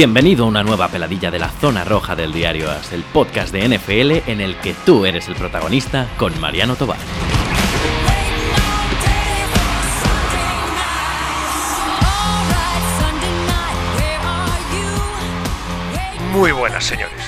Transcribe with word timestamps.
Bienvenido 0.00 0.46
a 0.46 0.48
una 0.48 0.62
nueva 0.62 0.88
peladilla 0.88 1.30
de 1.30 1.38
la 1.38 1.50
zona 1.50 1.84
roja 1.84 2.16
del 2.16 2.32
diario 2.32 2.70
AS, 2.70 2.94
el 2.94 3.02
podcast 3.02 3.52
de 3.52 3.68
NFL 3.68 4.30
en 4.30 4.40
el 4.40 4.56
que 4.56 4.72
tú 4.72 5.04
eres 5.04 5.28
el 5.28 5.34
protagonista 5.34 6.08
con 6.16 6.40
Mariano 6.40 6.74
Tobar. 6.74 6.96
Muy 16.32 16.50
buenas, 16.52 16.82
señores. 16.82 17.19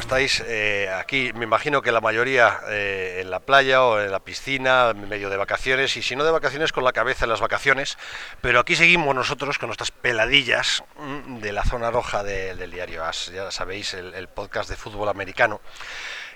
¿Cómo 0.00 0.06
estáis? 0.16 0.42
Eh, 0.46 0.88
aquí 0.98 1.30
me 1.34 1.44
imagino 1.44 1.82
que 1.82 1.92
la 1.92 2.00
mayoría 2.00 2.58
eh, 2.70 3.18
en 3.20 3.30
la 3.30 3.38
playa 3.40 3.82
o 3.84 4.00
en 4.00 4.10
la 4.10 4.20
piscina, 4.20 4.88
en 4.92 5.06
medio 5.10 5.28
de 5.28 5.36
vacaciones, 5.36 5.94
y 5.98 6.02
si 6.02 6.16
no 6.16 6.24
de 6.24 6.30
vacaciones, 6.30 6.72
con 6.72 6.84
la 6.84 6.92
cabeza 6.92 7.26
en 7.26 7.28
las 7.30 7.40
vacaciones. 7.42 7.98
Pero 8.40 8.60
aquí 8.60 8.76
seguimos 8.76 9.14
nosotros 9.14 9.58
con 9.58 9.66
nuestras 9.68 9.90
peladillas 9.90 10.82
mm, 10.96 11.40
de 11.40 11.52
la 11.52 11.64
zona 11.64 11.90
roja 11.90 12.22
de- 12.24 12.54
del 12.54 12.70
diario 12.70 13.04
AS, 13.04 13.30
ya 13.34 13.50
sabéis, 13.50 13.92
el 13.92 14.26
podcast 14.28 14.70
de 14.70 14.76
fútbol 14.76 15.10
americano 15.10 15.60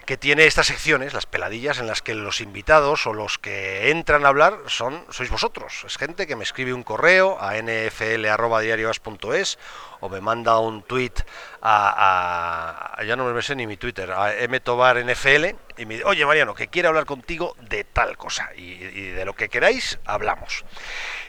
que 0.05 0.17
tiene 0.17 0.47
estas 0.47 0.67
secciones, 0.67 1.15
las 1.15 1.27
peladillas, 1.27 1.79
en 1.79 1.87
las 1.87 2.03
que 2.03 2.15
los 2.15 2.41
invitados 2.41 3.07
o 3.07 3.13
los 3.13 3.39
que 3.39 3.91
entran 3.91 4.25
a 4.25 4.29
hablar 4.29 4.59
son 4.67 5.05
sois 5.11 5.31
vosotros. 5.31 5.85
Es 5.87 5.97
gente 5.97 6.27
que 6.27 6.37
me 6.37 6.45
escribe 6.45 6.73
un 6.73 6.83
correo 6.83 7.39
a 7.41 7.55
nfl.diarioas.es 7.61 9.59
o 10.01 10.09
me 10.09 10.21
manda 10.21 10.59
un 10.59 10.83
tweet 10.83 11.15
a, 11.63 13.01
ya 13.07 13.17
no 13.17 13.25
me 13.25 13.43
sé 13.43 13.57
ni 13.57 13.67
mi 13.67 13.77
Twitter, 13.77 14.13
a 14.13 14.33
mtobarnfl 14.49 15.57
y 15.79 15.87
me 15.87 15.95
dice, 15.95 16.05
oye 16.07 16.27
Mariano, 16.27 16.55
que 16.55 16.69
quiere 16.69 16.89
hablar 16.89 17.07
contigo 17.07 17.57
de 17.61 17.85
tal 17.85 18.17
cosa 18.17 18.51
y 18.55 18.77
de 19.11 19.25
lo 19.25 19.35
que 19.35 19.49
queráis 19.49 19.99
hablamos. 20.05 20.65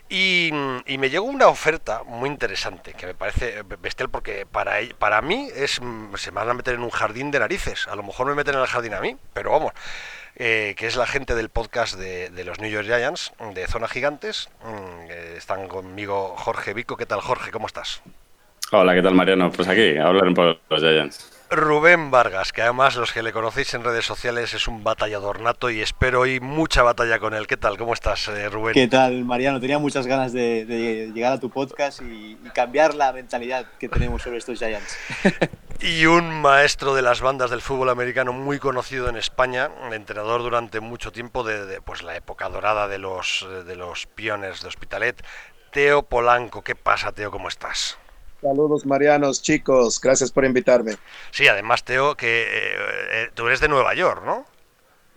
Y, 0.08 0.52
me 0.52 1.10
llegó 1.10 1.26
una 1.26 1.48
oferta 1.48 2.04
muy 2.04 2.30
interesante 2.30 2.94
que 2.94 3.08
me 3.08 3.16
parece 3.16 3.64
bestial 3.82 4.10
porque 4.10 4.46
para, 4.46 4.80
ell- 4.80 4.94
para 4.94 5.22
mí 5.22 5.50
es, 5.56 5.82
se 6.18 6.32
me 6.32 6.36
van 6.36 6.50
a 6.50 6.54
meter 6.54 6.76
en 6.76 6.82
un 6.84 6.92
jardín 6.92 7.32
de 7.32 7.40
narices. 7.40 7.88
A 7.88 7.96
lo 7.96 8.04
mejor 8.04 8.28
me 8.28 8.36
meten 8.36 8.54
en 8.56 8.62
el 8.62 8.68
jardín 8.68 8.94
a 8.94 9.02
mí, 9.02 9.18
pero 9.34 9.52
vamos. 9.52 9.74
eh, 10.36 10.76
que 10.78 10.86
es 10.86 10.96
la 10.96 11.08
gente 11.08 11.34
del 11.34 11.50
podcast 11.50 11.96
de, 11.96 12.30
de 12.30 12.44
los 12.46 12.60
New 12.60 12.70
York 12.70 12.86
Giants, 12.86 13.34
de 13.56 13.66
Zona 13.68 13.88
Gigantes. 13.88 14.50
Mm, 14.64 15.10
eh, 15.10 15.34
están 15.38 15.68
conmigo 15.68 16.36
Jorge 16.38 16.74
Vico. 16.74 16.98
¿Qué 16.98 17.06
tal, 17.08 17.22
Jorge? 17.22 17.52
¿Cómo 17.52 17.66
estás? 17.68 18.02
Hola, 18.72 18.94
¿qué 18.94 19.02
tal 19.02 19.16
Mariano? 19.16 19.52
Pues 19.52 19.68
aquí, 19.68 19.98
a 19.98 20.08
hablar 20.08 20.28
un 20.28 20.34
poco 20.36 20.48
de 20.50 20.60
los 20.70 20.82
Giants. 20.82 21.32
Rubén 21.50 22.12
Vargas, 22.12 22.52
que 22.52 22.62
además 22.62 22.96
los 22.96 23.12
que 23.12 23.22
le 23.22 23.32
conocéis 23.32 23.74
en 23.74 23.84
redes 23.84 24.06
sociales 24.06 24.54
es 24.54 24.68
un 24.68 24.84
batallador 24.84 25.42
nato 25.42 25.70
y 25.70 25.82
espero 25.82 26.22
hoy 26.22 26.40
mucha 26.40 26.82
batalla 26.84 27.20
con 27.20 27.34
él. 27.34 27.48
¿Qué 27.48 27.58
tal? 27.58 27.78
¿Cómo 27.78 27.94
estás, 27.94 28.28
eh, 28.28 28.50
Rubén? 28.50 28.74
¿Qué 28.74 28.88
tal, 28.88 29.24
Mariano? 29.26 29.60
Tenía 29.60 29.80
muchas 29.80 30.08
ganas 30.08 30.34
de, 30.34 30.66
de 30.66 31.12
llegar 31.14 31.34
a 31.34 31.40
tu 31.40 31.50
podcast 31.50 32.02
y, 32.02 32.38
y 32.44 32.50
cambiar 32.54 32.96
la 32.96 33.14
mentalidad 33.14 33.66
que 33.80 33.90
tenemos 33.90 34.24
sobre 34.24 34.38
estos 34.38 34.60
Giants. 34.60 34.98
Y 35.82 36.06
un 36.06 36.42
maestro 36.42 36.96
de 36.96 37.02
las 37.02 37.20
bandas 37.20 37.52
del 37.52 37.62
fútbol 37.62 37.90
americano 37.90 38.32
muy 38.32 38.60
conocido 38.60 39.10
en 39.10 39.18
España, 39.18 39.70
entrenador 39.92 40.42
durante 40.42 40.80
mucho 40.80 41.12
tiempo 41.12 41.44
de, 41.44 41.66
de, 41.66 41.82
pues 41.82 42.02
la 42.02 42.16
época 42.16 42.48
dorada 42.48 42.88
de 42.88 42.98
los 42.98 43.46
de 43.68 43.76
los 43.76 44.08
Pioners 44.08 44.62
de 44.62 44.70
Hospitalet, 44.70 45.22
Teo 45.72 46.04
Polanco. 46.04 46.64
¿Qué 46.64 46.76
pasa, 46.76 47.12
Teo? 47.12 47.30
¿Cómo 47.30 47.50
estás? 47.50 47.98
Saludos 48.46 48.86
Marianos, 48.86 49.42
chicos, 49.42 50.00
gracias 50.00 50.32
por 50.32 50.46
invitarme. 50.46 50.98
Sí, 51.32 51.48
además, 51.48 51.84
Teo, 51.84 52.16
que 52.16 52.44
eh, 52.44 52.76
eh, 53.12 53.30
tú 53.34 53.48
eres 53.48 53.60
de 53.60 53.68
Nueva 53.68 53.96
York, 53.96 54.22
¿no? 54.24 54.46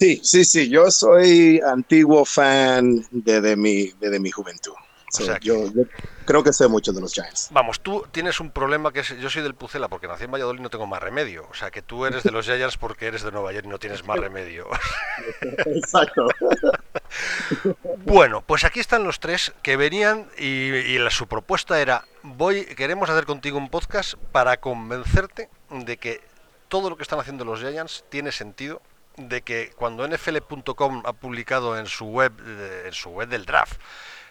Sí, 0.01 0.19
sí, 0.23 0.47
sí, 0.47 0.71
yo 0.71 0.91
soy 0.91 1.61
antiguo 1.61 2.25
fan 2.25 3.05
desde 3.11 3.55
mi, 3.55 3.89
desde 4.01 4.19
mi 4.19 4.31
juventud. 4.31 4.73
O 4.73 5.25
sea 5.25 5.39
yo, 5.41 5.71
yo 5.73 5.83
creo 6.25 6.43
que 6.43 6.55
sé 6.55 6.69
mucho 6.69 6.93
de 6.93 7.03
los 7.03 7.13
Giants. 7.13 7.49
Vamos, 7.51 7.81
tú 7.81 8.07
tienes 8.13 8.41
un 8.41 8.51
problema 8.51 8.93
que 8.93 9.01
es, 9.01 9.09
yo 9.19 9.29
soy 9.29 9.43
del 9.43 9.55
Pucela 9.55 9.89
porque 9.89 10.09
nací 10.09 10.25
en 10.25 10.31
Valladolid 10.31 10.61
y 10.61 10.63
no 10.63 10.71
tengo 10.71 10.87
más 10.87 11.03
remedio. 11.03 11.47
O 11.51 11.55
sea, 11.55 11.71
que 11.71 11.83
tú 11.83 12.07
eres 12.07 12.23
de 12.23 12.31
los 12.31 12.47
Giants 12.47 12.79
porque 12.79 13.09
eres 13.09 13.23
de 13.23 13.33
Nueva 13.33 13.53
York 13.53 13.67
y 13.67 13.69
no 13.69 13.79
tienes 13.79 14.07
más 14.07 14.19
remedio. 14.21 14.67
Exacto. 15.67 16.29
Bueno, 18.05 18.43
pues 18.43 18.65
aquí 18.65 18.81
están 18.81 19.05
los 19.05 19.21
tres 19.21 19.53
que 19.63 19.77
venían 19.77 20.29
y, 20.39 20.97
su 21.11 21.27
propuesta 21.27 21.81
era, 21.81 22.05
voy, 22.23 22.65
queremos 22.65 23.11
hacer 23.11 23.27
contigo 23.27 23.59
un 23.59 23.69
podcast 23.69 24.15
para 24.33 24.59
convencerte 24.59 25.49
de 25.71 25.97
que 25.97 26.21
todo 26.69 26.91
lo 26.91 26.97
que 26.97 27.03
están 27.03 27.21
haciendo 27.21 27.45
los 27.45 27.61
Giants 27.61 28.05
tiene 28.09 28.33
sentido, 28.33 28.83
de 29.17 29.43
que 29.43 29.71
cuando 29.77 30.07
NFL.com 30.07 31.03
ha 31.05 31.13
publicado 31.13 31.79
en 31.79 31.87
su 31.87 32.07
web, 32.07 32.33
eh, 32.45 32.85
en 32.87 32.93
su 32.93 33.11
web 33.11 33.29
del 33.29 33.45
draft, 33.47 33.81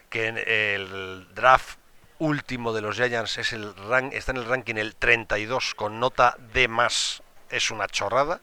que 0.09 0.27
el 0.27 1.27
draft 1.33 1.77
último 2.19 2.73
de 2.73 2.81
los 2.81 2.95
Giants 2.95 3.37
es 3.37 3.53
el 3.53 3.73
está 4.11 4.31
en 4.31 4.37
el 4.37 4.45
ranking 4.45 4.75
el 4.75 4.95
32 4.95 5.75
con 5.75 5.99
nota 5.99 6.37
D 6.53 6.67
más, 6.67 7.21
es 7.49 7.71
una 7.71 7.87
chorrada, 7.87 8.41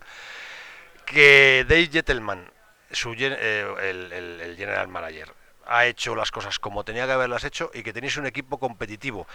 que 1.06 1.64
Dave 1.68 1.88
Gettleman, 1.90 2.50
su, 2.94 3.14
eh, 3.18 3.74
el, 3.82 4.54
general 4.56 4.88
manager, 4.88 5.32
ha 5.66 5.86
hecho 5.86 6.14
las 6.14 6.30
cosas 6.30 6.58
como 6.58 6.84
tenía 6.84 7.06
que 7.06 7.12
haberlas 7.12 7.44
hecho 7.44 7.70
y 7.72 7.82
que 7.82 7.92
tenéis 7.92 8.16
un 8.16 8.26
equipo 8.26 8.58
competitivo. 8.58 9.26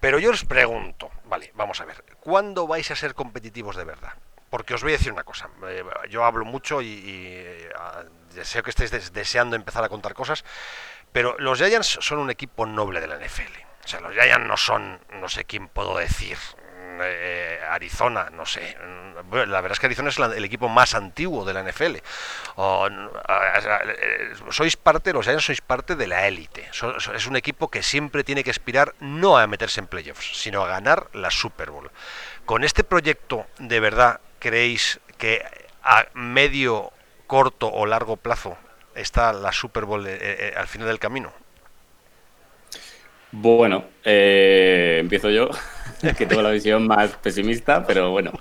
Pero 0.00 0.18
yo 0.18 0.30
os 0.30 0.44
pregunto, 0.44 1.10
vale, 1.24 1.50
vamos 1.54 1.80
a 1.80 1.84
ver, 1.86 2.04
¿cuándo 2.20 2.66
vais 2.66 2.90
a 2.90 2.96
ser 2.96 3.14
competitivos 3.14 3.76
de 3.76 3.84
verdad? 3.84 4.12
Porque 4.50 4.74
os 4.74 4.82
voy 4.82 4.92
a 4.92 4.96
decir 4.98 5.12
una 5.12 5.24
cosa, 5.24 5.48
eh, 5.68 5.84
yo 6.10 6.24
hablo 6.24 6.44
mucho 6.44 6.80
y, 6.82 6.86
y, 6.86 7.26
eh, 7.26 7.70
deseo 8.34 8.62
que 8.62 8.70
estéis 8.70 8.90
des- 8.90 9.12
deseando 9.12 9.56
empezar 9.56 9.84
a 9.84 9.88
contar 9.88 10.14
cosas, 10.14 10.44
pero 11.12 11.36
los 11.38 11.58
Giants 11.58 11.98
son 12.00 12.18
un 12.18 12.30
equipo 12.30 12.66
noble 12.66 13.00
de 13.00 13.06
la 13.08 13.16
NFL. 13.16 13.52
O 13.84 13.88
sea, 13.88 14.00
los 14.00 14.12
Giants 14.12 14.46
no 14.46 14.56
son, 14.56 15.00
no 15.14 15.28
sé 15.28 15.44
quién 15.44 15.68
puedo 15.68 15.96
decir, 15.96 16.36
eh, 17.02 17.60
Arizona, 17.68 18.30
no 18.30 18.46
sé. 18.46 18.76
La 19.30 19.60
verdad 19.60 19.72
es 19.72 19.80
que 19.80 19.86
Arizona 19.86 20.10
es 20.10 20.18
el 20.18 20.44
equipo 20.44 20.68
más 20.68 20.94
antiguo 20.94 21.44
de 21.44 21.54
la 21.54 21.62
NFL. 21.62 21.96
Eh, 21.96 22.02
sois 24.50 24.76
parte, 24.76 25.12
los 25.12 25.24
Giants 25.24 25.44
sois 25.44 25.60
parte 25.60 25.96
de 25.96 26.06
la 26.06 26.26
élite. 26.26 26.70
Es 26.70 27.26
un 27.26 27.36
equipo 27.36 27.68
que 27.68 27.82
siempre 27.82 28.24
tiene 28.24 28.44
que 28.44 28.50
aspirar 28.50 28.94
no 29.00 29.38
a 29.38 29.46
meterse 29.46 29.80
en 29.80 29.86
playoffs, 29.86 30.40
sino 30.40 30.62
a 30.62 30.68
ganar 30.68 31.08
la 31.12 31.30
Super 31.30 31.70
Bowl. 31.70 31.90
Con 32.44 32.64
este 32.64 32.84
proyecto, 32.84 33.46
¿de 33.58 33.80
verdad 33.80 34.20
creéis 34.38 35.00
que 35.18 35.44
a 35.82 36.06
medio, 36.14 36.92
corto 37.26 37.68
o 37.68 37.86
largo 37.86 38.16
plazo 38.16 38.56
está 38.94 39.32
la 39.32 39.52
Super 39.52 39.84
Bowl 39.84 40.06
eh, 40.06 40.18
eh, 40.20 40.54
al 40.56 40.66
final 40.66 40.88
del 40.88 40.98
camino? 40.98 41.32
Bueno, 43.30 43.84
eh, 44.04 44.98
empiezo 45.00 45.28
yo, 45.30 45.50
que 46.18 46.26
tengo 46.26 46.42
la 46.42 46.50
visión 46.50 46.86
más 46.86 47.10
pesimista, 47.16 47.86
pero 47.86 48.10
bueno, 48.10 48.32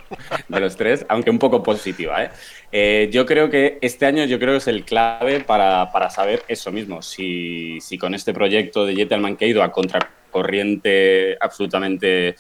de 0.48 0.60
los 0.60 0.76
tres, 0.76 1.06
aunque 1.10 1.30
un 1.30 1.40
poco 1.40 1.64
positiva. 1.64 2.24
¿eh? 2.24 2.30
Eh, 2.72 3.10
yo 3.12 3.26
creo 3.26 3.50
que 3.50 3.78
este 3.82 4.06
año 4.06 4.26
yo 4.26 4.40
creo 4.40 4.54
que 4.54 4.58
es 4.58 4.68
el 4.68 4.84
clave 4.84 5.40
para, 5.42 5.92
para 5.92 6.10
saber 6.10 6.44
eso 6.48 6.72
mismo, 6.72 7.02
si, 7.02 7.80
si 7.82 7.98
con 7.98 8.14
este 8.14 8.34
proyecto 8.34 8.86
de 8.86 8.96
Jettelman 8.96 9.38
que 9.38 9.46
ha 9.46 9.48
ido 9.48 9.64
a 9.64 9.72
contracorriente 9.72 11.38
absolutamente 11.40 12.36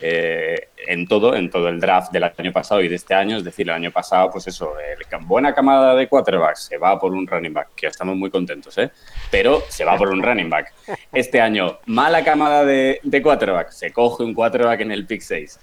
eh, 0.00 0.68
en 0.86 1.06
todo, 1.06 1.34
en 1.36 1.50
todo 1.50 1.68
el 1.68 1.78
draft 1.78 2.12
del 2.12 2.24
año 2.24 2.52
pasado 2.52 2.80
y 2.80 2.88
de 2.88 2.94
este 2.94 3.14
año, 3.14 3.36
es 3.36 3.44
decir, 3.44 3.68
el 3.68 3.74
año 3.74 3.90
pasado, 3.90 4.30
pues 4.30 4.46
eso, 4.46 4.74
el, 4.78 4.98
buena 5.26 5.54
camada 5.54 5.94
de 5.94 6.08
quarterbacks 6.08 6.64
se 6.64 6.78
va 6.78 6.98
por 6.98 7.12
un 7.12 7.26
running 7.26 7.52
back, 7.52 7.68
que 7.76 7.86
estamos 7.86 8.16
muy 8.16 8.30
contentos, 8.30 8.76
¿eh? 8.78 8.90
pero 9.30 9.62
se 9.68 9.84
va 9.84 9.96
por 9.96 10.08
un 10.08 10.22
running 10.22 10.48
back. 10.48 10.72
Este 11.12 11.40
año, 11.40 11.78
mala 11.86 12.24
camada 12.24 12.64
de, 12.64 13.00
de 13.02 13.22
quarterback, 13.22 13.70
se 13.70 13.92
coge 13.92 14.22
un 14.22 14.34
quarterback 14.34 14.80
en 14.80 14.92
el 14.92 15.06
pick 15.06 15.20
6. 15.20 15.58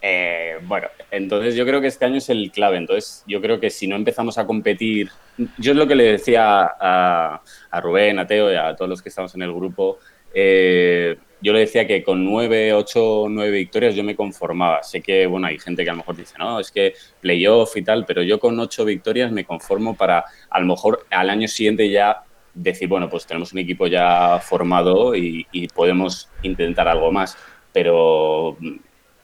Eh, 0.00 0.58
bueno, 0.62 0.88
entonces 1.10 1.56
yo 1.56 1.66
creo 1.66 1.80
que 1.80 1.88
este 1.88 2.04
año 2.04 2.18
es 2.18 2.28
el 2.28 2.50
clave. 2.52 2.76
Entonces 2.76 3.24
yo 3.26 3.40
creo 3.40 3.58
que 3.60 3.70
si 3.70 3.86
no 3.86 3.96
empezamos 3.96 4.38
a 4.38 4.46
competir, 4.46 5.10
yo 5.58 5.72
es 5.72 5.76
lo 5.76 5.86
que 5.86 5.94
le 5.94 6.04
decía 6.04 6.70
a, 6.80 7.42
a 7.70 7.80
Rubén, 7.80 8.18
a 8.18 8.26
Teo 8.26 8.52
y 8.52 8.56
a 8.56 8.74
todos 8.76 8.88
los 8.88 9.02
que 9.02 9.08
estamos 9.08 9.34
en 9.34 9.42
el 9.42 9.52
grupo, 9.52 9.98
eh, 10.34 11.16
yo 11.40 11.52
le 11.52 11.60
decía 11.60 11.86
que 11.86 12.02
con 12.02 12.24
nueve, 12.24 12.72
ocho, 12.72 13.26
nueve 13.28 13.52
victorias 13.52 13.94
yo 13.94 14.02
me 14.02 14.16
conformaba. 14.16 14.82
Sé 14.82 15.00
que, 15.00 15.26
bueno, 15.26 15.46
hay 15.46 15.58
gente 15.58 15.84
que 15.84 15.90
a 15.90 15.92
lo 15.92 15.98
mejor 15.98 16.16
dice, 16.16 16.34
no, 16.38 16.58
es 16.58 16.70
que 16.70 16.94
playoff 17.20 17.76
y 17.76 17.82
tal, 17.82 18.04
pero 18.06 18.22
yo 18.22 18.40
con 18.40 18.58
ocho 18.58 18.84
victorias 18.84 19.30
me 19.30 19.44
conformo 19.44 19.96
para 19.96 20.24
a 20.50 20.60
lo 20.60 20.66
mejor 20.66 21.06
al 21.10 21.30
año 21.30 21.46
siguiente 21.46 21.90
ya 21.90 22.24
decir, 22.54 22.88
bueno, 22.88 23.08
pues 23.08 23.26
tenemos 23.26 23.52
un 23.52 23.60
equipo 23.60 23.86
ya 23.86 24.40
formado 24.40 25.14
y, 25.14 25.46
podemos 25.74 26.28
intentar 26.42 26.88
algo 26.88 27.12
más. 27.12 27.36
Pero 27.72 28.56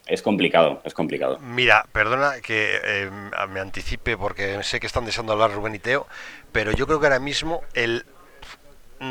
es 0.07 0.23
complicado, 0.23 0.81
es 0.85 0.95
complicado. 0.95 1.39
Mira, 1.41 1.87
perdona 1.91 2.41
que 2.43 2.79
eh, 2.85 3.11
me 3.49 3.59
anticipe 3.59 4.17
porque 4.17 4.63
sé 4.63 4.79
que 4.79 4.87
están 4.87 5.05
deseando 5.05 5.33
hablar 5.33 5.53
Rubén 5.53 5.75
y 5.75 5.79
Teo, 5.81 6.07
pero 6.53 6.71
yo 6.71 6.87
creo 6.87 7.01
que 7.01 7.07
ahora 7.07 7.19
mismo 7.19 7.63
el 7.75 8.05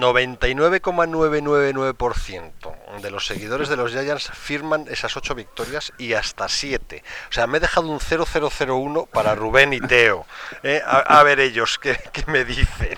99,999% 0.01 3.01
de 3.01 3.11
los 3.11 3.25
seguidores 3.25 3.69
de 3.69 3.77
los 3.77 3.91
Giants 3.91 4.29
firman 4.31 4.85
esas 4.89 5.15
ocho 5.17 5.35
victorias 5.35 5.93
y 5.97 6.13
hasta 6.13 6.47
siete. 6.49 7.03
O 7.29 7.33
sea, 7.33 7.47
me 7.47 7.57
he 7.57 7.61
dejado 7.61 7.89
un 7.89 7.99
0001 7.99 9.07
para 9.07 9.35
Rubén 9.35 9.73
y 9.73 9.81
Teo. 9.81 10.25
¿eh? 10.63 10.81
A, 10.85 11.19
a, 11.19 11.23
ver 11.23 11.39
ellos 11.39 11.79
qué, 11.79 11.97
me 12.27 12.45
dicen. 12.45 12.97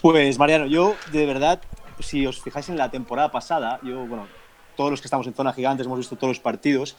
Pues 0.00 0.38
Mariano, 0.38 0.66
yo 0.66 0.96
de 1.12 1.26
verdad, 1.26 1.60
si 1.98 2.26
os 2.26 2.40
fijáis 2.40 2.68
en 2.68 2.78
la 2.78 2.90
temporada 2.90 3.30
pasada, 3.30 3.80
yo, 3.82 4.06
bueno, 4.06 4.28
todos 4.76 4.90
los 4.90 5.00
que 5.00 5.06
estamos 5.06 5.26
en 5.26 5.34
zona 5.34 5.52
gigantes 5.52 5.86
hemos 5.86 5.98
visto 5.98 6.16
todos 6.16 6.30
los 6.30 6.40
partidos. 6.40 6.96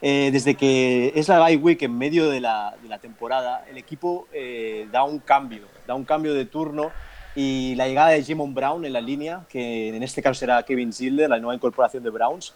Eh, 0.00 0.30
desde 0.32 0.54
que 0.54 1.12
es 1.16 1.26
la 1.26 1.40
bye 1.40 1.56
week 1.56 1.82
en 1.82 1.98
medio 1.98 2.30
de 2.30 2.40
la, 2.40 2.76
de 2.80 2.88
la 2.88 3.00
temporada, 3.00 3.64
el 3.68 3.78
equipo 3.78 4.28
eh, 4.32 4.86
da 4.92 5.02
un 5.02 5.18
cambio, 5.18 5.66
da 5.86 5.94
un 5.94 6.04
cambio 6.04 6.34
de 6.34 6.44
turno 6.44 6.92
y 7.38 7.76
la 7.76 7.86
llegada 7.86 8.08
de 8.08 8.24
Jimon 8.24 8.52
Brown 8.52 8.84
en 8.84 8.92
la 8.92 9.00
línea, 9.00 9.44
que 9.48 9.94
en 9.94 10.02
este 10.02 10.20
caso 10.20 10.40
será 10.40 10.60
Kevin 10.64 10.92
Zilder, 10.92 11.30
la 11.30 11.38
nueva 11.38 11.54
incorporación 11.54 12.02
de 12.02 12.10
Browns, 12.10 12.52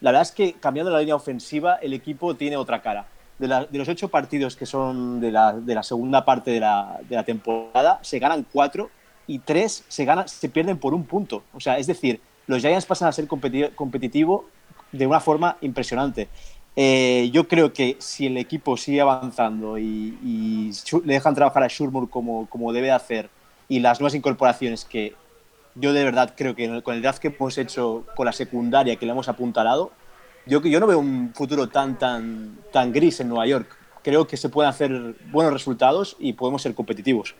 la 0.00 0.10
verdad 0.10 0.22
es 0.22 0.32
que 0.32 0.54
cambiando 0.54 0.90
la 0.90 0.98
línea 0.98 1.14
ofensiva 1.14 1.76
el 1.76 1.92
equipo 1.92 2.34
tiene 2.34 2.56
otra 2.56 2.82
cara. 2.82 3.06
De, 3.38 3.46
la, 3.46 3.64
de 3.64 3.78
los 3.78 3.88
ocho 3.88 4.08
partidos 4.08 4.56
que 4.56 4.66
son 4.66 5.20
de 5.20 5.30
la, 5.30 5.52
de 5.52 5.72
la 5.72 5.84
segunda 5.84 6.24
parte 6.24 6.50
de 6.50 6.58
la, 6.58 6.98
de 7.08 7.14
la, 7.14 7.22
temporada, 7.22 8.00
se 8.02 8.18
ganan 8.18 8.44
cuatro 8.52 8.90
y 9.28 9.38
tres 9.38 9.84
se, 9.86 10.04
ganan, 10.04 10.26
se 10.26 10.48
pierden 10.48 10.78
por 10.78 10.94
un 10.94 11.04
punto. 11.04 11.44
O 11.52 11.60
sea, 11.60 11.78
es 11.78 11.86
decir, 11.86 12.20
los 12.48 12.60
Giants 12.60 12.86
pasan 12.86 13.08
a 13.08 13.12
ser 13.12 13.28
competitivo, 13.28 13.70
competitivo 13.76 14.46
de 14.90 15.06
una 15.06 15.20
forma 15.20 15.58
impresionante. 15.60 16.26
Eh, 16.74 17.30
yo 17.32 17.46
creo 17.46 17.72
que 17.72 17.96
si 18.00 18.26
el 18.26 18.36
equipo 18.38 18.76
sigue 18.76 19.00
avanzando 19.00 19.78
y, 19.78 20.18
y 20.24 20.72
le 21.04 21.14
dejan 21.14 21.36
trabajar 21.36 21.62
a 21.62 21.68
Shurmur 21.68 22.10
como, 22.10 22.46
como 22.48 22.72
debe 22.72 22.90
hacer 22.90 23.30
y 23.68 23.80
las 23.80 24.00
nuevas 24.00 24.14
incorporaciones 24.14 24.84
que 24.84 25.14
yo 25.74 25.92
de 25.92 26.04
verdad 26.04 26.34
creo 26.36 26.54
que 26.54 26.82
con 26.82 26.94
el 26.94 27.02
draft 27.02 27.20
que 27.20 27.28
hemos 27.28 27.58
hecho 27.58 28.04
con 28.14 28.26
la 28.26 28.32
secundaria 28.32 28.96
que 28.96 29.06
le 29.06 29.12
hemos 29.12 29.28
apuntalado, 29.28 29.92
yo, 30.46 30.60
yo 30.62 30.80
no 30.80 30.86
veo 30.86 30.98
un 30.98 31.32
futuro 31.34 31.68
tan, 31.68 31.98
tan, 31.98 32.58
tan 32.72 32.92
gris 32.92 33.20
en 33.20 33.28
Nueva 33.28 33.46
York. 33.46 33.76
Creo 34.02 34.26
que 34.26 34.36
se 34.36 34.50
pueden 34.50 34.68
hacer 34.68 35.16
buenos 35.30 35.52
resultados 35.52 36.16
y 36.18 36.34
podemos 36.34 36.62
ser 36.62 36.74
competitivos. 36.74 37.34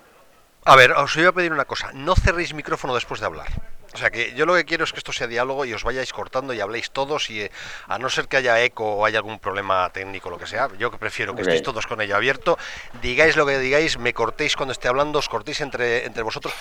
A 0.64 0.76
ver, 0.76 0.92
os 0.92 1.14
voy 1.14 1.26
a 1.26 1.32
pedir 1.32 1.52
una 1.52 1.66
cosa. 1.66 1.92
No 1.92 2.16
cerréis 2.16 2.54
micrófono 2.54 2.94
después 2.94 3.20
de 3.20 3.26
hablar. 3.26 3.48
O 3.94 3.96
sea 3.96 4.10
que 4.10 4.34
yo 4.34 4.44
lo 4.44 4.54
que 4.54 4.64
quiero 4.64 4.82
es 4.82 4.92
que 4.92 4.98
esto 4.98 5.12
sea 5.12 5.28
diálogo 5.28 5.64
y 5.64 5.72
os 5.72 5.84
vayáis 5.84 6.12
cortando 6.12 6.52
y 6.52 6.60
habléis 6.60 6.90
todos 6.90 7.30
y 7.30 7.42
eh, 7.42 7.52
a 7.86 7.96
no 7.96 8.10
ser 8.10 8.26
que 8.26 8.36
haya 8.36 8.60
eco 8.60 8.96
o 8.96 9.06
haya 9.06 9.18
algún 9.18 9.38
problema 9.38 9.88
técnico 9.90 10.30
lo 10.30 10.38
que 10.38 10.48
sea, 10.48 10.68
yo 10.76 10.90
que 10.90 10.98
prefiero 10.98 11.32
que 11.34 11.42
okay. 11.42 11.52
estéis 11.52 11.62
todos 11.62 11.86
con 11.86 12.00
ello 12.00 12.16
abierto, 12.16 12.58
digáis 13.00 13.36
lo 13.36 13.46
que 13.46 13.56
digáis, 13.60 13.96
me 13.96 14.12
cortéis 14.12 14.56
cuando 14.56 14.72
esté 14.72 14.88
hablando, 14.88 15.20
os 15.20 15.28
cortéis 15.28 15.60
entre, 15.60 16.06
entre 16.06 16.24
vosotros. 16.24 16.52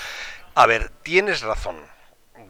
A 0.54 0.68
ver, 0.68 0.90
tienes 1.02 1.42
razón. 1.42 1.84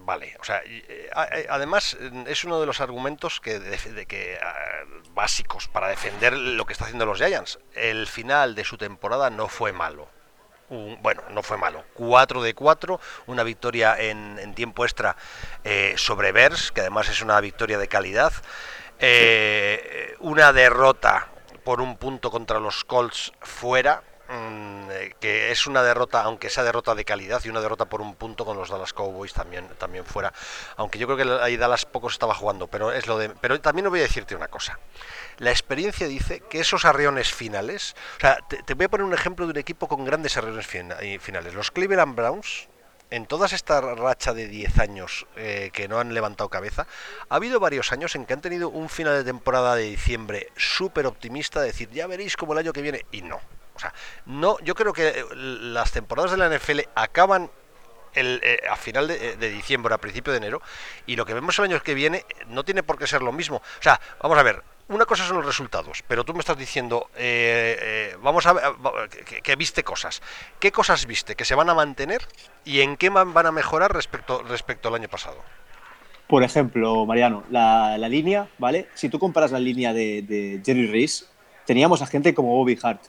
Vale, 0.06 0.36
o 0.42 0.44
sea, 0.44 0.62
eh, 0.66 1.10
además 1.50 1.98
es 2.28 2.44
uno 2.44 2.60
de 2.60 2.66
los 2.66 2.82
argumentos 2.82 3.40
que, 3.40 3.60
de, 3.60 3.78
de 3.78 4.06
que 4.06 4.38
uh, 4.38 5.14
básicos 5.14 5.70
para 5.70 5.88
defender 5.88 6.34
lo 6.34 6.66
que 6.66 6.74
está 6.74 6.84
haciendo 6.84 7.06
los 7.06 7.20
Giants. 7.20 7.58
El 7.74 8.06
final 8.08 8.54
de 8.54 8.66
su 8.66 8.78
temporada 8.78 9.30
no 9.30 9.48
fue 9.48 9.72
malo 9.72 10.10
bueno, 11.02 11.22
no 11.30 11.44
fue 11.44 11.58
malo, 11.58 11.84
4 11.94 12.42
de 12.42 12.54
4, 12.54 13.00
una 13.28 13.44
victoria 13.44 13.96
en, 13.98 14.54
tiempo 14.56 14.86
extra 14.86 15.16
eh, 15.64 15.94
sobre 15.98 16.32
Bears, 16.32 16.72
que 16.72 16.82
además 16.82 17.10
es 17.10 17.22
una 17.22 17.40
victoria 17.42 17.78
de 17.78 17.88
calidad, 17.88 18.34
eh, 19.00 20.16
una 20.20 20.54
derrota 20.54 21.28
por 21.64 21.82
un 21.82 21.98
punto 21.98 22.30
contra 22.30 22.60
los 22.60 22.84
Colts 22.84 23.32
fuera, 23.42 24.04
que 25.20 25.52
es 25.52 25.68
una 25.68 25.84
derrota, 25.84 26.24
aunque 26.24 26.50
sea 26.50 26.64
derrota 26.64 26.96
de 26.96 27.06
calidad, 27.06 27.42
y 27.44 27.50
una 27.50 27.62
derrota 27.62 27.86
por 27.86 28.02
un 28.02 28.16
punto 28.16 28.46
con 28.46 28.58
los 28.58 28.70
Dallas 28.70 28.94
Cowboys 28.94 29.34
también, 29.34 29.68
también 29.78 30.06
fuera, 30.06 30.34
aunque 30.78 31.00
yo 31.00 31.08
creo 31.08 31.18
que 31.18 31.44
ahí 31.44 31.58
Dallas 31.58 31.86
poco 31.86 32.10
se 32.10 32.14
estaba 32.14 32.34
jugando, 32.34 32.68
pero 32.68 32.92
es 32.92 33.08
lo 33.08 33.18
de, 33.18 33.30
pero 33.30 33.60
también 33.62 33.90
voy 33.90 34.00
a 34.00 34.04
decirte 34.04 34.36
una 34.36 34.48
cosa 34.48 34.80
la 35.38 35.52
experiencia 35.52 36.08
dice 36.08 36.42
que 36.50 36.60
esos 36.60 36.86
arreones 36.86 37.34
finales, 37.34 37.96
o 38.18 38.22
sea, 38.22 38.38
te, 38.48 38.74
voy 38.74 38.86
a 38.86 38.90
poner 38.90 39.06
un 39.06 39.14
ejemplo 39.14 39.46
de 39.46 39.52
un 39.52 39.58
equipo 39.58 39.88
con 39.88 40.06
grandes 40.06 40.38
arreones 40.38 40.68
finales. 40.68 41.54
Los 41.54 41.72
Cleveland 41.72 42.16
Browns, 42.16 42.68
en 43.10 43.26
toda 43.26 43.48
esta 43.48 43.82
racha 43.82 44.34
de 44.34 44.48
10 44.48 44.80
años 44.80 45.28
eh, 45.36 45.70
que 45.74 45.88
no 45.88 46.00
han 46.00 46.14
levantado 46.14 46.50
cabeza, 46.50 46.88
ha 47.30 47.36
habido 47.36 47.60
varios 47.60 47.92
años 47.92 48.16
en 48.16 48.26
que 48.26 48.34
han 48.34 48.42
tenido 48.42 48.70
un 48.70 48.90
final 48.90 49.16
de 49.16 49.24
temporada 49.24 49.76
de 49.76 49.84
diciembre 49.84 50.50
súper 50.56 51.06
optimista, 51.06 51.62
de 51.62 51.68
decir, 51.68 51.90
ya 51.90 52.08
veréis 52.08 52.38
como 52.38 52.54
el 52.54 52.60
año 52.60 52.74
que 52.74 52.82
viene, 52.82 53.06
y 53.12 53.22
no. 53.22 53.40
O 53.76 53.80
sea, 53.80 53.94
no, 54.26 54.58
yo 54.60 54.76
creo 54.76 54.94
que 54.94 55.26
las 55.36 55.92
temporadas 55.92 56.32
de 56.32 56.38
la 56.38 56.50
NFL 56.50 56.82
acaban 56.96 57.50
el, 58.14 58.40
eh, 58.44 58.60
a 58.70 58.76
final 58.76 59.08
de, 59.08 59.36
de, 59.38 59.50
diciembre, 59.50 59.94
a 59.94 59.98
principio 59.98 60.32
de 60.32 60.38
enero, 60.38 60.62
y 61.08 61.16
lo 61.16 61.26
que 61.26 61.34
vemos 61.34 61.58
el 61.58 61.66
año 61.66 61.82
que 61.82 61.96
viene 61.96 62.26
no 62.48 62.64
tiene 62.64 62.84
por 62.84 62.98
qué 62.98 63.08
ser 63.08 63.22
lo 63.22 63.32
mismo. 63.32 63.58
O 63.58 63.82
sea, 63.84 64.00
vamos 64.22 64.38
a 64.38 64.44
ver, 64.44 64.64
una 64.90 65.06
cosa 65.06 65.26
son 65.26 65.38
los 65.38 65.46
resultados, 65.46 66.04
pero 66.08 66.26
tú 66.26 66.34
me 66.34 66.40
estás 66.40 66.58
diciendo, 66.58 67.10
eh, 67.16 67.78
eh, 67.82 68.18
vamos 68.22 68.46
a 68.46 68.54
ver, 68.54 68.64
que, 69.42 69.56
viste 69.56 69.84
cosas. 69.84 70.22
¿Qué 70.60 70.72
cosas 70.72 71.06
viste 71.06 71.36
que 71.36 71.46
se 71.46 71.56
van 71.56 71.70
a 71.70 71.74
mantener 71.74 72.28
y 72.66 72.82
en 72.82 72.98
qué 72.98 73.10
van 73.10 73.46
a 73.46 73.52
mejorar 73.52 73.94
respecto, 73.94 74.44
respecto 74.44 74.90
al 74.90 74.96
año 74.96 75.08
pasado? 75.08 75.38
Por 76.28 76.44
ejemplo, 76.44 77.06
Mariano, 77.06 77.44
la, 77.50 77.98
la 77.98 78.10
línea, 78.10 78.50
¿vale? 78.58 78.90
Si 78.94 79.08
tú 79.08 79.20
comparas 79.20 79.52
la 79.52 79.60
línea 79.60 79.94
de, 79.94 80.22
de, 80.22 80.62
Jerry 80.66 80.88
Reese, 80.88 81.26
teníamos 81.66 82.02
a 82.02 82.08
gente 82.08 82.34
como 82.34 82.56
Bobby 82.56 82.78
Hart, 82.82 83.04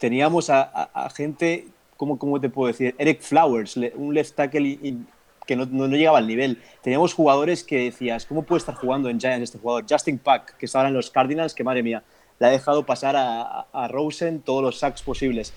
teníamos 0.00 0.50
a, 0.50 0.62
a, 0.62 1.04
a 1.06 1.10
gente, 1.10 1.68
¿cómo, 1.96 2.18
¿cómo, 2.18 2.40
te 2.40 2.48
puedo 2.48 2.66
decir? 2.66 2.96
Eric 2.98 3.20
Flowers, 3.20 3.76
un 3.76 4.12
left 4.12 4.34
tackle 4.34 4.66
in, 4.82 5.06
que 5.46 5.54
no, 5.54 5.66
no, 5.66 5.86
no, 5.86 5.96
llegaba 5.96 6.18
al 6.18 6.26
nivel. 6.26 6.58
Teníamos 6.82 7.14
jugadores 7.14 7.62
que 7.62 7.84
decías, 7.84 8.26
¿cómo 8.26 8.42
puede 8.42 8.58
estar 8.58 8.74
jugando 8.74 9.08
en 9.08 9.20
Giants 9.20 9.44
este 9.44 9.58
jugador? 9.58 9.84
Justin 9.88 10.18
Pack, 10.18 10.56
que 10.56 10.66
está 10.66 10.78
ahora 10.78 10.88
en 10.88 10.94
los 10.94 11.10
Cardinals, 11.10 11.54
que 11.54 11.62
madre 11.62 11.82
mía, 11.82 12.02
le 12.38 12.46
ha 12.46 12.50
dejado 12.50 12.84
pasar 12.84 13.14
a, 13.16 13.66
a 13.72 13.88
Rosen 13.88 14.40
todos 14.40 14.62
los 14.62 14.78
sacks 14.78 15.02
posibles. 15.02 15.52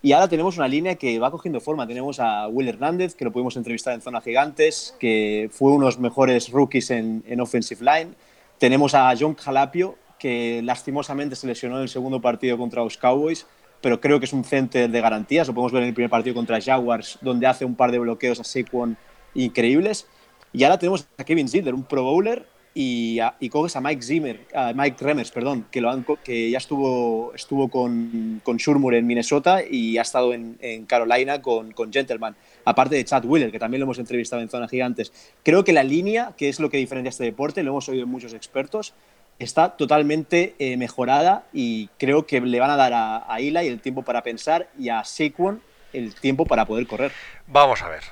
Y 0.00 0.12
ahora 0.12 0.28
tenemos 0.28 0.56
una 0.56 0.68
línea 0.68 0.94
que 0.94 1.18
va 1.18 1.32
cogiendo 1.32 1.60
forma. 1.60 1.84
Tenemos 1.86 2.20
a 2.20 2.46
Will 2.46 2.68
Hernández, 2.68 3.16
que 3.16 3.24
lo 3.24 3.32
pudimos 3.32 3.56
entrevistar 3.56 3.94
en 3.94 4.00
Zona 4.00 4.20
Gigantes, 4.20 4.94
que 5.00 5.50
fue 5.52 5.72
uno 5.72 5.86
de 5.86 5.86
los 5.86 5.98
mejores 5.98 6.50
rookies 6.50 6.92
en, 6.92 7.24
en 7.26 7.40
offensive 7.40 7.84
line. 7.84 8.12
Tenemos 8.58 8.94
a 8.94 9.12
John 9.18 9.34
Jalapio, 9.34 9.96
que 10.18 10.60
lastimosamente 10.62 11.34
se 11.34 11.48
lesionó 11.48 11.76
en 11.76 11.82
el 11.82 11.88
segundo 11.88 12.20
partido 12.20 12.56
contra 12.56 12.84
los 12.84 12.96
Cowboys, 12.96 13.46
pero 13.80 14.00
creo 14.00 14.18
que 14.18 14.26
es 14.26 14.32
un 14.32 14.44
center 14.44 14.90
de 14.90 15.00
garantías. 15.00 15.48
Lo 15.48 15.54
podemos 15.54 15.72
ver 15.72 15.82
en 15.82 15.88
el 15.88 15.94
primer 15.94 16.10
partido 16.10 16.34
contra 16.34 16.60
Jaguars, 16.60 17.18
donde 17.20 17.46
hace 17.46 17.64
un 17.64 17.74
par 17.74 17.92
de 17.92 17.98
bloqueos 17.98 18.40
a 18.40 18.44
Saquon 18.44 18.96
increíbles. 19.34 20.06
Y 20.52 20.64
ahora 20.64 20.78
tenemos 20.78 21.06
a 21.16 21.24
Kevin 21.24 21.48
Zidler, 21.48 21.74
un 21.74 21.84
Pro 21.84 22.02
Bowler, 22.02 22.46
y, 22.80 23.18
a, 23.18 23.34
y 23.40 23.48
coges 23.48 23.74
a 23.74 23.80
Mike 23.80 24.02
Zimmer, 24.02 24.46
Mike 24.74 25.04
Remers, 25.04 25.32
perdón, 25.32 25.66
que, 25.70 26.50
ya 26.50 26.58
estuvo, 26.58 27.34
estuvo 27.34 27.68
con, 27.68 28.40
con 28.44 28.56
Shurmur 28.56 28.94
en 28.94 29.04
Minnesota 29.04 29.62
y 29.68 29.98
ha 29.98 30.02
estado 30.02 30.32
en, 30.32 30.56
en 30.60 30.86
Carolina 30.86 31.42
con, 31.42 31.72
con, 31.72 31.92
Gentleman, 31.92 32.36
aparte 32.64 32.94
de 32.94 33.04
Chad 33.04 33.24
Wheeler, 33.24 33.50
que 33.50 33.58
también 33.58 33.80
lo 33.80 33.86
hemos 33.86 33.98
entrevistado 33.98 34.42
en 34.42 34.48
Zona 34.48 34.68
Gigantes. 34.68 35.12
Creo 35.42 35.64
que 35.64 35.72
la 35.72 35.82
línea, 35.82 36.34
que 36.36 36.48
es 36.48 36.60
lo 36.60 36.70
que 36.70 36.76
diferencia 36.76 37.08
este 37.08 37.24
deporte, 37.24 37.64
lo 37.64 37.72
hemos 37.72 37.88
oído 37.88 38.04
en 38.04 38.10
muchos 38.10 38.32
expertos, 38.32 38.94
está 39.38 39.76
totalmente 39.76 40.54
eh, 40.58 40.76
mejorada 40.76 41.44
y 41.52 41.88
creo 41.98 42.26
que 42.26 42.40
le 42.40 42.60
van 42.60 42.70
a 42.70 42.76
dar 42.76 42.92
a, 42.92 43.32
a 43.32 43.38
Eli 43.40 43.66
el 43.66 43.80
tiempo 43.80 44.02
para 44.02 44.22
pensar 44.22 44.68
y 44.78 44.88
a 44.88 45.04
Saquon 45.04 45.62
el 45.92 46.14
tiempo 46.14 46.44
para 46.44 46.66
poder 46.66 46.86
correr. 46.86 47.12
Vamos 47.46 47.82
a 47.82 47.88
ver, 47.88 48.02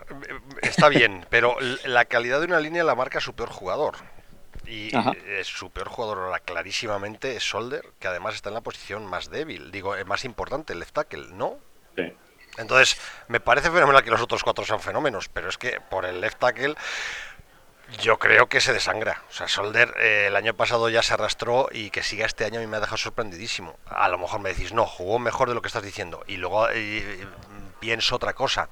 está 0.62 0.88
bien, 0.88 1.26
pero 1.30 1.56
la 1.84 2.04
calidad 2.06 2.40
de 2.40 2.46
una 2.46 2.60
línea 2.60 2.84
la 2.84 2.94
marca 2.94 3.20
su 3.20 3.34
peor 3.34 3.50
jugador. 3.50 3.96
Y 4.66 4.94
Ajá. 4.96 5.12
su 5.44 5.70
peor 5.70 5.88
jugador 5.88 6.18
ahora 6.18 6.40
clarísimamente 6.40 7.36
es 7.36 7.48
Solder, 7.48 7.84
que 8.00 8.08
además 8.08 8.34
está 8.34 8.48
en 8.48 8.54
la 8.54 8.62
posición 8.62 9.06
más 9.06 9.30
débil, 9.30 9.70
digo, 9.70 9.94
más 10.06 10.24
importante, 10.24 10.72
el 10.72 10.80
left 10.80 10.94
tackle, 10.94 11.28
¿no? 11.34 11.58
Sí. 11.94 12.12
Entonces, 12.58 12.98
me 13.28 13.38
parece 13.38 13.70
fenomenal 13.70 14.02
que 14.02 14.10
los 14.10 14.20
otros 14.20 14.42
cuatro 14.42 14.64
sean 14.64 14.80
fenómenos, 14.80 15.28
pero 15.28 15.48
es 15.48 15.58
que 15.58 15.80
por 15.88 16.04
el 16.04 16.20
left 16.20 16.38
tackle 16.38 16.74
yo 18.00 18.18
creo 18.18 18.48
que 18.48 18.60
se 18.60 18.72
desangra. 18.72 19.22
O 19.30 19.32
sea, 19.32 19.48
Solder 19.48 19.94
eh, 19.98 20.26
el 20.28 20.36
año 20.36 20.54
pasado 20.54 20.88
ya 20.88 21.02
se 21.02 21.14
arrastró 21.14 21.68
y 21.70 21.90
que 21.90 22.02
siga 22.02 22.26
este 22.26 22.44
año 22.44 22.58
a 22.58 22.62
mí 22.62 22.66
me 22.66 22.76
ha 22.76 22.80
dejado 22.80 22.96
sorprendidísimo. 22.96 23.78
A 23.86 24.08
lo 24.08 24.18
mejor 24.18 24.40
me 24.40 24.50
decís, 24.50 24.72
no, 24.72 24.86
jugó 24.86 25.18
mejor 25.18 25.48
de 25.48 25.54
lo 25.54 25.62
que 25.62 25.68
estás 25.68 25.82
diciendo. 25.82 26.24
Y 26.26 26.36
luego 26.36 26.68
eh, 26.70 27.26
pienso 27.80 28.16
otra 28.16 28.32
cosa. 28.34 28.68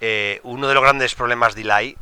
Eh, 0.00 0.40
uno 0.42 0.68
de 0.68 0.74
los 0.74 0.82
grandes 0.82 1.14
problemas 1.14 1.54
de 1.54 1.62
Eli, 1.62 1.96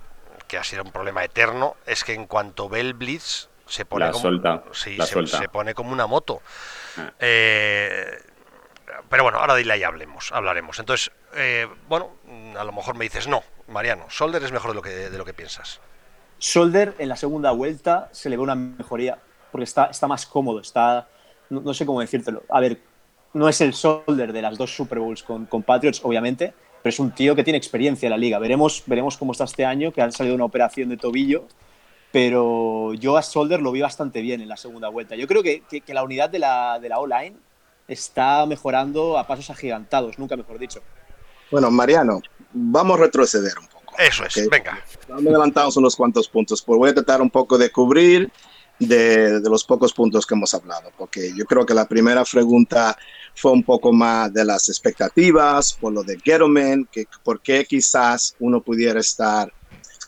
que 0.48 0.58
ha 0.58 0.64
sido 0.64 0.82
un 0.82 0.92
problema 0.92 1.24
eterno, 1.24 1.76
es 1.86 2.04
que 2.04 2.14
en 2.14 2.26
cuanto 2.26 2.68
ve 2.68 2.80
el 2.80 2.94
blitz 2.94 3.48
se 3.66 3.84
pone, 3.84 4.06
la 4.06 4.12
como, 4.12 4.22
suelta, 4.22 4.64
sí, 4.72 4.96
la 4.96 5.06
se, 5.06 5.12
suelta. 5.12 5.38
se, 5.38 5.48
pone 5.48 5.74
como 5.74 5.92
una 5.92 6.06
moto. 6.06 6.42
Ah. 6.98 7.12
Eh, 7.20 8.22
pero 9.08 9.22
bueno, 9.22 9.38
ahora 9.38 9.54
de 9.54 9.62
Eli 9.62 9.82
hablemos, 9.82 10.32
hablaremos. 10.32 10.78
Entonces, 10.78 11.12
eh, 11.34 11.68
bueno, 11.88 12.16
a 12.58 12.64
lo 12.64 12.72
mejor 12.72 12.96
me 12.96 13.04
dices, 13.04 13.28
no, 13.28 13.42
Mariano, 13.68 14.06
Solder 14.10 14.42
es 14.42 14.52
mejor 14.52 14.70
de 14.70 14.74
lo 14.74 14.82
que, 14.82 14.90
de 14.90 15.18
lo 15.18 15.24
que 15.24 15.34
piensas. 15.34 15.80
Solder 16.42 16.96
en 16.98 17.08
la 17.08 17.14
segunda 17.14 17.52
vuelta 17.52 18.08
se 18.10 18.28
le 18.28 18.36
ve 18.36 18.42
una 18.42 18.56
mejoría, 18.56 19.16
porque 19.52 19.62
está, 19.62 19.84
está 19.84 20.08
más 20.08 20.26
cómodo, 20.26 20.58
está, 20.58 21.06
no, 21.50 21.72
sé 21.72 21.86
cómo 21.86 22.00
decírtelo. 22.00 22.42
A 22.48 22.58
ver, 22.58 22.80
no 23.32 23.48
es 23.48 23.60
el 23.60 23.74
Solder 23.74 24.32
de 24.32 24.42
las 24.42 24.58
dos 24.58 24.74
Super 24.74 24.98
Bowls 24.98 25.22
con, 25.22 25.46
con, 25.46 25.62
Patriots, 25.62 26.00
obviamente, 26.02 26.52
pero 26.82 26.90
es 26.90 26.98
un 26.98 27.12
tío 27.12 27.36
que 27.36 27.44
tiene 27.44 27.58
experiencia 27.58 28.08
en 28.08 28.10
la 28.10 28.16
liga. 28.16 28.40
Veremos, 28.40 28.82
veremos 28.86 29.16
cómo 29.16 29.30
está 29.30 29.44
este 29.44 29.64
año, 29.64 29.92
que 29.92 30.02
ha 30.02 30.10
salido 30.10 30.34
una 30.34 30.44
operación 30.44 30.88
de 30.88 30.96
tobillo, 30.96 31.46
pero 32.10 32.92
yo 32.94 33.16
a 33.16 33.22
Solder 33.22 33.62
lo 33.62 33.70
vi 33.70 33.80
bastante 33.80 34.20
bien 34.20 34.40
en 34.40 34.48
la 34.48 34.56
segunda 34.56 34.88
vuelta. 34.88 35.14
Yo 35.14 35.28
creo 35.28 35.44
que, 35.44 35.62
que, 35.62 35.94
la 35.94 36.02
unidad 36.02 36.28
de 36.28 36.40
la, 36.40 36.80
de 36.80 36.88
la 36.88 36.98
O-line 36.98 37.36
está 37.86 38.44
mejorando 38.46 39.16
a 39.16 39.28
pasos 39.28 39.48
agigantados, 39.48 40.18
nunca 40.18 40.36
mejor 40.36 40.58
dicho. 40.58 40.80
Bueno, 41.52 41.70
Mariano, 41.70 42.20
vamos 42.52 42.98
a 42.98 43.02
retroceder. 43.02 43.54
Eso 43.98 44.24
es, 44.24 44.36
¿ok? 44.36 44.50
venga. 44.50 44.84
Me 45.20 45.30
adelantamos 45.30 45.76
unos 45.76 45.96
cuantos 45.96 46.28
puntos, 46.28 46.62
pero 46.62 46.78
voy 46.78 46.90
a 46.90 46.94
tratar 46.94 47.20
un 47.20 47.30
poco 47.30 47.58
de 47.58 47.70
cubrir 47.70 48.30
de, 48.78 49.40
de, 49.40 49.50
los 49.50 49.64
pocos 49.64 49.92
puntos 49.92 50.26
que 50.26 50.34
hemos 50.34 50.54
hablado, 50.54 50.90
porque 50.96 51.32
yo 51.36 51.44
creo 51.44 51.64
que 51.64 51.74
la 51.74 51.86
primera 51.86 52.24
pregunta 52.24 52.96
fue 53.34 53.52
un 53.52 53.62
poco 53.62 53.92
más 53.92 54.32
de 54.32 54.44
las 54.44 54.68
expectativas, 54.68 55.72
por 55.74 55.92
lo 55.92 56.02
de 56.02 56.18
Gettleman, 56.18 56.88
que 56.90 57.06
por 57.22 57.40
qué 57.40 57.64
quizás 57.64 58.34
uno 58.40 58.60
pudiera 58.62 59.00
estar, 59.00 59.52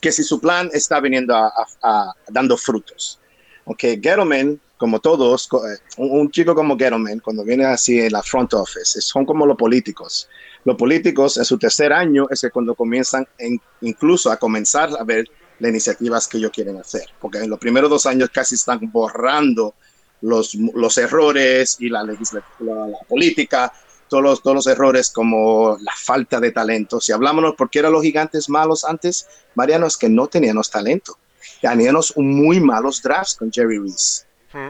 que 0.01 0.11
si 0.11 0.23
su 0.23 0.39
plan 0.39 0.69
está 0.73 0.99
viniendo 0.99 1.35
a, 1.35 1.47
a, 1.47 1.65
a 1.81 2.13
dando 2.29 2.57
frutos. 2.57 3.19
Ok, 3.65 3.81
Gettleman, 4.01 4.59
como 4.77 4.99
todos, 4.99 5.49
un, 5.97 6.19
un, 6.19 6.31
chico 6.31 6.53
como 6.53 6.77
Gettleman, 6.77 7.19
cuando 7.19 7.43
viene 7.43 7.65
así 7.65 7.99
en 7.99 8.11
la 8.11 8.21
front 8.21 8.53
office, 8.53 9.01
son 9.01 9.25
como 9.25 9.45
los 9.45 9.57
políticos. 9.57 10.29
Los 10.65 10.75
políticos 10.75 11.37
en 11.37 11.45
su 11.45 11.57
tercer 11.59 11.93
año 11.93 12.25
es 12.29 12.41
que 12.41 12.49
cuando 12.49 12.73
comienzan 12.73 13.27
en, 13.37 13.61
incluso 13.81 14.31
a 14.31 14.37
comenzar 14.37 14.89
a 14.99 15.03
ver 15.03 15.29
las 15.59 15.69
iniciativas 15.69 16.27
que 16.27 16.37
ellos 16.37 16.51
quieren 16.51 16.77
hacer, 16.77 17.05
porque 17.21 17.37
en 17.37 17.49
los 17.49 17.59
primeros 17.59 17.89
dos 17.89 18.05
años 18.07 18.29
casi 18.33 18.55
están 18.55 18.79
borrando 18.91 19.75
los, 20.21 20.55
los 20.55 20.97
errores 20.97 21.77
y 21.79 21.89
la, 21.89 22.03
política, 23.07 23.71
todos 24.09 24.23
los, 24.23 24.41
todos 24.41 24.55
los 24.55 24.67
errores 24.67 25.11
como 25.11 25.77
la 25.79 25.93
falta 25.95 26.39
de 26.39 26.51
talento. 26.51 26.99
Si 26.99 27.11
hablamos 27.11 27.55
por 27.55 27.69
qué 27.69 27.79
eran 27.79 27.91
los 27.91 28.01
gigantes 28.01 28.49
malos 28.49 28.83
antes, 28.83 29.27
Mariano, 29.53 29.85
es 29.85 29.95
que 29.95 30.09
no 30.09 30.27
teníamos 30.27 30.71
talento. 30.71 31.17
Teníamos 31.61 32.11
muy 32.17 32.59
malos 32.59 33.03
drafts 33.03 33.35
con 33.35 33.51
Jerry 33.51 33.77
Reese, 33.77 34.25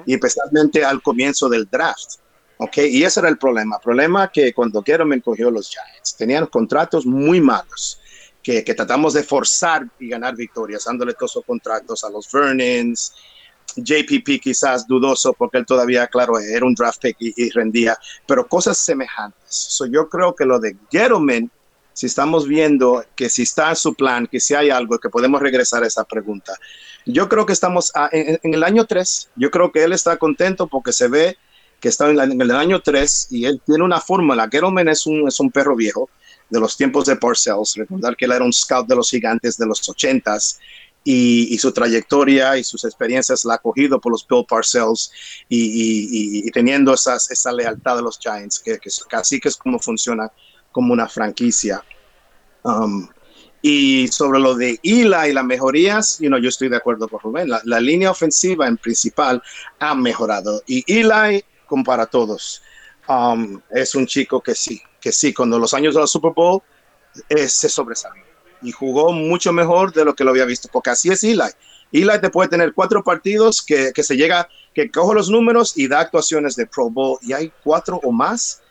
y 0.06 0.14
especialmente 0.14 0.84
al 0.84 1.02
comienzo 1.02 1.48
del 1.48 1.68
draft. 1.72 2.16
Okay, 2.58 2.96
y 2.96 3.04
ese 3.04 3.20
era 3.20 3.30
el 3.30 3.38
problema. 3.38 3.76
El 3.78 3.82
problema 3.82 4.32
que 4.32 4.54
cuando 4.54 4.82
Gettleman 4.82 5.20
cogió 5.20 5.52
los 5.52 5.70
Giants, 5.70 6.16
tenían 6.16 6.46
contratos 6.48 7.06
muy 7.06 7.42
malos 7.42 8.00
que, 8.42 8.64
que, 8.64 8.74
tratamos 8.74 9.14
de 9.14 9.24
forzar 9.24 9.86
y 10.00 10.10
ganar 10.10 10.36
victorias, 10.36 10.86
dándole 10.86 11.14
todos 11.14 11.32
esos 11.32 11.46
contratos 11.46 12.04
a 12.04 12.10
los 12.10 12.32
Vernons, 12.32 13.14
JPP 13.76 14.40
quizás 14.42 14.88
dudoso 14.88 15.34
porque 15.34 15.58
él 15.58 15.66
todavía, 15.66 16.08
claro, 16.08 16.40
era 16.40 16.66
un 16.66 16.76
draft 16.76 17.02
pick 17.02 17.18
y, 17.20 17.34
y 17.36 17.50
rendía, 17.50 17.98
pero 18.26 18.48
cosas 18.48 18.78
semejantes. 18.78 19.50
So 19.50 19.86
yo 19.86 20.08
creo 20.08 20.34
que 20.34 20.46
lo 20.46 20.60
de 20.60 20.78
Gettleman, 20.92 21.52
si 21.92 22.06
estamos 22.06 22.48
viendo 22.48 23.04
que 23.16 23.30
si 23.30 23.44
está 23.44 23.70
en 23.70 23.76
su 23.76 23.96
plan, 23.96 24.28
que 24.28 24.40
si 24.40 24.54
hay 24.54 24.70
algo, 24.70 24.98
que 25.00 25.10
podemos 25.10 25.42
regresar 25.42 25.84
a 25.84 25.88
esa 25.88 26.04
pregunta. 26.04 26.54
Yo 27.06 27.30
creo 27.30 27.46
que 27.46 27.54
estamos 27.54 27.92
a, 27.96 28.10
en, 28.12 28.40
en, 28.42 28.54
el 28.54 28.64
año 28.64 28.86
3, 28.86 29.30
yo 29.36 29.52
creo 29.52 29.72
que 29.72 29.84
él 29.84 29.94
está 29.94 30.18
contento 30.18 30.68
porque 30.68 30.92
se 30.92 31.08
ve 31.08 31.38
que 31.86 31.90
está 31.90 32.10
en, 32.10 32.18
la, 32.18 32.24
en 32.24 32.42
el 32.42 32.50
año 32.50 32.82
3 32.82 33.28
y 33.30 33.46
él 33.46 33.62
tiene 33.64 33.84
una 33.84 34.02
fórmula. 34.02 34.50
Gettleman 34.52 34.88
es 34.88 35.06
un, 35.06 35.28
es 35.28 35.40
un 35.40 35.52
perro 35.52 35.76
viejo 35.76 36.10
de 36.50 36.60
los 36.60 36.76
tiempos 36.76 37.06
de 37.06 37.16
Parcells, 37.16 37.76
recordar 37.76 38.18
que 38.18 38.26
él 38.26 38.32
era 38.32 38.44
un 38.44 38.52
scout 38.52 38.88
de 38.88 38.96
los 38.96 39.08
gigantes 39.08 39.56
de 39.56 39.68
los 39.68 39.88
80s 39.88 40.58
y, 41.04 41.54
y, 41.54 41.58
su 41.60 41.72
trayectoria 41.72 42.58
y 42.58 42.64
sus 42.64 42.86
experiencias 42.86 43.46
la 43.46 43.54
ha 43.54 43.58
cogido 43.60 44.02
por 44.02 44.12
los 44.12 44.26
Bill 44.28 44.44
Parcells 44.50 45.12
y, 45.48 45.60
y, 45.60 46.48
y 46.48 46.50
teniendo 46.50 46.92
esas, 46.92 47.30
esa 47.30 47.52
lealtad 47.52 47.98
de 47.98 48.02
los 48.02 48.18
Giants, 48.18 48.58
que, 48.58 48.80
que 48.80 48.90
casi 49.08 49.40
que 49.40 49.50
es 49.50 49.56
como 49.56 49.78
funciona 49.78 50.32
como 50.72 50.92
una 50.92 51.08
franquicia. 51.08 51.84
Um, 52.64 53.08
y 53.62 54.08
sobre 54.08 54.40
lo 54.40 54.56
de 54.56 54.80
Ila 54.82 55.28
y 55.28 55.34
las 55.34 55.46
mejorías, 55.46 56.18
you 56.18 56.30
know, 56.30 56.40
yo 56.40 56.50
estoy 56.50 56.70
de 56.70 56.78
acuerdo 56.78 57.08
con 57.08 57.20
Rubén. 57.20 57.48
La, 57.48 57.62
la, 57.64 57.80
línea 57.80 58.10
ofensiva 58.10 58.68
en 58.68 58.78
principal 58.78 59.44
ha 59.78 59.94
mejorado. 59.94 60.64
Y 60.66 60.84
Eli, 60.92 61.44
como 61.66 61.84
para 61.84 62.06
todos, 62.06 62.62
um, 63.08 63.60
es 63.70 63.96
un 63.96 64.06
chico 64.08 64.42
que 64.42 64.56
sí, 64.56 64.82
que 65.00 65.12
sí, 65.12 65.34
cuando 65.34 65.60
los 65.60 65.74
años 65.74 65.96
de 65.96 66.02
la 66.02 66.08
Super 66.08 66.32
Bowl 66.32 66.62
eh, 67.30 67.48
se 67.48 67.70
sobresalió 67.70 68.24
y 68.62 68.72
jugó 68.72 69.12
mucho 69.12 69.54
mejor 69.54 69.94
de 69.94 70.06
lo 70.06 70.16
que 70.16 70.24
lo 70.24 70.32
había 70.32 70.46
visto, 70.46 70.70
porque 70.72 70.90
así 70.90 71.10
es 71.10 71.24
Eli. 71.24 71.44
Eli 71.92 72.20
te 72.20 72.30
puede 72.30 72.50
tener 72.50 72.74
cuatro 72.74 73.04
partidos 73.04 73.62
que, 73.62 73.92
que 73.94 74.04
se 74.04 74.18
llega, 74.18 74.50
que 74.74 74.90
coge 74.90 75.14
los 75.14 75.30
números 75.30 75.78
y 75.78 75.88
da 75.88 76.00
actuaciones 76.00 76.56
de 76.56 76.66
Pro 76.66 76.90
Bowl, 76.90 77.20
y 77.22 77.34
hay 77.34 77.52
cuatro 77.64 78.00
o 78.04 78.12
más 78.12 78.62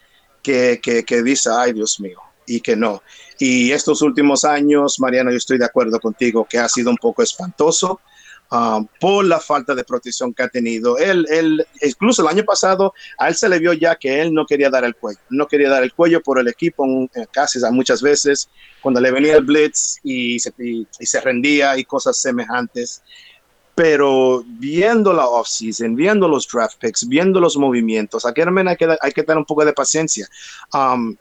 que, 0.43 0.81
que, 0.83 1.05
que 1.05 1.23
dice, 1.23 1.51
ay 1.53 1.73
Dios 1.73 2.01
mío, 2.01 2.19
y 2.47 2.61
que 2.61 2.77
no. 2.77 3.03
Y 3.39 3.73
estos 3.73 4.03
últimos 4.03 4.45
años, 4.45 4.99
Mariano, 4.99 5.31
yo 5.31 5.37
estoy 5.37 5.59
de 5.59 5.65
acuerdo 5.65 6.01
contigo 6.01 6.47
que 6.49 6.59
ha 6.59 6.69
sido 6.69 6.91
un 6.91 6.97
poco 6.97 7.23
espantoso 7.23 8.01
um, 8.55 8.87
por 9.01 9.25
la 9.25 9.41
falta 9.41 9.75
de 9.75 9.85
protección 9.85 10.33
que 10.33 10.45
ha 10.45 10.49
tenido. 10.49 10.97
Él, 10.99 11.27
él, 11.31 11.67
incluso 11.83 12.23
el 12.23 12.29
año 12.29 12.45
pasado, 12.45 12.95
a 13.19 13.29
él 13.29 13.35
se 13.35 13.49
le 13.49 13.59
vio 13.59 13.73
ya 13.73 13.97
que 13.97 14.21
él 14.21 14.33
no 14.33 14.47
quería 14.47 14.71
dar 14.71 14.85
el 14.85 14.95
cuello. 14.95 15.21
No 15.31 15.47
quería 15.47 15.69
dar 15.69 15.83
el 15.83 15.93
cuello 15.93 16.23
por 16.23 16.39
el 16.39 16.49
equipo 16.49 16.87
eh, 17.15 17.27
casi 17.31 17.59
muchas 17.73 18.01
veces, 18.01 18.49
cuando 18.81 19.01
le 19.01 19.11
venía 19.11 19.37
el 19.37 19.45
blitz 19.45 19.99
y 20.03 20.39
se, 20.39 20.53
y, 20.59 20.87
y 20.99 21.07
se 21.07 21.21
rendía 21.21 21.77
y 21.77 21.85
cosas 21.85 22.17
semejantes 22.17 23.03
pero 23.75 24.45
viendo 24.47 25.13
la 25.13 25.27
offseason, 25.27 25.97
viendo 25.97 26.29
los 26.29 26.47
draft 26.47 26.79
picks, 26.79 27.09
viendo 27.09 27.41
los 27.41 27.57
movimientos, 27.57 28.25
aquí 28.25 28.41
hay 28.41 28.77
que, 28.77 28.97
hay 29.01 29.13
que 29.13 29.23
tener 29.25 29.39
un 29.39 29.45
poco 29.45 29.65
de 29.65 29.73
paciencia. 29.73 30.29
Um, 30.73 31.17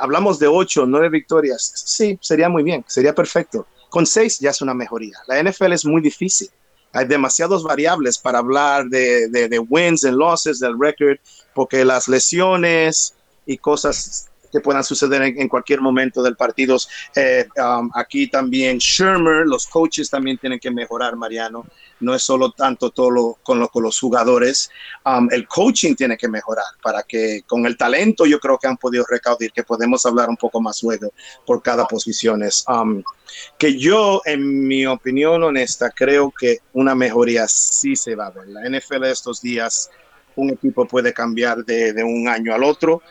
hablamos 0.00 0.38
de 0.38 0.48
ocho, 0.48 0.86
nueve 0.86 1.08
victorias, 1.08 1.72
sí, 1.86 2.18
sería 2.20 2.48
muy 2.48 2.62
bien, 2.62 2.84
sería 2.88 3.14
perfecto. 3.14 3.66
Con 3.92 4.06
seis 4.06 4.38
ya 4.38 4.48
es 4.48 4.62
una 4.62 4.72
mejoría. 4.72 5.18
La 5.26 5.42
NFL 5.42 5.72
es 5.72 5.84
muy 5.84 6.00
difícil. 6.00 6.48
Hay 6.94 7.04
demasiadas 7.04 7.62
variables 7.62 8.16
para 8.16 8.38
hablar 8.38 8.86
de, 8.86 9.28
de, 9.28 9.50
de 9.50 9.58
wins 9.58 10.02
and 10.02 10.16
losses 10.16 10.60
del 10.60 10.80
record, 10.80 11.18
porque 11.54 11.84
las 11.84 12.08
lesiones 12.08 13.12
y 13.44 13.58
cosas 13.58 14.30
que 14.52 14.60
puedan 14.60 14.84
suceder 14.84 15.22
en, 15.22 15.40
en 15.40 15.48
cualquier 15.48 15.80
momento 15.80 16.22
del 16.22 16.36
partido. 16.36 16.76
Eh, 17.16 17.48
um, 17.56 17.90
aquí 17.94 18.28
también 18.28 18.78
Shermer, 18.78 19.46
los 19.46 19.66
coaches 19.66 20.10
también 20.10 20.38
tienen 20.38 20.60
que 20.60 20.70
mejorar, 20.70 21.16
Mariano. 21.16 21.64
No 22.00 22.14
es 22.14 22.22
solo 22.22 22.52
tanto 22.52 22.90
todo 22.90 23.10
lo, 23.10 23.38
con, 23.42 23.58
lo, 23.58 23.68
con 23.68 23.82
los 23.82 23.98
jugadores. 23.98 24.70
Um, 25.04 25.28
el 25.32 25.48
coaching 25.48 25.94
tiene 25.94 26.16
que 26.16 26.28
mejorar 26.28 26.66
para 26.82 27.02
que 27.02 27.42
con 27.46 27.64
el 27.64 27.76
talento 27.76 28.26
yo 28.26 28.38
creo 28.38 28.58
que 28.58 28.66
han 28.66 28.76
podido 28.76 29.04
recaudar, 29.08 29.50
que 29.52 29.62
podemos 29.62 30.04
hablar 30.04 30.28
un 30.28 30.36
poco 30.36 30.60
más 30.60 30.82
luego 30.82 31.12
por 31.46 31.62
cada 31.62 31.86
posición. 31.86 32.42
Um, 32.68 33.02
que 33.58 33.78
yo, 33.78 34.20
en 34.24 34.66
mi 34.66 34.84
opinión 34.84 35.42
honesta, 35.42 35.90
creo 35.90 36.32
que 36.38 36.58
una 36.74 36.94
mejoría 36.94 37.48
sí 37.48 37.96
se 37.96 38.14
va 38.14 38.26
a 38.26 38.30
ver. 38.30 38.48
La 38.48 38.68
NFL 38.68 39.04
estos 39.04 39.40
días, 39.40 39.90
un 40.36 40.50
equipo 40.50 40.86
puede 40.86 41.12
cambiar 41.12 41.64
de, 41.64 41.92
de 41.92 42.04
un 42.04 42.28
año 42.28 42.54
al 42.54 42.64
otro. 42.64 43.02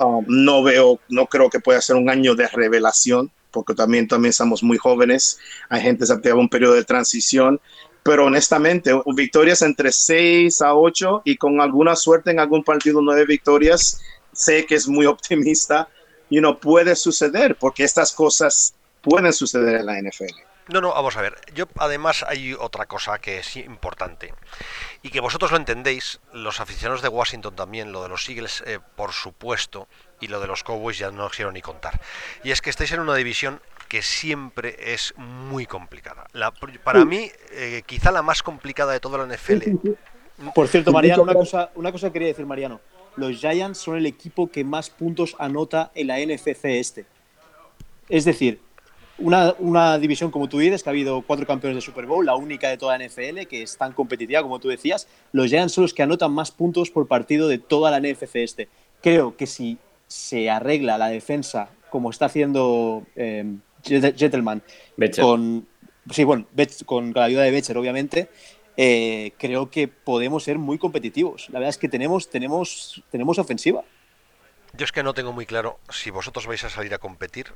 Um, 0.00 0.24
no 0.28 0.62
veo, 0.62 1.00
no 1.08 1.26
creo 1.26 1.50
que 1.50 1.58
pueda 1.58 1.80
ser 1.80 1.96
un 1.96 2.08
año 2.08 2.34
de 2.34 2.46
revelación, 2.46 3.32
porque 3.50 3.74
también, 3.74 4.06
también 4.06 4.30
estamos 4.30 4.62
muy 4.62 4.78
jóvenes, 4.78 5.38
hay 5.68 5.80
gente 5.82 6.06
que 6.22 6.32
un 6.32 6.48
periodo 6.48 6.74
de 6.74 6.84
transición, 6.84 7.60
pero 8.04 8.26
honestamente, 8.26 8.92
victorias 9.14 9.62
entre 9.62 9.90
6 9.90 10.62
a 10.62 10.74
8 10.74 11.22
y 11.24 11.36
con 11.36 11.60
alguna 11.60 11.96
suerte 11.96 12.30
en 12.30 12.38
algún 12.38 12.62
partido 12.62 13.00
nueve 13.02 13.26
victorias, 13.26 14.00
sé 14.32 14.64
que 14.66 14.76
es 14.76 14.86
muy 14.86 15.06
optimista 15.14 15.88
y 16.30 16.40
no 16.40 16.58
puede 16.58 16.94
suceder, 16.94 17.56
porque 17.56 17.84
estas 17.84 18.12
cosas 18.12 18.74
pueden 19.02 19.32
suceder 19.32 19.80
en 19.80 19.86
la 19.86 20.00
NFL. 20.00 20.47
No, 20.68 20.80
no, 20.82 20.90
vamos 20.90 21.16
a 21.16 21.22
ver. 21.22 21.36
Yo 21.54 21.66
además 21.78 22.24
hay 22.28 22.52
otra 22.52 22.86
cosa 22.86 23.18
que 23.18 23.38
es 23.38 23.56
importante 23.56 24.34
y 25.02 25.10
que 25.10 25.20
vosotros 25.20 25.50
lo 25.50 25.56
entendéis, 25.56 26.20
los 26.32 26.60
aficionados 26.60 27.00
de 27.02 27.08
Washington 27.08 27.56
también, 27.56 27.90
lo 27.92 28.02
de 28.02 28.10
los 28.10 28.28
Eagles 28.28 28.62
eh, 28.66 28.78
por 28.96 29.12
supuesto 29.12 29.88
y 30.20 30.26
lo 30.26 30.40
de 30.40 30.46
los 30.46 30.64
Cowboys 30.64 30.98
ya 30.98 31.10
no 31.10 31.30
quiero 31.30 31.52
ni 31.52 31.62
contar. 31.62 32.00
Y 32.44 32.50
es 32.50 32.60
que 32.60 32.70
estáis 32.70 32.92
en 32.92 33.00
una 33.00 33.14
división 33.14 33.60
que 33.88 34.02
siempre 34.02 34.76
es 34.92 35.14
muy 35.16 35.64
complicada. 35.64 36.26
La, 36.32 36.52
para 36.84 37.04
mí, 37.04 37.30
eh, 37.52 37.82
quizá 37.86 38.10
la 38.10 38.22
más 38.22 38.42
complicada 38.42 38.92
de 38.92 39.00
toda 39.00 39.18
la 39.18 39.34
NFL. 39.34 39.76
Por 40.54 40.68
cierto, 40.68 40.92
Mariano, 40.92 41.22
una 41.22 41.34
cosa, 41.34 41.70
una 41.74 41.90
cosa 41.90 42.12
quería 42.12 42.28
decir, 42.28 42.44
Mariano. 42.44 42.80
Los 43.16 43.38
Giants 43.38 43.78
son 43.78 43.96
el 43.96 44.06
equipo 44.06 44.50
que 44.50 44.62
más 44.62 44.90
puntos 44.90 45.34
anota 45.38 45.90
en 45.94 46.06
la 46.06 46.18
NFC 46.18 46.66
este. 46.66 47.06
Es 48.08 48.24
decir, 48.24 48.60
una, 49.18 49.54
una, 49.58 49.98
división, 49.98 50.30
como 50.30 50.48
tú 50.48 50.58
dices, 50.58 50.82
que 50.82 50.88
ha 50.88 50.92
habido 50.92 51.22
cuatro 51.22 51.46
campeones 51.46 51.76
de 51.76 51.80
Super 51.80 52.06
Bowl, 52.06 52.24
la 52.24 52.36
única 52.36 52.68
de 52.68 52.78
toda 52.78 52.96
la 52.96 53.04
NFL, 53.04 53.46
que 53.48 53.62
es 53.62 53.76
tan 53.76 53.92
competitiva 53.92 54.42
como 54.42 54.58
tú 54.58 54.68
decías. 54.68 55.08
Los 55.32 55.48
Giants 55.48 55.72
son 55.72 55.82
los 55.82 55.94
que 55.94 56.02
anotan 56.02 56.32
más 56.32 56.50
puntos 56.50 56.90
por 56.90 57.06
partido 57.06 57.48
de 57.48 57.58
toda 57.58 57.90
la 57.90 58.00
NFC 58.00 58.36
este. 58.36 58.68
Creo 59.02 59.36
que 59.36 59.46
si 59.46 59.78
se 60.06 60.50
arregla 60.50 60.98
la 60.98 61.08
defensa 61.08 61.70
como 61.90 62.10
está 62.10 62.26
haciendo 62.26 63.06
eh, 63.16 63.44
Gentleman 63.84 64.62
con, 65.20 65.66
sí, 66.10 66.24
bueno, 66.24 66.46
con 66.86 67.12
la 67.14 67.24
ayuda 67.24 67.42
de 67.42 67.50
Becher, 67.50 67.78
obviamente, 67.78 68.28
eh, 68.76 69.32
creo 69.38 69.70
que 69.70 69.88
podemos 69.88 70.44
ser 70.44 70.58
muy 70.58 70.78
competitivos. 70.78 71.48
La 71.50 71.58
verdad 71.58 71.70
es 71.70 71.78
que 71.78 71.88
tenemos, 71.88 72.30
tenemos, 72.30 73.02
tenemos 73.10 73.38
ofensiva. 73.38 73.84
Yo 74.74 74.84
es 74.84 74.92
que 74.92 75.02
no 75.02 75.14
tengo 75.14 75.32
muy 75.32 75.46
claro 75.46 75.80
si 75.88 76.10
vosotros 76.10 76.46
vais 76.46 76.62
a 76.64 76.70
salir 76.70 76.92
a 76.92 76.98
competir. 76.98 77.54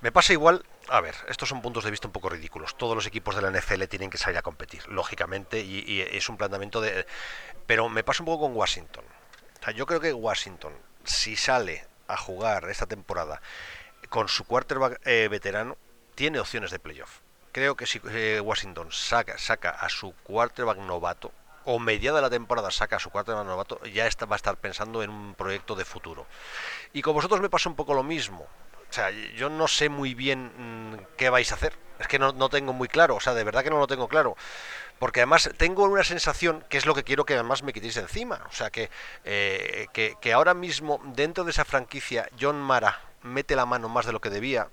Me 0.00 0.12
pasa 0.12 0.32
igual, 0.32 0.64
a 0.88 1.00
ver, 1.00 1.14
estos 1.28 1.48
son 1.48 1.62
puntos 1.62 1.84
de 1.84 1.90
vista 1.90 2.06
un 2.06 2.12
poco 2.12 2.28
ridículos. 2.28 2.76
Todos 2.76 2.94
los 2.94 3.06
equipos 3.06 3.34
de 3.34 3.42
la 3.42 3.50
NFL 3.50 3.84
tienen 3.84 4.10
que 4.10 4.18
salir 4.18 4.38
a 4.38 4.42
competir, 4.42 4.86
lógicamente, 4.88 5.60
y, 5.60 6.00
es 6.00 6.28
un 6.28 6.36
planteamiento 6.36 6.80
de... 6.80 7.06
Pero 7.66 7.88
me 7.88 8.04
pasa 8.04 8.22
un 8.22 8.26
poco 8.26 8.46
con 8.46 8.56
Washington. 8.56 9.04
Yo 9.74 9.86
creo 9.86 10.00
que 10.00 10.12
Washington, 10.12 10.74
si 11.04 11.36
sale 11.36 11.86
a 12.08 12.16
jugar 12.16 12.68
esta 12.68 12.86
temporada 12.86 13.40
con 14.08 14.28
su 14.28 14.44
quarterback 14.44 15.00
eh, 15.06 15.28
veterano, 15.30 15.78
tiene 16.14 16.40
opciones 16.40 16.70
de 16.70 16.78
playoff. 16.78 17.20
Creo 17.52 17.76
que 17.76 17.86
si 17.86 18.00
eh, 18.10 18.40
Washington 18.40 18.88
saca, 18.90 19.38
saca 19.38 19.70
a 19.70 19.88
su 19.88 20.12
quarterback 20.22 20.78
novato, 20.78 21.32
o 21.64 21.78
mediada 21.78 22.20
la 22.20 22.30
temporada 22.30 22.70
saca 22.70 22.98
su 22.98 23.10
quarterback 23.10 23.46
novato, 23.46 23.82
ya 23.84 24.06
está, 24.06 24.26
va 24.26 24.36
a 24.36 24.38
estar 24.38 24.56
pensando 24.56 25.02
en 25.02 25.10
un 25.10 25.34
proyecto 25.34 25.74
de 25.74 25.84
futuro. 25.84 26.26
Y 26.92 27.02
con 27.02 27.14
vosotros 27.14 27.40
me 27.40 27.50
pasa 27.50 27.68
un 27.68 27.76
poco 27.76 27.94
lo 27.94 28.02
mismo. 28.02 28.46
O 28.90 28.94
sea, 28.94 29.10
yo 29.10 29.48
no 29.48 29.68
sé 29.68 29.88
muy 29.88 30.14
bien 30.14 30.52
mm, 30.56 31.16
qué 31.16 31.30
vais 31.30 31.50
a 31.52 31.54
hacer. 31.54 31.74
Es 31.98 32.08
que 32.08 32.18
no, 32.18 32.32
no 32.32 32.48
tengo 32.48 32.72
muy 32.72 32.88
claro. 32.88 33.16
O 33.16 33.20
sea, 33.20 33.32
de 33.32 33.44
verdad 33.44 33.62
que 33.62 33.70
no 33.70 33.78
lo 33.78 33.86
tengo 33.86 34.08
claro 34.08 34.36
porque 35.02 35.18
además 35.18 35.50
tengo 35.56 35.82
una 35.82 36.04
sensación 36.04 36.64
que 36.68 36.78
es 36.78 36.86
lo 36.86 36.94
que 36.94 37.02
quiero 37.02 37.24
que 37.24 37.34
además 37.34 37.64
me 37.64 37.72
quitéis 37.72 37.96
de 37.96 38.02
encima. 38.02 38.40
O 38.48 38.52
sea, 38.52 38.70
eh, 39.24 39.88
que, 39.92 40.14
que, 40.20 40.32
ahora 40.32 40.54
mismo 40.54 41.00
dentro 41.04 41.42
de 41.42 41.50
esa 41.50 41.64
franquicia 41.64 42.28
John 42.40 42.60
Mara 42.60 43.00
mete 43.22 43.56
la 43.56 43.66
mano 43.66 43.88
más 43.88 44.06
de 44.06 44.12
lo 44.12 44.20
que 44.20 44.30
debía, 44.30 44.68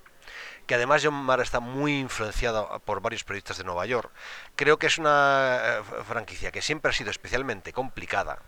que 0.70 0.76
además 0.76 1.02
John 1.04 1.14
Mara 1.14 1.42
está 1.42 1.58
muy 1.58 1.98
influenciado 1.98 2.80
por 2.84 3.00
varios 3.00 3.24
proyectos 3.24 3.58
de 3.58 3.64
Nueva 3.64 3.86
York. 3.86 4.08
Creo 4.54 4.78
que 4.78 4.86
es 4.86 4.98
una 4.98 5.58
eh, 5.60 5.82
franquicia 6.06 6.52
que 6.52 6.62
siempre 6.62 6.90
ha 6.90 6.94
sido 6.94 7.10
especialmente 7.10 7.72
complicada, 7.72 8.38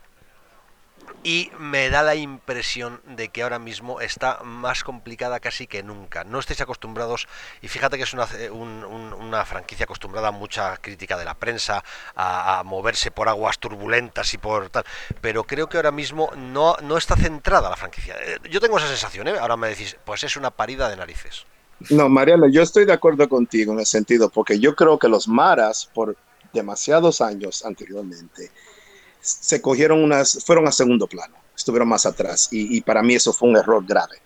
y 1.21 1.51
me 1.59 1.89
da 1.89 2.01
la 2.01 2.15
impresión 2.15 3.01
de 3.05 3.27
que 3.27 3.43
ahora 3.43 3.59
mismo 3.59 3.99
está 3.99 4.39
más 4.41 4.85
complicada 4.85 5.41
casi 5.41 5.67
que 5.67 5.83
nunca. 5.83 6.23
No 6.23 6.39
estáis 6.39 6.61
acostumbrados, 6.61 7.27
y 7.61 7.67
fíjate 7.67 7.97
que 7.97 8.03
es 8.03 8.13
un, 8.13 8.85
una 9.19 9.43
franquicia 9.43 9.83
acostumbrada 9.83 10.29
a 10.29 10.31
mucha 10.31 10.77
crítica 10.77 11.17
de 11.17 11.25
la 11.25 11.33
prensa, 11.33 11.83
a, 12.15 12.59
a, 12.59 12.63
moverse 12.63 13.11
por 13.11 13.27
aguas 13.27 13.59
turbulentas 13.59 14.33
y 14.33 14.37
por 14.37 14.69
tal, 14.69 14.85
pero 15.19 15.43
creo 15.43 15.67
que 15.67 15.75
ahora 15.75 15.91
mismo 15.91 16.31
no, 16.37 16.77
no 16.81 16.97
está 16.97 17.17
centrada 17.17 17.69
la 17.69 17.75
franquicia. 17.75 18.15
Eh, 18.21 18.39
yo 18.49 18.61
tengo 18.61 18.77
esa 18.77 18.87
sensación, 18.87 19.27
¿eh? 19.27 19.35
ahora 19.37 19.57
me 19.57 19.67
decís, 19.67 19.97
pues 20.05 20.23
es 20.23 20.37
una 20.37 20.51
parida 20.51 20.87
de 20.87 20.95
narices. 20.95 21.45
No, 21.89 22.09
Mariano, 22.09 22.47
yo 22.47 22.61
estoy 22.61 22.85
de 22.85 22.93
acuerdo 22.93 23.27
contigo 23.27 23.73
en 23.73 23.79
el 23.79 23.85
sentido, 23.85 24.29
porque 24.29 24.59
yo 24.59 24.75
creo 24.75 24.97
que 24.97 25.07
los 25.07 25.27
Maras, 25.27 25.89
por 25.93 26.15
demasiados 26.53 27.21
años 27.21 27.65
anteriormente, 27.65 28.51
se 29.19 29.61
cogieron 29.61 30.03
unas, 30.03 30.43
fueron 30.45 30.67
a 30.67 30.71
segundo 30.71 31.07
plano, 31.07 31.35
estuvieron 31.55 31.89
más 31.89 32.05
atrás. 32.05 32.49
Y, 32.51 32.77
y, 32.77 32.81
para 32.81 33.01
mí 33.01 33.15
eso 33.15 33.33
fue 33.33 33.49
un 33.49 33.57
error 33.57 33.85
grave, 33.85 34.17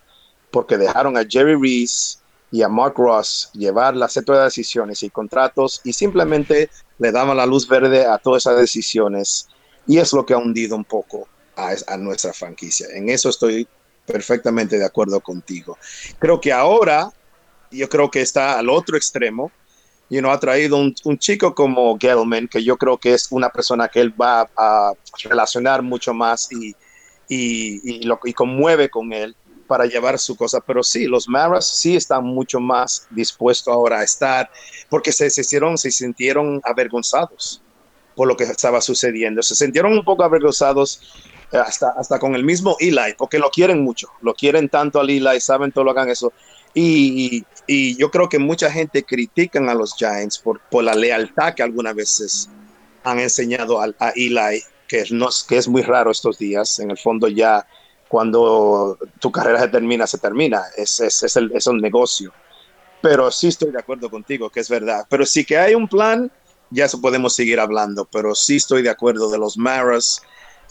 porque 0.51 0.77
dejaron 0.77 1.17
a 1.17 1.25
Jerry 1.27 1.55
Reese 1.55 2.17
y 2.51 2.61
a 2.61 2.69
Mark 2.69 2.95
Ross 2.97 3.49
llevar 3.53 3.95
la 3.95 4.07
serie 4.07 4.35
de 4.35 4.43
decisiones 4.43 5.03
y 5.03 5.09
contratos 5.09 5.81
y 5.83 5.93
simplemente 5.93 6.69
le 6.97 7.11
daban 7.11 7.37
la 7.37 7.45
luz 7.45 7.67
verde 7.67 8.05
a 8.05 8.17
todas 8.17 8.43
esas 8.43 8.59
decisiones. 8.59 9.47
Y 9.85 9.99
es 9.99 10.13
lo 10.13 10.25
que 10.25 10.33
ha 10.33 10.37
hundido 10.37 10.75
un 10.75 10.85
poco 10.85 11.27
a, 11.55 11.73
a 11.87 11.97
nuestra 11.97 12.33
franquicia. 12.33 12.87
En 12.93 13.09
eso 13.09 13.29
estoy 13.29 13.67
perfectamente 14.05 14.79
de 14.79 14.85
acuerdo 14.85 15.19
contigo. 15.19 15.77
Creo 16.17 16.41
que 16.41 16.51
ahora, 16.51 17.11
yo 17.71 17.89
creo 17.89 18.09
que 18.09 18.21
está 18.21 18.57
al 18.57 18.69
otro 18.69 18.97
extremo, 18.97 19.51
you 20.09 20.19
know, 20.19 20.31
ha 20.31 20.39
traído 20.39 20.77
un, 20.77 20.95
un, 21.03 21.17
chico 21.17 21.53
como 21.53 21.97
Gelman, 21.99 22.47
que 22.47 22.63
yo 22.63 22.77
creo 22.77 22.97
que 22.97 23.13
es 23.13 23.27
una 23.31 23.49
persona 23.49 23.87
que 23.87 23.99
él 23.99 24.13
va 24.19 24.49
a 24.55 24.93
relacionar 25.23 25.81
mucho 25.81 26.13
más 26.13 26.51
y, 26.51 26.75
y, 27.27 27.81
y, 27.83 28.03
lo, 28.03 28.19
y 28.23 28.33
conmueve 28.33 28.89
con 28.89 29.11
él 29.11 29.35
para 29.67 29.85
llevar 29.85 30.17
su 30.17 30.35
cosa. 30.35 30.61
Pero 30.61 30.81
sí, 30.83 31.05
los 31.05 31.27
Maras 31.27 31.67
sí 31.79 31.95
están 31.95 32.23
mucho 32.23 32.59
más 32.59 33.07
dispuestos 33.09 33.73
ahora 33.73 33.99
a 33.99 34.03
estar, 34.03 34.49
porque 34.89 35.11
se, 35.11 35.29
se, 35.29 35.41
hicieron, 35.41 35.77
se 35.77 35.91
sintieron 35.91 36.61
avergonzados 36.63 37.61
por 38.15 38.27
lo 38.27 38.35
que 38.35 38.45
estaba 38.45 38.81
sucediendo. 38.81 39.43
Se 39.43 39.55
sintieron 39.55 39.93
un 39.93 40.03
poco 40.03 40.23
avergonzados 40.23 41.01
eh, 41.51 41.57
hasta, 41.57 41.89
hasta 41.91 42.17
con 42.17 42.33
el 42.33 42.43
mismo 42.43 42.75
Eli, 42.79 43.13
porque 43.17 43.39
lo 43.39 43.51
quieren 43.51 43.83
mucho, 43.83 44.09
lo 44.21 44.33
quieren 44.33 44.69
tanto 44.69 44.99
al 44.99 45.09
Eli, 45.09 45.39
saben 45.39 45.71
todo 45.71 45.83
lo 45.83 45.91
hagan 45.91 46.09
eso. 46.09 46.33
Y, 46.73 47.43
y, 47.67 47.97
yo 47.97 48.09
creo 48.09 48.29
que 48.29 48.39
mucha 48.39 48.71
gente 48.71 49.03
critican 49.03 49.69
a 49.69 49.73
los 49.73 49.95
Giants 49.95 50.37
por, 50.37 50.59
por 50.69 50.83
la 50.83 50.95
lealtad 50.95 51.53
que 51.53 51.63
algunas 51.63 51.95
veces 51.95 52.49
han 53.03 53.19
enseñado 53.19 53.81
a, 53.81 53.89
a 53.99 54.09
Eli, 54.15 54.63
que, 54.87 55.03
no, 55.11 55.29
que 55.47 55.57
es 55.57 55.67
muy 55.67 55.81
raro 55.81 56.11
estos 56.11 56.37
días. 56.37 56.79
En 56.79 56.91
el 56.91 56.97
fondo 56.97 57.27
ya 57.27 57.65
cuando 58.07 58.97
tu 59.19 59.31
carrera 59.31 59.59
se 59.59 59.67
termina, 59.67 60.07
se 60.07 60.17
termina. 60.17 60.63
Es, 60.75 60.99
es, 60.99 61.23
es, 61.23 61.35
el, 61.35 61.51
es 61.53 61.67
un 61.67 61.79
negocio. 61.79 62.33
Pero 63.01 63.29
sí 63.31 63.47
estoy 63.47 63.71
de 63.71 63.79
acuerdo 63.79 64.09
contigo, 64.09 64.49
que 64.49 64.61
es 64.61 64.69
verdad. 64.69 65.05
Pero 65.09 65.25
sí 65.25 65.45
que 65.45 65.57
hay 65.57 65.75
un 65.75 65.87
plan, 65.87 66.31
ya 66.69 66.85
eso 66.85 66.99
podemos 66.99 67.33
seguir 67.35 67.59
hablando. 67.59 68.05
Pero 68.05 68.33
sí 68.33 68.57
estoy 68.57 68.81
de 68.81 68.89
acuerdo 68.89 69.29
de 69.29 69.37
los 69.37 69.57
Maras. 69.57 70.21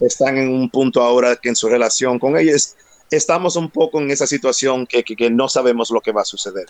Están 0.01 0.37
en 0.37 0.51
un 0.51 0.71
punto 0.71 1.03
ahora 1.03 1.37
que 1.37 1.49
en 1.49 1.57
su 1.57 1.69
relación 1.69 2.19
con 2.19 2.37
ellos 2.37 2.75
estamos 3.11 3.57
un 3.57 3.71
poco 3.71 4.01
en 4.01 4.11
esa 4.11 4.27
situación 4.27 4.87
que, 4.87 5.03
que, 5.03 5.17
que, 5.17 5.31
no 5.31 5.49
sabemos 5.49 5.91
lo 5.91 6.01
que 6.01 6.13
va 6.13 6.23
a 6.23 6.25
suceder. 6.25 6.67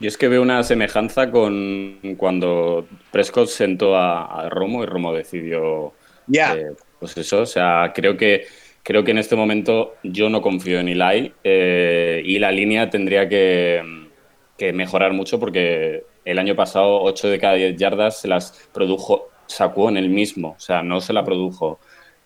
Yo 0.00 0.08
es 0.08 0.16
que 0.16 0.28
veo 0.28 0.42
una 0.42 0.62
semejanza 0.62 1.30
con 1.30 1.98
cuando 2.16 2.86
Prescott 3.10 3.48
sentó 3.48 3.96
a, 3.96 4.24
a 4.24 4.48
Romo 4.48 4.82
y 4.82 4.86
Romo 4.86 5.12
decidió. 5.12 5.92
Ya. 6.26 6.54
Yeah. 6.54 6.68
Eh, 6.68 6.72
pues 7.00 7.16
eso, 7.16 7.42
o 7.42 7.46
sea, 7.46 7.92
creo 7.94 8.16
que, 8.16 8.46
creo 8.82 9.04
que 9.04 9.12
en 9.12 9.18
este 9.18 9.36
momento 9.36 9.94
yo 10.02 10.28
no 10.28 10.42
confío 10.42 10.80
en 10.80 10.88
Eli 10.88 11.32
eh, 11.44 12.22
y 12.24 12.38
la 12.38 12.50
línea 12.50 12.90
tendría 12.90 13.28
que, 13.28 13.82
que, 14.56 14.72
mejorar 14.72 15.12
mucho 15.12 15.38
porque 15.38 16.04
el 16.24 16.38
año 16.38 16.56
pasado 16.56 17.02
8 17.02 17.28
de 17.28 17.38
cada 17.38 17.54
10 17.54 17.76
yardas 17.76 18.20
se 18.20 18.28
las 18.28 18.68
produjo 18.72 19.28
sacó 19.46 19.88
en 19.88 19.96
el 19.96 20.08
mismo, 20.08 20.54
o 20.56 20.60
sea, 20.60 20.82
no 20.82 21.00
se 21.00 21.12
la 21.12 21.24
produjo. 21.24 21.78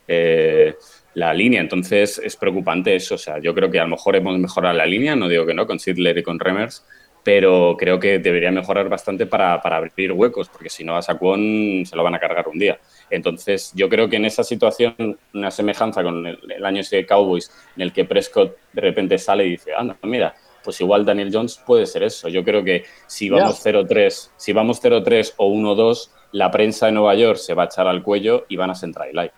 Eh, 0.09 0.75
la 1.15 1.33
línea. 1.35 1.61
Entonces 1.61 2.19
es 2.19 2.37
preocupante 2.37 2.95
eso. 2.95 3.17
O 3.17 3.19
sea, 3.19 3.39
yo 3.39 3.55
creo 3.55 3.71
que 3.71 3.81
a 3.81 3.85
lo 3.85 3.91
mejor 3.91 4.17
hemos 4.17 4.39
mejorado 4.39 4.77
la 4.77 4.87
línea, 4.87 5.17
no 5.17 5.29
digo 5.29 5.47
que 5.47 5.55
no, 5.55 5.67
con 5.67 5.79
Sidler 5.79 6.19
y 6.19 6.23
con 6.23 6.39
Remers, 6.39 6.85
pero 7.23 7.77
creo 7.79 8.01
que 8.01 8.19
debería 8.19 8.51
mejorar 8.51 8.89
bastante 8.89 9.27
para, 9.27 9.61
para 9.63 9.77
abrir 9.77 10.13
huecos, 10.13 10.49
porque 10.49 10.69
si 10.69 10.85
no 10.85 10.97
a 10.97 11.03
Saquon 11.03 11.85
se 11.87 11.95
lo 11.95 12.03
van 12.03 12.15
a 12.15 12.19
cargar 12.19 12.49
un 12.49 12.59
día. 12.59 12.79
Entonces 13.11 13.73
yo 13.75 13.89
creo 13.89 14.09
que 14.09 14.17
en 14.17 14.25
esa 14.25 14.43
situación, 14.43 15.19
una 15.33 15.51
semejanza 15.51 16.03
con 16.03 16.27
el, 16.27 16.39
el 16.49 16.65
año 16.65 16.81
ese 16.81 16.97
de 16.97 17.07
Cowboys, 17.07 17.51
en 17.77 17.83
el 17.83 17.93
que 17.93 18.05
Prescott 18.05 18.57
de 18.73 18.81
repente 18.81 19.19
sale 19.19 19.47
y 19.47 19.51
dice, 19.51 19.73
anda, 19.75 19.97
mira, 20.03 20.35
pues 20.63 20.81
igual 20.81 21.05
Daniel 21.05 21.31
Jones 21.33 21.61
puede 21.65 21.87
ser 21.87 22.03
eso. 22.03 22.29
Yo 22.29 22.45
creo 22.45 22.65
que 22.65 22.85
si 23.07 23.29
vamos 23.29 23.65
0-3, 23.65 24.31
si 24.37 24.53
vamos 24.53 24.83
0-3 24.83 25.35
o 25.37 25.53
1-2, 25.53 26.11
la 26.33 26.51
prensa 26.51 26.87
de 26.87 26.93
Nueva 26.93 27.15
York 27.15 27.39
se 27.39 27.55
va 27.55 27.65
a 27.65 27.67
echar 27.67 27.87
al 27.87 28.03
cuello 28.03 28.47
y 28.49 28.57
van 28.57 28.71
a 28.71 28.75
sentar 28.75 29.09
el 29.09 29.17
like. 29.17 29.35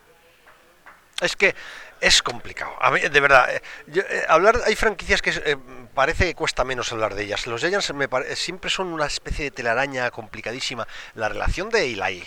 Es 1.20 1.36
que 1.36 1.54
es 2.00 2.22
complicado. 2.22 2.74
A 2.80 2.90
mí, 2.90 3.00
de 3.00 3.20
verdad, 3.20 3.54
eh, 3.54 3.62
yo, 3.86 4.02
eh, 4.02 4.24
hablar 4.28 4.60
hay 4.66 4.74
franquicias 4.74 5.22
que 5.22 5.30
eh, 5.30 5.56
parece 5.94 6.26
que 6.26 6.34
cuesta 6.34 6.64
menos 6.64 6.92
hablar 6.92 7.14
de 7.14 7.24
ellas. 7.24 7.46
Los 7.46 7.60
Giants 7.60 7.94
me 7.94 8.08
siempre 8.34 8.70
son 8.70 8.88
una 8.88 9.06
especie 9.06 9.46
de 9.46 9.50
telaraña 9.50 10.10
complicadísima. 10.10 10.86
La 11.14 11.28
relación 11.28 11.70
de 11.70 11.84
Eli 11.84 12.24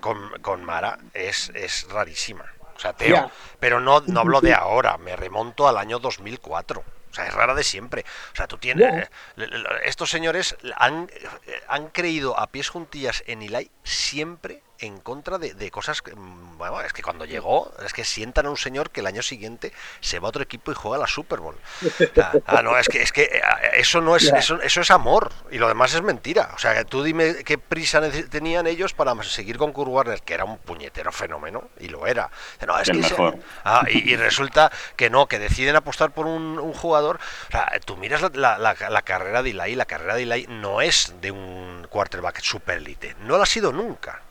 con, 0.00 0.40
con 0.40 0.64
Mara 0.64 0.98
es, 1.14 1.50
es 1.54 1.86
rarísima. 1.90 2.44
O 2.74 2.80
sea, 2.80 2.94
Teo, 2.94 3.08
yeah. 3.08 3.30
pero 3.60 3.78
no, 3.78 4.00
no 4.00 4.20
hablo 4.20 4.40
de 4.40 4.54
ahora, 4.54 4.96
me 4.98 5.14
remonto 5.14 5.68
al 5.68 5.76
año 5.76 5.98
2004. 5.98 6.80
O 6.80 7.14
sea, 7.14 7.26
es 7.26 7.34
rara 7.34 7.54
de 7.54 7.62
siempre. 7.62 8.04
O 8.32 8.36
sea, 8.36 8.48
tú 8.48 8.56
tienes... 8.56 9.08
Yeah. 9.36 9.48
Estos 9.84 10.10
señores 10.10 10.56
han, 10.76 11.10
han 11.68 11.88
creído 11.88 12.38
a 12.40 12.46
pies 12.46 12.70
juntillas 12.70 13.22
en 13.26 13.42
Eli 13.42 13.70
siempre 13.84 14.62
en 14.82 14.98
contra 14.98 15.38
de, 15.38 15.54
de, 15.54 15.70
cosas 15.70 16.02
que, 16.02 16.12
bueno, 16.12 16.80
es 16.80 16.92
que 16.92 17.02
cuando 17.02 17.24
llegó, 17.24 17.72
es 17.84 17.92
que 17.92 18.04
sientan 18.04 18.46
a 18.46 18.50
un 18.50 18.56
señor 18.56 18.90
que 18.90 19.00
el 19.00 19.06
año 19.06 19.22
siguiente 19.22 19.72
se 20.00 20.18
va 20.18 20.26
a 20.26 20.30
otro 20.30 20.42
equipo 20.42 20.72
y 20.72 20.74
juega 20.74 20.98
la 20.98 21.06
Super 21.06 21.38
Bowl. 21.38 21.56
Ah, 22.20 22.32
ah 22.46 22.62
no, 22.62 22.76
es 22.76 22.88
que, 22.88 23.00
es 23.00 23.12
que 23.12 23.22
eh, 23.22 23.42
eso 23.76 24.00
no 24.00 24.16
es, 24.16 24.24
eso, 24.24 24.60
eso, 24.60 24.80
es 24.80 24.90
amor 24.90 25.32
y 25.50 25.58
lo 25.58 25.68
demás 25.68 25.94
es 25.94 26.02
mentira. 26.02 26.50
O 26.54 26.58
sea, 26.58 26.84
tú 26.84 27.02
dime 27.02 27.44
qué 27.44 27.58
prisa 27.58 28.00
tenían 28.28 28.66
ellos 28.66 28.92
para 28.92 29.20
seguir 29.22 29.56
con 29.56 29.72
Kurt 29.72 29.88
Warner, 29.88 30.22
que 30.22 30.34
era 30.34 30.44
un 30.44 30.58
puñetero 30.58 31.12
fenómeno, 31.12 31.70
y 31.78 31.88
lo 31.88 32.06
era. 32.06 32.30
No, 32.66 32.78
es 32.78 32.90
que 32.90 32.94
mejor. 32.94 33.34
Se, 33.34 33.40
ah, 33.64 33.84
y, 33.88 34.12
y, 34.12 34.16
resulta 34.16 34.72
que 34.96 35.10
no, 35.10 35.26
que 35.26 35.38
deciden 35.38 35.76
apostar 35.76 36.10
por 36.10 36.26
un, 36.26 36.58
un 36.58 36.72
jugador. 36.74 37.20
O 37.48 37.50
sea, 37.52 37.70
tú 37.84 37.96
miras 37.96 38.20
la, 38.20 38.30
la, 38.34 38.58
la, 38.58 38.90
la 38.90 39.02
carrera 39.02 39.42
de 39.42 39.50
Eli, 39.50 39.76
la 39.76 39.86
carrera 39.86 40.16
de 40.16 40.22
Eli 40.24 40.46
no 40.48 40.80
es 40.80 41.14
de 41.20 41.30
un 41.30 41.86
quarterback 41.88 42.40
super 42.40 42.78
elite, 42.78 43.14
no 43.20 43.36
lo 43.36 43.42
ha 43.42 43.46
sido 43.46 43.72
nunca. 43.72 44.22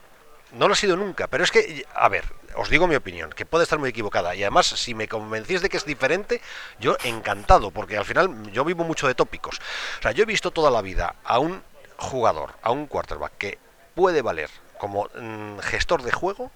No 0.54 0.68
lo 0.68 0.74
ha 0.74 0.78
sido 0.78 0.98
nunca, 0.98 1.28
pero 1.28 1.44
es 1.44 1.52
que, 1.52 1.86
a 1.94 2.10
ver, 2.10 2.26
os 2.56 2.70
digo 2.70 2.88
mi 2.88 2.96
opinión, 2.96 3.30
que 3.32 3.46
puede 3.46 3.64
estar 3.64 3.80
muy 3.80 3.90
equivocada. 3.90 4.36
Y 4.36 4.44
además, 4.44 4.68
si 4.68 4.94
me 4.94 5.08
convencís 5.08 5.62
de 5.62 5.70
que 5.70 5.78
es 5.78 5.86
diferente, 5.86 6.42
yo 6.80 6.98
encantado, 7.04 7.72
porque 7.72 7.98
al 7.98 8.06
final 8.06 8.52
yo 8.52 8.66
vivo 8.66 8.84
mucho 8.84 9.08
de 9.08 9.16
tópicos. 9.16 9.60
O 10.00 10.02
sea, 10.02 10.12
yo 10.12 10.24
he 10.24 10.26
visto 10.26 10.52
toda 10.52 10.70
la 10.70 10.82
vida 10.82 11.16
a 11.24 11.40
un 11.40 11.64
jugador, 11.98 12.54
a 12.62 12.72
un 12.72 12.88
quarterback, 12.88 13.38
que 13.38 13.60
puede 13.96 14.22
valer 14.22 14.50
como 14.78 15.10
mmm, 15.16 15.60
gestor 15.60 16.04
de 16.04 16.12
juego, 16.12 16.52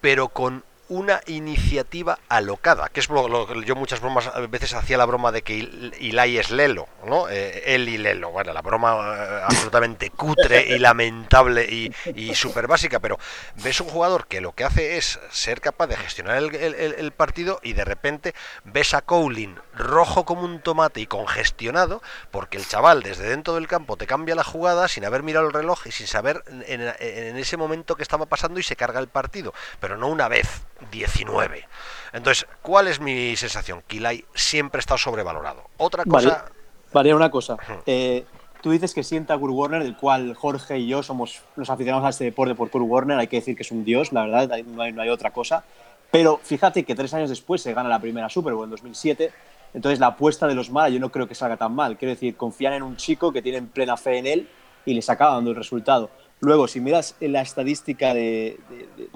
pero 0.00 0.28
con 0.28 0.64
una 0.88 1.20
iniciativa 1.26 2.18
alocada, 2.28 2.88
que 2.88 3.00
es 3.00 3.08
lo, 3.08 3.46
que 3.46 3.64
yo 3.64 3.74
muchas 3.74 4.00
bromas 4.00 4.26
a 4.28 4.40
veces 4.40 4.74
hacía 4.74 4.96
la 4.96 5.04
broma 5.04 5.32
de 5.32 5.42
que 5.42 5.54
Ilai 5.98 6.38
es 6.38 6.50
Lelo, 6.50 6.88
¿no? 7.04 7.28
Eh, 7.28 7.74
él 7.74 7.88
y 7.88 7.98
Lelo, 7.98 8.30
bueno, 8.30 8.52
la 8.52 8.62
broma 8.62 8.94
eh, 8.94 9.40
absolutamente 9.44 10.10
cutre 10.10 10.66
y 10.68 10.78
lamentable 10.78 11.64
y, 11.64 11.92
y 12.14 12.34
súper 12.34 12.66
básica, 12.66 13.00
pero 13.00 13.18
ves 13.56 13.80
un 13.80 13.88
jugador 13.88 14.26
que 14.26 14.40
lo 14.40 14.52
que 14.52 14.64
hace 14.64 14.96
es 14.96 15.18
ser 15.30 15.60
capaz 15.60 15.88
de 15.88 15.96
gestionar 15.96 16.36
el, 16.36 17.12
partido 17.12 17.60
y 17.62 17.72
de 17.72 17.84
repente 17.84 18.34
ves 18.64 18.92
a 18.92 19.00
Cowling 19.00 19.54
rojo 19.74 20.24
como 20.24 20.42
un 20.42 20.60
tomate 20.60 21.00
y 21.00 21.06
congestionado 21.06 22.02
porque 22.30 22.58
el 22.58 22.66
chaval 22.66 23.02
desde 23.02 23.28
dentro 23.28 23.54
del 23.54 23.68
campo 23.68 23.96
te 23.96 24.06
cambia 24.06 24.34
la 24.34 24.44
jugada 24.44 24.88
sin 24.88 25.04
haber 25.04 25.22
mirado 25.22 25.46
el 25.46 25.52
reloj 25.52 25.86
y 25.86 25.92
sin 25.92 26.06
saber 26.06 26.42
en, 26.66 26.82
en 26.98 27.36
ese 27.36 27.56
momento 27.56 27.96
que 27.96 28.02
estaba 28.02 28.26
pasando 28.26 28.60
y 28.60 28.62
se 28.62 28.76
carga 28.76 29.00
el 29.00 29.08
partido, 29.08 29.54
pero 29.80 29.96
no 29.96 30.08
una 30.08 30.28
vez, 30.28 30.62
19. 30.90 31.64
Entonces, 32.12 32.46
¿cuál 32.62 32.88
es 32.88 33.00
mi 33.00 33.36
sensación? 33.36 33.82
Kilay 33.86 34.24
siempre 34.34 34.80
está 34.80 34.96
sobrevalorado. 34.96 35.64
Otra 35.76 36.04
cosa... 36.04 36.46
Vale, 36.92 37.14
una 37.14 37.30
cosa. 37.30 37.56
Eh, 37.84 38.24
tú 38.62 38.70
dices 38.70 38.94
que 38.94 39.02
sienta 39.02 39.34
a 39.34 39.38
Kurt 39.38 39.52
Warner, 39.52 39.82
del 39.82 39.96
cual 39.96 40.34
Jorge 40.34 40.78
y 40.78 40.86
yo 40.86 41.02
somos 41.02 41.42
los 41.56 41.68
aficionados 41.68 42.06
a 42.06 42.10
este 42.10 42.24
deporte 42.24 42.54
por 42.54 42.70
Kurt 42.70 42.86
Warner. 42.86 43.18
Hay 43.18 43.26
que 43.26 43.36
decir 43.36 43.54
que 43.54 43.62
es 43.62 43.70
un 43.70 43.84
dios, 43.84 44.12
la 44.12 44.22
verdad, 44.22 44.58
no 44.64 44.82
hay, 44.82 44.92
no 44.92 45.02
hay 45.02 45.10
otra 45.10 45.30
cosa. 45.30 45.64
Pero 46.10 46.40
fíjate 46.42 46.84
que 46.84 46.94
tres 46.94 47.12
años 47.12 47.28
después 47.28 47.60
se 47.60 47.74
gana 47.74 47.88
la 47.88 48.00
primera 48.00 48.28
Super 48.28 48.54
Bowl 48.54 48.64
en 48.64 48.70
2007. 48.70 49.32
Entonces 49.74 49.98
la 50.00 50.06
apuesta 50.06 50.46
de 50.46 50.54
los 50.54 50.70
malas 50.70 50.92
yo 50.92 51.00
no 51.00 51.10
creo 51.10 51.28
que 51.28 51.34
salga 51.34 51.56
tan 51.56 51.74
mal. 51.74 51.98
Quiero 51.98 52.14
decir, 52.14 52.36
confían 52.36 52.72
en 52.72 52.82
un 52.82 52.96
chico 52.96 53.32
que 53.32 53.42
tienen 53.42 53.66
plena 53.66 53.96
fe 53.96 54.18
en 54.18 54.26
él 54.26 54.48
y 54.86 54.94
les 54.94 55.10
acaba 55.10 55.34
dando 55.34 55.50
el 55.50 55.56
resultado. 55.56 56.08
Luego, 56.40 56.68
si 56.68 56.80
miras 56.80 57.16
la 57.20 57.40
estadística 57.40 58.12
de, 58.12 58.58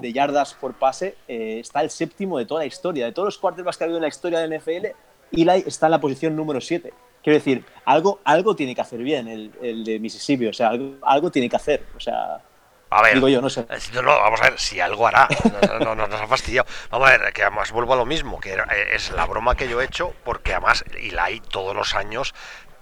yardas 0.01 0.55
por 0.55 0.73
pase, 0.73 1.15
eh, 1.27 1.59
está 1.59 1.81
el 1.81 1.91
séptimo 1.91 2.39
de 2.39 2.45
toda 2.45 2.61
la 2.61 2.65
historia. 2.65 3.05
De 3.05 3.11
todos 3.11 3.27
los 3.27 3.37
quarterbacks 3.37 3.77
que 3.77 3.83
ha 3.83 3.85
habido 3.85 3.97
en 3.97 4.03
la 4.03 4.07
historia 4.07 4.39
del 4.39 4.59
NFL, 4.59 4.87
Eli 5.31 5.63
está 5.67 5.85
en 5.85 5.91
la 5.91 6.01
posición 6.01 6.35
número 6.35 6.59
7. 6.59 6.91
Quiero 7.23 7.37
decir, 7.37 7.63
algo, 7.85 8.19
algo 8.23 8.55
tiene 8.55 8.73
que 8.73 8.81
hacer 8.81 8.99
bien 8.99 9.27
el, 9.27 9.83
de 9.83 9.99
Mississippi. 9.99 10.47
O 10.47 10.53
sea, 10.53 10.71
algo, 11.03 11.29
tiene 11.29 11.47
que 11.47 11.55
hacer. 11.55 11.85
O 11.95 11.99
sea, 11.99 12.41
a 12.89 13.01
ver, 13.03 13.13
digo 13.13 13.29
yo, 13.29 13.39
no 13.39 13.51
sé. 13.51 13.67
No, 13.93 14.01
no, 14.01 14.09
vamos 14.19 14.41
a 14.41 14.49
ver, 14.49 14.59
si 14.59 14.79
algo 14.79 15.05
hará. 15.05 15.27
No, 15.79 15.93
no, 15.93 16.07
nos 16.07 16.19
ha 16.19 16.27
fastidiado. 16.27 16.67
Vamos 16.89 17.07
a 17.07 17.17
ver, 17.17 17.33
que 17.33 17.43
además 17.43 17.71
vuelvo 17.71 17.93
a 17.93 17.97
lo 17.97 18.05
mismo, 18.07 18.39
que 18.39 18.57
es 18.93 19.11
la 19.11 19.27
broma 19.27 19.55
que 19.55 19.69
yo 19.69 19.79
he 19.79 19.85
hecho, 19.85 20.15
porque 20.23 20.53
además 20.53 20.83
Eli 20.95 21.39
todos 21.51 21.75
los 21.75 21.93
años 21.93 22.33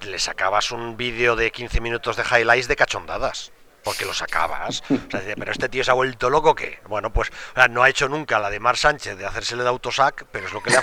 le 0.08 0.18
sacabas 0.18 0.72
un 0.72 0.96
vídeo 0.96 1.36
de 1.36 1.52
15 1.52 1.82
minutos 1.82 2.16
de 2.16 2.24
highlights 2.24 2.70
de 2.70 2.78
cachondadas 2.78 3.52
porque 3.84 4.06
lo 4.06 4.14
sacabas. 4.14 4.84
pero 5.10 5.52
este 5.52 5.70
tío 5.70 5.84
se 5.84 5.92
ha 5.92 5.94
vuelto 5.94 6.30
loco 6.30 6.56
que, 6.56 6.80
bueno, 6.88 7.12
pues 7.12 7.32
no 7.70 7.84
ha 7.84 7.90
hecho 7.90 8.08
nunca 8.10 8.40
la 8.40 8.50
de 8.50 8.60
Mar 8.60 8.78
Sánchez 8.78 9.18
de 9.18 9.26
hacérsele 9.26 9.64
de 9.64 9.70
autosac, 9.70 10.26
pero 10.32 10.48
es 10.48 10.54
lo 10.54 10.62
que 10.62 10.72
le 10.72 10.78
ha, 10.78 10.82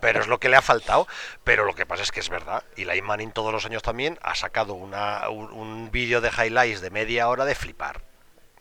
pero 0.00 0.20
es 0.20 0.26
lo 0.26 0.38
que 0.38 0.48
le 0.48 0.56
ha 0.56 0.62
faltado. 0.62 1.06
Pero 1.44 1.64
lo 1.64 1.74
que 1.74 1.86
pasa 1.86 2.02
es 2.02 2.12
que 2.12 2.20
es 2.20 2.28
verdad. 2.28 2.64
Y 2.76 2.84
la 2.84 2.94
Manning 3.02 3.32
todos 3.32 3.52
los 3.52 3.66
años 3.66 3.82
también 3.82 4.18
ha 4.22 4.34
sacado 4.34 4.74
una, 4.74 5.28
un, 5.28 5.90
vídeo 5.90 6.20
de 6.20 6.30
highlights 6.30 6.80
de 6.80 6.90
media 6.90 7.28
hora 7.28 7.44
de 7.44 7.54
flipar. 7.54 8.00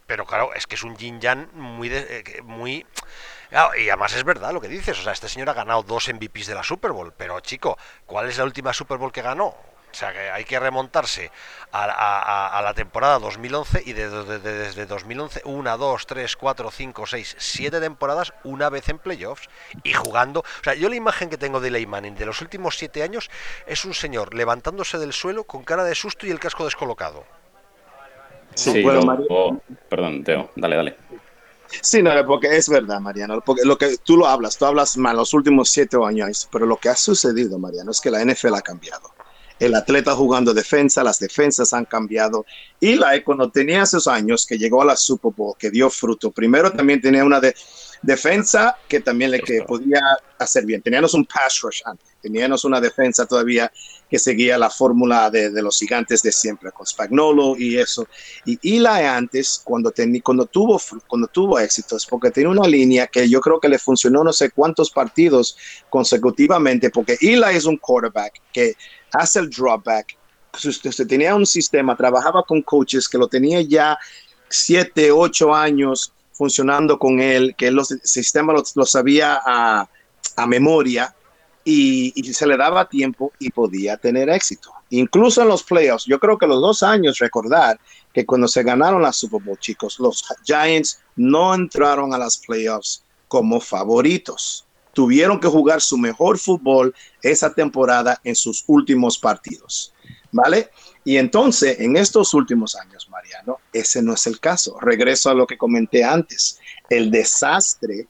Pero 0.06 0.26
claro, 0.26 0.54
es 0.54 0.68
que 0.68 0.76
es 0.76 0.84
un 0.84 0.98
Jin 0.98 1.22
Jan 1.22 1.50
muy, 1.54 1.90
eh, 1.92 2.42
muy 2.44 2.86
y 3.78 3.90
además 3.90 4.14
es 4.14 4.24
verdad 4.24 4.52
lo 4.52 4.62
que 4.62 4.68
dices. 4.68 5.00
O 5.00 5.04
sea, 5.04 5.14
este 5.14 5.30
señor 5.30 5.50
ha 5.50 5.54
ganado 5.54 5.84
dos 5.84 6.10
MVPs 6.12 6.48
de 6.48 6.56
la 6.56 6.64
Super 6.64 6.92
Bowl. 6.92 7.14
Pero 7.16 7.40
chico, 7.40 7.78
¿cuál 8.06 8.30
es 8.30 8.38
la 8.38 8.44
última 8.46 8.74
Super 8.74 8.98
Bowl 8.98 9.12
que 9.12 9.22
ganó? 9.22 9.56
O 9.94 9.96
sea 9.96 10.12
que 10.12 10.32
hay 10.32 10.44
que 10.44 10.60
remontarse 10.60 11.30
a, 11.72 12.62
la 12.64 12.74
temporada 12.74 13.20
2011 13.20 13.84
y 13.86 13.94
desde, 13.94 14.86
2011, 14.88 15.42
1, 15.46 15.78
2, 15.78 16.08
3, 16.08 16.36
4, 16.36 16.72
5, 16.72 17.06
6, 17.06 17.36
7 17.38 17.80
temporadas, 17.80 18.34
una 18.44 18.72
vez 18.72 18.90
en 18.90 18.98
playoffs 18.98 19.48
y 19.84 19.94
jugando. 19.94 20.40
O 20.40 20.64
sea, 20.64 20.74
yo 20.74 20.90
la 20.90 20.96
imagen 20.96 21.30
que 21.30 21.38
tengo 21.38 21.60
de 21.60 21.68
Eli 21.68 21.86
Manning 21.86 22.16
de 22.16 22.26
los 22.26 22.42
últimos 22.42 22.76
7 22.76 23.04
años 23.04 23.30
es 23.68 23.86
un 23.86 23.94
señor 23.94 24.34
levantándose 24.34 24.98
del 24.98 25.14
suelo 25.14 25.44
con 25.44 25.64
cara 25.64 25.84
de 25.84 25.94
susto 25.94 26.26
y 26.26 26.32
el 26.32 26.40
casco 26.40 26.66
descolocado. 26.66 27.24
Sí, 28.56 28.84
perdón, 29.90 30.24
Teo, 30.24 30.50
dale, 30.56 30.76
dale. 30.76 30.98
Sí, 31.82 32.02
no, 32.02 32.12
porque 32.26 32.56
es 32.56 32.68
verdad, 32.68 33.00
Mariano, 33.00 33.42
porque 33.42 33.62
lo 33.64 33.78
que 33.78 33.98
tú 33.98 34.18
lo 34.18 34.28
hablas, 34.28 34.58
tú 34.58 34.66
hablas 34.66 34.98
mal 34.98 35.18
los 35.18 35.36
últimos 35.36 35.70
siete 35.70 35.98
años, 36.04 36.48
pero 36.52 36.66
lo 36.66 36.78
que 36.78 36.90
ha 36.90 36.96
sucedido, 36.96 37.60
Mariano, 37.60 37.92
es 37.92 38.02
que 38.02 38.10
la 38.10 38.24
NFL 38.24 38.56
ha 38.56 38.62
cambiado 38.62 39.14
el 39.66 39.76
atleta 39.76 40.16
jugando 40.16 40.54
defensa, 40.54 41.04
las 41.04 41.20
defensas 41.20 41.74
han 41.74 41.86
cambiado. 41.86 42.46
Y 42.80 42.96
la 42.96 43.22
cuando 43.24 43.50
tenía 43.50 43.84
esos 43.84 44.08
años 44.08 44.46
que 44.46 44.58
llegó 44.58 44.82
a 44.82 44.86
la 44.86 44.96
Super 44.96 45.32
Bowl, 45.36 45.56
que 45.58 45.70
dio 45.72 45.90
fruto, 45.90 46.32
primero 46.32 46.72
también 46.72 47.02
tenía 47.02 47.24
una 47.24 47.40
de, 47.40 47.56
defensa 48.04 48.78
que 48.88 49.00
también 49.00 49.32
le 49.32 49.40
que 49.40 49.64
podía 49.64 50.02
hacer 50.38 50.66
bien. 50.66 50.82
Teníamos 50.82 51.14
un 51.14 51.26
pass 51.26 51.62
rush 51.62 51.82
antes, 51.86 52.06
teníamos 52.22 52.66
una 52.66 52.80
defensa 52.80 53.26
todavía 53.26 53.72
que 54.10 54.20
seguía 54.20 54.58
la 54.58 54.70
fórmula 54.70 55.32
de, 55.32 55.50
los 55.62 55.80
gigantes 55.80 56.22
de 56.22 56.32
siempre, 56.32 56.72
con 56.72 56.86
Spagnolo 56.86 57.56
y 57.58 57.78
eso. 57.78 58.06
Y 58.46 58.60
Eli 58.62 59.06
antes, 59.06 59.62
cuando, 59.64 59.92
cuando, 60.22 60.46
tuvo, 60.46 60.80
cuando 61.08 61.28
tuvo 61.28 61.58
éxitos, 61.58 62.06
porque 62.06 62.30
tenía 62.30 62.50
una 62.50 62.68
línea 62.68 63.08
que 63.08 63.28
yo 63.28 63.40
creo 63.42 63.60
que 63.60 63.70
le 63.70 63.80
funcionó 63.80 64.24
no 64.24 64.34
sé 64.34 64.52
cuántos 64.52 64.92
partidos 64.92 65.58
consecutivamente, 65.90 66.90
porque 66.90 67.18
Eli 67.22 67.56
es 67.56 67.66
un 67.66 67.78
quarterback 67.78 68.40
que 68.52 68.76
hace 69.14 69.40
el 69.40 69.50
drawback. 69.50 70.18
Usted 70.54 71.08
tenía 71.08 71.36
un 71.36 71.46
sistema, 71.46 71.96
trabajaba 71.96 72.44
con 72.44 72.62
coaches 72.62 73.08
que 73.08 73.18
lo 73.18 73.28
tenía 73.28 73.62
ya 73.62 73.98
siete, 74.50 75.12
ocho 75.12 75.54
años 75.54 76.14
funcionando 76.32 77.00
con 77.00 77.20
él, 77.20 77.56
que 77.58 77.68
el 77.68 77.80
sistema 78.04 78.54
lo, 78.54 78.86
sabía 78.86 79.40
a, 79.46 79.88
memoria 80.48 81.16
y, 81.64 82.12
se 82.34 82.46
le 82.46 82.58
daba 82.58 82.90
tiempo 82.90 83.32
y 83.40 83.50
podía 83.50 83.98
tener 83.98 84.30
éxito. 84.30 84.72
Incluso 84.90 85.42
en 85.42 85.48
los 85.48 85.64
playoffs, 85.64 86.06
yo 86.06 86.20
creo 86.20 86.38
que 86.38 86.46
los 86.46 86.62
dos 86.62 86.84
años, 86.84 87.18
recordar 87.18 87.80
que 88.14 88.26
cuando 88.26 88.48
se 88.48 88.62
ganaron 88.62 89.02
la 89.02 89.12
Super 89.12 89.42
Bowl, 89.42 89.58
chicos, 89.58 90.00
los 90.00 90.24
Giants 90.44 91.00
no 91.16 91.56
entraron 91.56 92.14
a 92.14 92.18
las 92.20 92.38
playoffs 92.38 93.04
como 93.28 93.60
favoritos 93.60 94.68
tuvieron 94.94 95.40
que 95.40 95.48
jugar 95.48 95.82
su 95.82 95.98
mejor 95.98 96.38
fútbol 96.38 96.96
esa 97.22 97.54
temporada 97.54 98.20
en 98.24 98.36
sus 98.36 98.64
últimos 98.68 99.18
partidos. 99.18 99.94
¿Vale? 100.32 100.70
Y 101.04 101.18
entonces, 101.18 101.80
en 101.80 101.98
estos 101.98 102.34
últimos 102.34 102.76
años, 102.76 103.10
Mariano, 103.10 103.60
ese 103.72 104.02
no 104.02 104.14
es 104.14 104.26
el 104.26 104.40
caso. 104.40 104.80
Regreso 104.80 105.30
a 105.30 105.34
lo 105.34 105.46
que 105.46 105.58
comenté 105.58 106.04
antes. 106.04 106.60
El 106.90 107.12
desastre 107.12 108.08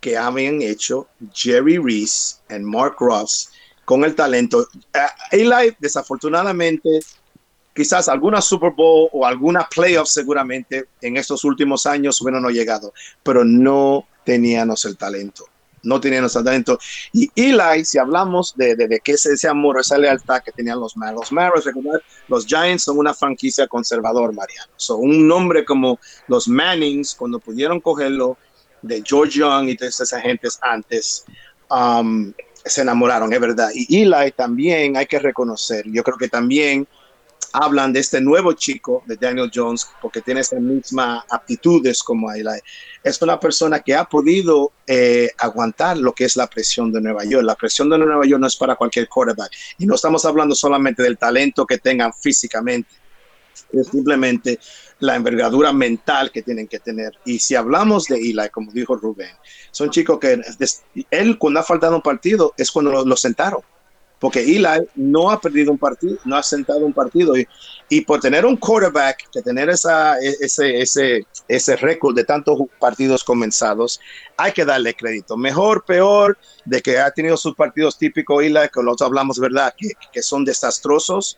que 0.00 0.16
habían 0.16 0.60
hecho 0.60 1.08
Jerry 1.32 1.78
Reese 1.78 2.36
y 2.50 2.58
Mark 2.58 2.96
Ross 2.98 3.50
con 3.84 4.04
el 4.04 4.14
talento. 4.14 4.66
Uh, 4.94 4.98
Eli, 5.30 5.76
desafortunadamente, 5.78 7.00
quizás 7.74 8.08
alguna 8.08 8.40
Super 8.40 8.72
Bowl 8.72 9.08
o 9.12 9.24
alguna 9.24 9.68
playoff 9.68 10.08
seguramente 10.08 10.88
en 11.00 11.16
estos 11.16 11.44
últimos 11.44 11.86
años 11.86 12.20
bueno 12.20 12.40
no 12.40 12.50
llegado, 12.50 12.92
pero 13.22 13.44
no 13.44 14.06
teníamos 14.24 14.84
el 14.84 14.96
talento 14.96 15.46
no 15.82 16.00
tenían 16.00 16.24
ese 16.24 16.42
talento. 16.42 16.78
Y 17.12 17.30
Eli, 17.34 17.84
si 17.84 17.98
hablamos 17.98 18.54
de, 18.56 18.76
de, 18.76 18.88
de 18.88 19.00
que 19.00 19.12
ese, 19.12 19.32
ese, 19.32 19.48
amor, 19.48 19.80
esa 19.80 19.98
lealtad 19.98 20.42
que 20.42 20.52
tenían 20.52 20.80
los 20.80 20.94
los 20.96 21.32
los 22.28 22.46
Giants 22.46 22.84
son 22.84 22.98
una 22.98 23.14
franquicia 23.14 23.66
conservador, 23.66 24.32
Mariano. 24.32 24.72
Son 24.76 25.00
un 25.00 25.26
nombre 25.26 25.64
como 25.64 25.98
los 26.28 26.48
Mannings, 26.48 27.14
cuando 27.14 27.38
pudieron 27.38 27.80
cogerlo 27.80 28.36
de 28.82 29.02
George 29.06 29.38
Young 29.38 29.68
y 29.68 29.76
todas 29.76 29.94
esas 29.94 30.12
agentes 30.12 30.58
antes, 30.60 31.24
um, 31.70 32.32
se 32.64 32.82
enamoraron, 32.82 33.32
es 33.32 33.40
verdad. 33.40 33.70
Y 33.74 34.02
Eli 34.02 34.32
también 34.32 34.96
hay 34.96 35.06
que 35.06 35.18
reconocer, 35.18 35.84
yo 35.86 36.02
creo 36.02 36.16
que 36.16 36.28
también 36.28 36.86
hablan 37.52 37.92
de 37.92 38.00
este 38.00 38.20
nuevo 38.20 38.52
chico, 38.54 39.02
de 39.06 39.16
Daniel 39.16 39.50
Jones, 39.52 39.86
porque 40.00 40.20
tiene 40.20 40.40
esas 40.40 40.60
mismas 40.60 41.24
aptitudes 41.30 42.02
como 42.02 42.32
Eli. 42.32 42.60
Es 43.02 43.20
una 43.22 43.38
persona 43.38 43.80
que 43.80 43.94
ha 43.94 44.04
podido 44.04 44.72
eh, 44.86 45.30
aguantar 45.38 45.98
lo 45.98 46.12
que 46.12 46.24
es 46.24 46.36
la 46.36 46.46
presión 46.46 46.92
de 46.92 47.00
Nueva 47.00 47.24
York. 47.24 47.44
La 47.44 47.54
presión 47.54 47.90
de 47.90 47.98
Nueva 47.98 48.26
York 48.26 48.40
no 48.40 48.46
es 48.46 48.56
para 48.56 48.76
cualquier 48.76 49.08
quarterback. 49.08 49.52
Y 49.78 49.86
no 49.86 49.94
estamos 49.94 50.24
hablando 50.24 50.54
solamente 50.54 51.02
del 51.02 51.18
talento 51.18 51.66
que 51.66 51.78
tengan 51.78 52.12
físicamente, 52.12 52.90
es 53.72 53.88
simplemente 53.88 54.58
la 55.00 55.16
envergadura 55.16 55.72
mental 55.72 56.30
que 56.30 56.42
tienen 56.42 56.68
que 56.68 56.78
tener. 56.78 57.12
Y 57.24 57.38
si 57.38 57.54
hablamos 57.54 58.06
de 58.06 58.16
Eli, 58.16 58.48
como 58.50 58.70
dijo 58.72 58.96
Rubén, 58.96 59.34
son 59.70 59.90
chicos 59.90 60.18
que 60.18 60.40
él 61.10 61.38
cuando 61.38 61.60
ha 61.60 61.62
faltado 61.62 61.96
un 61.96 62.02
partido 62.02 62.54
es 62.56 62.70
cuando 62.70 63.04
lo 63.04 63.16
sentaron 63.16 63.62
porque 64.22 64.38
Eli 64.38 64.86
no 64.94 65.32
ha 65.32 65.40
perdido 65.40 65.72
un 65.72 65.78
partido, 65.78 66.16
no 66.24 66.36
ha 66.36 66.44
sentado 66.44 66.86
un 66.86 66.92
partido. 66.92 67.36
Y, 67.36 67.44
y 67.88 68.02
por 68.02 68.20
tener 68.20 68.46
un 68.46 68.56
quarterback, 68.56 69.28
que 69.32 69.42
tener 69.42 69.68
esa, 69.68 70.16
ese, 70.20 70.80
ese, 70.80 71.26
ese 71.48 71.74
récord 71.74 72.14
de 72.14 72.22
tantos 72.22 72.56
partidos 72.78 73.24
comenzados, 73.24 73.98
hay 74.36 74.52
que 74.52 74.64
darle 74.64 74.94
crédito. 74.94 75.36
Mejor, 75.36 75.84
peor, 75.84 76.38
de 76.64 76.80
que 76.80 77.00
ha 77.00 77.10
tenido 77.10 77.36
sus 77.36 77.56
partidos 77.56 77.98
típicos 77.98 78.44
Eli, 78.44 78.60
que 78.72 78.80
los 78.80 79.02
hablamos, 79.02 79.40
¿verdad? 79.40 79.74
Que, 79.76 79.88
que 80.12 80.22
son 80.22 80.44
desastrosos. 80.44 81.36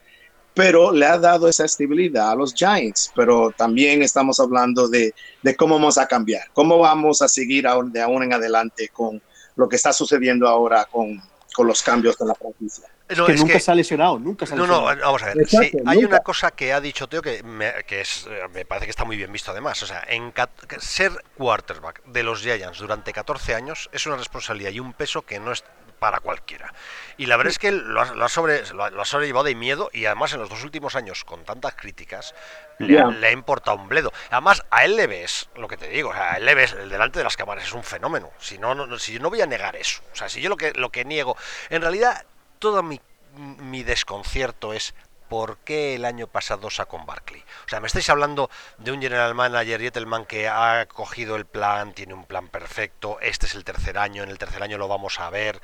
pero 0.52 0.92
le 0.92 1.06
ha 1.06 1.18
dado 1.18 1.48
esa 1.48 1.64
estabilidad 1.64 2.32
a 2.32 2.34
los 2.34 2.52
Giants. 2.54 3.12
Pero 3.16 3.50
también 3.56 4.02
estamos 4.02 4.38
hablando 4.40 4.88
de, 4.88 5.14
de 5.42 5.56
cómo 5.56 5.76
vamos 5.76 5.96
a 5.96 6.06
cambiar, 6.06 6.44
cómo 6.52 6.78
vamos 6.78 7.22
a 7.22 7.28
seguir 7.28 7.64
de 7.86 8.00
ahora 8.02 8.24
en 8.26 8.32
adelante 8.34 8.90
con 8.92 9.22
lo 9.56 9.68
que 9.68 9.76
está 9.76 9.92
sucediendo 9.92 10.48
ahora 10.48 10.84
con, 10.84 11.22
con 11.54 11.68
los 11.68 11.82
cambios 11.82 12.18
de 12.18 12.26
la 12.26 12.34
franquicia. 12.34 12.84
No, 13.16 13.26
que 13.26 13.34
nunca 13.34 13.60
se 13.60 13.70
ha 13.70 13.74
lesionado, 13.74 14.18
nunca 14.18 14.44
se 14.44 14.54
ha 14.54 14.56
lesionado. 14.56 14.82
No, 14.82 14.94
no, 14.94 15.02
vamos 15.02 15.22
a 15.22 15.26
ver. 15.26 15.48
sí, 15.48 15.70
hay 15.86 16.04
una 16.04 16.20
cosa 16.20 16.50
que 16.50 16.72
ha 16.72 16.80
dicho 16.80 17.06
Teo 17.06 17.22
que, 17.22 17.42
me, 17.42 17.72
que 17.86 18.00
es, 18.00 18.26
me 18.52 18.64
parece 18.64 18.86
que 18.86 18.90
está 18.90 19.04
muy 19.04 19.16
bien 19.16 19.30
visto 19.30 19.52
además. 19.52 19.82
O 19.82 19.86
sea, 19.86 20.04
en 20.08 20.32
ser 20.80 21.12
quarterback 21.36 22.04
de 22.06 22.22
los 22.24 22.40
Giants 22.40 22.78
durante 22.78 23.12
14 23.12 23.54
años 23.54 23.88
es 23.92 24.04
una 24.06 24.16
responsabilidad 24.16 24.70
y 24.70 24.80
un 24.80 24.92
peso 24.94 25.22
que 25.22 25.38
no 25.38 25.52
es 25.52 25.64
para 26.04 26.20
cualquiera. 26.20 26.70
Y 27.16 27.24
la 27.24 27.38
verdad 27.38 27.50
es 27.50 27.58
que 27.58 27.72
lo 27.72 27.98
ha, 28.02 28.14
lo 28.14 28.26
ha 28.26 28.28
sobre, 28.28 28.62
lo 28.74 28.84
ha, 28.84 29.04
sobrellevado 29.06 29.46
de 29.46 29.54
miedo 29.54 29.88
y 29.90 30.04
además 30.04 30.34
en 30.34 30.40
los 30.40 30.50
dos 30.50 30.62
últimos 30.62 30.96
años, 30.96 31.24
con 31.24 31.44
tantas 31.44 31.76
críticas, 31.76 32.34
le, 32.78 33.00
ha, 33.00 33.06
le, 33.06 33.28
ha, 33.28 33.30
importado 33.30 33.78
un 33.78 33.88
bledo. 33.88 34.12
Además, 34.30 34.62
a 34.70 34.84
él 34.84 34.96
le 34.96 35.06
ves, 35.06 35.48
lo 35.56 35.66
que 35.66 35.78
te 35.78 35.88
digo, 35.88 36.10
o 36.10 36.12
sea, 36.12 36.34
a 36.34 36.36
él 36.36 36.44
le 36.44 36.54
ves, 36.54 36.74
el 36.74 36.90
delante 36.90 37.20
de 37.20 37.24
las 37.24 37.38
cámaras 37.38 37.64
es 37.64 37.72
un 37.72 37.82
fenómeno. 37.82 38.30
Si 38.38 38.58
no, 38.58 38.74
no, 38.74 38.98
si 38.98 39.14
yo 39.14 39.20
no 39.20 39.30
voy 39.30 39.40
a 39.40 39.46
negar 39.46 39.76
eso. 39.76 40.02
O 40.12 40.14
sea, 40.14 40.28
si 40.28 40.42
yo 40.42 40.50
lo 40.50 40.58
que, 40.58 40.74
lo 40.74 40.90
que 40.90 41.06
niego, 41.06 41.38
en 41.70 41.80
realidad 41.80 42.26
todo 42.58 42.82
mi, 42.82 43.00
mi 43.34 43.82
desconcierto 43.82 44.74
es 44.74 44.94
¿por 45.34 45.58
qué 45.58 45.96
el 45.96 46.04
año 46.04 46.28
pasado 46.28 46.70
sacó 46.70 46.96
con 46.96 47.06
Barkley? 47.06 47.42
O 47.66 47.68
sea, 47.68 47.80
me 47.80 47.88
estáis 47.88 48.08
hablando 48.08 48.48
de 48.78 48.92
un 48.92 49.02
general 49.02 49.34
manager, 49.34 49.80
Yetelman, 49.80 50.26
que 50.26 50.46
ha 50.46 50.86
cogido 50.86 51.34
el 51.34 51.44
plan, 51.44 51.92
tiene 51.92 52.14
un 52.14 52.24
plan 52.24 52.46
perfecto, 52.46 53.18
este 53.20 53.46
es 53.46 53.56
el 53.56 53.64
tercer 53.64 53.98
año, 53.98 54.22
en 54.22 54.28
el 54.28 54.38
tercer 54.38 54.62
año 54.62 54.78
lo 54.78 54.86
vamos 54.86 55.18
a 55.18 55.30
ver, 55.30 55.60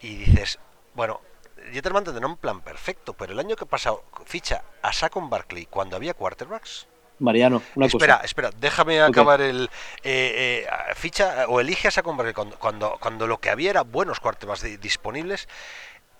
y 0.00 0.16
dices, 0.16 0.58
bueno, 0.94 1.20
Yetelman 1.72 2.02
tendrá 2.02 2.26
un 2.26 2.36
plan 2.36 2.60
perfecto, 2.62 3.12
pero 3.12 3.32
el 3.32 3.38
año 3.38 3.54
que 3.54 3.66
pasado 3.66 4.02
ficha 4.26 4.64
a 4.82 4.92
Saquon 4.92 5.30
Barkley 5.30 5.66
cuando 5.66 5.94
había 5.94 6.14
quarterbacks. 6.14 6.88
Mariano, 7.20 7.62
una 7.76 7.86
espera, 7.86 8.14
cosa. 8.14 8.26
Espera, 8.26 8.50
déjame 8.58 9.00
okay. 9.00 9.12
acabar 9.12 9.40
el. 9.40 9.70
Eh, 10.02 10.66
eh, 10.66 10.94
ficha 10.96 11.46
o 11.46 11.60
elige 11.60 11.86
a 11.86 11.92
Saquon 11.92 12.16
Barkley 12.16 12.34
cuando, 12.34 12.58
cuando, 12.58 12.96
cuando, 12.98 13.28
lo 13.28 13.38
que 13.38 13.50
había 13.50 13.70
era 13.70 13.82
buenos 13.82 14.18
quarterbacks 14.18 14.80
disponibles 14.80 15.46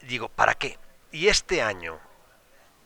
digo, 0.03 0.29
¿para 0.29 0.55
qué? 0.55 0.79
Y 1.11 1.27
este 1.27 1.61
año 1.61 1.99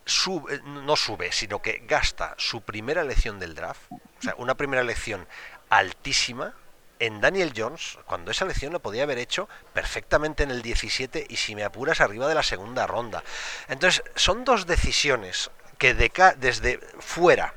sube, 0.08 0.60
no 0.64 0.96
sube, 0.96 1.30
sino 1.32 1.60
que 1.60 1.84
gasta 1.86 2.34
su 2.38 2.62
primera 2.62 3.02
elección 3.02 3.38
del 3.38 3.54
draft, 3.54 3.92
o 3.92 4.00
sea, 4.20 4.34
una 4.38 4.56
primera 4.56 4.82
elección 4.82 5.28
altísima 5.68 6.54
en 6.98 7.20
Daniel 7.20 7.52
Jones, 7.54 7.98
cuando 8.06 8.30
esa 8.30 8.44
elección 8.44 8.72
lo 8.72 8.80
podía 8.80 9.04
haber 9.04 9.18
hecho 9.18 9.48
perfectamente 9.72 10.42
en 10.42 10.50
el 10.50 10.62
17 10.62 11.26
y 11.28 11.36
si 11.36 11.54
me 11.54 11.62
apuras 11.62 12.00
arriba 12.00 12.26
de 12.26 12.34
la 12.34 12.42
segunda 12.42 12.86
ronda. 12.86 13.22
Entonces, 13.68 14.02
son 14.16 14.44
dos 14.44 14.66
decisiones 14.66 15.50
que 15.76 15.94
de 15.94 16.10
desde 16.38 16.80
fuera 16.98 17.54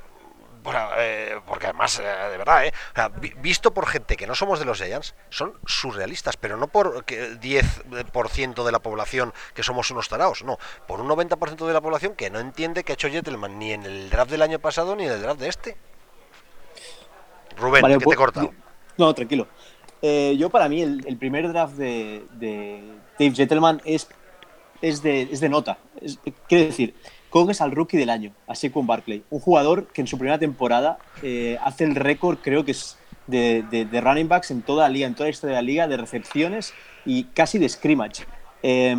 bueno, 0.62 0.88
eh, 0.96 1.40
porque 1.46 1.66
además, 1.66 1.98
eh, 1.98 2.02
de 2.02 2.38
verdad, 2.38 2.66
eh, 2.66 2.72
o 2.92 2.94
sea, 2.94 3.08
visto 3.40 3.74
por 3.74 3.86
gente 3.86 4.16
que 4.16 4.26
no 4.26 4.34
somos 4.34 4.58
de 4.58 4.64
los 4.64 4.78
Giants, 4.78 5.14
son 5.28 5.54
surrealistas, 5.66 6.36
pero 6.36 6.56
no 6.56 6.68
por 6.68 7.04
10% 7.04 8.64
de 8.64 8.72
la 8.72 8.78
población 8.78 9.32
que 9.54 9.62
somos 9.62 9.90
unos 9.90 10.08
taraos, 10.08 10.44
no, 10.44 10.58
por 10.86 11.00
un 11.00 11.08
90% 11.08 11.66
de 11.66 11.72
la 11.72 11.80
población 11.80 12.14
que 12.14 12.30
no 12.30 12.38
entiende 12.38 12.84
que 12.84 12.92
ha 12.92 12.94
hecho 12.94 13.10
Gentleman 13.10 13.58
ni 13.58 13.72
en 13.72 13.84
el 13.84 14.08
draft 14.08 14.30
del 14.30 14.42
año 14.42 14.60
pasado 14.60 14.94
ni 14.94 15.04
en 15.04 15.12
el 15.12 15.22
draft 15.22 15.40
de 15.40 15.48
este. 15.48 15.76
Rubén, 17.56 17.82
vale, 17.82 17.98
que 17.98 18.04
te 18.06 18.12
he 18.12 18.16
cortado. 18.16 18.52
No, 18.96 19.12
tranquilo. 19.14 19.48
Eh, 20.00 20.36
yo 20.38 20.50
para 20.50 20.68
mí 20.68 20.82
el, 20.82 21.04
el 21.06 21.16
primer 21.16 21.48
draft 21.48 21.74
de, 21.74 22.24
de, 22.34 22.82
Dave 23.18 23.34
Gentleman 23.34 23.80
es, 23.84 24.08
es, 24.80 25.02
de, 25.02 25.22
es 25.22 25.40
de 25.40 25.48
nota. 25.48 25.78
Es, 26.00 26.18
quiero 26.48 26.66
decir, 26.66 26.94
coges 27.32 27.60
al 27.62 27.72
rookie 27.72 27.96
del 27.96 28.10
año, 28.10 28.32
así 28.46 28.70
con 28.70 28.86
Barclay, 28.86 29.24
un 29.30 29.40
jugador 29.40 29.86
que 29.86 30.02
en 30.02 30.06
su 30.06 30.18
primera 30.18 30.38
temporada 30.38 30.98
eh, 31.22 31.58
hace 31.64 31.84
el 31.84 31.94
récord, 31.94 32.38
creo 32.42 32.64
que 32.64 32.72
es 32.72 32.98
de, 33.26 33.64
de, 33.70 33.86
de, 33.86 34.00
running 34.00 34.28
backs 34.28 34.50
en 34.50 34.60
toda 34.60 34.84
la 34.84 34.90
liga, 34.90 35.06
en 35.06 35.14
toda 35.14 35.26
la 35.26 35.30
historia 35.30 35.56
de 35.56 35.62
la 35.62 35.66
liga, 35.66 35.88
de 35.88 35.96
recepciones 35.96 36.74
y 37.06 37.24
casi 37.24 37.58
de 37.58 37.68
scrimmage. 37.68 38.26
Eh, 38.62 38.94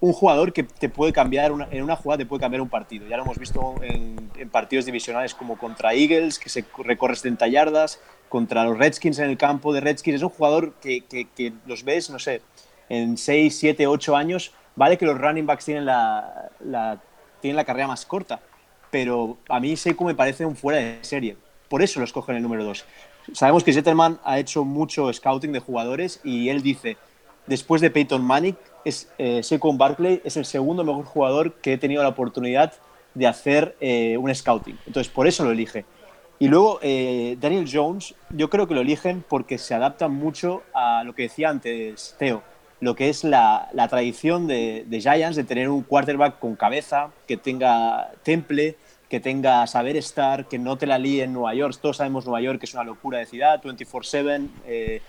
un 0.00 0.12
jugador 0.12 0.52
que 0.52 0.62
te 0.62 0.88
puede 0.88 1.12
cambiar, 1.12 1.52
una, 1.52 1.68
en 1.70 1.82
una 1.82 1.96
jugada 1.96 2.18
te 2.18 2.26
puede 2.26 2.40
cambiar 2.40 2.62
un 2.62 2.68
partido. 2.68 3.06
Ya 3.06 3.16
lo 3.16 3.24
hemos 3.24 3.38
visto 3.38 3.74
en, 3.82 4.30
en, 4.36 4.48
partidos 4.48 4.86
divisionales 4.86 5.34
como 5.34 5.58
contra 5.58 5.92
Eagles, 5.92 6.38
que 6.38 6.48
se 6.48 6.64
recorre 6.78 7.16
70 7.16 7.48
yardas, 7.48 8.00
contra 8.28 8.64
los 8.64 8.78
Redskins 8.78 9.18
en 9.18 9.28
el 9.28 9.36
campo 9.36 9.72
de 9.72 9.80
Redskins. 9.80 10.16
Es 10.16 10.22
un 10.22 10.28
jugador 10.30 10.74
que, 10.74 11.02
que, 11.02 11.28
que 11.28 11.52
los 11.66 11.84
ves, 11.84 12.10
no 12.10 12.18
sé, 12.18 12.42
en 12.88 13.16
6, 13.16 13.58
7, 13.58 13.86
8 13.86 14.16
años. 14.16 14.52
Vale 14.76 14.96
que 14.96 15.06
los 15.06 15.18
running 15.18 15.46
backs 15.46 15.64
tienen 15.64 15.84
la, 15.84 16.50
la 16.60 17.00
tienen 17.40 17.56
la 17.56 17.64
carrera 17.64 17.86
más 17.86 18.04
corta. 18.06 18.40
Pero 18.90 19.38
a 19.48 19.60
mí 19.60 19.76
Seiko 19.76 20.04
me 20.04 20.14
parece 20.14 20.46
un 20.46 20.56
fuera 20.56 20.78
de 20.78 20.98
serie. 21.02 21.36
Por 21.68 21.82
eso 21.82 22.00
lo 22.00 22.04
escogen 22.04 22.36
el 22.36 22.42
número 22.42 22.64
2. 22.64 22.84
Sabemos 23.32 23.62
que 23.62 23.72
Zetterman 23.72 24.18
ha 24.24 24.38
hecho 24.38 24.64
mucho 24.64 25.12
scouting 25.12 25.52
de 25.52 25.60
jugadores 25.60 26.20
y 26.24 26.48
él 26.48 26.62
dice, 26.62 26.96
después 27.46 27.82
de 27.82 27.90
Peyton 27.90 28.24
Manning, 28.24 28.56
es, 28.84 29.12
eh, 29.18 29.42
Saquon 29.42 29.76
Barkley 29.76 30.22
es 30.24 30.36
el 30.38 30.46
segundo 30.46 30.82
mejor 30.84 31.04
jugador 31.04 31.52
que 31.54 31.74
he 31.74 31.78
tenido 31.78 32.02
la 32.02 32.08
oportunidad 32.08 32.72
de 33.14 33.26
hacer 33.26 33.76
eh, 33.80 34.16
un 34.16 34.34
scouting. 34.34 34.78
Entonces, 34.86 35.12
por 35.12 35.26
eso 35.26 35.44
lo 35.44 35.50
elige. 35.50 35.84
Y 36.38 36.48
luego, 36.48 36.78
eh, 36.82 37.36
Daniel 37.38 37.68
Jones, 37.70 38.14
yo 38.30 38.48
creo 38.48 38.66
que 38.66 38.74
lo 38.74 38.80
eligen 38.80 39.24
porque 39.28 39.58
se 39.58 39.74
adapta 39.74 40.08
mucho 40.08 40.62
a 40.72 41.02
lo 41.04 41.14
que 41.14 41.24
decía 41.24 41.50
antes 41.50 42.14
Teo 42.18 42.42
lo 42.80 42.94
que 42.94 43.08
es 43.08 43.24
la, 43.24 43.68
la 43.72 43.88
tradición 43.88 44.46
de, 44.46 44.84
de, 44.86 45.00
Giants 45.00 45.36
de 45.36 45.44
tener 45.44 45.68
un 45.68 45.82
quarterback 45.82 46.38
con 46.38 46.54
cabeza, 46.54 47.10
que 47.26 47.36
tenga 47.36 48.12
temple, 48.22 48.76
que 49.08 49.20
tenga 49.20 49.66
saber 49.66 49.96
estar, 49.96 50.46
que 50.46 50.58
no 50.58 50.76
te 50.76 50.86
la 50.86 50.98
líe 50.98 51.24
en 51.24 51.32
Nueva 51.32 51.54
York. 51.54 51.76
Todos 51.80 51.96
sabemos 51.96 52.24
Nueva 52.24 52.40
York 52.40 52.60
que 52.60 52.66
es 52.66 52.74
una 52.74 52.84
locura 52.84 53.18
de 53.18 53.26
ciudad, 53.26 53.60
24/7. 53.62 54.48
Eh, 54.66 55.00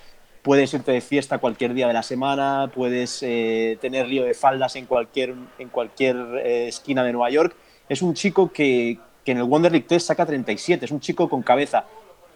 puedes 0.42 0.74
irte 0.74 0.92
de 0.92 1.02
fiesta 1.02 1.38
cualquier 1.38 1.74
día 1.74 1.88
de 1.88 1.94
la 1.94 2.04
semana, 2.04 2.72
puedes 2.74 3.22
eh, 3.24 3.78
tener 3.82 4.08
lío 4.08 4.24
de 4.24 4.34
faldas 4.34 4.76
en 4.76 4.86
cualquier, 4.86 5.36
en 5.60 5.70
cualquier 5.70 6.16
eh, 6.44 6.68
esquina 6.70 7.04
de 7.04 7.12
Nueva 7.12 7.30
York. 7.30 7.56
Es 7.90 8.02
un 8.02 8.14
chico 8.14 8.52
que, 8.52 9.00
que 9.26 9.32
en 9.34 9.40
el 9.40 9.44
Wonder 9.44 9.72
League 9.72 9.88
Test 9.88 10.08
saca 10.08 10.26
37, 10.26 10.86
es 10.86 10.92
un 10.92 11.02
chico 11.02 11.30
con 11.30 11.44
cabeza. 11.44 11.86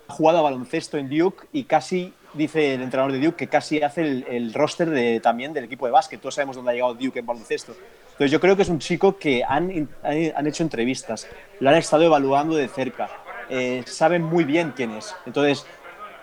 Ha 0.08 0.14
jugado 0.14 0.40
a 0.40 0.42
baloncesto 0.42 0.98
en 0.98 1.10
Duke 1.10 1.48
y 1.54 1.64
casi 1.64 2.14
dice 2.34 2.76
el 2.76 2.82
entrenador 2.82 3.12
de 3.12 3.20
Duke 3.20 3.38
que 3.38 3.48
casi 3.48 3.82
hace 3.82 4.02
el, 4.02 4.26
el 4.30 4.54
roster 4.54 5.22
también 5.22 5.54
del 5.54 5.66
equipo 5.66 5.86
de 5.86 5.92
básquet. 5.92 6.20
Todos 6.20 6.36
sabemos 6.36 6.56
dónde 6.56 6.72
ha 6.72 6.74
llegado 6.74 6.94
Duke 6.94 7.20
en 7.20 7.26
baloncesto. 7.26 7.74
Entonces 8.14 8.32
yo 8.32 8.40
creo 8.40 8.56
que 8.56 8.62
es 8.62 8.70
un 8.70 8.80
chico 8.80 9.18
que 9.18 9.44
han, 9.44 9.90
han 10.04 10.48
hecho 10.48 10.62
entrevistas, 10.62 11.28
lo 11.60 11.70
han 11.70 11.76
estado 11.78 12.04
evaluando 12.04 12.56
de 12.56 12.68
cerca, 12.68 13.10
eh, 13.50 13.84
saben 13.88 14.22
muy 14.22 14.44
bien 14.44 14.74
quién 14.76 14.92
es. 14.92 15.16
Entonces 15.26 15.66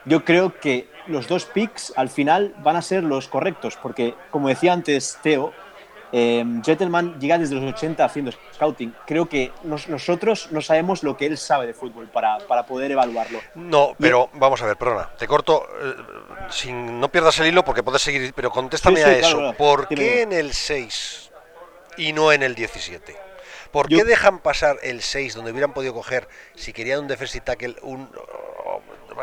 yo 0.05 0.25
creo 0.25 0.59
que 0.61 0.89
los 1.09 1.27
dos 1.27 1.47
picks 1.47 1.93
al 1.97 2.09
final 2.09 2.55
van 2.63 2.77
a 2.77 2.83
ser 2.83 3.03
los 3.03 3.27
correctos, 3.27 3.77
porque 3.77 4.15
como 4.31 4.49
decía 4.49 4.73
antes 4.73 5.19
Teo, 5.21 5.53
eh, 6.13 6.45
Gentleman 6.65 7.19
llega 7.21 7.39
desde 7.39 7.55
los 7.55 7.73
80 7.75 8.05
haciendo 8.05 8.33
scouting. 8.55 8.95
Creo 9.07 9.29
que 9.29 9.53
nos, 9.65 9.89
nosotros 9.89 10.49
no 10.51 10.61
sabemos 10.61 11.03
lo 11.03 11.17
que 11.17 11.27
él 11.27 11.39
sabe 11.39 11.67
de 11.67 11.75
fútbol 11.75 12.09
para, 12.09 12.39
para 12.39 12.67
poder 12.67 12.91
evaluarlo. 12.91 13.41
No, 13.55 13.95
pero 13.99 14.31
y... 14.35 14.39
vamos 14.39 14.61
a 14.63 14.67
ver, 14.67 14.77
perdona, 14.77 15.11
te 15.17 15.27
corto, 15.27 15.67
eh, 15.83 15.95
sin, 16.51 17.01
no 17.01 17.11
pierdas 17.11 17.39
el 17.41 17.47
hilo 17.47 17.65
porque 17.65 17.83
puedes 17.83 18.03
seguir, 18.03 18.33
pero 18.35 18.51
contéstame 18.51 18.97
sí, 18.97 19.03
sí, 19.03 19.09
a 19.09 19.19
eso. 19.19 19.37
Claro, 19.37 19.57
¿Por 19.57 19.89
qué 19.89 20.23
en 20.23 20.33
el 20.33 20.53
6 20.53 21.31
y 21.97 22.13
no 22.13 22.33
en 22.33 22.43
el 22.43 22.55
17? 22.55 23.30
¿Por 23.73 23.89
qué 23.89 24.05
dejan 24.05 24.41
pasar 24.41 24.79
el 24.83 25.03
6 25.03 25.35
donde 25.35 25.53
hubieran 25.53 25.73
podido 25.73 25.95
coger, 25.95 26.29
si 26.55 26.73
querían 26.73 27.01
un 27.01 27.09
defensive 27.09 27.45
tackle, 27.45 27.77
un, 27.83 28.11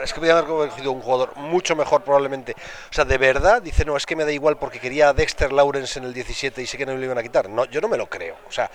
es 0.03 0.13
que 0.13 0.19
podían 0.19 0.37
haber 0.37 0.69
cogido 0.69 0.91
un 0.91 1.01
jugador 1.01 1.35
mucho 1.37 1.75
mejor 1.75 2.03
probablemente. 2.03 2.53
O 2.89 2.93
sea, 2.93 3.05
de 3.05 3.17
verdad, 3.17 3.61
dice, 3.61 3.85
no, 3.85 3.97
es 3.97 4.05
que 4.05 4.15
me 4.15 4.25
da 4.25 4.31
igual 4.31 4.57
porque 4.57 4.79
quería 4.79 5.09
a 5.09 5.13
Dexter 5.13 5.51
Lawrence 5.51 5.99
en 5.99 6.05
el 6.05 6.13
17 6.13 6.61
y 6.61 6.67
sé 6.67 6.77
que 6.77 6.85
no 6.85 6.93
me 6.93 6.99
lo 6.99 7.05
iban 7.05 7.17
a 7.17 7.23
quitar. 7.23 7.49
No, 7.49 7.65
yo 7.65 7.81
no 7.81 7.87
me 7.87 7.97
lo 7.97 8.07
creo. 8.09 8.35
O 8.47 8.51
sea, 8.51 8.69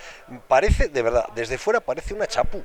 parece, 0.47 0.89
de 0.89 1.01
verdad, 1.01 1.27
desde 1.35 1.57
fuera 1.57 1.79
parece 1.79 2.13
una 2.13 2.27
chapu. 2.27 2.61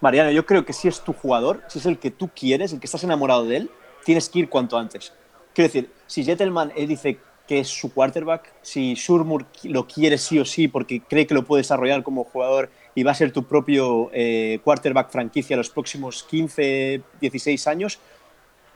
Mariano, 0.00 0.30
yo 0.30 0.46
creo 0.46 0.64
que 0.64 0.72
si 0.72 0.88
es 0.88 1.00
tu 1.00 1.12
jugador, 1.12 1.62
si 1.68 1.78
es 1.78 1.86
el 1.86 1.98
que 1.98 2.10
tú 2.10 2.30
quieres, 2.34 2.72
el 2.72 2.80
que 2.80 2.86
estás 2.86 3.02
enamorado 3.04 3.44
de 3.44 3.56
él, 3.56 3.70
tienes 4.04 4.28
que 4.28 4.40
ir 4.40 4.48
cuanto 4.48 4.78
antes. 4.78 5.12
Quiero 5.54 5.68
decir, 5.68 5.92
si 6.06 6.24
Jettelman 6.24 6.72
él 6.76 6.86
dice 6.86 7.18
que 7.48 7.60
es 7.60 7.68
su 7.68 7.92
quarterback, 7.92 8.52
si 8.60 8.94
Shurmur 8.94 9.46
lo 9.64 9.86
quiere 9.88 10.18
sí 10.18 10.38
o 10.38 10.44
sí 10.44 10.68
porque 10.68 11.00
cree 11.00 11.26
que 11.26 11.32
lo 11.32 11.44
puede 11.44 11.60
desarrollar 11.60 12.02
como 12.02 12.24
jugador 12.24 12.70
y 12.94 13.02
va 13.02 13.12
a 13.12 13.14
ser 13.14 13.32
tu 13.32 13.44
propio 13.44 14.10
eh, 14.12 14.60
quarterback 14.62 15.10
franquicia 15.10 15.56
los 15.56 15.70
próximos 15.70 16.22
15, 16.24 17.00
16 17.20 17.66
años, 17.66 17.98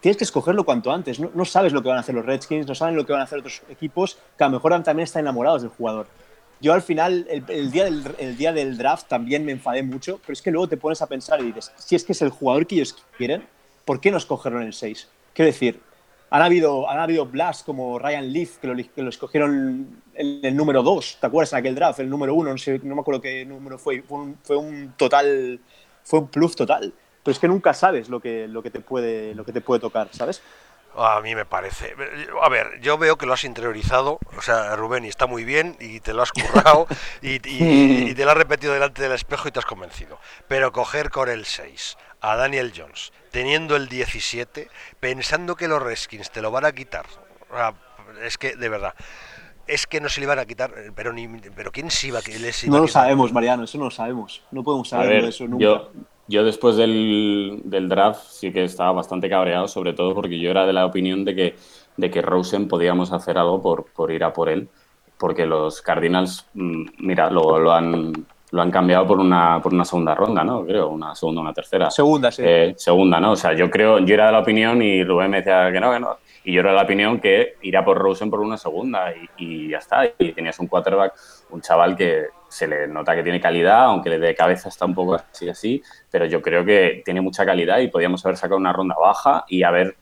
tienes 0.01 0.17
que 0.17 0.25
escogerlo 0.25 0.65
cuanto 0.65 0.91
antes. 0.91 1.21
No, 1.21 1.31
no, 1.35 1.45
sabes 1.45 1.75
lo 1.75 1.83
que 1.83 1.89
van 1.89 1.99
a 1.99 2.01
hacer 2.01 2.15
los 2.15 2.25
Redskins, 2.25 2.67
no 2.67 2.75
saben 2.75 2.97
lo 2.97 3.05
que 3.05 3.13
van 3.13 3.21
a 3.21 3.25
hacer 3.25 3.41
otros 3.41 3.63
equipos 3.69 4.17
que 4.39 4.45
a 4.45 4.49
lo 4.49 4.55
mejor 4.55 4.83
también 4.83 5.05
están 5.05 5.21
enamorados 5.21 5.61
del 5.61 5.71
jugador. 5.71 6.07
Yo 6.63 6.73
al 6.73 6.81
final, 6.81 7.27
el, 7.29 7.45
el, 7.49 7.71
día 7.71 7.85
del, 7.85 8.03
el 8.19 8.37
día 8.39 8.53
del 8.55 8.79
draft 8.79 9.07
también 9.07 9.45
me 9.45 9.53
enfadé 9.53 9.83
mucho, 9.83 10.19
pero 10.25 10.33
es 10.33 10.41
que 10.41 10.51
luego 10.51 10.69
te 10.69 10.79
pones 10.79 11.03
a 11.03 11.07
pensar 11.07 11.41
y 11.41 11.45
dices, 11.45 11.73
si 11.77 11.95
es 11.95 12.05
que 12.05 12.13
es 12.13 12.23
el 12.23 12.31
jugador 12.31 12.67
que 12.67 12.77
ellos 12.77 12.97
quieren, 13.19 13.45
¿por 13.85 14.01
qué 14.01 14.11
no 14.11 14.17
escogerlo 14.17 14.61
en 14.61 14.69
el 14.69 14.73
6? 14.73 15.09
Quiero 15.35 15.51
decir, 15.51 15.81
Han 16.33 16.41
habido, 16.41 16.89
han 16.89 16.99
habido 16.99 17.27
Blast 17.27 17.67
como 17.67 17.99
Ryan 17.99 18.33
Leaf, 18.33 18.57
que 18.57 18.67
lo, 18.67 18.75
que 18.75 19.03
lo 19.03 19.11
escogieron 19.11 20.03
en 20.15 20.41
el 20.43 20.57
número 20.57 20.83
2, 20.83 21.19
¿te 21.21 21.27
acuerdas? 21.27 21.53
En 21.53 21.59
aquel 21.59 21.75
draft, 21.75 22.01
el 22.01 22.09
número 22.09 22.33
1, 22.35 22.51
no, 22.51 22.57
sé, 22.57 22.81
no 22.83 22.95
me 22.95 23.03
acuerdo 23.03 23.21
qué 23.21 23.45
número 23.45 23.79
fue. 23.79 24.01
Fue 24.01 24.19
un, 24.19 24.39
fue 24.43 24.57
un 24.57 24.95
total, 24.97 25.61
fue 26.03 26.21
un 26.21 26.29
plus 26.29 26.57
total. 26.57 26.95
Pero 27.23 27.33
es 27.33 27.39
que 27.39 27.49
nunca 27.49 27.75
sabes 27.75 28.09
lo 28.09 28.19
que, 28.19 28.49
lo 28.49 28.63
que, 28.63 28.71
te, 28.71 28.81
puede, 28.81 29.35
lo 29.35 29.45
que 29.45 29.53
te 29.53 29.61
puede 29.61 29.83
tocar, 29.83 30.09
¿sabes? 30.13 30.41
A 30.97 31.21
mí 31.21 31.35
me 31.35 31.45
parece. 31.45 31.95
A 32.41 32.49
ver, 32.49 32.81
yo 32.81 32.97
veo 32.97 33.19
que 33.19 33.27
lo 33.27 33.35
has 33.35 33.45
interiorizado, 33.45 34.19
o 34.35 34.41
sea, 34.41 34.75
Rubén, 34.75 35.05
y 35.05 35.09
está 35.09 35.27
muy 35.27 35.45
bien, 35.45 35.77
y 35.81 36.01
te 36.01 36.15
lo 36.15 36.23
has 36.23 36.33
currado, 36.33 36.87
y, 37.21 37.41
y, 37.47 38.15
te 38.15 38.25
lo 38.25 38.31
has 38.31 38.39
repetido 38.39 38.73
delante 38.73 39.03
del 39.03 39.13
espejo 39.13 39.49
y 39.49 39.53
te 39.53 39.59
has 39.59 39.67
convencido. 39.67 40.19
Pero 40.49 40.73
coger 40.73 41.11
con 41.11 41.29
el 41.29 41.45
6 41.45 41.99
a 42.23 42.37
Daniel 42.37 42.73
Jones, 42.75 43.13
teniendo 43.31 43.77
el 43.77 43.89
17, 43.89 44.69
pensando 45.01 45.57
que 45.57 45.69
los 45.69 45.83
Redskins 45.83 46.31
te 46.31 46.41
lo 46.41 46.51
van 46.51 46.65
a 46.65 46.73
quitar, 46.73 47.05
es 48.25 48.39
que, 48.39 48.57
de 48.57 48.69
verdad, 48.69 48.95
es 49.67 49.87
que 49.87 50.01
no 50.01 50.09
se 50.09 50.21
le 50.21 50.27
van 50.27 50.39
a 50.39 50.47
quitar, 50.47 50.73
pero 50.95 51.13
ni 51.13 51.29
pero 51.55 51.71
quién 51.71 51.91
sí 51.91 52.09
iba 52.09 52.21
a 52.21 52.23
que 52.23 52.39
les 52.39 52.67
No 52.69 52.79
lo 52.79 52.89
sabemos, 52.89 53.33
Mariano, 53.33 53.65
eso 53.65 53.79
no 53.79 53.85
lo 53.85 53.91
sabemos. 53.91 54.43
No 54.51 54.63
podemos 54.63 54.89
saber 54.89 55.25
eso 55.25 55.47
nunca. 55.47 55.89
Yo 56.29 56.45
después 56.45 56.77
del, 56.77 57.61
draft 57.65 58.25
sí 58.25 58.53
que 58.53 58.65
estaba 58.65 58.93
bastante 58.93 59.29
cabreado, 59.29 59.69
sobre 59.69 59.93
todo 59.93 60.15
porque 60.15 60.39
yo 60.39 60.51
era 60.51 60.67
de 60.67 60.73
la 60.73 60.87
opinión 60.87 61.25
de 61.25 61.35
que, 61.35 61.57
de 61.97 62.11
que 62.11 62.23
Rosen 62.23 62.69
podíamos 62.69 63.13
hacer 63.13 63.37
algo 63.37 63.61
por, 63.61 63.87
por 63.93 64.13
ir 64.13 64.25
a 64.25 64.33
por 64.33 64.49
él, 64.49 64.69
porque 65.19 65.47
los 65.47 65.83
Cardinals, 65.83 66.47
mm, 66.55 66.85
mira, 66.99 67.29
lo, 67.29 67.59
lo, 67.59 67.73
han, 67.73 68.27
lo 68.53 68.63
han 68.63 68.71
cambiado 68.71 69.07
por 69.07 69.19
una, 69.19 69.61
por 69.61 69.75
una 69.75 69.85
segunda 69.85 70.15
ronda, 70.15 70.45
¿no? 70.45 70.65
Creo, 70.65 70.89
una 70.91 71.15
segunda 71.15 71.41
una 71.41 71.53
tercera. 71.53 71.91
Segunda, 71.91 72.31
sí. 72.31 72.43
Eh, 72.45 72.75
segunda, 72.77 73.19
¿no? 73.19 73.33
O 73.33 73.37
sea, 73.37 73.53
yo 73.55 73.71
creo, 73.71 73.99
yo 73.99 74.15
era 74.15 74.27
de 74.27 74.33
la 74.33 74.39
opinión 74.39 74.81
y 74.81 75.03
Rubén 75.03 75.31
me 75.31 75.39
decía 75.39 75.71
que 75.73 75.81
no, 75.81 75.93
que 75.93 76.01
no. 76.01 76.19
Y 76.45 76.53
yo 76.53 76.61
era 76.61 76.71
de 76.71 76.77
la 76.77 76.83
opinión 76.83 77.19
que 77.19 77.57
irá 77.63 77.85
por 77.85 77.99
Rosen 77.99 78.31
por 78.31 78.41
una 78.41 78.57
segunda 78.57 79.13
y, 79.13 79.29
y 79.45 79.69
ya 79.71 79.79
está. 79.79 80.05
Y 80.19 80.33
tenías 80.33 80.59
un 80.61 80.67
quarterback, 80.67 81.15
un 81.51 81.61
chaval 81.61 81.97
que, 81.97 82.27
se 82.53 82.67
le 82.67 82.87
nota 82.87 83.15
que 83.15 83.23
tiene 83.23 83.41
calidad, 83.41 83.87
aunque 83.87 84.11
le 84.11 84.19
de 84.19 84.35
cabeza 84.35 84.69
está 84.69 84.85
un 84.85 84.95
poco 84.95 85.15
así 85.15 85.49
así, 85.49 85.83
pero 86.11 86.27
yo 86.27 86.43
creo 86.43 86.63
que 86.67 87.01
tiene 87.03 87.23
mucha 87.23 87.47
calidad 87.47 87.79
y 87.79 87.89
podíamos 87.89 88.25
haber 88.27 88.37
sacado 88.37 88.59
una 88.59 88.75
ronda 88.75 88.95
baja 89.01 89.47
y 89.49 89.63
haber 89.63 89.97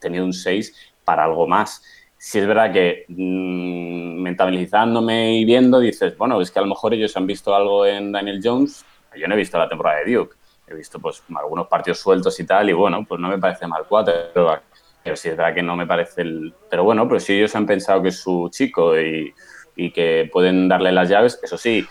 tenido 0.00 0.24
un 0.24 0.32
6 0.32 0.74
para 1.04 1.22
algo 1.22 1.46
más. 1.46 1.80
Si 2.28 2.38
es 2.38 2.46
verdad 2.46 2.70
que 2.70 3.06
mmm, 3.08 4.20
mentalizándome 4.20 5.38
y 5.38 5.46
viendo, 5.46 5.80
dices, 5.80 6.14
bueno, 6.18 6.38
es 6.42 6.50
que 6.50 6.58
a 6.58 6.62
lo 6.62 6.68
mejor 6.68 6.92
ellos 6.92 7.16
han 7.16 7.26
visto 7.26 7.54
algo 7.54 7.86
en 7.86 8.12
Daniel 8.12 8.40
Jones. 8.44 8.84
Yo 9.16 9.26
no 9.26 9.34
he 9.34 9.38
visto 9.38 9.56
la 9.56 9.66
temporada 9.66 10.00
de 10.00 10.14
Duke, 10.14 10.36
he 10.66 10.74
visto 10.74 10.98
pues 10.98 11.22
algunos 11.34 11.68
partidos 11.68 12.00
sueltos 12.00 12.38
y 12.38 12.44
tal, 12.44 12.68
y 12.68 12.74
bueno, 12.74 13.06
pues 13.08 13.18
no 13.18 13.30
me 13.30 13.38
parece 13.38 13.66
mal 13.66 13.84
cuatro, 13.88 14.14
pero 14.34 15.16
sí 15.16 15.30
es 15.30 15.38
verdad 15.38 15.54
que 15.54 15.62
no 15.62 15.74
me 15.74 15.86
parece 15.86 16.20
el... 16.20 16.52
Pero 16.68 16.84
bueno, 16.84 17.08
pues 17.08 17.24
si 17.24 17.32
ellos 17.32 17.56
han 17.56 17.64
pensado 17.64 18.02
que 18.02 18.08
es 18.08 18.20
su 18.20 18.50
chico 18.52 19.00
y 19.00 19.32
y 19.78 19.92
que 19.92 20.28
pueden 20.30 20.68
darle 20.68 20.92
las 20.92 21.08
llaves. 21.08 21.40
Eso 21.42 21.56
sí, 21.56 21.86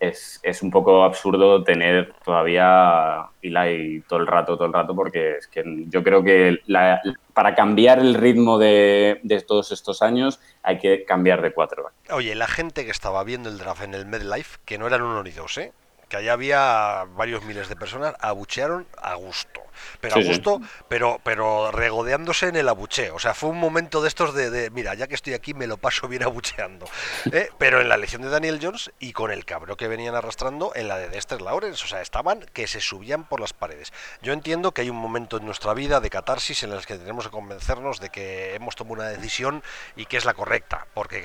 es, 0.00 0.40
es, 0.42 0.62
un 0.62 0.70
poco 0.70 1.04
absurdo 1.04 1.62
tener 1.62 2.12
todavía 2.24 3.26
Eli 3.42 4.02
todo 4.08 4.18
el 4.18 4.26
rato, 4.26 4.56
todo 4.56 4.66
el 4.66 4.72
rato, 4.72 4.94
porque 4.94 5.36
es 5.36 5.46
que 5.46 5.62
yo 5.86 6.02
creo 6.02 6.24
que 6.24 6.60
la, 6.66 7.00
para 7.34 7.54
cambiar 7.54 7.98
el 7.98 8.14
ritmo 8.14 8.58
de, 8.58 9.20
de, 9.22 9.40
todos 9.42 9.70
estos 9.72 10.02
años 10.02 10.40
hay 10.62 10.78
que 10.78 11.04
cambiar 11.04 11.42
de 11.42 11.52
cuatro. 11.52 11.90
Oye, 12.10 12.34
la 12.34 12.48
gente 12.48 12.84
que 12.84 12.90
estaba 12.90 13.22
viendo 13.24 13.48
el 13.48 13.58
draft 13.58 13.82
en 13.82 13.94
el 13.94 14.06
MedLife, 14.06 14.58
que 14.64 14.78
no 14.78 14.86
eran 14.86 15.02
uno 15.02 15.22
ni 15.22 15.30
dos, 15.30 15.58
¿eh? 15.58 15.72
que 16.10 16.16
allá 16.16 16.32
había 16.32 17.04
varios 17.16 17.44
miles 17.44 17.68
de 17.68 17.76
personas, 17.76 18.14
abuchearon 18.20 18.86
a 19.00 19.14
gusto. 19.14 19.62
Pero 20.00 20.16
a 20.16 20.22
gusto, 20.22 20.60
pero, 20.88 21.20
pero 21.22 21.70
regodeándose 21.70 22.48
en 22.48 22.56
el 22.56 22.68
abucheo. 22.68 23.14
O 23.14 23.18
sea, 23.18 23.34
fue 23.34 23.50
un 23.50 23.58
momento 23.58 24.02
de 24.02 24.08
estos 24.08 24.34
de, 24.34 24.70
mira, 24.70 24.94
ya 24.94 25.06
que 25.06 25.14
estoy 25.14 25.34
aquí 25.34 25.54
me 25.54 25.66
lo 25.66 25.76
paso 25.76 26.08
bien 26.08 26.22
abucheando. 26.22 26.86
¿eh? 27.32 27.50
Pero 27.58 27.80
en 27.80 27.88
la 27.88 27.94
elección 27.94 28.22
de 28.22 28.28
Daniel 28.28 28.58
Jones 28.62 28.92
y 28.98 29.12
con 29.12 29.30
el 29.30 29.44
cabro 29.44 29.76
que 29.76 29.88
venían 29.88 30.14
arrastrando 30.14 30.72
en 30.74 30.88
la 30.88 30.98
de 30.98 31.08
Dexter 31.08 31.40
Lawrence. 31.40 31.84
O 31.84 31.88
sea, 31.88 32.00
estaban 32.00 32.40
que 32.52 32.66
se 32.66 32.80
subían 32.80 33.24
por 33.24 33.40
las 33.40 33.52
paredes. 33.52 33.92
Yo 34.22 34.32
entiendo 34.32 34.72
que 34.72 34.82
hay 34.82 34.90
un 34.90 34.96
momento 34.96 35.38
en 35.38 35.46
nuestra 35.46 35.74
vida 35.74 36.00
de 36.00 36.10
catarsis 36.10 36.62
en 36.62 36.72
el 36.72 36.84
que 36.86 36.96
tenemos 36.96 37.26
que 37.26 37.30
convencernos 37.30 38.00
de 38.00 38.10
que 38.10 38.54
hemos 38.54 38.76
tomado 38.76 39.02
una 39.02 39.08
decisión 39.08 39.62
y 39.96 40.06
que 40.06 40.16
es 40.16 40.24
la 40.24 40.34
correcta. 40.34 40.86
Porque, 40.94 41.24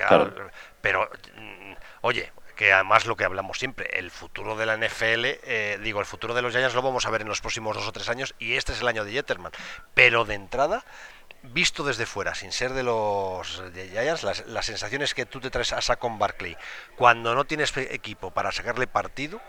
pero, 0.81 1.09
mm, 1.37 1.73
oye, 2.01 2.31
que 2.55 2.73
además 2.73 3.05
lo 3.05 3.15
que 3.15 3.25
hablamos 3.25 3.59
siempre, 3.59 3.89
el 3.99 4.11
futuro 4.11 4.55
de 4.55 4.65
la 4.65 4.77
NFL, 4.77 5.25
eh, 5.25 5.79
digo, 5.81 5.99
el 5.99 6.05
futuro 6.05 6.33
de 6.33 6.41
los 6.41 6.53
Giants 6.53 6.75
lo 6.75 6.81
vamos 6.81 7.05
a 7.05 7.09
ver 7.09 7.21
en 7.21 7.27
los 7.27 7.41
próximos 7.41 7.75
dos 7.75 7.87
o 7.87 7.91
tres 7.91 8.09
años 8.09 8.35
y 8.39 8.53
este 8.53 8.73
es 8.73 8.81
el 8.81 8.87
año 8.87 9.03
de 9.03 9.11
Jetterman. 9.11 9.51
Pero 9.93 10.25
de 10.25 10.35
entrada, 10.35 10.85
visto 11.43 11.83
desde 11.83 12.05
fuera, 12.05 12.33
sin 12.35 12.51
ser 12.51 12.73
de 12.73 12.83
los 12.83 13.63
Giants, 13.73 14.23
las, 14.23 14.47
las 14.47 14.65
sensaciones 14.65 15.13
que 15.13 15.25
tú 15.25 15.39
te 15.39 15.49
traes 15.49 15.73
a 15.73 15.81
Saquon 15.81 16.17
Barkley 16.17 16.57
cuando 16.95 17.35
no 17.35 17.45
tienes 17.45 17.75
equipo 17.77 18.31
para 18.31 18.51
sacarle 18.51 18.87
partido 18.87 19.41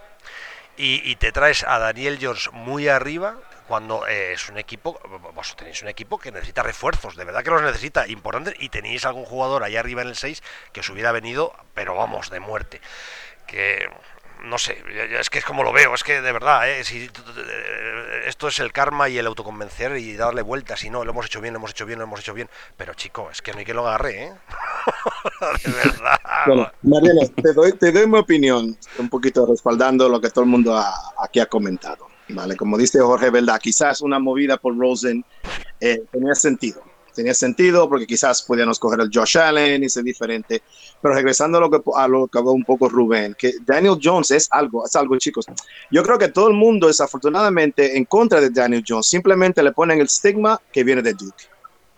y, 0.76 1.10
y 1.10 1.16
te 1.16 1.32
traes 1.32 1.64
a 1.64 1.78
Daniel 1.78 2.18
Jones 2.20 2.50
muy 2.52 2.88
arriba, 2.88 3.36
cuando 3.66 4.06
eh, 4.06 4.32
es 4.32 4.48
un 4.48 4.58
equipo, 4.58 5.00
vos 5.34 5.56
tenéis 5.56 5.82
un 5.82 5.88
equipo 5.88 6.18
que 6.18 6.30
necesita 6.30 6.62
refuerzos, 6.62 7.16
de 7.16 7.24
verdad 7.24 7.42
que 7.42 7.50
los 7.50 7.62
necesita, 7.62 8.06
importantes, 8.06 8.54
y 8.58 8.68
tenéis 8.68 9.04
algún 9.04 9.24
jugador 9.24 9.64
ahí 9.64 9.76
arriba 9.76 10.02
en 10.02 10.08
el 10.08 10.16
6 10.16 10.42
que 10.72 10.80
os 10.80 10.90
hubiera 10.90 11.12
venido, 11.12 11.54
pero 11.74 11.94
vamos, 11.94 12.30
de 12.30 12.40
muerte. 12.40 12.80
Que 13.46 13.88
no 14.44 14.58
sé, 14.58 14.82
es 15.18 15.30
que 15.30 15.38
es 15.38 15.44
como 15.44 15.62
lo 15.62 15.72
veo, 15.72 15.94
es 15.94 16.04
que 16.04 16.20
de 16.20 16.32
verdad, 16.32 16.68
¿eh? 16.70 16.84
si, 16.84 17.08
esto 18.26 18.48
es 18.48 18.58
el 18.58 18.72
karma 18.72 19.08
y 19.08 19.18
el 19.18 19.26
autoconvencer 19.26 19.96
y 19.96 20.14
darle 20.14 20.42
vueltas 20.42 20.84
y 20.84 20.90
no, 20.90 21.04
lo 21.04 21.10
hemos 21.10 21.26
hecho 21.26 21.40
bien, 21.40 21.54
lo 21.54 21.58
hemos 21.58 21.70
hecho 21.70 21.86
bien, 21.86 21.98
lo 21.98 22.04
hemos 22.04 22.20
hecho 22.20 22.34
bien, 22.34 22.48
pero 22.76 22.94
chico, 22.94 23.28
es 23.30 23.42
que 23.42 23.52
no 23.52 23.58
hay 23.58 23.64
que 23.64 23.74
lo 23.74 23.86
agarre, 23.86 24.24
¿eh? 24.24 24.32
de 25.64 25.72
verdad. 25.72 26.20
Te 27.42 27.52
doy, 27.52 27.72
te 27.72 27.92
doy 27.92 28.06
mi 28.06 28.18
opinión, 28.18 28.76
un 28.98 29.08
poquito 29.08 29.46
respaldando 29.46 30.08
lo 30.08 30.20
que 30.20 30.30
todo 30.30 30.44
el 30.44 30.50
mundo 30.50 30.80
aquí 31.18 31.40
ha 31.40 31.46
comentado. 31.46 32.06
Vale, 32.28 32.56
como 32.56 32.76
dice 32.76 33.00
Jorge, 33.00 33.30
verdad, 33.30 33.60
quizás 33.60 34.00
una 34.00 34.18
movida 34.18 34.56
por 34.56 34.76
Rosen 34.76 35.24
eh, 35.80 36.02
tenía 36.10 36.34
sentido. 36.34 36.82
Tenía 37.16 37.32
sentido 37.32 37.88
porque 37.88 38.06
quizás 38.06 38.42
podíamos 38.42 38.78
coger 38.78 39.00
el 39.00 39.10
Josh 39.12 39.38
Allen 39.38 39.82
y 39.82 39.88
ser 39.88 40.04
diferente. 40.04 40.62
Pero 41.00 41.14
regresando 41.14 41.56
a 41.56 41.62
lo 41.62 41.70
que, 41.70 41.80
a 41.96 42.06
lo 42.06 42.28
que 42.28 42.38
habló 42.38 42.52
un 42.52 42.64
poco 42.64 42.90
Rubén, 42.90 43.34
que 43.38 43.54
Daniel 43.64 43.98
Jones 44.00 44.30
es 44.30 44.48
algo, 44.50 44.84
es 44.84 44.94
algo, 44.94 45.16
chicos. 45.16 45.46
Yo 45.90 46.02
creo 46.02 46.18
que 46.18 46.28
todo 46.28 46.48
el 46.48 46.54
mundo, 46.54 46.88
desafortunadamente, 46.88 47.96
en 47.96 48.04
contra 48.04 48.38
de 48.40 48.50
Daniel 48.50 48.84
Jones, 48.86 49.06
simplemente 49.06 49.62
le 49.62 49.72
ponen 49.72 49.98
el 49.98 50.06
estigma 50.06 50.60
que 50.70 50.84
viene 50.84 51.00
de 51.00 51.14
Duke. 51.14 51.44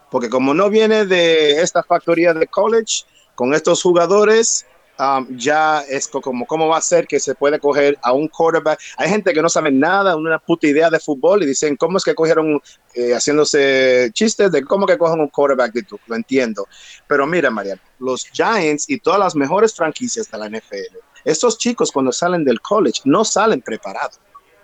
Porque 0.08 0.30
como 0.30 0.54
no 0.54 0.70
viene 0.70 1.04
de 1.04 1.60
esta 1.60 1.82
factoría 1.82 2.32
de 2.32 2.46
college, 2.46 3.04
con 3.34 3.54
estos 3.54 3.82
jugadores, 3.82 4.66
Um, 5.00 5.36
ya 5.36 5.82
es 5.88 6.08
como 6.08 6.44
cómo 6.44 6.66
va 6.66 6.78
a 6.78 6.80
ser 6.80 7.06
que 7.06 7.20
se 7.20 7.36
puede 7.36 7.60
coger 7.60 7.96
a 8.02 8.12
un 8.12 8.26
quarterback. 8.26 8.80
Hay 8.96 9.08
gente 9.08 9.32
que 9.32 9.40
no 9.40 9.48
sabe 9.48 9.70
nada, 9.70 10.16
una 10.16 10.40
puta 10.40 10.66
idea 10.66 10.90
de 10.90 10.98
fútbol 10.98 11.44
y 11.44 11.46
dicen 11.46 11.76
cómo 11.76 11.98
es 11.98 12.04
que 12.04 12.16
cogieron 12.16 12.60
eh, 12.94 13.14
haciéndose 13.14 14.10
chistes 14.12 14.50
de 14.50 14.64
cómo 14.64 14.86
que 14.86 14.98
cogen 14.98 15.20
un 15.20 15.28
quarterback 15.28 15.72
de 15.72 15.84
tú. 15.84 16.00
Lo 16.08 16.16
entiendo. 16.16 16.66
Pero 17.06 17.28
mira, 17.28 17.48
María, 17.48 17.80
los 18.00 18.26
Giants 18.32 18.90
y 18.90 18.98
todas 18.98 19.20
las 19.20 19.36
mejores 19.36 19.72
franquicias 19.72 20.28
de 20.28 20.36
la 20.38 20.48
NFL, 20.48 20.98
estos 21.24 21.58
chicos 21.58 21.92
cuando 21.92 22.10
salen 22.10 22.44
del 22.44 22.60
college 22.60 23.02
no 23.04 23.24
salen 23.24 23.62
preparados. 23.62 24.18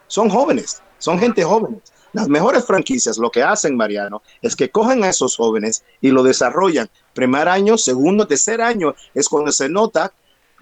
Son 0.09 0.29
jóvenes, 0.29 0.83
son 0.99 1.21
gente 1.21 1.45
joven. 1.45 1.81
Las 2.13 2.29
mejores 2.29 2.65
franquicias 2.65 3.19
lo 3.19 3.31
que 3.31 3.43
hacen, 3.43 3.77
Mariano, 3.77 4.23
es 4.43 4.57
que 4.57 4.71
cogen 4.71 5.05
a 5.05 5.11
esos 5.11 5.37
jóvenes 5.37 5.85
y 6.01 6.11
lo 6.11 6.25
desarrollan. 6.25 6.89
Primer 7.13 7.49
año, 7.49 7.79
segundo, 7.79 8.27
tercer 8.27 8.61
año 8.61 8.95
es 9.15 9.29
cuando 9.29 9.53
se 9.53 9.69
nota 9.69 10.13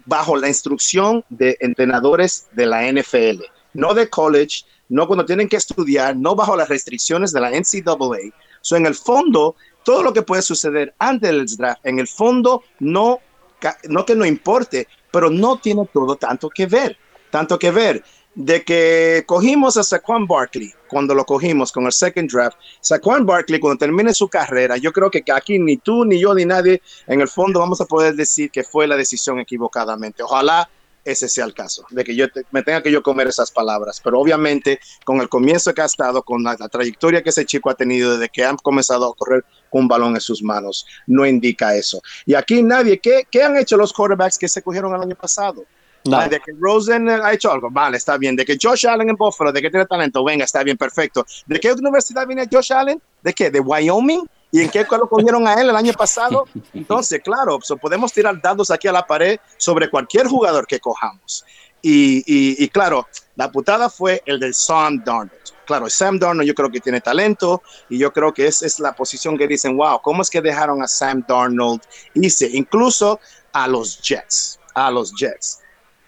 bajo 0.07 0.37
la 0.37 0.49
instrucción 0.49 1.25
de 1.29 1.57
entrenadores 1.61 2.49
de 2.53 2.67
la 2.67 2.91
NFL, 2.91 3.43
no 3.75 3.95
de 3.95 4.09
college, 4.09 4.65
no 4.89 5.07
cuando 5.07 5.25
tienen 5.25 5.49
que 5.49 5.57
estudiar, 5.57 6.17
no 6.17 6.35
bajo 6.35 6.57
las 6.57 6.69
restricciones 6.69 7.33
de 7.33 7.41
la 7.41 7.51
NCAA. 7.51 8.33
So, 8.61 8.77
en 8.77 8.87
el 8.87 8.95
fondo, 8.95 9.57
todo 9.85 10.03
lo 10.03 10.13
que 10.13 10.23
puede 10.23 10.43
suceder 10.43 10.95
antes 10.99 11.31
del 11.31 11.47
draft, 11.47 11.85
en 11.85 11.99
el 11.99 12.09
fondo, 12.09 12.63
no, 12.79 13.21
no 13.89 14.05
que 14.05 14.15
no 14.15 14.25
importe, 14.25 14.87
pero 15.11 15.31
no 15.31 15.59
tiene 15.59 15.89
todo 15.93 16.17
tanto 16.17 16.51
que 16.51 16.67
ver, 16.67 16.97
tanto 17.31 17.59
que 17.59 17.71
ver 17.71 18.05
de 18.35 18.63
que 18.63 19.25
cogimos 19.27 19.77
a 19.77 19.83
Saquon 19.83 20.27
Barkley 20.27 20.73
cuando 20.89 21.15
lo 21.15 21.25
cogimos 21.25 21.71
con 21.71 21.87
el 21.87 21.93
second 21.93 22.31
draft. 22.31 22.57
Saquon 22.81 23.27
Barkley, 23.27 23.61
cuando 23.61 23.79
termine 23.79 24.15
su 24.15 24.29
carrera, 24.29 24.77
yo 24.77 24.93
creo 24.93 25.11
que 25.11 25.23
aquí 25.35 25.59
ni 25.59 25.77
tú, 25.77 26.05
ni 26.05 26.21
yo, 26.21 26.35
ni 26.35 26.45
nadie, 26.45 26.81
en 27.07 27.21
el 27.21 27.29
fondo 27.29 27.61
vamos 27.61 27.81
a 27.81 27.87
poder 27.87 28.15
decir 28.15 28.51
que 28.51 28.65
fue 28.65 28.87
la 28.87 28.97
decisión 28.97 29.39
equivocadamente. 29.39 30.23
Ojalá 30.23 30.69
ese 31.05 31.29
sea 31.29 31.45
el 31.45 31.55
caso, 31.55 31.85
de 31.91 32.05
que 32.05 32.15
yo 32.15 32.27
me 32.53 32.63
tenga 32.63 32.83
que 32.83 32.91
yo 32.91 33.03
comer 33.03 33.27
esas 33.27 33.51
palabras. 33.51 34.01
Pero 34.03 34.21
obviamente, 34.21 34.79
con 35.05 35.21
el 35.21 35.29
comienzo 35.29 35.75
que 35.75 35.83
ha 35.83 35.87
estado, 35.87 36.23
con 36.23 36.43
la, 36.43 36.57
trayectoria 36.57 37.23
que 37.23 37.31
ese 37.31 37.45
chico 37.45 37.71
ha 37.71 37.75
tenido 37.75 38.13
desde 38.13 38.29
que 38.29 38.45
han 38.45 38.57
comenzado 38.57 39.11
a 39.11 39.15
correr 39.15 39.45
un 39.71 39.89
balón 39.89 40.15
en 40.15 40.21
sus 40.21 40.43
manos, 40.43 40.87
no 41.07 41.27
indica 41.27 41.75
eso. 41.75 42.01
Y 42.25 42.35
aquí 42.35 42.63
nadie, 42.63 42.99
¿qué, 42.99 43.27
qué 43.31 43.43
han 43.43 43.57
hecho 43.57 43.77
los 43.77 43.93
quarterbacks 43.93 44.39
que 44.39 44.49
se 44.49 44.63
cogieron 44.63 44.95
el 44.95 45.03
año 45.03 45.17
pasado? 45.17 45.65
De 46.05 46.41
que 46.41 46.53
Rosen 46.59 47.09
ha 47.09 47.33
hecho 47.33 47.53
algo, 47.53 47.69
vale, 47.71 47.97
está 47.97 48.19
bien. 48.19 48.35
De 48.35 48.45
que 48.45 48.59
Josh 48.61 48.87
Allen 48.87 49.11
en 49.11 49.17
Buffalo, 49.17 49.53
de 49.53 49.63
que 49.63 49.71
tiene 49.71 49.87
talento, 49.87 50.25
venga, 50.25 50.45
está 50.45 50.63
bien, 50.65 50.77
perfecto. 50.77 51.25
¿De 51.47 51.61
qué 51.61 51.73
universidad 51.73 52.27
viene 52.27 52.49
Josh 52.51 52.73
Allen? 52.73 53.01
¿De 53.23 53.33
qué? 53.33 53.51
¿De 53.51 53.61
Wyoming? 53.61 54.27
¿Y 54.51 54.61
en 54.61 54.69
qué 54.69 54.85
lo 54.91 55.09
cogieron 55.09 55.49
a 55.49 55.55
él 55.55 55.71
el 55.71 55.77
año 55.77 55.95
pasado? 55.95 56.45
Entonces, 56.75 57.21
claro, 57.23 57.59
podemos 57.81 58.13
tirar 58.13 58.41
dados 58.41 58.71
aquí 58.71 58.87
a 58.87 58.93
la 58.93 59.07
pared 59.07 59.39
sobre 59.57 59.89
cualquier 59.89 60.27
jugador 60.27 60.67
que 60.67 60.79
cojamos. 60.79 61.45
Y, 61.81 62.23
y, 62.63 62.69
claro, 62.69 63.09
la 63.35 63.51
putada 63.51 63.91
fue 63.91 64.23
el 64.27 64.39
de 64.39 64.53
Sam 64.53 65.03
Darnold. 65.05 65.33
Claro, 65.67 65.89
Sam 65.89 66.19
Darnold 66.19 66.47
yo 66.47 66.55
creo 66.55 66.71
que 66.71 66.81
tiene 66.81 67.01
talento 67.01 67.63
y 67.89 67.99
yo 67.99 68.13
creo 68.13 68.33
que 68.33 68.47
esa 68.47 68.67
es 68.67 68.79
la 68.79 68.95
posición 68.95 69.37
que 69.37 69.49
dicen, 69.49 69.77
wow, 69.77 70.01
¿cómo 70.01 70.23
es 70.23 70.31
que 70.31 70.41
dejaron 70.41 70.83
a 70.83 70.87
Sam 70.87 71.25
Darnold 71.27 71.81
irse? 72.15 72.49
Incluso 72.53 73.19
a 73.53 73.67
los 73.67 74.01
Jets, 74.01 74.61
a 74.75 74.91
los 74.91 75.13
Jets. 75.15 75.62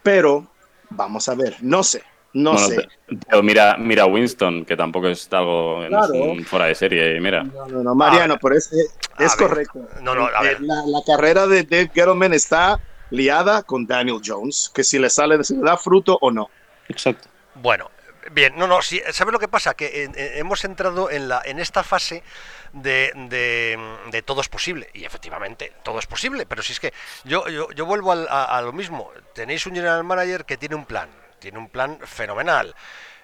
Pero 0.05 0.47
vamos 0.91 1.29
a 1.29 1.35
ver, 1.35 1.57
no 1.63 1.83
sé, 1.83 2.03
no 2.35 2.59
sé. 2.59 2.87
Pero 3.27 3.43
mira, 3.43 3.77
mira 3.79 4.05
Winston, 4.05 4.65
que 4.67 4.77
tampoco 4.77 5.09
es 5.09 5.33
algo 5.33 5.81
fuera 6.45 6.67
de 6.67 6.75
serie. 6.75 7.19
Mira. 7.21 7.43
No, 7.43 7.67
no, 7.67 7.83
no 7.83 7.95
Mariano, 7.95 8.39
por 8.39 8.55
eso 8.55 8.77
es, 9.19 9.35
correcto. 9.35 9.89
No, 10.03 10.15
no, 10.15 10.27
a 10.27 10.43
ver. 10.43 10.61
La, 10.61 11.01
carrera 11.07 11.47
de 11.47 11.63
Dave 11.63 11.91
Gettleman 11.95 12.35
está 12.35 12.79
liada 13.11 13.63
con 13.63 13.87
Daniel 13.87 14.21
Jones, 14.25 14.71
que 14.75 14.85
si 14.85 14.99
le 14.99 15.09
sale, 15.09 15.43
si 15.43 15.57
le 15.57 15.63
da 15.63 15.79
fruto 15.79 16.19
o 16.21 16.31
no. 16.31 16.51
Exacto. 16.89 17.29
Bueno, 17.63 17.91
bien, 18.33 18.55
no, 18.57 18.67
no, 18.67 18.83
sí, 18.83 19.03
¿sabes 19.11 19.33
lo 19.33 19.39
que 19.39 19.49
pasa? 19.49 19.75
Que 19.75 20.11
hemos 20.37 20.65
entrado 20.65 21.11
en, 21.11 21.29
la, 21.29 21.43
en 21.45 21.59
esta 21.59 21.83
fase 21.83 22.23
de, 22.73 23.13
de, 24.11 24.23
todo 24.23 24.41
es 24.41 24.49
posible, 24.49 24.89
y 24.93 25.05
efectivamente 25.05 25.73
todo 25.83 25.99
es 25.99 26.07
posible, 26.07 26.47
pero 26.47 26.63
si 26.63 26.73
es 26.73 26.81
que 26.81 26.93
yo, 27.25 27.49
yo, 27.49 27.71
yo 27.71 27.87
vuelvo 27.87 28.13
a, 28.13 28.61
lo 28.63 28.73
mismo, 28.73 29.11
tenéis 29.35 29.67
un 29.67 29.75
general 29.75 30.05
manager 30.05 30.45
que 30.45 30.57
tiene 30.57 30.75
un 30.75 30.87
plan, 30.87 31.09
tiene 31.39 31.59
un 31.59 31.69
plan 31.69 31.99
fenomenal. 32.05 32.75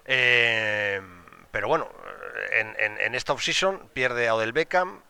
Eh, 0.04 1.00
pero 1.50 1.68
bueno, 1.68 1.88
en, 2.52 2.76
en, 2.78 3.00
en 3.00 3.14
esta 3.14 3.32
offseason 3.32 3.90
pierde 3.92 4.28
a 4.28 4.34
Odell 4.34 4.52
Beckham, 4.52 5.00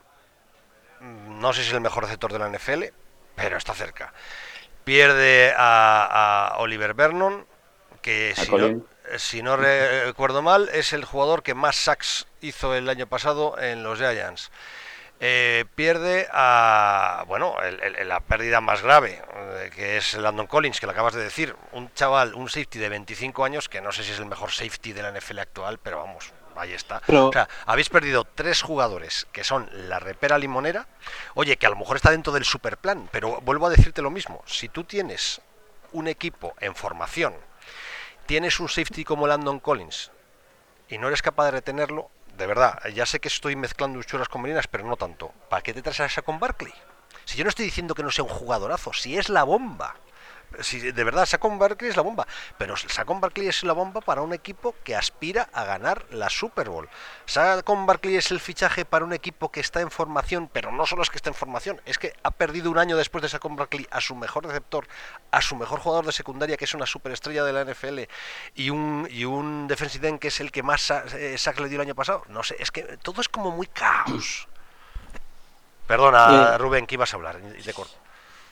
no 1.01 1.53
sé 1.53 1.61
si 1.63 1.69
es 1.69 1.73
el 1.73 1.81
mejor 1.81 2.03
receptor 2.03 2.31
de 2.31 2.39
la 2.39 2.49
NFL, 2.49 2.83
pero 3.35 3.57
está 3.57 3.73
cerca. 3.73 4.13
Pierde 4.83 5.53
a, 5.55 6.55
Oliver 6.57 6.93
Vernon, 6.93 7.45
que 8.01 8.33
si 8.35 8.51
no, 8.51 8.83
recuerdo 9.57 10.41
mal, 10.41 10.69
es 10.73 10.93
el 10.93 11.05
jugador 11.05 11.43
que 11.43 11.53
más 11.53 11.75
sacks 11.75 12.27
hizo 12.41 12.75
el 12.75 12.89
año 12.89 13.07
pasado 13.07 13.59
en 13.59 13.83
los 13.83 13.99
Giants. 13.99 14.51
Eh, 15.23 15.65
pierde 15.75 16.27
a, 16.31 17.25
bueno, 17.27 17.55
la 18.05 18.21
pérdida 18.21 18.59
más 18.59 18.81
grave, 18.81 19.21
eh, 19.35 19.69
que 19.75 19.97
es 19.97 20.15
Landon 20.15 20.47
Collins, 20.47 20.79
que 20.79 20.87
lo 20.87 20.93
acabas 20.93 21.13
de 21.13 21.23
decir, 21.23 21.55
un 21.73 21.93
chaval, 21.93 22.33
un 22.33 22.49
safety 22.49 22.79
de 22.79 22.89
25 22.89 23.45
años, 23.45 23.69
que 23.69 23.81
no 23.81 23.91
sé 23.91 24.03
si 24.03 24.13
es 24.13 24.19
el 24.19 24.25
mejor 24.25 24.51
safety 24.51 24.93
de 24.93 25.03
la 25.03 25.11
NFL 25.11 25.37
actual, 25.37 25.77
pero 25.77 25.99
vamos, 25.99 26.33
ahí 26.55 26.73
está. 26.73 27.03
O 27.07 27.31
sea, 27.31 27.47
habéis 27.67 27.89
perdido 27.89 28.25
tres 28.25 28.63
jugadores 28.63 29.27
que 29.31 29.43
son 29.43 29.69
la 29.71 29.99
repera 29.99 30.39
limonera. 30.39 30.87
Oye, 31.35 31.55
que 31.57 31.67
a 31.67 31.69
lo 31.69 31.75
mejor 31.75 31.97
está 31.97 32.09
dentro 32.09 32.33
del 32.33 32.43
superplan, 32.43 33.07
pero 33.11 33.41
vuelvo 33.41 33.67
a 33.67 33.69
decirte 33.69 34.01
lo 34.01 34.09
mismo. 34.09 34.41
Si 34.47 34.69
tú 34.69 34.85
tienes 34.85 35.39
un 35.91 36.07
equipo 36.07 36.55
en 36.59 36.73
formación, 36.73 37.35
tienes 38.25 38.59
un 38.59 38.69
safety 38.69 39.03
como 39.03 39.27
Landon 39.27 39.59
Collins 39.59 40.11
y 40.89 40.97
no 40.97 41.07
eres 41.07 41.21
capaz 41.21 41.45
de 41.45 41.51
retenerlo, 41.51 42.09
de 42.37 42.47
verdad, 42.47 42.79
ya 42.93 43.05
sé 43.05 43.19
que 43.19 43.27
estoy 43.27 43.55
mezclando 43.55 44.01
churas 44.03 44.29
con 44.29 44.41
merinas, 44.41 44.67
pero 44.67 44.85
no 44.85 44.97
tanto. 44.97 45.31
¿Para 45.49 45.61
qué 45.61 45.73
te 45.73 45.81
traes 45.81 45.99
a 45.99 46.05
esa 46.05 46.21
con 46.21 46.39
Barkley? 46.39 46.73
Si 47.25 47.37
yo 47.37 47.43
no 47.43 47.49
estoy 47.49 47.65
diciendo 47.65 47.95
que 47.95 48.03
no 48.03 48.11
sea 48.11 48.23
un 48.23 48.29
jugadorazo, 48.29 48.93
si 48.93 49.17
es 49.17 49.29
la 49.29 49.43
bomba 49.43 49.95
si 50.59 50.91
de 50.91 51.03
verdad 51.03 51.25
Saquon 51.25 51.57
Barkley 51.57 51.89
es 51.89 51.95
la 51.95 52.03
bomba, 52.03 52.27
pero 52.57 52.75
Saquon 52.75 53.21
Barkley 53.21 53.47
es 53.47 53.63
la 53.63 53.73
bomba 53.73 54.01
para 54.01 54.21
un 54.21 54.33
equipo 54.33 54.75
que 54.83 54.95
aspira 54.95 55.49
a 55.53 55.63
ganar 55.63 56.05
la 56.11 56.29
Super 56.29 56.69
Bowl. 56.69 56.89
Saquon 57.25 57.85
Barkley 57.85 58.15
es 58.15 58.31
el 58.31 58.39
fichaje 58.39 58.85
para 58.85 59.05
un 59.05 59.13
equipo 59.13 59.51
que 59.51 59.59
está 59.59 59.81
en 59.81 59.91
formación, 59.91 60.49
pero 60.51 60.71
no 60.71 60.85
solo 60.85 61.03
es 61.03 61.09
que 61.09 61.17
está 61.17 61.29
en 61.29 61.35
formación, 61.35 61.81
es 61.85 61.97
que 61.97 62.13
ha 62.23 62.31
perdido 62.31 62.69
un 62.69 62.77
año 62.77 62.97
después 62.97 63.21
de 63.21 63.29
Saquon 63.29 63.55
Barkley 63.55 63.87
a 63.91 64.01
su 64.01 64.15
mejor 64.15 64.45
receptor, 64.45 64.87
a 65.31 65.41
su 65.41 65.55
mejor 65.55 65.79
jugador 65.79 66.05
de 66.05 66.11
secundaria 66.11 66.57
que 66.57 66.65
es 66.65 66.73
una 66.73 66.85
superestrella 66.85 67.43
de 67.43 67.53
la 67.53 67.63
NFL 67.65 67.99
y 68.55 68.69
un 68.69 69.07
y 69.09 69.25
un 69.25 69.67
defensive 69.67 70.07
end 70.07 70.19
que 70.19 70.27
es 70.29 70.39
el 70.39 70.51
que 70.51 70.63
más 70.63 70.91
eh, 70.91 71.37
sack 71.37 71.59
le 71.59 71.69
dio 71.69 71.77
el 71.77 71.87
año 71.87 71.95
pasado. 71.95 72.23
No 72.27 72.43
sé, 72.43 72.55
es 72.59 72.71
que 72.71 72.83
todo 72.97 73.21
es 73.21 73.29
como 73.29 73.51
muy 73.51 73.67
caos. 73.67 74.47
Perdona, 75.87 76.57
Rubén, 76.57 76.87
que 76.87 76.95
ibas 76.95 77.13
a 77.13 77.17
hablar 77.17 77.39
y 77.57 77.61
te 77.61 77.73
corto. 77.73 78.00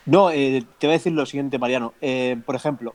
No, 0.06 0.30
eh, 0.30 0.64
te 0.78 0.86
voy 0.86 0.94
a 0.94 0.98
decir 0.98 1.12
lo 1.12 1.26
siguiente, 1.26 1.58
Mariano. 1.58 1.94
Eh, 2.00 2.36
por 2.44 2.54
ejemplo, 2.54 2.94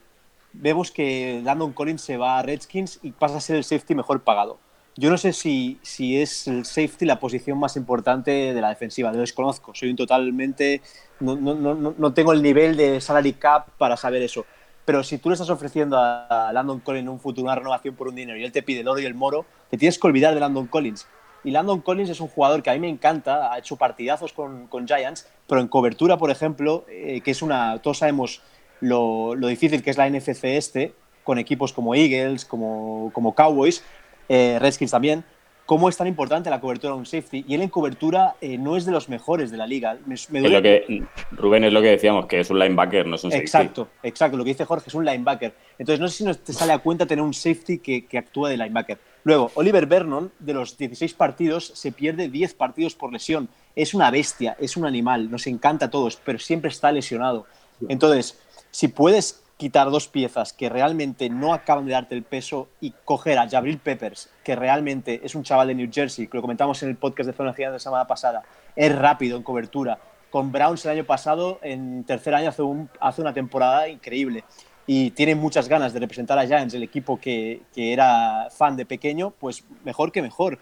vemos 0.52 0.90
que 0.90 1.40
Landon 1.44 1.72
Collins 1.72 2.02
se 2.02 2.16
va 2.16 2.38
a 2.38 2.42
Redskins 2.42 2.98
y 3.02 3.12
pasa 3.12 3.36
a 3.36 3.40
ser 3.40 3.56
el 3.56 3.64
safety 3.64 3.94
mejor 3.94 4.22
pagado. 4.22 4.58
Yo 4.98 5.10
no 5.10 5.18
sé 5.18 5.34
si, 5.34 5.78
si 5.82 6.20
es 6.20 6.48
el 6.48 6.64
safety 6.64 7.04
la 7.04 7.20
posición 7.20 7.58
más 7.58 7.76
importante 7.76 8.30
de 8.30 8.60
la 8.60 8.70
defensiva, 8.70 9.12
lo 9.12 9.18
desconozco. 9.18 9.74
Soy 9.74 9.90
un 9.90 9.96
totalmente. 9.96 10.80
No, 11.20 11.36
no, 11.36 11.54
no, 11.54 11.94
no, 11.96 12.12
tengo 12.14 12.32
el 12.32 12.42
nivel 12.42 12.76
de 12.76 13.00
salary 13.00 13.34
cap 13.34 13.68
para 13.76 13.96
saber 13.96 14.22
eso. 14.22 14.46
Pero 14.86 15.04
si 15.04 15.18
tú 15.18 15.28
le 15.28 15.34
estás 15.34 15.50
ofreciendo 15.50 15.98
a 15.98 16.50
Landon 16.52 16.80
Collins 16.80 17.08
un 17.08 17.20
futuro 17.20 17.44
una 17.44 17.56
renovación 17.56 17.94
por 17.94 18.08
un 18.08 18.14
dinero 18.14 18.38
y 18.38 18.44
él 18.44 18.52
te 18.52 18.62
pide 18.62 18.80
el 18.80 18.88
oro 18.88 19.00
y 19.00 19.04
el 19.04 19.14
moro, 19.14 19.44
te 19.68 19.76
tienes 19.76 19.98
que 19.98 20.06
olvidar 20.06 20.32
de 20.32 20.40
Landon 20.40 20.66
Collins. 20.66 21.06
Y 21.46 21.52
Landon 21.52 21.80
Collins 21.80 22.10
es 22.10 22.20
un 22.20 22.26
jugador 22.26 22.60
que 22.60 22.70
a 22.70 22.72
mí 22.72 22.80
me 22.80 22.88
encanta, 22.88 23.52
ha 23.52 23.58
hecho 23.58 23.76
partidazos 23.76 24.32
con, 24.32 24.66
con 24.66 24.84
Giants, 24.84 25.28
pero 25.46 25.60
en 25.60 25.68
cobertura, 25.68 26.18
por 26.18 26.32
ejemplo, 26.32 26.84
eh, 26.88 27.20
que 27.20 27.30
es 27.30 27.40
una, 27.40 27.78
todos 27.78 27.98
sabemos 27.98 28.42
lo, 28.80 29.36
lo, 29.36 29.46
difícil 29.46 29.80
que 29.80 29.90
es 29.90 29.96
la 29.96 30.10
NFC 30.10 30.42
este, 30.42 30.92
con 31.22 31.38
equipos 31.38 31.72
como 31.72 31.94
Eagles, 31.94 32.44
como, 32.44 33.12
como 33.12 33.32
Cowboys, 33.32 33.84
eh, 34.28 34.58
Redskins 34.60 34.90
también, 34.90 35.22
cómo 35.66 35.88
es 35.88 35.96
tan 35.96 36.08
importante 36.08 36.50
la 36.50 36.60
cobertura 36.60 36.94
de 36.94 36.98
un 36.98 37.06
safety. 37.06 37.44
Y 37.46 37.54
él 37.54 37.62
en 37.62 37.68
cobertura 37.68 38.34
eh, 38.40 38.58
no 38.58 38.76
es 38.76 38.84
de 38.84 38.90
los 38.90 39.08
mejores 39.08 39.52
de 39.52 39.56
la 39.56 39.68
liga. 39.68 39.96
lo 40.32 40.62
que, 40.62 41.04
Rubén 41.30 41.62
es 41.62 41.72
lo 41.72 41.80
que 41.80 41.90
decíamos, 41.90 42.26
que 42.26 42.40
es 42.40 42.50
un 42.50 42.58
linebacker, 42.58 43.06
no 43.06 43.14
es 43.14 43.22
un 43.22 43.30
safety. 43.30 43.46
Exacto, 43.46 43.88
exacto. 44.02 44.36
Lo 44.36 44.42
que 44.42 44.50
dice 44.50 44.64
Jorge 44.64 44.88
es 44.88 44.94
un 44.94 45.04
linebacker. 45.04 45.54
Entonces 45.78 46.00
no 46.00 46.08
sé 46.08 46.16
si 46.16 46.24
nos 46.24 46.40
te 46.40 46.52
sale 46.52 46.72
a 46.72 46.78
cuenta 46.78 47.06
tener 47.06 47.24
un 47.24 47.34
safety 47.34 47.78
que, 47.78 48.04
que 48.04 48.18
actúa 48.18 48.48
de 48.48 48.56
linebacker. 48.56 48.98
Luego, 49.26 49.50
Oliver 49.56 49.86
Vernon, 49.86 50.30
de 50.38 50.54
los 50.54 50.78
16 50.78 51.14
partidos, 51.14 51.72
se 51.74 51.90
pierde 51.90 52.28
10 52.28 52.54
partidos 52.54 52.94
por 52.94 53.12
lesión. 53.12 53.48
Es 53.74 53.92
una 53.92 54.12
bestia, 54.12 54.56
es 54.60 54.76
un 54.76 54.86
animal, 54.86 55.32
nos 55.32 55.48
encanta 55.48 55.86
a 55.86 55.90
todos, 55.90 56.20
pero 56.24 56.38
siempre 56.38 56.70
está 56.70 56.92
lesionado. 56.92 57.44
Entonces, 57.88 58.38
si 58.70 58.86
puedes 58.86 59.42
quitar 59.56 59.90
dos 59.90 60.06
piezas 60.06 60.52
que 60.52 60.68
realmente 60.68 61.28
no 61.28 61.54
acaban 61.54 61.86
de 61.86 61.94
darte 61.94 62.14
el 62.14 62.22
peso 62.22 62.68
y 62.80 62.92
coger 63.04 63.38
a 63.38 63.48
Jabril 63.48 63.78
Peppers, 63.78 64.30
que 64.44 64.54
realmente 64.54 65.20
es 65.24 65.34
un 65.34 65.42
chaval 65.42 65.66
de 65.66 65.74
New 65.74 65.90
Jersey, 65.92 66.28
que 66.28 66.36
lo 66.36 66.42
comentamos 66.42 66.80
en 66.84 66.90
el 66.90 66.96
podcast 66.96 67.26
de 67.26 67.32
Zona 67.32 67.52
Ciudad 67.52 67.70
de 67.70 67.76
la 67.76 67.80
semana 67.80 68.06
pasada, 68.06 68.44
es 68.76 68.94
rápido 68.94 69.36
en 69.36 69.42
cobertura. 69.42 69.98
Con 70.30 70.52
Browns 70.52 70.84
el 70.84 70.92
año 70.92 71.04
pasado, 71.04 71.58
en 71.62 72.04
tercer 72.04 72.32
año, 72.32 72.50
hace, 72.50 72.62
un, 72.62 72.88
hace 73.00 73.22
una 73.22 73.34
temporada 73.34 73.88
increíble 73.88 74.44
y 74.86 75.10
tiene 75.10 75.34
muchas 75.34 75.68
ganas 75.68 75.92
de 75.92 76.00
representar 76.00 76.38
a 76.38 76.46
Giants, 76.46 76.74
el 76.74 76.82
equipo 76.82 77.18
que, 77.18 77.62
que 77.74 77.92
era 77.92 78.48
fan 78.50 78.76
de 78.76 78.86
pequeño, 78.86 79.32
pues 79.38 79.64
mejor 79.84 80.12
que 80.12 80.22
mejor. 80.22 80.58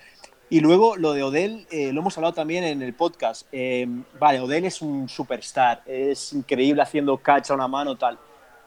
Y 0.51 0.61
luego 0.61 0.97
lo 0.97 1.12
de 1.12 1.22
Odell, 1.22 1.66
eh, 1.70 1.93
lo 1.93 2.01
hemos 2.01 2.16
hablado 2.16 2.35
también 2.35 2.64
en 2.64 2.83
el 2.83 2.95
podcast. 2.95 3.47
Eh, 3.53 3.87
vale, 4.18 4.41
Odell 4.41 4.64
es 4.64 4.83
un 4.83 5.09
superstar, 5.09 5.83
es 5.87 6.33
increíble 6.33 6.83
haciendo 6.83 7.16
catch 7.18 7.51
a 7.51 7.55
una 7.55 7.68
mano, 7.68 7.97
tal 7.97 8.18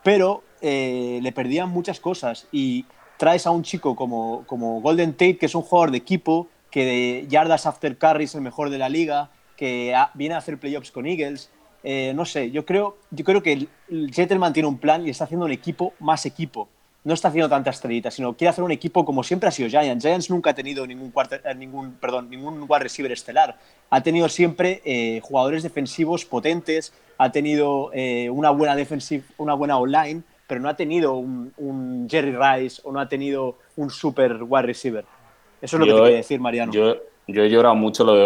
pero 0.07 0.41
eh, 0.61 1.19
le 1.21 1.33
perdían 1.33 1.67
muchas 1.67 1.99
cosas 1.99 2.47
y 2.53 2.85
traes 3.17 3.45
a 3.45 3.51
un 3.51 3.63
chico 3.63 3.93
como, 3.93 4.45
como 4.47 4.79
Golden 4.79 5.11
Tate, 5.11 5.37
que 5.37 5.47
es 5.47 5.53
un 5.53 5.63
jugador 5.63 5.91
de 5.91 5.97
equipo, 5.97 6.47
que 6.71 6.85
de 6.85 7.27
yardas 7.27 7.65
after 7.65 7.97
carry 7.97 8.23
es 8.23 8.33
el 8.33 8.39
mejor 8.39 8.69
de 8.69 8.77
la 8.77 8.87
liga, 8.87 9.31
que 9.57 9.93
viene 10.13 10.35
a 10.35 10.37
hacer 10.37 10.59
playoffs 10.59 10.91
con 10.91 11.07
Eagles. 11.07 11.49
Eh, 11.83 12.13
no 12.15 12.25
sé, 12.25 12.51
yo 12.51 12.65
creo, 12.65 12.97
yo 13.11 13.23
creo 13.23 13.41
que 13.41 13.53
el, 13.53 13.69
el 13.89 14.13
Gentleman 14.13 14.53
tiene 14.53 14.67
un 14.67 14.77
plan 14.77 15.05
y 15.05 15.09
está 15.09 15.23
haciendo 15.23 15.45
un 15.45 15.51
equipo 15.51 15.93
más 15.99 16.25
equipo 16.25 16.67
no 17.07 17.13
está 17.13 17.29
haciendo 17.29 17.47
tanta 17.47 17.69
estrellita, 17.69 18.11
sino 18.11 18.35
quiere 18.35 18.49
hacer 18.49 18.65
un 18.65 18.71
equipo 18.71 19.05
como 19.05 19.23
siempre 19.23 19.47
ha 19.47 19.51
sido 19.53 19.69
Giants. 19.69 20.03
Giants 20.03 20.29
nunca 20.29 20.49
ha 20.49 20.53
tenido 20.53 20.85
ningún, 20.85 21.13
eh, 21.31 21.55
ningún, 21.55 21.93
perdón, 21.93 22.29
ningún 22.29 22.65
wide 22.67 22.79
receiver 22.79 23.13
estelar. 23.13 23.57
Ha 23.89 24.03
tenido 24.03 24.27
siempre 24.27 24.81
eh, 24.83 25.21
jugadores 25.23 25.63
defensivos 25.63 26.25
potentes, 26.25 26.91
ha 27.17 27.31
tenido 27.31 27.91
eh, 27.93 28.29
una 28.29 28.49
buena 28.49 28.75
defensive, 28.75 29.23
una 29.37 29.53
buena 29.53 29.77
online, 29.77 30.21
pero 30.47 30.59
no 30.59 30.67
ha 30.67 30.75
tenido 30.75 31.13
un, 31.13 32.07
Jerry 32.09 32.35
Rice 32.35 32.81
o 32.83 32.91
no 32.91 32.99
ha 32.99 33.07
tenido 33.07 33.57
un 33.77 33.89
super 33.89 34.43
wide 34.43 34.63
receiver. 34.63 35.05
Eso 35.61 35.77
es 35.77 35.79
lo 35.79 35.85
que 35.85 35.93
te 35.93 36.01
quería 36.01 36.17
decir, 36.17 36.41
Mariano. 36.41 36.73
Yo 36.73 36.97
he 37.27 37.49
llorado 37.49 37.75
mucho 37.75 38.05
lo 38.05 38.15
de 38.15 38.23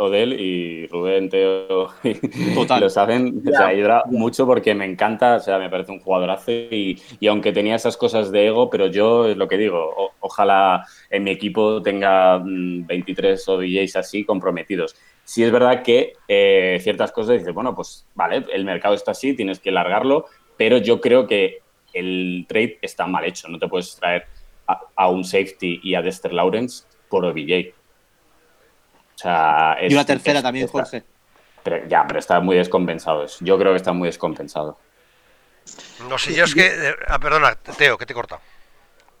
Odell 0.00 0.32
y 0.40 0.86
Rubén, 0.86 1.28
Teo, 1.28 1.88
Total. 2.54 2.80
lo 2.80 2.88
saben. 2.88 3.42
O 3.46 3.50
sea, 3.50 3.72
he 3.72 3.76
llorado 3.76 4.06
mucho 4.06 4.46
porque 4.46 4.74
me 4.74 4.86
encanta, 4.86 5.36
o 5.36 5.40
sea, 5.40 5.58
me 5.58 5.68
parece 5.68 5.92
un 5.92 6.00
jugadorazo 6.00 6.50
y, 6.50 7.00
y 7.20 7.26
aunque 7.26 7.52
tenía 7.52 7.74
esas 7.74 7.96
cosas 7.96 8.32
de 8.32 8.46
ego, 8.46 8.70
pero 8.70 8.86
yo 8.86 9.26
es 9.28 9.36
lo 9.36 9.48
que 9.48 9.58
digo, 9.58 10.12
ojalá 10.20 10.86
en 11.10 11.24
mi 11.24 11.30
equipo 11.30 11.82
tenga 11.82 12.40
23 12.42 13.46
mm, 13.46 13.50
ODJs 13.50 13.96
así 13.96 14.24
comprometidos. 14.24 14.96
Sí 15.24 15.44
es 15.44 15.52
verdad 15.52 15.82
que 15.82 16.14
eh, 16.26 16.78
ciertas 16.80 17.12
cosas 17.12 17.38
dices, 17.38 17.52
bueno, 17.52 17.74
pues 17.74 18.06
vale, 18.14 18.46
el 18.50 18.64
mercado 18.64 18.94
está 18.94 19.10
así, 19.10 19.34
tienes 19.34 19.60
que 19.60 19.70
largarlo, 19.70 20.24
pero 20.56 20.78
yo 20.78 21.02
creo 21.02 21.26
que 21.26 21.58
el 21.92 22.46
trade 22.48 22.78
está 22.80 23.06
mal 23.06 23.26
hecho. 23.26 23.46
No 23.48 23.58
te 23.58 23.68
puedes 23.68 23.94
traer 23.96 24.24
a, 24.66 24.80
a 24.96 25.08
un 25.10 25.24
safety 25.24 25.80
y 25.82 25.94
a 25.94 26.02
Dexter 26.02 26.32
Lawrence 26.32 26.84
por 27.10 27.26
OBJ 27.26 27.77
O 29.18 29.20
sea, 29.20 29.76
y 29.82 29.92
una 29.92 30.04
tercera 30.04 30.40
también, 30.40 30.68
Jorge. 30.68 31.02
Pero, 31.64 31.88
ya, 31.88 32.06
pero 32.06 32.20
está 32.20 32.38
muy 32.38 32.56
descompensado. 32.56 33.26
Yo 33.40 33.58
creo 33.58 33.72
que 33.72 33.78
está 33.78 33.92
muy 33.92 34.06
descompensado. 34.06 34.78
No 36.08 36.16
sé, 36.16 36.34
yo 36.34 36.44
es 36.44 36.54
que. 36.54 36.66
Eh, 36.66 36.94
ah, 37.08 37.18
perdona, 37.18 37.56
Teo, 37.56 37.98
que 37.98 38.06
te 38.06 38.12
he 38.12 38.14
cortado. 38.14 38.40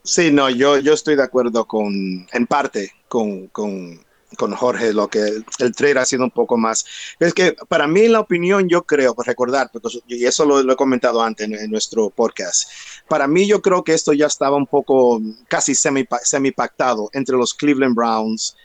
Sí, 0.04 0.30
no, 0.30 0.50
yo, 0.50 0.78
yo 0.78 0.92
estoy 0.92 1.16
de 1.16 1.24
acuerdo 1.24 1.64
con, 1.64 2.28
en 2.32 2.46
parte, 2.46 2.92
con, 3.08 3.48
con, 3.48 4.00
con 4.36 4.54
Jorge, 4.54 4.92
lo 4.92 5.08
que 5.08 5.42
el 5.58 5.74
trade 5.74 5.98
ha 5.98 6.04
sido 6.04 6.22
un 6.22 6.30
poco 6.30 6.56
más. 6.56 6.86
Es 7.18 7.34
que 7.34 7.56
para 7.66 7.88
mí, 7.88 8.06
la 8.06 8.20
opinión, 8.20 8.68
yo 8.68 8.84
creo, 8.84 9.16
por 9.16 9.26
recordar, 9.26 9.68
y 10.06 10.24
eso 10.24 10.44
lo, 10.44 10.72
he 10.72 10.76
comentado 10.76 11.20
antes 11.20 11.50
en, 11.50 11.70
nuestro 11.72 12.08
podcast, 12.10 12.70
para 13.08 13.26
mí 13.26 13.48
yo 13.48 13.60
creo 13.60 13.82
que 13.82 13.94
esto 13.94 14.12
ya 14.12 14.26
estaba 14.26 14.56
un 14.56 14.66
poco 14.66 15.20
casi 15.48 15.74
semi, 15.74 16.06
semi 16.22 16.52
pactado 16.52 17.10
entre 17.12 17.36
los 17.36 17.52
Cleveland 17.52 17.96
Browns 17.96 18.56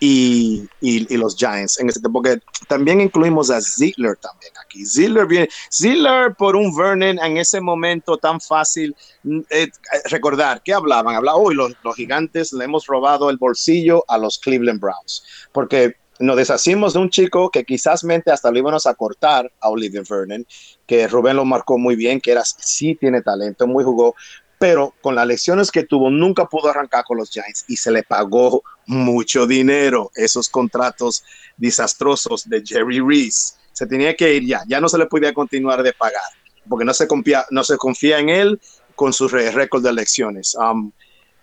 y, 0.00 0.68
y, 0.80 1.16
los 1.16 1.36
Giants 1.36 1.80
en 1.80 1.88
tiempo, 1.88 2.12
porque 2.12 2.40
también 2.68 3.00
incluimos 3.00 3.50
a 3.50 3.60
Ziggler 3.60 4.16
también 4.16 4.52
aquí. 4.64 4.86
Ziggler, 4.86 5.26
viene, 5.26 5.48
Ziggler 5.72 6.34
por 6.36 6.54
un 6.54 6.74
Vernon 6.76 7.18
en 7.18 7.36
ese 7.36 7.60
momento 7.60 8.16
tan 8.16 8.40
fácil. 8.40 8.94
Mm, 9.24 9.40
eh, 9.50 9.68
recordar, 10.10 10.62
¿qué 10.62 10.72
hablaban? 10.72 11.16
Hablaban, 11.16 11.42
hoy 11.44 11.54
los, 11.54 11.72
los 11.82 11.96
gigantes 11.96 12.52
le 12.52 12.64
hemos 12.64 12.86
robado 12.86 13.30
el 13.30 13.38
bolsillo 13.38 14.04
a 14.08 14.18
los 14.18 14.38
Cleveland 14.38 14.80
Browns, 14.80 15.24
porque 15.52 15.96
nos 16.20 16.36
deshacimos 16.36 16.94
de 16.94 16.98
un 16.98 17.10
chico 17.10 17.50
que 17.50 17.64
quizás 17.64 18.04
mente 18.04 18.30
hasta 18.30 18.50
lo 18.50 18.58
íbamos 18.58 18.86
a 18.86 18.94
cortar 18.94 19.50
a 19.60 19.70
Olivier 19.70 20.04
Vernon, 20.08 20.46
que 20.86 21.06
Rubén 21.06 21.36
lo 21.36 21.44
marcó 21.44 21.78
muy 21.78 21.96
bien, 21.96 22.20
que 22.20 22.32
era 22.32 22.42
sí 22.44 22.96
tiene 22.96 23.22
talento, 23.22 23.66
muy 23.66 23.84
jugó, 23.84 24.14
pero 24.58 24.94
con 25.00 25.14
las 25.14 25.26
lecciones 25.26 25.70
que 25.70 25.84
tuvo 25.84 26.10
nunca 26.10 26.46
pudo 26.46 26.68
arrancar 26.68 27.04
con 27.04 27.16
los 27.16 27.30
Giants 27.30 27.64
y 27.68 27.76
se 27.76 27.90
le 27.90 28.02
pagó 28.02 28.62
mucho 28.86 29.46
dinero 29.46 30.10
esos 30.14 30.48
contratos 30.48 31.24
desastrosos 31.56 32.48
de 32.48 32.62
Jerry 32.64 33.00
Reese. 33.00 33.54
Se 33.72 33.86
tenía 33.86 34.16
que 34.16 34.34
ir 34.34 34.46
ya, 34.46 34.64
ya 34.66 34.80
no 34.80 34.88
se 34.88 34.98
le 34.98 35.06
podía 35.06 35.32
continuar 35.32 35.82
de 35.82 35.92
pagar 35.92 36.22
porque 36.68 36.84
no 36.84 36.94
se 36.94 37.08
confía, 37.08 37.46
no 37.50 37.64
se 37.64 37.76
confía 37.76 38.18
en 38.18 38.28
él 38.28 38.60
con 38.94 39.12
su 39.12 39.28
récord 39.28 39.82
de 39.82 39.90
elecciones. 39.90 40.54
Um, 40.54 40.92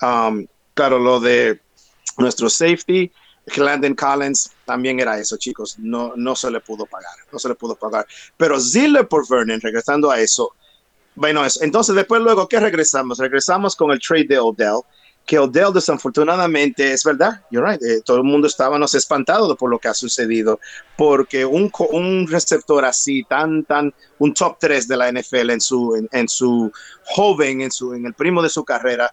um, 0.02 0.46
claro, 0.74 1.00
lo 1.00 1.20
de 1.20 1.60
nuestro 2.18 2.50
safety, 2.50 3.12
Landon 3.58 3.96
Collins, 3.96 4.52
también 4.66 5.00
era 5.00 5.20
eso, 5.20 5.38
chicos. 5.38 5.78
No, 5.80 6.14
no 6.16 6.36
se 6.36 6.52
le 6.52 6.60
pudo 6.60 6.86
pagar, 6.86 7.14
no 7.32 7.40
se 7.40 7.50
le 7.50 7.56
pudo 7.56 7.76
pagar. 7.76 8.06
Pero 8.38 8.60
Zille 8.60 9.04
por 9.06 9.28
Vernon, 9.28 9.62
regresando 9.62 10.12
a 10.12 10.20
eso, 10.20 10.54
bueno, 11.16 11.44
entonces 11.62 11.96
después 11.96 12.22
luego, 12.22 12.48
¿qué 12.48 12.60
regresamos? 12.60 13.20
Regresamos 13.20 13.76
con 13.76 13.92
el 13.92 14.00
trade 14.00 14.26
de 14.26 14.40
Odell, 14.40 14.82
que 15.26 15.40
Odell 15.40 15.74
desafortunadamente, 15.74 16.92
es 16.92 17.04
verdad, 17.04 17.42
you're 17.50 17.68
right, 17.68 17.82
eh, 17.82 18.02
todo 18.04 18.18
el 18.18 18.24
mundo 18.24 18.48
estábamos 18.48 18.94
espantado 18.94 19.56
por 19.56 19.72
lo 19.72 19.80
que 19.80 19.88
ha 19.88 19.94
sucedido, 19.94 20.60
porque 20.98 21.46
un, 21.46 21.72
un 21.92 22.28
receptor 22.28 22.86
así, 22.86 23.24
tan, 23.24 23.64
tan, 23.64 23.94
un 24.20 24.34
top 24.34 24.58
3 24.60 24.88
de 24.88 24.98
la 24.98 25.12
NFL 25.12 25.50
en 25.52 25.62
su, 25.62 26.08
en, 26.12 26.28
su 26.28 26.72
joven, 27.06 27.62
en, 27.62 27.72
su, 27.72 27.94
en 27.94 28.06
el 28.06 28.14
primo 28.14 28.44
de 28.44 28.50
su 28.50 28.64
carrera, 28.64 29.12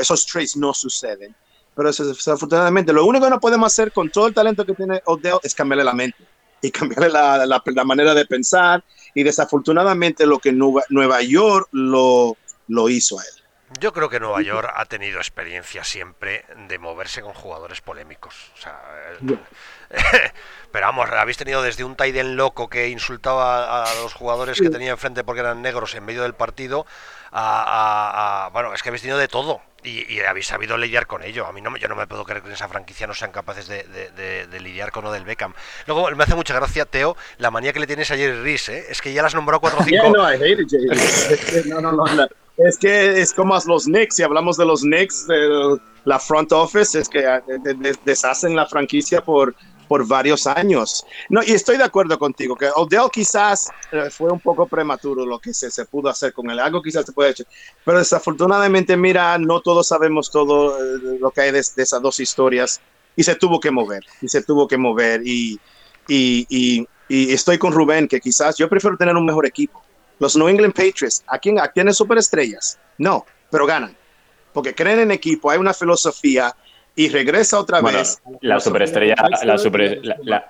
esos 0.00 0.26
trades 0.26 0.56
no 0.56 0.74
suceden. 0.74 1.34
Pero 1.76 1.90
desafortunadamente, 1.90 2.92
lo 2.92 3.04
único 3.04 3.24
que 3.24 3.30
no 3.30 3.40
podemos 3.40 3.72
hacer 3.72 3.90
con 3.90 4.10
todo 4.10 4.28
el 4.28 4.34
talento 4.34 4.64
que 4.64 4.74
tiene 4.74 5.02
Odell 5.06 5.38
es 5.42 5.54
cambiarle 5.54 5.84
la 5.84 5.92
mente 5.92 6.24
y 6.64 6.70
cambiarle 6.70 7.10
la, 7.10 7.44
la, 7.46 7.62
la 7.64 7.84
manera 7.84 8.14
de 8.14 8.24
pensar 8.26 8.82
y 9.14 9.22
desafortunadamente 9.22 10.26
lo 10.26 10.38
que 10.38 10.52
Nueva 10.52 11.22
York 11.22 11.68
lo, 11.72 12.36
lo 12.68 12.88
hizo 12.88 13.18
a 13.18 13.22
él. 13.22 13.44
Yo 13.80 13.92
creo 13.92 14.08
que 14.08 14.20
Nueva 14.20 14.40
York 14.40 14.70
ha 14.74 14.84
tenido 14.86 15.18
experiencia 15.18 15.84
siempre 15.84 16.44
de 16.68 16.78
moverse 16.78 17.22
con 17.22 17.34
jugadores 17.34 17.80
polémicos. 17.80 18.34
O 18.56 18.60
sea, 18.60 18.80
pero 20.72 20.86
vamos, 20.86 21.10
habéis 21.10 21.36
tenido 21.36 21.60
desde 21.60 21.84
un 21.84 21.96
Taiden 21.96 22.36
loco 22.36 22.68
que 22.68 22.88
insultaba 22.88 23.84
a 23.84 23.94
los 23.96 24.14
jugadores 24.14 24.60
que 24.60 24.70
tenía 24.70 24.92
enfrente 24.92 25.24
porque 25.24 25.40
eran 25.40 25.60
negros 25.60 25.94
en 25.94 26.04
medio 26.04 26.22
del 26.22 26.34
partido, 26.34 26.86
a, 27.32 28.48
bueno, 28.52 28.72
es 28.74 28.82
que 28.82 28.88
habéis 28.90 29.02
tenido 29.02 29.18
de 29.18 29.28
todo 29.28 29.60
y, 29.84 30.20
habéis 30.20 30.46
sabido 30.46 30.76
lidiar 30.76 31.06
con 31.06 31.22
ello. 31.22 31.46
A 31.46 31.52
mí 31.52 31.60
no, 31.60 31.76
yo 31.76 31.88
no 31.88 31.96
me 31.96 32.06
puedo 32.06 32.24
creer 32.24 32.42
que 32.42 32.48
en 32.48 32.54
esa 32.54 32.68
franquicia 32.68 33.06
no 33.06 33.14
sean 33.14 33.32
capaces 33.32 33.68
de, 33.68 34.60
lidiar 34.60 34.90
con 34.90 35.04
lo 35.04 35.12
del 35.12 35.24
Beckham. 35.24 35.52
Luego 35.86 36.10
me 36.16 36.24
hace 36.24 36.34
mucha 36.34 36.54
gracia, 36.54 36.86
Teo, 36.86 37.16
la 37.38 37.50
manía 37.50 37.72
que 37.72 37.80
le 37.80 37.86
tienes 37.86 38.10
a 38.10 38.16
Jerry 38.16 38.42
Reese, 38.42 38.78
¿eh? 38.78 38.84
es 38.88 39.02
que 39.02 39.12
ya 39.12 39.22
las 39.22 39.34
nombró 39.34 39.60
4 39.60 39.78
o 39.80 39.84
5. 39.84 40.02
no, 41.66 41.80
no, 41.80 41.92
no, 41.92 42.04
no, 42.06 42.26
Es 42.58 42.78
que 42.78 43.20
es 43.20 43.32
como 43.34 43.58
los 43.66 43.84
Knicks, 43.84 44.16
si 44.16 44.22
hablamos 44.22 44.56
de 44.56 44.64
los 44.64 44.82
Knicks, 44.82 45.26
de 45.26 45.78
la 46.04 46.18
front 46.18 46.52
office, 46.52 46.98
es 46.98 47.08
que 47.08 47.20
eh, 47.20 47.94
deshacen 48.04 48.56
la 48.56 48.66
franquicia 48.66 49.22
por 49.22 49.54
por 49.88 50.06
varios 50.06 50.46
años. 50.46 51.04
No, 51.28 51.42
y 51.42 51.52
estoy 51.52 51.76
de 51.76 51.84
acuerdo 51.84 52.18
contigo, 52.18 52.56
que 52.56 52.68
Odell 52.74 53.10
quizás 53.12 53.70
eh, 53.92 54.10
fue 54.10 54.30
un 54.30 54.40
poco 54.40 54.66
prematuro 54.66 55.24
lo 55.26 55.38
que 55.38 55.52
se, 55.54 55.70
se, 55.70 55.84
pudo 55.84 56.08
hacer 56.08 56.32
con 56.32 56.50
él, 56.50 56.58
algo 56.58 56.82
quizás 56.82 57.06
se 57.06 57.12
puede 57.12 57.30
hacer, 57.30 57.46
pero 57.84 57.98
desafortunadamente, 57.98 58.96
mira, 58.96 59.38
no 59.38 59.60
todos 59.60 59.88
sabemos 59.88 60.30
todo 60.30 60.78
eh, 60.78 61.18
lo 61.20 61.30
que 61.30 61.42
hay 61.42 61.52
de, 61.52 61.58
esas 61.58 62.00
dos 62.00 62.20
historias 62.20 62.80
y 63.16 63.22
se 63.22 63.34
tuvo 63.36 63.60
que 63.60 63.70
mover, 63.70 64.04
y 64.20 64.28
se 64.28 64.42
tuvo 64.42 64.66
que 64.66 64.76
mover, 64.76 65.22
y, 65.24 65.60
y, 66.08 66.46
y, 66.48 66.86
y, 67.08 67.32
estoy 67.32 67.58
con 67.58 67.72
Rubén, 67.72 68.08
que 68.08 68.20
quizás 68.20 68.56
yo 68.56 68.68
prefiero 68.68 68.96
tener 68.96 69.14
un 69.16 69.24
mejor 69.24 69.46
equipo. 69.46 69.82
Los 70.18 70.36
New 70.36 70.48
England 70.48 70.74
Patriots, 70.74 71.22
¿a 71.26 71.38
quién, 71.38 71.58
a 71.58 71.68
tienen 71.68 71.92
superestrellas? 71.92 72.78
No, 72.98 73.24
pero 73.50 73.66
ganan, 73.66 73.96
porque 74.52 74.74
creen 74.74 75.00
en 75.00 75.10
equipo, 75.10 75.50
hay 75.50 75.58
una 75.58 75.74
filosofía, 75.74 76.54
y 76.96 77.08
regresa 77.08 77.58
otra 77.58 77.80
vez. 77.80 78.20
La 78.40 78.60
superestrella, 78.60 79.14
la, 79.44 79.58
super, 79.58 80.00
la, 80.04 80.46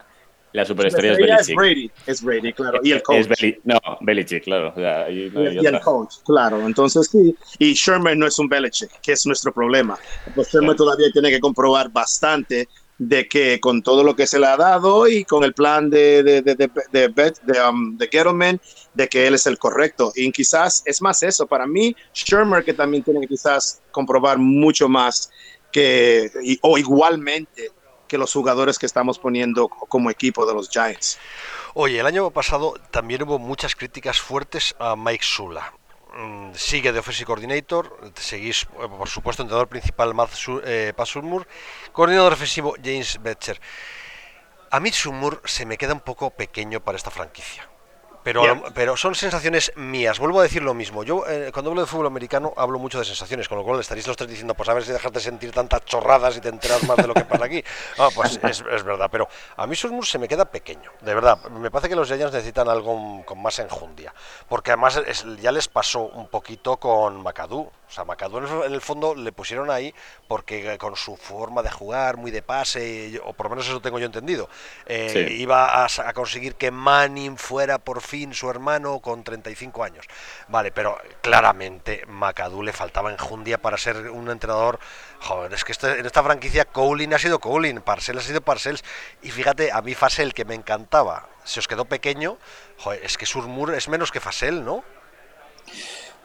la, 0.52 0.64
superestrella 0.64 1.12
es 1.12 1.18
Belichick. 1.18 1.40
Es 1.40 1.54
Brady, 1.54 1.90
es 2.06 2.22
Brady, 2.22 2.52
claro. 2.52 2.80
Y 2.82 2.92
el 2.92 3.02
coach. 3.02 3.26
no, 3.64 3.78
Belichick, 4.00 4.44
claro. 4.44 4.74
y, 5.10 5.32
el 5.66 5.80
coach, 5.80 6.16
claro. 6.24 6.66
Entonces, 6.66 7.08
sí. 7.10 7.34
Y 7.58 7.74
Sherman 7.74 8.18
no 8.18 8.26
es 8.26 8.38
un 8.38 8.48
Belichick, 8.48 8.90
que 9.00 9.12
es 9.12 9.26
nuestro 9.26 9.52
problema. 9.52 9.98
Pues 10.34 10.48
Sherman 10.52 10.76
todavía 10.76 11.08
tiene 11.12 11.30
que 11.30 11.40
comprobar 11.40 11.90
bastante 11.90 12.68
de 12.98 13.26
que 13.26 13.58
con 13.60 13.82
todo 13.82 14.04
lo 14.04 14.14
que 14.14 14.26
se 14.26 14.38
le 14.38 14.46
ha 14.46 14.56
dado 14.56 15.08
y 15.08 15.24
con 15.24 15.42
el 15.42 15.52
plan 15.52 15.90
de, 15.90 16.22
de, 16.22 16.42
de, 16.42 16.54
de, 16.54 17.08
de, 17.08 17.68
um, 17.68 17.96
de 17.96 18.08
Gettleman, 18.08 18.60
de 18.94 19.08
que 19.08 19.26
él 19.26 19.34
es 19.34 19.46
el 19.46 19.58
correcto. 19.58 20.12
Y 20.14 20.30
quizás 20.30 20.82
es 20.86 21.02
más 21.02 21.22
eso. 21.22 21.46
Para 21.46 21.66
mí, 21.66 21.94
Sherman 22.12 22.62
que 22.62 22.72
también 22.72 23.02
tiene 23.02 23.20
que 23.22 23.28
quizás 23.28 23.82
comprobar 23.90 24.38
mucho 24.38 24.88
más 24.88 25.30
o 26.62 26.78
igualmente 26.78 27.72
que 28.06 28.18
los 28.18 28.32
jugadores 28.32 28.78
que 28.78 28.86
estamos 28.86 29.18
poniendo 29.18 29.68
como 29.68 30.10
equipo 30.10 30.46
de 30.46 30.54
los 30.54 30.68
Giants. 30.68 31.18
Oye, 31.74 31.98
el 31.98 32.06
año 32.06 32.30
pasado 32.30 32.74
también 32.90 33.22
hubo 33.22 33.38
muchas 33.38 33.74
críticas 33.74 34.20
fuertes 34.20 34.76
a 34.78 34.94
Mike 34.94 35.24
Sula. 35.24 35.72
Mm, 36.16 36.52
sigue 36.54 36.92
de 36.92 37.00
Offensive 37.00 37.26
Coordinator, 37.26 37.98
seguís, 38.14 38.62
eh, 38.62 38.88
por 38.88 39.08
supuesto, 39.08 39.42
entrenador 39.42 39.68
principal 39.68 40.14
Matt 40.14 40.30
eh, 40.64 40.92
coordinador 41.92 42.32
ofensivo 42.34 42.74
James 42.82 43.18
Betcher. 43.20 43.60
A 44.70 44.78
mí 44.78 44.92
Sumur 44.92 45.42
se 45.44 45.66
me 45.66 45.76
queda 45.76 45.92
un 45.92 46.00
poco 46.00 46.30
pequeño 46.30 46.80
para 46.80 46.96
esta 46.96 47.10
franquicia. 47.10 47.68
Pero, 48.24 48.42
pero 48.72 48.96
son 48.96 49.14
sensaciones 49.14 49.70
mías. 49.76 50.18
Vuelvo 50.18 50.40
a 50.40 50.42
decir 50.44 50.62
lo 50.62 50.72
mismo. 50.72 51.04
Yo, 51.04 51.28
eh, 51.28 51.50
cuando 51.52 51.70
hablo 51.70 51.82
de 51.82 51.86
fútbol 51.86 52.06
americano, 52.06 52.54
hablo 52.56 52.78
mucho 52.78 52.98
de 52.98 53.04
sensaciones, 53.04 53.48
con 53.50 53.58
lo 53.58 53.64
cual 53.64 53.78
estaréis 53.80 54.06
los 54.06 54.16
tres 54.16 54.30
diciendo, 54.30 54.54
pues 54.54 54.66
a 54.70 54.74
ver 54.74 54.82
si 54.82 54.92
dejas 54.92 55.12
de 55.12 55.20
sentir 55.20 55.52
tantas 55.52 55.84
chorradas 55.84 56.34
y 56.38 56.40
te 56.40 56.48
enteras 56.48 56.82
más 56.84 56.96
de 56.96 57.06
lo 57.06 57.12
que 57.12 57.24
pasa 57.24 57.44
aquí. 57.44 57.62
Ah, 57.98 58.08
pues 58.14 58.40
es, 58.42 58.64
es, 58.72 58.82
verdad. 58.82 59.08
Pero 59.10 59.28
a 59.56 59.66
mí 59.66 59.76
Susmus 59.76 60.10
se 60.10 60.18
me 60.18 60.26
queda 60.26 60.46
pequeño, 60.46 60.90
de 61.00 61.14
verdad. 61.14 61.38
Me 61.50 61.70
parece 61.70 61.88
que 61.88 61.96
los 61.96 62.08
Giants 62.08 62.32
necesitan 62.32 62.68
algo 62.68 63.24
con 63.24 63.42
más 63.42 63.58
enjundia. 63.58 64.14
Porque 64.48 64.72
además 64.72 65.00
ya 65.40 65.52
les 65.52 65.68
pasó 65.68 66.00
un 66.00 66.28
poquito 66.28 66.78
con 66.78 67.22
Macadú. 67.22 67.60
O 67.60 67.90
sea, 67.90 68.04
Macadú 68.04 68.38
en 68.38 68.72
el 68.72 68.80
fondo 68.80 69.14
le 69.14 69.32
pusieron 69.32 69.70
ahí 69.70 69.94
porque 70.26 70.76
con 70.78 70.96
su 70.96 71.16
forma 71.16 71.62
de 71.62 71.70
jugar, 71.70 72.16
muy 72.16 72.30
de 72.30 72.42
pase, 72.42 73.20
o 73.22 73.32
por 73.34 73.46
lo 73.46 73.50
menos 73.50 73.68
eso 73.68 73.80
tengo 73.80 73.98
yo 73.98 74.06
entendido, 74.06 74.48
eh, 74.86 75.28
iba 75.38 75.84
a, 75.84 75.86
a 75.86 76.12
conseguir 76.12 76.54
que 76.56 76.70
Manning 76.70 77.36
fuera 77.36 77.78
por 77.78 78.00
fin 78.00 78.13
su 78.32 78.48
hermano, 78.48 79.00
con 79.00 79.24
35 79.24 79.84
años. 79.84 80.06
Vale, 80.48 80.72
pero 80.72 80.96
claramente 81.20 82.04
Macadú 82.06 82.62
le 82.62 82.72
faltaba 82.72 83.12
enjundia 83.12 83.58
para 83.58 83.76
ser 83.76 84.10
un 84.10 84.30
entrenador. 84.30 84.78
Joder, 85.20 85.52
es 85.52 85.64
que 85.64 85.74
en 85.86 86.06
esta 86.06 86.22
franquicia 86.22 86.64
Cowling 86.64 87.12
ha 87.12 87.18
sido 87.18 87.38
Cowling, 87.38 87.80
Parcells 87.80 88.24
ha 88.24 88.26
sido 88.26 88.40
Parcells. 88.40 88.84
Y 89.22 89.30
fíjate, 89.30 89.72
a 89.72 89.82
mí 89.82 89.94
Fasel, 89.94 90.34
que 90.34 90.44
me 90.44 90.54
encantaba, 90.54 91.28
se 91.44 91.60
os 91.60 91.68
quedó 91.68 91.84
pequeño. 91.84 92.38
Joder, 92.78 93.04
es 93.04 93.18
que 93.18 93.26
Surmur 93.26 93.74
es 93.74 93.88
menos 93.88 94.10
que 94.10 94.20
Fasel, 94.20 94.64
¿no? 94.64 94.84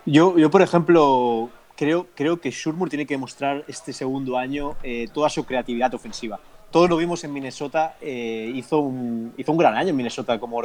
Yo, 0.06 0.38
yo 0.38 0.50
por 0.50 0.62
ejemplo, 0.62 1.50
creo, 1.76 2.08
creo 2.16 2.40
que 2.40 2.52
Shurmur 2.52 2.90
tiene 2.90 3.06
que 3.06 3.14
demostrar 3.16 3.64
este 3.68 3.94
segundo 3.94 4.38
año 4.38 4.78
eh, 4.84 5.08
toda 5.14 5.30
su 5.30 5.46
creatividad 5.46 5.94
ofensiva 5.94 6.40
todos 6.72 6.90
lo 6.90 6.98
vimos 6.98 7.24
en 7.24 7.34
Minnesota, 7.34 7.96
eh, 8.02 8.52
hizo, 8.54 8.80
un, 8.80 9.34
hizo 9.38 9.52
un 9.52 9.58
gran 9.58 9.76
año 9.76 9.90
en 9.90 9.96
Minnesota 9.96 10.40
como 10.40 10.62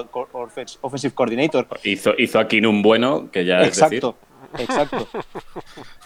offensive 0.82 1.14
coordinator. 1.14 1.66
Hizo, 1.82 2.12
hizo 2.18 2.38
aquí 2.38 2.64
un 2.64 2.82
bueno, 2.82 3.30
que 3.30 3.44
ya 3.44 3.62
Exacto. 3.64 4.16
Exacto. 4.58 5.08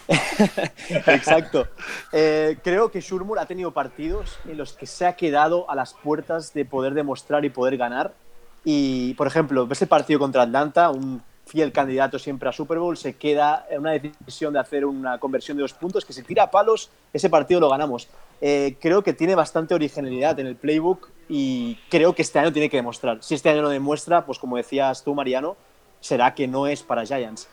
Exacto. 1.06 1.68
Eh, 2.12 2.56
creo 2.62 2.90
que 2.90 3.00
Shurmur 3.00 3.38
ha 3.38 3.46
tenido 3.46 3.72
partidos 3.72 4.38
en 4.48 4.56
los 4.56 4.72
que 4.72 4.86
se 4.86 5.06
ha 5.06 5.14
quedado 5.16 5.70
a 5.70 5.74
las 5.74 5.94
puertas 5.94 6.54
de 6.54 6.64
poder 6.64 6.94
demostrar 6.94 7.44
y 7.44 7.50
poder 7.50 7.76
ganar. 7.76 8.14
Y, 8.64 9.14
por 9.14 9.26
ejemplo, 9.26 9.66
ves 9.66 9.82
el 9.82 9.88
partido 9.88 10.18
contra 10.18 10.42
Atlanta, 10.42 10.90
un 10.90 11.22
fiel 11.48 11.72
candidato 11.72 12.18
siempre 12.18 12.48
a 12.48 12.52
Super 12.52 12.78
Bowl, 12.78 12.96
se 12.96 13.16
queda 13.16 13.66
en 13.70 13.80
una 13.80 13.92
decisión 13.92 14.52
de 14.52 14.60
hacer 14.60 14.84
una 14.84 15.18
conversión 15.18 15.56
de 15.56 15.62
dos 15.62 15.72
puntos, 15.72 16.04
que 16.04 16.12
si 16.12 16.22
tira 16.22 16.44
a 16.44 16.50
palos, 16.50 16.90
ese 17.12 17.30
partido 17.30 17.58
lo 17.58 17.70
ganamos. 17.70 18.08
Eh, 18.40 18.76
creo 18.80 19.02
que 19.02 19.14
tiene 19.14 19.34
bastante 19.34 19.74
originalidad 19.74 20.38
en 20.38 20.46
el 20.46 20.56
playbook 20.56 21.08
y 21.28 21.76
creo 21.88 22.14
que 22.14 22.22
este 22.22 22.38
año 22.38 22.52
tiene 22.52 22.68
que 22.68 22.76
demostrar. 22.76 23.18
Si 23.22 23.34
este 23.34 23.48
año 23.48 23.62
no 23.62 23.70
demuestra, 23.70 24.26
pues 24.26 24.38
como 24.38 24.56
decías 24.56 25.02
tú, 25.02 25.14
Mariano, 25.14 25.56
será 26.00 26.34
que 26.34 26.46
no 26.46 26.66
es 26.66 26.82
para 26.82 27.04
Giants. 27.04 27.48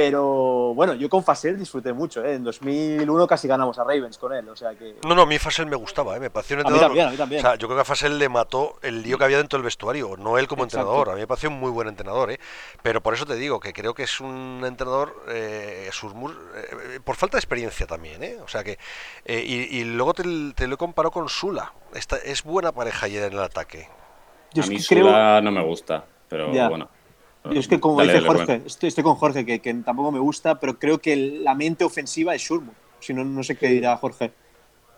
Pero 0.00 0.74
bueno, 0.74 0.92
yo 0.92 1.08
con 1.08 1.24
Fasel 1.24 1.58
disfruté 1.58 1.90
mucho. 1.94 2.22
¿eh? 2.22 2.34
En 2.34 2.44
2001 2.44 3.26
casi 3.26 3.48
ganamos 3.48 3.78
a 3.78 3.82
Ravens 3.82 4.18
con 4.18 4.30
él. 4.34 4.46
O 4.50 4.54
sea 4.54 4.74
que... 4.74 4.96
No, 5.08 5.14
no, 5.14 5.22
a 5.22 5.26
mí 5.26 5.38
Fasel 5.38 5.64
me 5.64 5.74
gustaba. 5.76 6.14
¿eh? 6.14 6.20
Me 6.20 6.28
pareció 6.28 6.54
un 6.56 6.60
A 6.60 6.64
mí 6.64 6.68
entrenador. 6.74 6.88
también, 6.90 7.08
a 7.08 7.10
mí 7.12 7.16
también. 7.16 7.38
O 7.38 7.42
sea, 7.48 7.54
yo 7.56 7.66
creo 7.66 7.78
que 7.78 7.80
a 7.80 7.84
Fasel 7.86 8.18
le 8.18 8.28
mató 8.28 8.78
el 8.82 9.02
lío 9.02 9.16
que 9.16 9.24
había 9.24 9.38
dentro 9.38 9.56
del 9.58 9.64
vestuario, 9.64 10.14
no 10.18 10.36
él 10.36 10.48
como 10.48 10.64
Exacto. 10.64 10.80
entrenador. 10.86 11.08
A 11.10 11.14
mí 11.14 11.20
me 11.22 11.26
pareció 11.26 11.48
un 11.48 11.58
muy 11.58 11.70
buen 11.70 11.88
entrenador. 11.88 12.30
¿eh? 12.30 12.38
Pero 12.82 13.02
por 13.02 13.14
eso 13.14 13.24
te 13.24 13.36
digo 13.36 13.58
que 13.58 13.72
creo 13.72 13.94
que 13.94 14.02
es 14.02 14.20
un 14.20 14.62
entrenador, 14.66 15.16
eh, 15.30 15.88
Surmur, 15.92 16.36
eh, 16.54 17.00
por 17.02 17.16
falta 17.16 17.38
de 17.38 17.40
experiencia 17.40 17.86
también. 17.86 18.22
¿eh? 18.22 18.36
O 18.44 18.48
sea 18.48 18.62
que. 18.62 18.78
eh, 19.24 19.42
y, 19.46 19.78
y 19.78 19.84
luego 19.84 20.12
te, 20.12 20.24
te 20.54 20.66
lo 20.66 20.74
he 20.74 20.76
comparado 20.78 21.10
con 21.10 21.26
Sula. 21.30 21.72
Esta, 21.94 22.16
es 22.18 22.42
buena 22.42 22.70
pareja 22.72 23.06
ayer 23.06 23.22
en 23.24 23.32
el 23.32 23.42
ataque. 23.42 23.88
Yo 24.52 24.62
a 24.62 24.66
mí 24.66 24.76
creo- 24.86 25.06
Sula 25.06 25.40
no 25.40 25.50
me 25.52 25.64
gusta, 25.64 26.04
pero 26.28 26.52
Ya. 26.52 26.68
bueno. 26.68 26.90
Yo 27.52 27.60
es 27.60 27.68
que, 27.68 27.80
como 27.80 27.98
Dale, 27.98 28.12
dice 28.14 28.24
dale, 28.26 28.38
Jorge, 28.38 28.62
estoy, 28.66 28.88
estoy 28.88 29.04
con 29.04 29.14
Jorge, 29.16 29.44
que, 29.46 29.60
que 29.60 29.74
tampoco 29.74 30.12
me 30.12 30.18
gusta, 30.18 30.58
pero 30.60 30.78
creo 30.78 30.98
que 30.98 31.16
la 31.16 31.54
mente 31.54 31.84
ofensiva 31.84 32.34
es 32.34 32.42
Shurmur. 32.42 32.74
Si 33.00 33.12
no, 33.14 33.24
no 33.24 33.42
sé 33.42 33.56
qué 33.56 33.68
dirá 33.68 33.96
Jorge. 33.96 34.32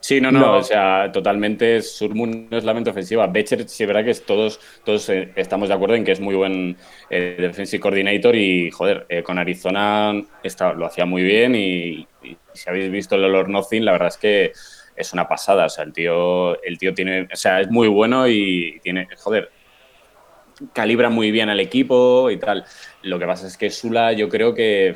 Sí, 0.01 0.21
no, 0.21 0.31
no, 0.31 0.39
No. 0.41 0.53
o 0.59 0.63
sea, 0.63 1.11
totalmente 1.13 1.83
Surmun 1.83 2.47
no 2.49 2.57
es 2.57 2.63
la 2.63 2.73
mente 2.73 2.91
ofensiva. 2.91 3.27
Becher 3.27 3.69
sí 3.69 3.83
es 3.83 3.87
verdad 3.89 4.05
que 4.05 4.13
es 4.13 4.25
todos, 4.25 4.61
todos 4.85 5.09
eh, 5.09 5.33
estamos 5.35 5.69
de 5.69 5.75
acuerdo 5.75 5.97
en 5.97 6.05
que 6.05 6.13
es 6.13 6.21
muy 6.21 6.37
buen 6.37 6.77
eh, 7.11 7.37
defensive 7.41 7.81
coordinator 7.81 8.37
y, 8.37 8.71
joder, 8.71 9.07
eh, 9.09 9.25
con 9.25 9.39
Arizona 9.39 10.13
está- 10.45 10.73
lo 10.73 10.87
hacía 10.87 11.05
muy 11.05 11.25
bien 11.25 11.57
y, 11.57 12.07
y 12.23 12.37
si 12.55 12.71
habéis 12.71 12.93
visto 12.93 13.17
el 13.17 13.25
Olor 13.25 13.49
Nothing, 13.49 13.85
la 13.85 13.91
verdad 13.93 14.09
es 14.09 14.19
que 14.19 14.53
es 14.95 15.13
una 15.13 15.27
pasada. 15.29 15.67
O 15.67 15.69
sea, 15.69 15.83
el 15.83 15.93
tío, 15.93 16.63
el 16.63 16.79
tío 16.79 16.95
tiene, 16.95 17.23
o 17.33 17.37
sea, 17.37 17.61
es 17.61 17.69
muy 17.69 17.89
bueno 17.89 18.29
y 18.29 18.79
tiene, 18.85 19.09
joder, 19.19 19.51
calibra 20.73 21.09
muy 21.11 21.31
bien 21.31 21.49
al 21.49 21.61
equipo 21.61 22.31
y 22.31 22.37
tal. 22.39 22.65
Lo 23.03 23.19
que 23.19 23.27
pasa 23.27 23.47
es 23.47 23.57
que 23.57 23.71
Sula 23.71 24.13
yo 24.13 24.29
creo 24.29 24.55
que... 24.55 24.95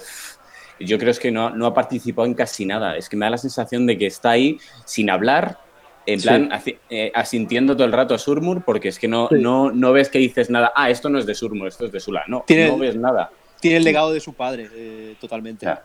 Yo 0.81 0.99
creo 0.99 1.11
es 1.11 1.21
que 1.21 1.31
no, 1.31 1.51
no 1.51 1.67
ha 1.67 1.75
participado 1.75 2.27
en 2.27 2.35
casi 2.35 2.67
nada. 2.67 2.97
Es 2.97 3.09
que 3.09 3.17
me 3.17 3.27
da 3.27 3.31
la 3.31 3.39
sensación 3.39 3.87
de 3.87 3.97
que 3.97 4.07
está 4.07 4.31
ahí 4.31 4.59
sin 4.85 5.11
hablar, 5.11 5.59
en 6.07 6.19
Sí. 6.19 6.27
plan 6.27 6.51
eh, 6.91 7.13
asintiendo 7.15 7.75
todo 7.77 7.85
el 7.87 7.93
rato 7.93 8.15
a 8.15 8.19
Surmur, 8.19 8.65
porque 8.65 8.89
es 8.89 8.99
que 8.99 9.07
no, 9.07 9.29
Sí. 9.29 9.37
no, 9.39 9.71
no 9.71 9.93
ves 9.93 10.09
que 10.09 10.19
dices 10.19 10.51
nada. 10.51 10.73
Ah, 10.75 10.91
esto 10.91 11.09
no 11.09 11.19
es 11.21 11.27
de 11.27 11.35
Surmur, 11.37 11.69
esto 11.69 11.87
es 11.87 11.93
de 11.93 12.01
Sula. 12.01 12.25
No, 12.27 12.43
Tiene- 12.47 12.67
no 12.69 12.79
ves 12.79 12.97
nada. 12.97 13.31
Tiene 13.61 13.77
el 13.77 13.85
legado 13.85 14.13
de 14.13 14.19
su 14.19 14.35
padre, 14.35 14.69
eh, 14.75 15.15
totalmente. 15.21 15.67
Ya. 15.67 15.85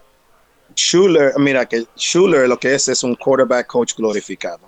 Schuler, 0.76 1.34
mira 1.38 1.66
que 1.68 1.86
Schuler 1.96 2.48
lo 2.50 2.58
que 2.58 2.74
es 2.74 2.88
es 2.88 3.04
un 3.04 3.16
quarterback 3.16 3.68
coach 3.68 3.94
glorificado. 3.96 4.62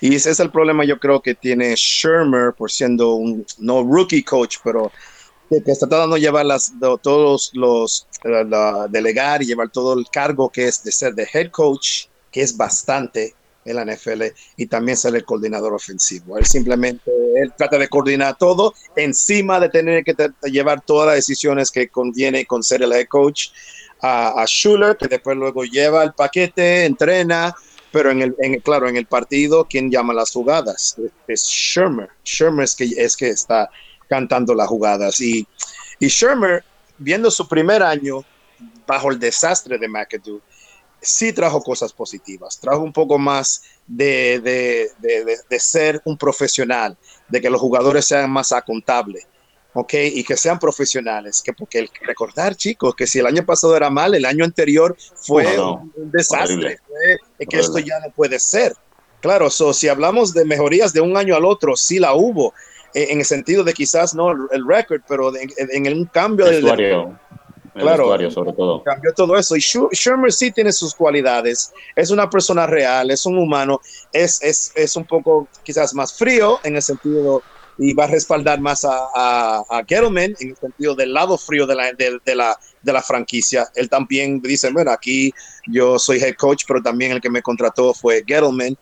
Y 0.00 0.14
ese 0.14 0.30
es 0.30 0.40
el 0.40 0.50
problema 0.50 0.84
yo 0.84 0.98
creo 0.98 1.20
que 1.20 1.34
tiene 1.34 1.74
Shermer 1.76 2.54
por 2.54 2.70
siendo 2.70 3.14
un 3.14 3.44
no 3.58 3.82
rookie 3.82 4.22
coach, 4.22 4.56
pero 4.62 4.90
que, 5.48 5.56
está 5.72 5.88
tratando 5.88 6.14
de 6.14 6.22
llevar 6.22 6.46
las, 6.46 6.72
todos 7.02 7.50
los, 7.54 8.06
la- 8.22 8.86
delegar 8.88 9.42
y 9.42 9.46
llevar 9.46 9.70
todo 9.70 9.98
el 9.98 10.06
cargo 10.12 10.50
que 10.50 10.68
es 10.68 10.82
de 10.84 10.92
ser 10.92 11.14
de 11.14 11.28
head 11.32 11.50
coach, 11.50 12.06
que 12.30 12.42
es 12.42 12.56
bastante 12.56 13.34
en 13.64 13.76
la 13.76 13.82
NFL, 13.82 14.22
y 14.56 14.66
también 14.66 14.96
ser 14.96 15.14
el 15.14 15.24
coordinador 15.24 15.74
ofensivo. 15.74 16.38
Él 16.38 16.46
simplemente, 16.46 17.10
él 17.36 17.52
trata 17.56 17.76
de 17.76 17.88
coordinar 17.88 18.36
todo 18.38 18.72
encima 18.96 19.60
de 19.60 19.68
tener 19.68 20.02
que 20.02 20.14
llevar 20.44 20.80
todas 20.82 21.08
las 21.08 21.16
decisiones 21.16 21.70
que 21.70 21.88
conviene 21.88 22.46
con 22.46 22.62
ser 22.62 22.82
el 22.82 22.92
head 22.92 23.06
coach 23.08 23.48
a, 24.00 24.40
a 24.40 24.46
Schuler, 24.46 24.96
que 24.96 25.08
después 25.08 25.36
luego 25.36 25.64
lleva 25.64 26.02
el 26.04 26.14
paquete, 26.14 26.86
entrena, 26.86 27.54
pero 27.92 28.10
en 28.10 28.22
el, 28.22 28.34
en 28.38 28.60
claro, 28.60 28.88
en 28.88 28.96
el 28.96 29.06
partido, 29.06 29.66
¿quién 29.68 29.90
llama 29.90 30.14
las 30.14 30.32
jugadas? 30.32 30.96
Es, 31.26 31.44
Shermer. 31.44 32.08
Shermer 32.24 32.64
es 32.64 32.74
que, 32.74 32.84
es 32.84 33.16
que 33.16 33.28
está 33.28 33.70
cantando 34.08 34.54
las 34.54 34.68
jugadas. 34.68 35.20
Y, 35.20 35.46
y 35.98 36.08
Shermer, 36.08 36.64
viendo 36.98 37.30
su 37.30 37.46
primer 37.48 37.82
año 37.82 38.24
bajo 38.86 39.10
el 39.10 39.18
desastre 39.18 39.78
de 39.78 39.88
McAdoo, 39.88 40.40
sí 41.00 41.32
trajo 41.32 41.62
cosas 41.62 41.92
positivas, 41.92 42.58
trajo 42.58 42.80
un 42.80 42.92
poco 42.92 43.18
más 43.18 43.62
de, 43.86 44.40
de, 44.40 44.90
de, 44.98 45.38
de, 45.48 45.60
ser 45.60 46.00
un 46.04 46.16
profesional, 46.16 46.96
de 47.28 47.40
que 47.40 47.50
los 47.50 47.60
jugadores 47.60 48.04
sean 48.04 48.30
más 48.30 48.54
contables. 48.66 49.26
¿Ok? 49.74 49.94
Y 50.14 50.24
que 50.24 50.36
sean 50.36 50.58
profesionales, 50.58 51.42
que 51.44 51.52
porque 51.52 51.78
el, 51.80 51.90
recordar, 52.02 52.56
chicos, 52.56 52.94
que 52.94 53.06
si 53.06 53.18
el 53.18 53.26
año 53.26 53.44
pasado 53.44 53.76
era 53.76 53.90
mal, 53.90 54.14
el 54.14 54.24
año 54.24 54.44
anterior 54.44 54.96
fue 55.26 55.44
No, 55.44 55.56
no. 55.56 55.74
un, 55.74 55.92
un 55.96 56.10
desastre, 56.10 56.54
Horrible. 56.54 56.78
fue- 56.86 57.46
que 57.46 57.58
esto 57.58 57.78
ya 57.78 57.98
no 58.00 58.12
puede 58.12 58.38
ser. 58.38 58.74
Claro, 59.20 59.50
so, 59.50 59.72
si 59.72 59.88
hablamos 59.88 60.32
de 60.32 60.44
mejorías 60.44 60.92
de 60.92 61.00
un 61.00 61.16
año 61.16 61.36
al 61.36 61.44
otro, 61.44 61.76
sí 61.76 61.98
la 61.98 62.14
hubo, 62.14 62.54
eh, 62.94 63.08
en 63.10 63.18
el 63.18 63.24
sentido 63.24 63.62
de 63.64 63.72
quizás 63.72 64.14
no 64.14 64.30
el, 64.32 64.38
el 64.52 64.66
récord, 64.66 65.02
pero 65.06 65.30
de- 65.30 65.42
en, 65.56 65.86
en 65.86 65.92
un 65.98 66.06
cambio 66.06 66.46
del. 66.46 66.64
El 67.72 67.82
Claro. 67.82 68.02
vestuario, 68.02 68.30
sobre 68.32 68.52
todo. 68.52 68.82
cambió 68.82 69.12
todo 69.14 69.38
eso. 69.38 69.54
Y 69.56 69.60
Shermer 69.60 70.32
sí 70.32 70.50
tiene 70.50 70.72
sus 70.72 70.92
cualidades. 70.92 71.70
Es 71.94 72.10
una 72.10 72.28
persona 72.28 72.66
real, 72.66 73.12
es 73.12 73.24
un 73.26 73.38
humano, 73.38 73.80
es, 74.12 74.42
es, 74.42 74.72
es 74.74 74.96
un 74.96 75.04
poco 75.06 75.48
quizás 75.62 75.94
más 75.94 76.18
frío 76.18 76.58
en 76.64 76.74
el 76.74 76.82
sentido 76.82 77.44
y 77.82 77.94
va 77.94 78.04
a 78.04 78.08
respaldar 78.08 78.60
más 78.60 78.84
a, 78.84 79.08
a, 79.14 79.64
a 79.70 79.84
Gettleman 79.88 80.36
en 80.38 80.50
el 80.50 80.56
sentido 80.56 80.94
del 80.94 81.14
lado 81.14 81.38
frío 81.38 81.66
de 81.66 81.74
la, 81.74 81.92
de, 81.94 82.20
de 82.22 82.34
la, 82.34 82.58
de 82.82 82.92
la 82.92 83.00
franquicia. 83.00 83.70
Él 83.74 83.88
también 83.88 84.42
dice, 84.42 84.70
bueno, 84.70 84.90
aquí 84.90 85.32
yo 85.66 85.98
soy 85.98 86.18
head 86.18 86.34
coach, 86.34 86.64
pero 86.68 86.82
también 86.82 87.12
el 87.12 87.22
que 87.22 87.30
me 87.30 87.40
contrató 87.40 87.94
fue 87.94 88.22
Gettleman. 88.26 88.76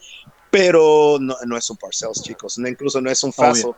Pero 0.51 1.19
no, 1.21 1.37
no 1.47 1.57
es 1.57 1.71
un 1.71 1.77
Parcells, 1.77 2.23
chicos. 2.23 2.59
No, 2.59 2.67
incluso 2.67 3.01
no 3.01 3.09
es 3.09 3.23
un 3.23 3.33
Faso. 3.33 3.77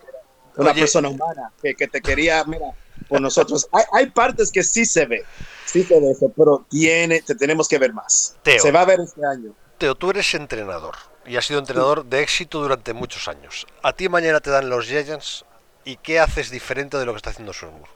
Una 0.56 0.70
Oye. 0.70 0.80
persona 0.80 1.10
humana 1.10 1.52
que, 1.62 1.74
que 1.74 1.86
te 1.86 2.00
quería, 2.00 2.42
mira, 2.44 2.72
por 3.06 3.20
nosotros. 3.20 3.68
Hay, 3.72 3.84
hay 3.92 4.06
partes 4.10 4.50
que 4.50 4.64
sí 4.64 4.86
se 4.86 5.04
ve, 5.04 5.22
sí 5.66 5.82
se 5.84 6.00
ve 6.00 6.14
pero 6.34 6.64
tiene, 6.70 7.20
te 7.20 7.34
tenemos 7.34 7.68
que 7.68 7.78
ver 7.78 7.92
más. 7.92 8.36
Teo. 8.42 8.62
Se 8.62 8.72
va 8.72 8.80
a 8.80 8.84
ver 8.86 9.00
este 9.00 9.20
año. 9.24 9.54
Teo, 9.76 9.94
tú 9.94 10.10
eres 10.10 10.32
entrenador 10.34 11.09
y 11.26 11.36
has 11.36 11.46
sido 11.46 11.60
entrenador 11.60 12.04
de 12.04 12.22
éxito 12.22 12.60
durante 12.60 12.92
muchos 12.92 13.28
años. 13.28 13.66
A 13.82 13.92
ti 13.92 14.08
mañana 14.08 14.40
te 14.40 14.50
dan 14.50 14.68
los 14.68 14.86
Giants 14.86 15.44
y 15.84 15.96
¿qué 15.96 16.18
haces 16.20 16.50
diferente 16.50 16.96
de 16.98 17.06
lo 17.06 17.12
que 17.12 17.18
está 17.18 17.30
haciendo 17.30 17.52
Surmur? 17.52 17.88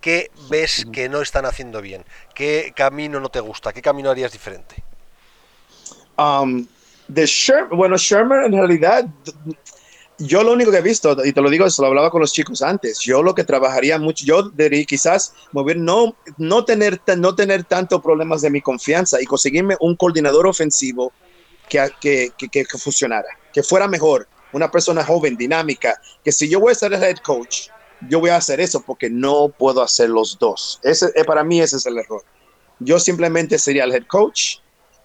¿Qué 0.00 0.30
ves 0.48 0.86
que 0.92 1.08
no 1.08 1.20
están 1.20 1.44
haciendo 1.44 1.82
bien? 1.82 2.04
¿Qué 2.34 2.72
camino 2.74 3.20
no 3.20 3.28
te 3.28 3.40
gusta? 3.40 3.72
¿Qué 3.72 3.82
camino 3.82 4.10
harías 4.10 4.32
diferente? 4.32 4.82
Um, 6.16 6.66
de 7.06 7.26
Sher- 7.26 7.68
bueno, 7.68 7.96
Shermer 7.98 8.44
en 8.44 8.52
realidad, 8.52 9.04
yo 10.18 10.42
lo 10.42 10.52
único 10.52 10.70
que 10.70 10.78
he 10.78 10.82
visto, 10.82 11.16
y 11.24 11.32
te 11.32 11.40
lo 11.40 11.50
digo, 11.50 11.68
se 11.68 11.82
lo 11.82 11.88
hablaba 11.88 12.10
con 12.10 12.20
los 12.20 12.32
chicos 12.32 12.62
antes, 12.62 13.00
yo 13.00 13.22
lo 13.22 13.34
que 13.34 13.44
trabajaría 13.44 13.98
mucho, 13.98 14.24
yo 14.24 14.50
diría 14.50 14.84
quizás 14.84 15.34
mover, 15.52 15.76
no, 15.76 16.16
no, 16.36 16.64
tener, 16.64 17.00
no 17.16 17.34
tener 17.34 17.66
problemas 18.02 18.42
de 18.42 18.50
mi 18.50 18.60
confianza 18.60 19.20
y 19.20 19.26
conseguirme 19.26 19.76
un 19.80 19.96
coordinador 19.96 20.46
ofensivo 20.46 21.12
que, 21.70 21.90
que, 22.00 22.32
que, 22.38 22.50
que- 22.50 22.66
funcionara, 22.78 23.28
que 23.52 23.64
fuera 23.64 23.88
mejor, 23.88 24.28
una 24.52 24.70
persona 24.70 25.04
joven, 25.04 25.36
dinámica, 25.38 25.96
que 26.24 26.32
si 26.32 26.50
yo 26.50 26.60
voy 26.60 26.72
a 26.72 26.76
ser 26.76 26.94
el 26.94 27.02
head 27.04 27.18
coach, 27.24 27.70
yo 28.00 28.20
voy 28.20 28.30
a 28.30 28.36
hacer 28.38 28.60
eso 28.60 28.84
porque 28.84 29.10
no 29.10 29.54
puedo 29.58 29.82
hacer 29.82 30.10
los 30.10 30.38
dos. 30.38 30.80
Ese, 30.82 31.08
eh, 31.16 31.24
para 31.24 31.44
mí 31.44 31.62
ese 31.62 31.78
es 31.78 31.86
el 31.86 31.98
error. 31.98 32.24
Yo 32.78 32.98
simplemente 32.98 33.58
sería 33.58 33.84
el 33.84 33.92
head 33.92 34.06
coach 34.08 34.56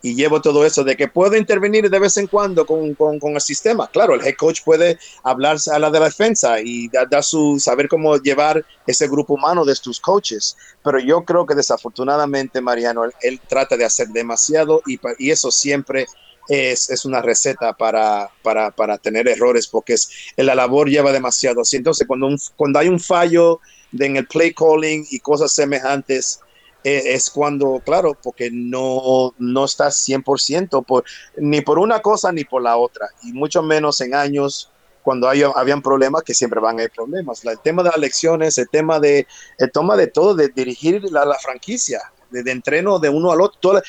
y 0.02 0.16
llevo 0.16 0.40
todo 0.42 0.66
eso 0.66 0.84
de 0.84 0.96
que 0.96 1.08
puedo 1.08 1.36
intervenir 1.36 1.90
de 1.90 2.00
vez 2.00 2.18
en 2.18 2.28
cuando 2.28 2.66
con, 2.66 2.96
con, 2.96 3.20
con 3.20 3.34
el 3.34 3.42
sistema. 3.42 3.90
Claro, 3.92 4.14
el 4.16 4.26
head 4.26 4.36
coach 4.38 4.62
puede 4.64 5.00
hablar 5.24 5.58
a 5.74 5.80
la 5.80 5.90
de 5.92 6.00
la 6.00 6.06
defensa 6.06 6.58
y 6.62 6.90
dar 6.90 7.10
da 7.10 7.24
su, 7.24 7.58
saber 7.60 7.88
cómo 7.88 8.18
llevar 8.18 8.64
ese 8.86 9.08
grupo 9.08 9.34
humano 9.34 9.66
de 9.66 9.76
tus 9.76 10.00
coaches. 10.00 10.56
Pero 10.84 11.00
yo 11.00 11.26
creo 11.26 11.46
que 11.48 11.56
desafortunadamente, 11.56 12.62
Mariano, 12.62 13.04
él, 13.06 13.12
él 13.20 13.42
trata 13.48 13.78
de 13.78 13.86
hacer 13.86 14.08
demasiado 14.10 14.82
y, 14.86 15.00
y 15.18 15.32
eso 15.32 15.52
siempre 15.52 16.06
es, 16.48 16.90
es 16.90 17.06
una 17.06 17.22
receta 17.22 17.74
para, 17.74 18.30
para, 18.42 18.72
para 18.72 18.98
tener 18.98 19.28
errores 19.28 19.68
porque 19.68 19.94
es, 19.94 20.10
la 20.38 20.56
labor 20.56 20.90
lleva 20.90 21.12
demasiado. 21.12 21.62
Así, 21.62 21.78
entonces, 21.78 22.08
cuando, 22.08 22.30
cuando 22.56 22.80
hay 22.80 22.88
un 22.88 23.00
fallo 23.00 23.60
en 23.98 24.18
el 24.18 24.28
play 24.28 24.54
calling 24.54 25.06
y 25.10 25.20
cosas 25.20 25.52
semejantes, 25.52 26.40
eh, 26.84 27.16
es 27.16 27.32
cuando, 27.32 27.82
claro, 27.84 28.16
porque 28.22 28.50
no, 28.52 29.34
no 29.40 29.66
estás 29.66 30.08
100% 30.08 30.86
por, 30.86 31.04
ni 31.36 31.62
por 31.62 31.80
una 31.80 32.00
cosa 32.00 32.32
ni 32.32 32.44
por 32.44 32.62
la 32.62 32.78
otra, 32.78 33.08
y 33.24 33.34
mucho 33.34 33.64
menos 33.64 34.02
en 34.02 34.14
años 34.14 34.70
cuando 35.02 35.30
hay, 35.30 35.44
habían 35.44 35.84
problemas, 35.84 36.24
que 36.24 36.34
siempre 36.34 36.60
van 36.60 36.78
a 36.78 36.80
haber 36.80 36.92
problemas. 36.92 37.46
El 37.46 37.60
tema 37.60 37.84
de 37.84 37.90
las 37.90 37.98
elecciones, 37.98 38.58
el 38.58 38.68
tema 38.70 39.00
de, 39.00 39.28
el 39.60 39.72
de 39.98 40.08
todo, 40.08 40.34
de 40.34 40.50
dirigir 40.50 41.04
la, 41.12 41.26
la 41.26 41.38
franquicia. 41.38 42.02
De, 42.30 42.52
entreno 42.52 43.00
de 43.00 43.10
uno 43.10 43.32
al 43.32 43.42
otro. 43.42 43.82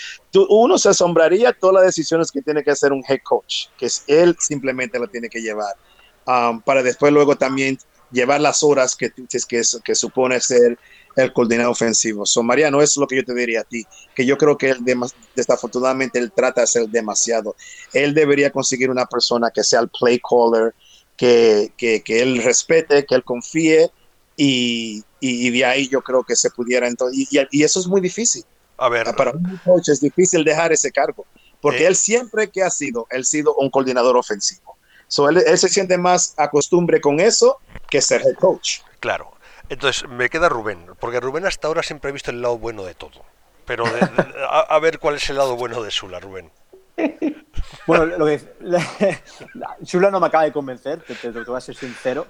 uno 0.49 0.78
se 0.78 0.89
asombraría 0.91 1.53
todas 1.53 1.74
las 1.74 1.84
decisiones 1.84 2.30
que 2.30 2.43
tiene 2.43 2.62
que 2.62 2.70
hacer 2.70 2.93
un 2.93 3.03
head 3.09 3.20
coach, 3.22 3.66
que 3.78 3.87
es 3.87 4.05
él 4.07 4.37
simplemente 4.39 4.99
lo 4.99 5.09
tiene 5.09 5.28
que 5.28 5.41
llevar, 5.41 5.74
um, 6.26 6.61
para 6.61 6.82
después 6.82 7.12
luego 7.12 7.37
también 7.37 7.78
llevar 8.11 8.41
las 8.41 8.62
horas 8.62 8.95
que, 8.95 9.11
que, 9.11 9.62
que 9.84 9.95
supone 9.95 10.41
ser 10.41 10.78
el 11.16 11.32
coordinador 11.32 11.72
ofensivo. 11.72 12.26
So, 12.26 12.43
Mariano, 12.43 12.82
eso 12.82 12.93
es 12.93 12.97
lo 12.99 13.07
que 13.07 13.16
yo 13.16 13.24
te 13.24 13.34
diría 13.34 13.62
a 13.62 13.64
ti, 13.64 13.84
que 14.14 14.24
yo 14.24 14.37
creo 14.37 14.57
que 14.57 14.70
él 14.70 14.84
desafortunadamente 15.34 16.18
él 16.18 16.30
trata 16.30 16.61
de 16.61 16.64
hacer 16.64 16.89
demasiado. 16.89 17.57
Él 17.93 18.14
debería 18.14 18.51
conseguir 18.51 18.91
una 18.91 19.07
persona 19.07 19.51
que 19.51 19.64
sea 19.64 19.80
el 19.80 19.89
play 19.89 20.20
caller, 20.20 20.74
que, 21.16 21.72
que, 21.76 22.03
que 22.03 22.20
él 22.20 22.43
respete, 22.43 23.07
que 23.07 23.14
él 23.14 23.24
confíe 23.24 23.91
y, 24.37 25.03
y, 25.20 25.51
de 25.51 25.64
ahí 25.64 25.89
yo 25.89 26.03
creo 26.03 26.22
que 26.22 26.37
se 26.37 26.51
pudiera 26.51 26.87
entonces, 26.87 27.26
y, 27.30 27.39
y, 27.51 27.64
eso 27.64 27.80
es 27.80 27.87
muy 27.87 28.01
difícil. 28.01 28.45
A 28.78 28.89
ver, 28.89 29.14
para 29.16 29.30
un 29.30 29.61
coach 29.64 29.89
es 29.89 30.01
difícil 30.01 30.45
dejar 30.45 30.72
ese 30.72 30.93
cargo, 30.93 31.24
porque 31.61 31.84
eh. 31.84 31.87
él 31.87 31.97
siempre 31.97 32.51
que 32.51 32.62
ha 32.62 32.70
sido, 32.70 33.07
él 33.11 33.22
ha 33.22 33.24
sido 33.24 33.55
un 33.57 33.70
coordinador 33.70 34.16
ofensivo. 34.16 34.76
So, 35.09 35.28
él, 35.28 35.43
él 35.47 35.57
se 35.57 35.68
siente 35.68 35.97
más 35.97 36.34
acostumbre 36.37 37.01
con 37.01 37.20
eso 37.20 37.59
que 37.89 38.03
ser 38.03 38.22
el 38.26 38.37
coach. 38.37 38.80
Claro, 39.01 39.37
entonces, 39.68 40.09
me 40.09 40.28
queda 40.28 40.49
Rubén, 40.49 40.87
porque 41.01 41.20
Rubén 41.20 41.47
hasta 41.47 41.68
ahora 41.68 41.82
siempre 41.82 42.11
ha 42.11 42.12
visto 42.12 42.30
el 42.30 42.41
lado 42.41 42.59
bueno 42.59 42.84
de 42.84 42.95
todo. 42.95 43.24
Pero 43.66 43.84
a, 44.49 44.78
ver 44.78 45.01
cuál 45.01 45.16
es 45.16 45.28
el 45.28 45.37
lado 45.37 45.57
bueno 45.57 45.82
de 45.82 45.91
Sula, 45.91 46.20
Rubén. 46.20 46.51
Bueno, 47.87 48.05
lo 48.05 48.26
que, 48.26 48.39
Sula 49.84 50.11
no 50.11 50.20
me 50.20 50.26
acaba 50.26 50.45
de 50.45 50.53
convencer, 50.53 51.03
te, 51.03 51.30
voy 51.30 51.57
a 51.57 51.61
ser 51.61 51.74
sincero. 51.74 52.26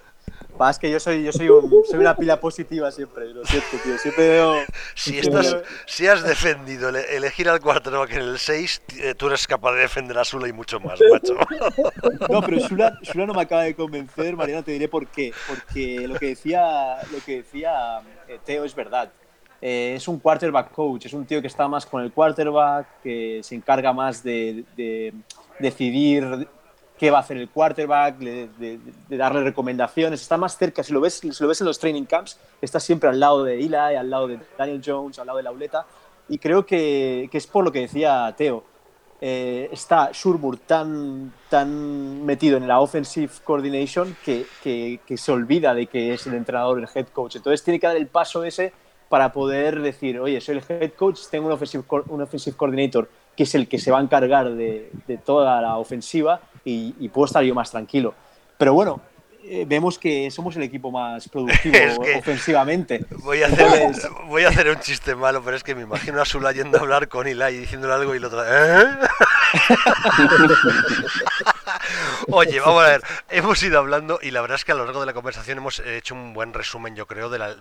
Es 0.70 0.78
que 0.78 0.90
yo 0.90 0.98
soy, 0.98 1.22
yo 1.22 1.32
soy, 1.32 1.48
soy 1.88 1.98
una 2.00 2.16
pila 2.16 2.40
positiva 2.40 2.90
siempre, 2.90 3.26
lo 3.26 3.44
siento, 3.44 3.76
tío. 3.84 3.98
Siempre 3.98 4.28
veo. 4.28 4.54
Si, 4.94 5.18
estás, 5.18 5.56
si 5.86 6.06
has 6.06 6.22
defendido 6.22 6.88
elegir 6.88 7.48
al 7.48 7.60
quarterback 7.60 8.12
en 8.12 8.22
el 8.22 8.38
6, 8.38 8.82
eh, 8.98 9.14
tú 9.14 9.26
eres 9.26 9.46
capaz 9.46 9.72
de 9.72 9.80
defender 9.82 10.16
a 10.18 10.24
Sula 10.24 10.48
y 10.48 10.52
mucho 10.52 10.80
más, 10.80 10.98
macho. 11.10 11.34
No, 12.30 12.40
pero 12.42 12.60
Sula, 12.60 12.98
no 13.14 13.34
me 13.34 13.42
acaba 13.42 13.62
de 13.62 13.74
convencer, 13.74 14.34
Mariano, 14.34 14.64
te 14.64 14.72
diré 14.72 14.88
por 14.88 15.06
qué. 15.06 15.32
Porque 15.46 16.08
lo 16.08 16.18
que 16.18 16.28
decía, 16.28 16.96
lo 17.12 17.18
que 17.24 17.38
decía 17.38 18.00
eh, 18.26 18.38
Teo 18.44 18.64
es 18.64 18.74
verdad. 18.74 19.12
Eh, 19.60 19.94
es 19.96 20.08
un 20.08 20.18
quarterback 20.18 20.70
coach, 20.72 21.06
es 21.06 21.12
un 21.12 21.26
tío 21.26 21.40
que 21.40 21.46
está 21.46 21.68
más 21.68 21.84
con 21.86 22.02
el 22.02 22.12
quarterback, 22.12 23.00
que 23.02 23.40
se 23.42 23.54
encarga 23.54 23.92
más 23.92 24.22
de, 24.22 24.64
de 24.76 25.12
decidir 25.58 26.48
qué 26.98 27.10
va 27.10 27.18
a 27.18 27.20
hacer 27.20 27.36
el 27.36 27.48
quarterback, 27.48 28.16
de, 28.18 28.78
darle 29.10 29.42
recomendaciones, 29.42 30.22
está 30.22 30.36
más 30.36 30.56
cerca, 30.56 30.82
si 30.82 30.92
lo, 30.92 31.00
ves, 31.00 31.14
si 31.14 31.30
lo 31.40 31.48
ves 31.48 31.60
en 31.60 31.66
los 31.66 31.78
training 31.78 32.04
camps, 32.04 32.38
está 32.60 32.80
siempre 32.80 33.08
al 33.10 33.20
lado 33.20 33.44
de 33.44 33.54
Eli, 33.54 33.74
al 33.74 34.08
lado 34.08 34.28
de 34.28 34.38
Daniel 34.56 34.82
Jones, 34.84 35.18
al 35.18 35.26
lado 35.26 35.36
de 35.36 35.42
Lauleta, 35.42 35.86
y 36.28 36.38
creo 36.38 36.64
que, 36.64 37.28
que 37.30 37.38
es 37.38 37.46
por 37.46 37.64
lo 37.64 37.72
que 37.72 37.80
decía 37.80 38.34
Teo, 38.36 38.64
eh, 39.20 39.68
está 39.72 40.10
Shurmur 40.12 40.58
tan, 40.58 41.32
tan 41.48 42.24
metido 42.24 42.58
en 42.58 42.68
la 42.68 42.80
offensive 42.80 43.32
coordination 43.44 44.14
que, 44.24 44.46
que, 44.62 45.00
que, 45.06 45.16
se 45.16 45.32
olvida 45.32 45.72
de 45.72 45.86
que 45.86 46.12
es 46.12 46.26
el 46.26 46.34
entrenador, 46.34 46.78
el 46.78 46.88
head 46.94 47.08
coach, 47.08 47.36
entonces 47.36 47.62
tiene 47.62 47.78
que 47.80 47.86
dar 47.86 47.96
el 47.96 48.08
paso 48.08 48.44
ese 48.44 48.72
para 49.08 49.32
poder 49.32 49.80
decir, 49.80 50.18
oye, 50.18 50.40
soy 50.40 50.58
el 50.58 50.64
head 50.68 50.92
coach, 50.92 51.20
tengo 51.30 51.46
un 51.46 51.52
offensive, 51.52 51.84
un 52.08 52.22
offensive 52.22 52.56
coordinator 52.56 53.08
que 53.36 53.44
es 53.44 53.54
el 53.54 53.68
que 53.68 53.78
se 53.78 53.90
va 53.90 53.98
a 53.98 54.02
encargar 54.02 54.54
de, 54.54 54.90
de 55.06 55.18
toda 55.18 55.60
la 55.60 55.76
ofensiva 55.76 56.40
y, 56.64 57.08
puedo 57.08 57.26
estar 57.26 57.44
yo 57.44 57.54
más 57.54 57.70
tranquilo. 57.70 58.14
Pero 58.58 58.74
bueno, 58.74 59.00
eh, 59.44 59.64
vemos 59.66 59.98
que 59.98 60.30
somos 60.30 60.56
el 60.56 60.64
equipo 60.64 60.90
más 60.90 61.28
productivo 61.28 61.76
ofensivamente. 62.18 63.04
Voy 63.22 63.42
a, 63.42 63.46
hacer, 63.46 64.10
voy 64.26 64.44
a 64.44 64.48
hacer 64.48 64.68
un 64.68 64.80
chiste 64.80 65.14
malo, 65.14 65.42
pero 65.44 65.56
es 65.56 65.62
que 65.62 65.74
me 65.74 65.82
imagino 65.82 66.20
a 66.20 66.24
Sula 66.24 66.52
yendo 66.52 66.78
a 66.78 66.80
hablar 66.80 67.08
con 67.08 67.26
Eli 67.26 67.54
y 67.54 67.58
diciéndole 67.58 67.94
algo 67.94 68.14
y 68.14 68.18
lo 68.18 68.28
otro. 68.28 68.42
¿eh? 68.44 68.84
Oye, 72.28 72.58
vamos 72.58 72.84
a 72.84 72.88
ver, 72.88 73.02
hemos 73.30 73.62
ido 73.62 73.78
hablando 73.78 74.18
y 74.20 74.32
la 74.32 74.40
verdad 74.40 74.56
es 74.56 74.64
que 74.64 74.72
a 74.72 74.74
lo 74.74 74.84
largo 74.84 75.00
de 75.00 75.06
la 75.06 75.14
conversación 75.14 75.58
hemos 75.58 75.80
hecho 75.80 76.14
un 76.14 76.34
buen 76.34 76.52
resumen, 76.52 76.96
yo 76.96 77.06
creo, 77.06 77.30
de, 77.30 77.38
la, 77.38 77.54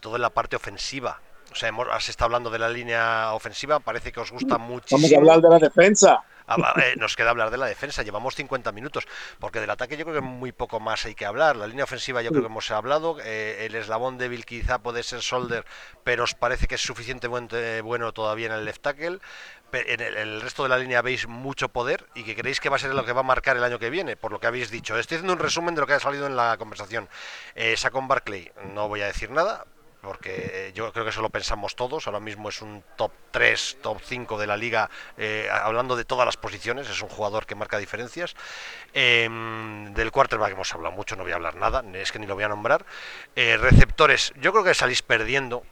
toda 0.00 0.18
la 0.18 0.30
parte 0.30 0.56
ofensiva. 0.56 1.20
O 1.52 1.54
sea, 1.54 1.68
hemos, 1.68 1.86
has 1.90 2.08
estado 2.08 2.26
hablando 2.26 2.50
de 2.50 2.58
la 2.58 2.68
línea 2.68 3.32
ofensiva, 3.32 3.80
parece 3.80 4.10
que 4.12 4.20
os 4.20 4.32
gusta 4.32 4.58
muchísimo. 4.58 5.00
Vamos 5.00 5.12
a 5.12 5.16
hablar 5.18 5.40
de 5.40 5.48
la 5.48 5.58
defensa. 5.58 6.24
Ah, 6.46 6.74
eh, 6.82 6.94
nos 6.96 7.16
queda 7.16 7.30
hablar 7.30 7.50
de 7.50 7.56
la 7.56 7.66
defensa, 7.66 8.02
llevamos 8.02 8.34
50 8.34 8.72
minutos, 8.72 9.06
porque 9.38 9.60
del 9.60 9.70
ataque 9.70 9.96
yo 9.96 10.04
creo 10.04 10.16
que 10.16 10.20
muy 10.20 10.52
poco 10.52 10.80
más 10.80 11.04
hay 11.04 11.14
que 11.14 11.24
hablar. 11.24 11.56
La 11.56 11.66
línea 11.66 11.84
ofensiva 11.84 12.22
yo 12.22 12.30
creo 12.30 12.42
que 12.42 12.48
hemos 12.48 12.70
hablado, 12.70 13.18
eh, 13.22 13.66
el 13.66 13.74
eslabón 13.74 14.18
débil 14.18 14.44
quizá 14.44 14.78
puede 14.78 15.02
ser 15.02 15.22
Solder, 15.22 15.64
pero 16.04 16.24
os 16.24 16.34
parece 16.34 16.66
que 16.66 16.74
es 16.74 16.80
suficientemente 16.80 17.80
bueno 17.82 18.12
todavía 18.12 18.46
en 18.46 18.52
el 18.52 18.64
left 18.64 18.82
tackle. 18.82 19.18
En 19.74 20.00
el, 20.02 20.42
resto 20.42 20.64
de 20.64 20.68
la 20.68 20.76
línea 20.76 21.00
veis 21.00 21.26
mucho 21.26 21.70
poder 21.70 22.04
y 22.14 22.24
que 22.24 22.36
creéis 22.36 22.60
que 22.60 22.68
va 22.68 22.76
a 22.76 22.78
ser 22.78 22.92
lo 22.92 23.06
que 23.06 23.14
va 23.14 23.20
a 23.20 23.24
marcar 23.24 23.56
el 23.56 23.64
año 23.64 23.78
que 23.78 23.88
viene, 23.88 24.16
por 24.16 24.30
lo 24.30 24.38
que 24.38 24.46
habéis 24.46 24.70
dicho. 24.70 24.98
Estoy 24.98 25.16
haciendo 25.16 25.32
un 25.32 25.38
resumen 25.38 25.74
de 25.74 25.80
lo 25.80 25.86
que 25.86 25.94
ha 25.94 26.00
salido 26.00 26.26
en 26.26 26.36
la 26.36 26.58
conversación. 26.58 27.08
Eh, 27.54 27.74
Sacón 27.78 28.06
Barclay, 28.06 28.52
no 28.74 28.88
voy 28.88 29.00
a 29.00 29.06
decir 29.06 29.30
nada, 29.30 29.64
porque 30.02 30.72
yo 30.74 30.92
creo 30.92 31.04
que 31.04 31.10
eso 31.10 31.22
lo 31.22 31.30
pensamos 31.30 31.76
todos. 31.76 32.06
Ahora 32.06 32.20
mismo 32.20 32.48
es 32.48 32.60
un 32.60 32.82
top 32.96 33.12
3, 33.30 33.78
top 33.80 34.00
5 34.04 34.36
de 34.36 34.46
la 34.48 34.56
liga, 34.56 34.90
eh, 35.16 35.48
hablando 35.50 35.96
de 35.96 36.04
todas 36.04 36.26
las 36.26 36.36
posiciones. 36.36 36.90
Es 36.90 37.00
un 37.02 37.08
jugador 37.08 37.46
que 37.46 37.54
marca 37.54 37.78
diferencias. 37.78 38.34
Em, 38.92 39.94
del 39.94 40.10
quarterback 40.10 40.52
hemos 40.52 40.74
hablado 40.74 40.94
mucho, 40.94 41.14
no 41.14 41.22
voy 41.22 41.32
a 41.32 41.36
hablar 41.36 41.54
nada, 41.54 41.84
es 41.94 42.10
que 42.10 42.18
ni 42.18 42.26
lo 42.26 42.34
voy 42.34 42.44
a 42.44 42.48
nombrar. 42.48 42.84
Eh, 43.36 43.56
receptores, 43.56 44.32
yo 44.36 44.52
creo 44.52 44.64
que 44.64 44.74
salís 44.74 45.02
perdiendo. 45.02 45.62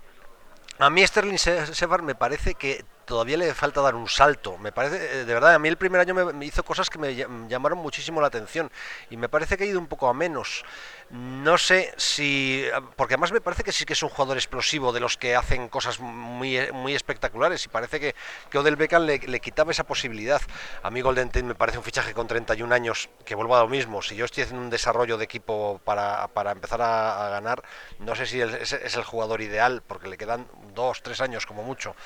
A 0.79 0.91
mí 0.91 1.07
Sterling 1.07 1.37
Shepard 1.37 2.03
me 2.03 2.15
parece 2.15 2.55
que 2.55 2.85
todavía 3.11 3.37
le 3.37 3.53
falta 3.55 3.81
dar 3.81 3.97
un 3.97 4.09
salto. 4.09 4.57
Me 4.59 4.71
parece, 4.71 4.97
eh, 4.97 5.25
de 5.25 5.35
verdad, 5.35 5.55
a 5.55 5.59
mí 5.59 5.69
el 5.69 5.77
primer 5.77 6.01
año 6.01 6.15
me, 6.15 6.47
hizo 6.47 6.63
cosas 6.63 6.89
que 6.89 6.97
me 6.97 7.17
llamaron 7.49 7.79
muchísimo 7.79 8.21
la 8.21 8.29
atención 8.29 8.71
y 9.11 9.17
me 9.17 9.29
parece 9.29 9.57
que 9.57 9.65
ha 9.65 9.67
ido 9.67 9.81
un 9.81 9.89
poco 9.89 10.09
a 10.09 10.15
menos. 10.15 10.65
No 11.11 11.59
sé 11.59 11.93
si. 11.97 12.65
Porque 12.95 13.15
además 13.15 13.33
me 13.33 13.41
parece 13.41 13.65
que 13.65 13.73
sí 13.73 13.85
que 13.85 13.95
es 13.95 14.03
un 14.05 14.11
jugador 14.11 14.37
explosivo, 14.37 14.93
de 14.93 15.01
los 15.01 15.17
que 15.17 15.35
hacen 15.35 15.69
cosas 15.69 15.99
muy, 15.99 16.71
muy 16.73 16.95
espectaculares. 16.95 17.65
Y 17.65 17.69
parece 17.69 17.99
que, 17.99 18.15
que 18.49 18.59
Odell 18.59 18.77
Beckham 18.77 19.03
le, 19.03 19.41
quitaba 19.41 19.73
esa 19.73 19.83
posibilidad. 19.83 20.41
A 20.85 20.91
mí 20.91 21.01
Golden 21.01 21.29
Tate 21.29 21.43
me 21.43 21.57
parece 21.57 21.79
un 21.79 21.85
fichaje 21.85 22.15
con 22.15 22.29
31 22.29 22.73
años, 22.73 23.11
que 23.25 23.35
vuelvo 23.35 23.57
a 23.57 23.61
lo 23.61 23.69
mismo. 23.69 24.03
Si 24.03 24.15
yo 24.15 24.25
estoy 24.25 24.45
haciendo 24.45 24.63
un 24.63 24.71
desarrollo 24.71 25.19
de 25.19 25.25
equipo 25.25 25.81
para, 25.85 26.29
para 26.29 26.53
empezar 26.53 26.81
a, 26.81 27.29
ganar, 27.31 27.65
no 27.99 28.15
sé 28.15 28.27
si 28.27 28.41
es, 28.41 28.73
el 28.73 29.03
jugador 29.03 29.41
ideal, 29.41 29.83
porque 29.85 30.07
le 30.07 30.17
quedan 30.17 30.47
dos, 30.75 31.03
tres 31.03 31.21
años 31.21 31.45
como 31.45 31.65
mucho. 31.65 31.97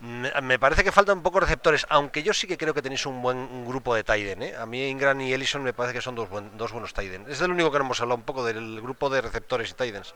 Me, 0.00 0.47
parece 0.56 0.84
que 0.84 0.92
faltan 0.92 1.18
un 1.18 1.22
poco 1.22 1.40
receptores, 1.40 1.84
aunque 1.88 2.22
yo 2.22 2.32
sí 2.32 2.46
que 2.46 2.56
creo 2.56 2.74
que 2.74 2.82
tenéis 2.82 3.06
un 3.06 3.20
buen 3.22 3.66
grupo 3.66 3.94
de 3.94 4.04
Tiden. 4.04 4.42
¿eh? 4.42 4.54
A 4.56 4.66
mí 4.66 4.86
Ingram 4.88 5.20
y 5.20 5.32
Ellison 5.32 5.62
me 5.62 5.72
parece 5.72 5.94
que 5.94 6.00
son 6.00 6.14
dos, 6.14 6.28
dos 6.56 6.72
buenos. 6.72 6.94
Es 7.28 7.40
el 7.40 7.50
único 7.50 7.70
que 7.70 7.78
no 7.78 7.84
hemos 7.84 8.00
hablado 8.00 8.18
un 8.18 8.24
poco 8.24 8.44
de 8.44 8.48
del 8.52 8.80
grupo 8.80 9.10
de 9.10 9.20
receptores 9.20 9.70
y 9.70 9.74
Titans? 9.74 10.14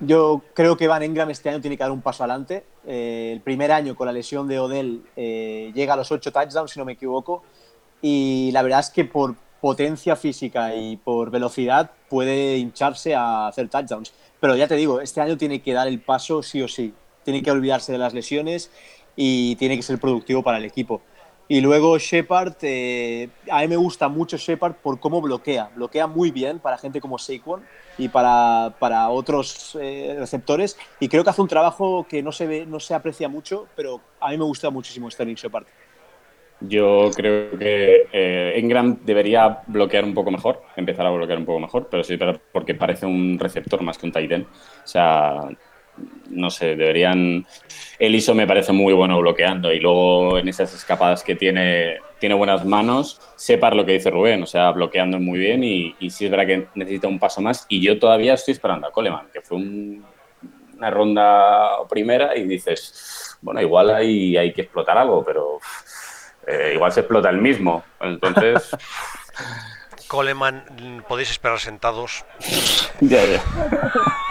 Yo 0.00 0.42
creo 0.54 0.76
que 0.76 0.88
Van 0.88 1.02
Engram 1.02 1.30
este 1.30 1.50
año 1.50 1.60
tiene 1.60 1.76
que 1.76 1.82
dar 1.82 1.92
un 1.92 2.00
paso 2.00 2.24
adelante. 2.24 2.64
Eh, 2.86 3.30
el 3.32 3.40
primer 3.40 3.70
año 3.70 3.94
con 3.94 4.06
la 4.06 4.12
lesión 4.12 4.48
de 4.48 4.58
Odell 4.58 5.02
eh, 5.16 5.72
llega 5.74 5.94
a 5.94 5.96
los 5.96 6.10
8 6.10 6.32
touchdowns, 6.32 6.70
si 6.70 6.78
no 6.78 6.84
me 6.84 6.92
equivoco. 6.92 7.42
Y 8.00 8.50
la 8.52 8.62
verdad 8.62 8.80
es 8.80 8.90
que 8.90 9.04
por 9.04 9.34
potencia 9.60 10.16
física 10.16 10.74
y 10.74 10.96
por 10.96 11.30
velocidad 11.30 11.90
puede 12.08 12.56
hincharse 12.56 13.14
a 13.14 13.48
hacer 13.48 13.68
touchdowns. 13.68 14.14
Pero 14.40 14.56
ya 14.56 14.66
te 14.66 14.76
digo, 14.76 15.02
este 15.02 15.20
año 15.20 15.36
tiene 15.36 15.60
que 15.60 15.74
dar 15.74 15.86
el 15.86 16.00
paso 16.00 16.42
sí 16.42 16.62
o 16.62 16.68
sí. 16.68 16.94
Tiene 17.30 17.44
que 17.44 17.50
olvidarse 17.52 17.92
de 17.92 17.98
las 17.98 18.12
lesiones 18.12 18.72
y 19.14 19.54
tiene 19.54 19.76
que 19.76 19.82
ser 19.82 20.00
productivo 20.00 20.42
para 20.42 20.58
el 20.58 20.64
equipo. 20.64 21.00
Y 21.46 21.60
luego 21.60 21.96
Shepard, 21.96 22.54
eh, 22.62 23.28
a 23.48 23.60
mí 23.60 23.68
me 23.68 23.76
gusta 23.76 24.08
mucho 24.08 24.36
Shepard 24.36 24.74
por 24.74 24.98
cómo 24.98 25.20
bloquea. 25.20 25.70
Bloquea 25.76 26.08
muy 26.08 26.32
bien 26.32 26.58
para 26.58 26.76
gente 26.76 27.00
como 27.00 27.18
Saquon 27.18 27.62
y 27.98 28.08
para, 28.08 28.74
para 28.80 29.08
otros 29.10 29.78
eh, 29.80 30.16
receptores. 30.18 30.76
Y 30.98 31.08
creo 31.08 31.22
que 31.22 31.30
hace 31.30 31.40
un 31.42 31.46
trabajo 31.46 32.04
que 32.08 32.20
no 32.20 32.32
se, 32.32 32.48
ve, 32.48 32.66
no 32.66 32.80
se 32.80 32.94
aprecia 32.94 33.28
mucho, 33.28 33.68
pero 33.76 34.00
a 34.18 34.30
mí 34.30 34.38
me 34.38 34.44
gusta 34.44 34.70
muchísimo 34.70 35.08
Sterling 35.08 35.36
Shepard. 35.36 35.66
Yo 36.60 37.10
creo 37.16 37.56
que 37.58 38.08
eh, 38.12 38.52
Engram 38.56 38.98
debería 39.04 39.62
bloquear 39.68 40.04
un 40.04 40.14
poco 40.14 40.30
mejor, 40.32 40.62
empezar 40.74 41.06
a 41.06 41.10
bloquear 41.10 41.38
un 41.38 41.46
poco 41.46 41.60
mejor, 41.60 41.88
pero 41.90 42.02
sí, 42.02 42.18
porque 42.52 42.74
parece 42.74 43.06
un 43.06 43.38
receptor 43.38 43.80
más 43.82 43.96
que 43.96 44.06
un 44.06 44.12
tight 44.12 44.30
end. 44.30 44.46
O 44.46 44.86
sea, 44.86 45.48
no 46.30 46.50
sé, 46.50 46.76
deberían... 46.76 47.46
El 47.98 48.14
ISO 48.14 48.34
me 48.34 48.46
parece 48.46 48.72
muy 48.72 48.94
bueno 48.94 49.20
bloqueando 49.20 49.72
y 49.72 49.80
luego 49.80 50.38
en 50.38 50.48
esas 50.48 50.72
escapadas 50.74 51.22
que 51.22 51.34
tiene, 51.34 51.98
tiene 52.18 52.34
buenas 52.34 52.64
manos, 52.64 53.20
sepa 53.36 53.70
lo 53.70 53.84
que 53.84 53.92
dice 53.92 54.10
Rubén, 54.10 54.42
o 54.42 54.46
sea, 54.46 54.70
bloqueando 54.70 55.18
muy 55.18 55.38
bien 55.38 55.62
y, 55.62 55.94
y 56.00 56.08
sí 56.10 56.24
es 56.24 56.30
verdad 56.30 56.46
que 56.46 56.66
necesita 56.74 57.08
un 57.08 57.18
paso 57.18 57.42
más 57.42 57.66
y 57.68 57.82
yo 57.82 57.98
todavía 57.98 58.34
estoy 58.34 58.52
esperando 58.52 58.86
a 58.86 58.92
Coleman, 58.92 59.28
que 59.32 59.42
fue 59.42 59.58
una 59.58 60.90
ronda 60.90 61.86
primera 61.90 62.34
y 62.36 62.44
dices, 62.44 63.36
bueno, 63.42 63.60
igual 63.60 63.90
hay, 63.90 64.36
hay 64.36 64.52
que 64.54 64.62
explotar 64.62 64.96
algo, 64.96 65.22
pero 65.22 65.58
eh, 66.46 66.72
igual 66.74 66.92
se 66.92 67.00
explota 67.00 67.28
el 67.28 67.38
mismo, 67.38 67.84
entonces... 68.00 68.70
Coleman, 70.08 71.04
podéis 71.06 71.30
esperar 71.30 71.60
sentados. 71.60 72.24
ya, 73.00 73.24
ya. 73.24 73.40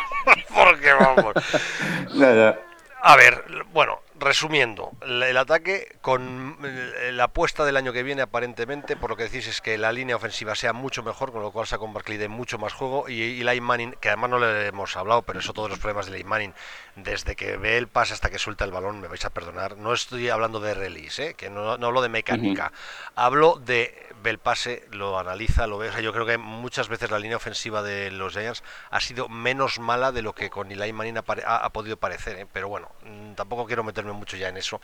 Porque 0.69 0.93
vamos. 0.93 1.33
A 3.01 3.15
ver, 3.15 3.45
bueno, 3.71 4.01
resumiendo, 4.19 4.91
el 5.01 5.37
ataque 5.37 5.95
con 6.01 6.57
eh, 6.63 7.11
la 7.13 7.25
apuesta 7.25 7.63
del 7.63 7.77
año 7.77 7.93
que 7.93 8.03
viene 8.03 8.21
aparentemente, 8.21 8.97
por 8.97 9.09
lo 9.09 9.15
que 9.15 9.23
decís 9.23 9.47
es 9.47 9.61
que 9.61 9.77
la 9.77 9.93
línea 9.93 10.17
ofensiva 10.17 10.53
sea 10.53 10.73
mucho 10.73 11.01
mejor, 11.01 11.31
con 11.31 11.41
lo 11.41 11.51
cual 11.51 11.65
saca 11.65 11.85
un 11.85 11.93
Barkley 11.93 12.17
de 12.17 12.27
mucho 12.27 12.57
más 12.57 12.73
juego 12.73 13.07
y 13.07 13.39
Eli 13.39 13.61
Manning, 13.61 13.95
que 14.01 14.09
además 14.09 14.31
no 14.31 14.39
le 14.39 14.67
hemos 14.67 14.97
hablado, 14.97 15.21
pero 15.21 15.39
eso 15.39 15.53
todos 15.53 15.69
los 15.69 15.79
problemas 15.79 16.07
de 16.11 16.21
Manning, 16.25 16.53
desde 17.03 17.35
que 17.35 17.57
ve 17.57 17.77
el 17.77 17.87
pase 17.87 18.13
hasta 18.13 18.29
que 18.29 18.39
suelta 18.39 18.65
el 18.65 18.71
balón, 18.71 18.99
me 18.99 19.07
vais 19.07 19.23
a 19.25 19.29
perdonar, 19.29 19.77
no 19.77 19.93
estoy 19.93 20.29
hablando 20.29 20.59
de 20.59 20.73
release, 20.73 21.29
¿eh? 21.29 21.33
que 21.33 21.49
no, 21.49 21.77
no 21.77 21.87
hablo 21.87 22.01
de 22.01 22.09
mecánica, 22.09 22.71
hablo 23.15 23.59
de 23.63 24.09
ve 24.21 24.31
el 24.31 24.39
pase, 24.39 24.85
lo 24.91 25.17
analiza, 25.17 25.67
lo 25.67 25.77
ve. 25.77 25.89
O 25.89 25.91
sea, 25.91 26.01
yo 26.01 26.11
creo 26.13 26.25
que 26.25 26.37
muchas 26.37 26.87
veces 26.89 27.11
la 27.11 27.19
línea 27.19 27.37
ofensiva 27.37 27.81
de 27.81 28.11
los 28.11 28.33
Giants 28.33 28.63
ha 28.89 28.99
sido 28.99 29.29
menos 29.29 29.79
mala 29.79 30.11
de 30.11 30.21
lo 30.21 30.33
que 30.33 30.49
con 30.49 30.71
Eli 30.71 30.93
Manning 30.93 31.17
ha, 31.17 31.69
podido 31.69 31.97
parecer. 31.97 32.37
¿eh? 32.37 32.47
Pero 32.51 32.69
bueno, 32.69 32.89
mm, 33.03 33.33
tampoco 33.33 33.65
quiero 33.65 33.83
meterme 33.83 34.11
mucho 34.11 34.37
ya 34.37 34.49
en 34.49 34.57
eso, 34.57 34.81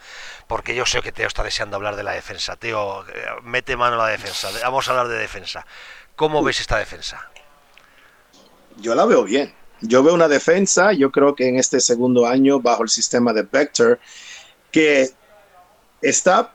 porque 0.48 0.76
yo 0.76 0.86
sé 0.86 1.02
que 1.02 1.12
Teo 1.12 1.28
está 1.28 1.44
deseando 1.44 1.76
hablar 1.76 1.96
de 1.96 2.04
la 2.04 2.12
defensa. 2.12 2.56
Teo, 2.56 3.06
eh, 3.08 3.26
mete 3.44 3.76
mano 3.76 3.96
a 3.96 4.06
la 4.06 4.12
defensa. 4.12 4.50
Vamos 4.64 4.88
a 4.88 4.92
hablar 4.92 5.08
de 5.08 5.18
defensa. 5.18 5.66
¿Cómo 6.16 6.44
ves 6.44 6.62
esta 6.62 6.78
defensa? 6.78 7.30
Yo 8.78 8.96
la 8.96 9.06
veo 9.06 9.24
bien. 9.24 9.54
Yo 9.82 10.04
veo 10.04 10.14
una 10.14 10.28
defensa, 10.28 10.94
yo 10.94 11.12
creo 11.12 11.36
que 11.36 11.48
en 11.48 11.58
este 11.58 11.80
segundo 11.80 12.26
año, 12.26 12.60
bajo 12.60 12.84
el 12.84 12.90
sistema 12.90 13.34
de 13.34 13.44
Vector, 13.44 14.00
que 14.72 15.10
está 16.02 16.54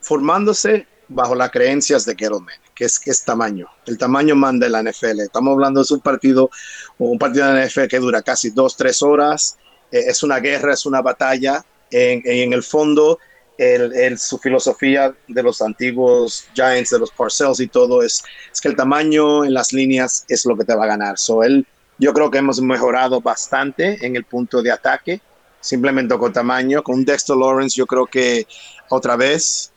formándose 0.00 0.86
bajo 1.08 1.34
las 1.34 1.50
creencias 1.50 2.04
de 2.04 2.14
Gettleman, 2.14 2.54
que 2.74 2.84
es 2.84 2.98
que 2.98 3.10
es 3.10 3.24
tamaño. 3.24 3.68
El 3.86 3.98
tamaño 3.98 4.34
manda 4.34 4.66
en 4.66 4.72
la 4.72 4.82
NFL. 4.82 5.20
Estamos 5.20 5.52
hablando 5.52 5.82
de 5.82 5.94
un 5.94 6.00
partido, 6.00 6.50
un 6.98 7.18
partido 7.18 7.46
de 7.46 7.54
la 7.54 7.66
NFL 7.66 7.86
que 7.86 7.98
dura 7.98 8.22
casi 8.22 8.50
dos, 8.50 8.76
tres 8.76 9.02
horas. 9.02 9.56
Eh, 9.90 10.04
es 10.08 10.22
una 10.22 10.38
guerra, 10.40 10.74
es 10.74 10.86
una 10.86 11.02
batalla. 11.02 11.64
En, 11.90 12.52
el 12.52 12.62
fondo, 12.64 13.20
el, 13.56 14.18
su 14.18 14.38
filosofía 14.38 15.14
de 15.28 15.42
los 15.42 15.62
antiguos 15.62 16.46
Giants, 16.52 16.90
de 16.90 16.98
los 16.98 17.12
Parcells 17.12 17.60
y 17.60 17.68
todo, 17.68 18.02
es, 18.02 18.24
es, 18.52 18.60
que 18.60 18.68
el 18.68 18.76
tamaño 18.76 19.44
en 19.44 19.54
las 19.54 19.72
líneas 19.72 20.24
es 20.28 20.44
lo 20.46 20.56
que 20.56 20.64
te 20.64 20.74
va 20.74 20.84
a 20.84 20.88
ganar. 20.88 21.16
So, 21.16 21.44
él, 21.44 21.64
yo 21.98 22.12
creo 22.12 22.30
que 22.30 22.38
hemos 22.38 22.60
mejorado 22.60 23.20
bastante 23.20 24.04
en 24.04 24.16
el 24.16 24.24
punto 24.24 24.62
de 24.62 24.70
ataque, 24.70 25.20
simplemente 25.60 26.16
con 26.18 26.32
tamaño. 26.32 26.82
Con 26.82 27.04
Dexter 27.04 27.36
Lawrence, 27.36 27.76
yo 27.76 27.86
creo 27.86 28.06
que 28.06 28.46
otra 28.88 29.16
vez 29.16 29.72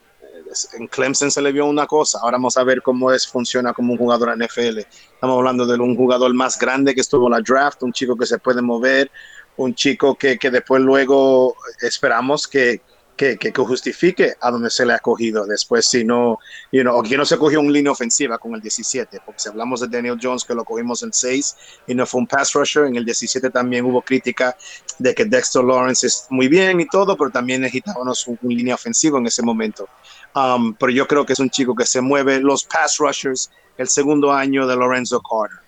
en 0.74 0.88
Clemson 0.88 1.30
se 1.30 1.42
le 1.42 1.52
vio 1.52 1.66
una 1.66 1.86
cosa, 1.86 2.20
ahora 2.22 2.38
vamos 2.38 2.58
a 2.58 2.64
ver 2.64 2.82
cómo 2.82 3.12
es, 3.12 3.28
funciona 3.28 3.74
como 3.74 3.94
un 3.94 4.00
jugador 4.00 4.30
en 4.30 4.40
NFL. 4.40 4.80
Estamos 4.80 5.38
hablando 5.38 5.66
de 5.66 5.78
un 5.78 5.96
jugador 5.96 6.34
más 6.34 6.58
grande 6.58 6.96
que 6.96 7.02
estuvo 7.02 7.28
en 7.28 7.34
la 7.34 7.42
draft, 7.42 7.84
un 7.84 7.94
chico 7.94 8.16
que 8.16 8.26
se 8.26 8.40
puede 8.40 8.62
mover, 8.62 9.12
un 9.58 9.76
chico 9.76 10.16
que, 10.16 10.38
que 10.38 10.50
después 10.50 10.82
luego 10.82 11.56
esperamos 11.82 12.48
que, 12.48 12.82
que, 13.20 13.38
que, 13.38 13.52
justifique 13.52 14.36
a 14.40 14.50
donde 14.50 14.70
se 14.70 14.86
le 14.86 14.94
ha 14.94 15.00
cogido 15.00 15.46
después, 15.46 15.86
si 15.86 16.06
no, 16.06 16.40
you 16.72 16.84
know, 16.84 16.98
o 16.98 17.04
que 17.04 17.18
no 17.18 17.26
se 17.26 17.38
cogió 17.38 17.60
un 17.60 17.74
línea 17.74 17.92
ofensiva 17.92 18.38
con 18.38 18.56
el 18.56 18.62
17, 18.62 19.20
porque 19.26 19.42
si 19.42 19.50
hablamos 19.50 19.82
de 19.82 19.90
Daniel 19.90 20.18
Jones, 20.22 20.46
que 20.46 20.54
lo 20.56 20.64
cogimos 20.64 21.04
en 21.04 21.12
6 21.12 21.58
y 21.88 21.96
no 21.96 22.06
fue 22.06 22.22
un 22.22 22.28
pass 22.28 22.54
rusher, 22.54 22.86
en 22.86 22.96
el 22.96 23.04
17 23.04 23.50
también 23.50 23.84
hubo 23.84 24.02
crítica 24.02 24.56
de 25.00 25.14
que 25.14 25.26
Dexter 25.26 25.66
Lawrence 25.66 26.08
es 26.08 26.28
muy 26.30 26.48
bien 26.48 26.80
y 26.80 26.88
todo, 26.88 27.18
pero 27.18 27.30
también 27.30 27.60
necesitábamos 27.60 28.26
un, 28.26 28.40
un 28.42 28.56
línea 28.56 28.76
ofensiva 28.76 29.20
en 29.20 29.28
ese 29.28 29.44
momento. 29.44 29.90
Um, 30.34 30.74
pero 30.76 30.94
yo 30.94 31.06
creo 31.06 31.26
que 31.26 31.34
es 31.34 31.40
un 31.40 31.50
chico 31.50 31.76
que 31.76 31.86
se 31.86 32.00
mueve. 32.00 32.40
Los 32.40 32.64
pass 32.64 33.00
rushers, 33.00 33.52
el 33.78 33.90
segundo 33.90 34.32
año 34.32 34.66
de 34.66 34.78
Lorenzo 34.78 35.22
Carter. 35.22 35.60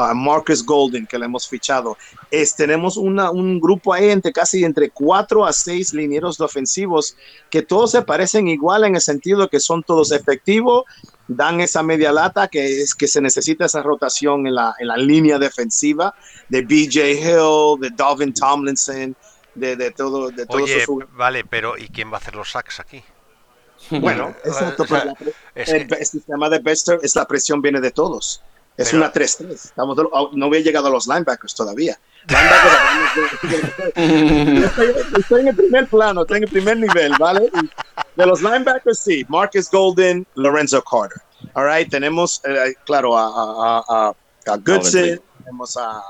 Uh, 0.00 0.14
Marcus 0.14 0.64
Golden, 0.64 1.06
que 1.06 1.18
le 1.18 1.26
hemos 1.26 1.46
fichado. 1.46 1.96
Es, 2.30 2.54
tenemos 2.56 2.96
una, 2.96 3.30
un 3.30 3.60
grupo 3.60 3.92
ahí 3.92 4.08
entre 4.10 4.32
casi 4.32 4.64
entre 4.64 4.90
cuatro 4.90 5.44
a 5.44 5.52
seis 5.52 5.92
linieros 5.92 6.40
ofensivos 6.40 7.16
que 7.50 7.62
todos 7.62 7.90
se 7.90 8.02
parecen 8.02 8.48
igual 8.48 8.84
en 8.84 8.94
el 8.94 9.00
sentido 9.00 9.48
que 9.50 9.60
son 9.60 9.82
todos 9.82 10.12
efectivos, 10.12 10.84
dan 11.28 11.60
esa 11.60 11.82
media 11.82 12.12
lata 12.12 12.48
que 12.48 12.80
es 12.80 12.94
que 12.94 13.08
se 13.08 13.20
necesita 13.20 13.66
esa 13.66 13.82
rotación 13.82 14.46
en 14.46 14.54
la, 14.54 14.74
en 14.78 14.88
la 14.88 14.96
línea 14.96 15.38
defensiva 15.38 16.14
de 16.48 16.62
BJ 16.62 17.12
Hill, 17.12 17.80
de 17.80 17.90
Dalvin 17.94 18.32
Tomlinson, 18.32 19.14
de, 19.54 19.76
de 19.76 19.90
todo. 19.90 20.30
De 20.30 20.46
todos 20.46 20.62
Oye, 20.62 20.84
vale, 21.12 21.44
pero 21.44 21.76
¿y 21.76 21.88
quién 21.88 22.10
va 22.10 22.14
a 22.14 22.20
hacer 22.20 22.34
los 22.34 22.50
sacks 22.50 22.80
aquí? 22.80 23.02
Bueno, 23.90 24.34
exacto. 24.44 24.84
el, 25.54 26.06
sistema 26.06 26.48
de 26.48 26.58
Bester 26.58 26.98
es 27.02 27.16
la 27.16 27.26
presión 27.26 27.60
viene 27.60 27.80
de 27.80 27.90
todos. 27.90 28.42
Es 28.80 28.92
una 28.94 29.12
3-3. 29.12 29.50
Estamos, 29.50 29.96
no 30.32 30.46
había 30.46 30.60
llegado 30.60 30.86
a 30.86 30.90
los 30.90 31.06
linebackers 31.06 31.54
todavía. 31.54 32.00
estoy, 35.18 35.40
en 35.40 35.48
el 35.48 35.56
primer 35.56 35.86
plano, 35.86 36.22
estoy 36.22 36.38
en 36.38 36.44
el 36.44 36.50
primer 36.50 36.78
nivel, 36.78 37.12
¿vale? 37.18 37.50
de 38.16 38.26
los 38.26 38.40
linebackers, 38.42 38.98
sí. 38.98 39.24
Marcus 39.28 39.70
Golden, 39.70 40.26
Lorenzo 40.34 40.82
Carter. 40.82 41.20
All 41.54 41.66
right, 41.66 41.90
tenemos, 41.90 42.40
eh, 42.44 42.74
claro, 42.86 43.16
a, 43.16 43.82
a, 43.86 44.14
a, 44.46 44.56
Goodson, 44.56 45.20
tenemos 45.38 45.76
a, 45.76 46.02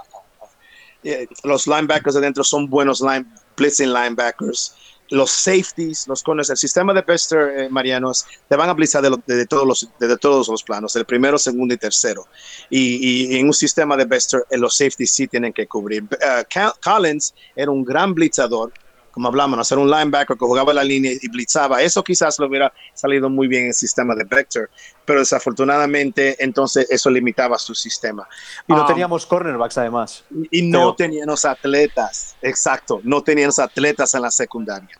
eh, 1.03 1.27
los 1.45 1.67
linebackers 1.67 2.17
adentro 2.17 2.45
son 2.45 2.69
buenos 2.69 3.01
line, 3.01 3.27
blitzing 3.57 3.93
linebackers 3.93 4.75
los 5.11 5.31
safeties, 5.31 6.07
los 6.09 6.23
corners, 6.23 6.51
el 6.51 6.57
sistema 6.57 6.95
de 6.95 7.03
Bester, 7.03 7.59
eh, 7.59 7.69
Marianos, 7.69 8.27
te 8.49 8.57
van 8.57 8.69
a 8.69 8.73
blitzar 8.73 9.03
de, 9.03 9.47
todos 9.47 9.67
los, 9.67 9.89
de, 9.99 10.17
todos 10.17 10.49
los 10.49 10.63
planos, 10.63 10.95
el 10.97 11.05
primero, 11.05 11.39
segundo 11.39 11.75
y 11.75 11.77
tercero. 11.77 12.27
Y, 12.71 13.37
en 13.37 13.47
un 13.47 13.55
sistema 13.55 13.97
de 13.97 14.05
Bester, 14.05 14.45
eh, 14.51 14.57
los 14.57 14.77
safeties 14.77 15.13
sí 15.13 15.27
tienen 15.27 15.53
que 15.53 15.67
cubrir. 15.67 16.05
Uh, 16.05 16.71
Collins 16.83 17.35
era 17.55 17.71
un 17.71 17.85
gran 17.85 18.15
blitzador, 18.15 18.73
como 19.11 19.29
hablamos, 19.29 19.59
hacer 19.59 19.79
un 19.79 19.91
linebacker 19.91 20.37
que 20.37 20.45
jugaba 20.45 20.73
la 20.73 20.85
línea 20.85 21.13
y 21.21 21.29
blitzaba. 21.29 21.83
Eso 21.83 22.03
quizás 22.03 22.39
lo 22.39 22.47
hubiera 22.47 22.73
salido 22.95 23.29
muy 23.29 23.49
bien 23.49 23.63
en 23.63 23.69
el 23.69 23.75
sistema 23.75 24.15
de 24.15 24.25
Vector, 24.25 24.71
pero 25.05 25.21
desafortunadamente 25.21 26.43
entonces 26.43 26.87
eso 26.91 27.11
limitaba 27.11 27.59
su 27.59 27.75
sistema. 27.75 28.29
Y 28.67 28.73
no 28.73 28.83
um, 28.83 28.87
teníamos 28.87 29.27
cornerbacks 29.27 29.79
además. 29.79 30.25
Y 30.51 30.63
no 30.63 30.95
teníamos 30.95 31.45
atletas, 31.45 32.37
exacto, 32.41 33.01
no 33.03 33.23
teníamos 33.23 33.59
atletas 33.59 34.15
en 34.15 34.23
la 34.23 34.31
secundaria 34.31 34.99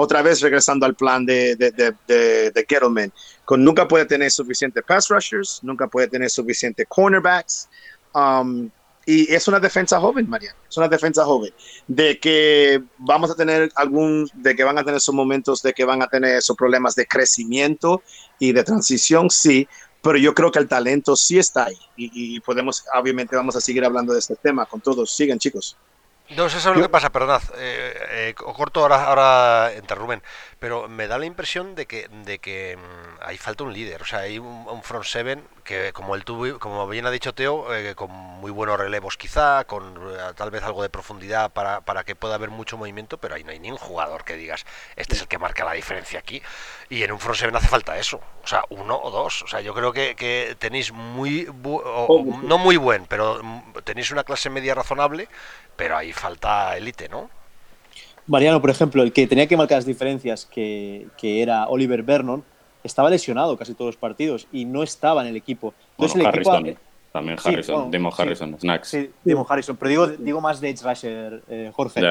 otra 0.00 0.22
vez 0.22 0.40
regresando 0.40 0.86
al 0.86 0.94
plan 0.94 1.26
de, 1.26 1.56
de, 1.56 1.72
de, 1.72 2.50
de, 2.52 2.66
Gettleman, 2.68 3.12
con 3.44 3.64
nunca 3.64 3.88
puede 3.88 4.04
tener 4.06 4.30
suficiente 4.30 4.80
pass 4.80 5.08
rushers, 5.08 5.58
nunca 5.62 5.88
puede 5.88 6.06
tener 6.06 6.30
suficiente 6.30 6.86
cornerbacks. 6.86 7.68
Um, 8.14 8.70
y 9.10 9.32
es 9.34 9.48
una 9.48 9.58
defensa 9.58 9.98
joven, 9.98 10.28
María, 10.28 10.54
es 10.68 10.76
una 10.76 10.86
defensa 10.86 11.24
joven, 11.24 11.50
de 11.86 12.20
que 12.20 12.82
vamos 12.98 13.30
a 13.30 13.34
tener 13.34 13.72
algún, 13.74 14.28
de 14.34 14.54
que 14.54 14.62
van 14.62 14.76
a 14.76 14.84
tener 14.84 15.00
sus 15.00 15.14
momentos, 15.14 15.62
de 15.62 15.72
que 15.72 15.86
van 15.86 16.02
a 16.02 16.08
tener 16.08 16.36
esos 16.36 16.54
problemas 16.54 16.94
de 16.94 17.06
crecimiento 17.06 18.02
y 18.38 18.52
de 18.52 18.62
transición, 18.64 19.30
sí, 19.30 19.66
pero 20.02 20.18
yo 20.18 20.34
creo 20.34 20.52
que 20.52 20.58
el 20.58 20.68
talento 20.68 21.16
sí 21.16 21.38
está 21.38 21.64
ahí 21.64 21.78
y, 21.96 22.36
y 22.36 22.40
podemos, 22.40 22.84
obviamente 22.94 23.34
vamos 23.34 23.56
a 23.56 23.62
seguir 23.62 23.82
hablando 23.82 24.12
de 24.12 24.18
este 24.18 24.36
tema 24.36 24.66
con 24.66 24.82
todos. 24.82 25.10
Sigan, 25.10 25.38
chicos. 25.38 25.74
No 26.30 26.48
sé 26.50 26.74
lo 26.74 26.82
que 26.82 26.88
pasa, 26.90 27.10
perdonad. 27.10 27.42
Eh, 27.56 28.28
eh, 28.28 28.34
corto 28.34 28.80
ahora, 28.80 29.04
ahora 29.04 29.72
entre 29.72 29.96
Rubén. 29.96 30.22
Pero 30.58 30.86
me 30.86 31.06
da 31.06 31.16
la 31.16 31.24
impresión 31.24 31.74
de 31.74 31.86
que, 31.86 32.08
de 32.08 32.38
que 32.38 32.76
mm, 32.76 33.22
ahí 33.22 33.38
falta 33.38 33.64
un 33.64 33.72
líder. 33.72 34.02
O 34.02 34.04
sea, 34.04 34.20
hay 34.20 34.38
un, 34.38 34.82
front 34.82 35.04
seven 35.04 35.42
que, 35.64 35.92
como 35.94 36.14
el 36.14 36.24
tuvo, 36.24 36.58
como 36.58 36.86
bien 36.86 37.06
ha 37.06 37.10
dicho 37.10 37.34
Teo, 37.34 37.74
eh, 37.74 37.94
con 37.94 38.10
muy 38.10 38.50
buenos 38.50 38.78
relevos 38.78 39.16
quizá, 39.16 39.64
con 39.64 39.94
tal 40.36 40.50
vez 40.50 40.62
algo 40.62 40.82
de 40.82 40.90
profundidad 40.90 41.50
para, 41.50 41.80
para 41.80 42.04
que 42.04 42.14
pueda 42.14 42.34
haber 42.34 42.50
mucho 42.50 42.76
movimiento, 42.76 43.16
pero 43.18 43.34
ahí 43.34 43.44
no 43.44 43.50
hay 43.50 43.58
ningún 43.58 43.78
jugador 43.78 44.24
que 44.24 44.36
digas, 44.36 44.66
este 44.96 45.14
es 45.14 45.22
el 45.22 45.28
que 45.28 45.38
marca 45.38 45.64
la 45.64 45.72
diferencia 45.72 46.18
aquí. 46.18 46.42
Y 46.90 47.02
en 47.02 47.12
un 47.12 47.20
front 47.20 47.38
seven 47.38 47.56
hace 47.56 47.68
falta 47.68 47.96
eso. 47.96 48.20
O 48.42 48.46
sea, 48.46 48.64
uno 48.70 48.98
o 48.98 49.10
dos. 49.10 49.42
O 49.42 49.46
sea, 49.46 49.60
yo 49.60 49.72
creo 49.74 49.92
que, 49.92 50.14
que 50.14 50.56
tenéis 50.58 50.92
muy, 50.92 51.48
no 52.42 52.58
muy 52.58 52.76
buen, 52.76 53.06
pero 53.06 53.42
mm, 53.42 53.78
tenéis 53.84 54.10
una 54.10 54.24
clase 54.24 54.50
media 54.50 54.74
razonable 54.74 55.28
pero 55.78 55.96
ahí 55.96 56.12
falta 56.12 56.76
élite, 56.76 57.08
¿no? 57.08 57.30
Mariano, 58.26 58.60
por 58.60 58.68
ejemplo, 58.68 59.02
el 59.04 59.12
que 59.12 59.26
tenía 59.28 59.46
que 59.46 59.56
marcar 59.56 59.78
las 59.78 59.86
diferencias, 59.86 60.44
que, 60.44 61.06
que, 61.16 61.40
era 61.40 61.68
Oliver 61.68 62.02
Vernon, 62.02 62.44
estaba 62.82 63.08
lesionado 63.08 63.56
casi 63.56 63.74
todos 63.74 63.90
los 63.90 63.96
partidos 63.96 64.48
y 64.52 64.64
no 64.64 64.82
estaba 64.82 65.22
en 65.22 65.28
el 65.28 65.36
equipo. 65.36 65.72
Entonces, 65.92 66.20
el 66.20 66.26
Harrison, 66.26 66.66
equipo, 66.66 66.80
también 67.12 67.38
Harrison, 67.42 67.90
Demon 67.92 68.12
Harrison, 68.16 68.58
Snacks. 68.60 68.88
Sí, 68.88 69.10
Demon 69.24 69.46
Harrison, 69.48 69.76
pero 69.76 69.88
digo, 69.88 70.06
digo 70.08 70.40
más 70.40 70.60
de 70.60 70.70
Edge 70.70 70.82
Rusher, 70.82 71.42
eh, 71.48 71.70
Jorge. 71.72 72.02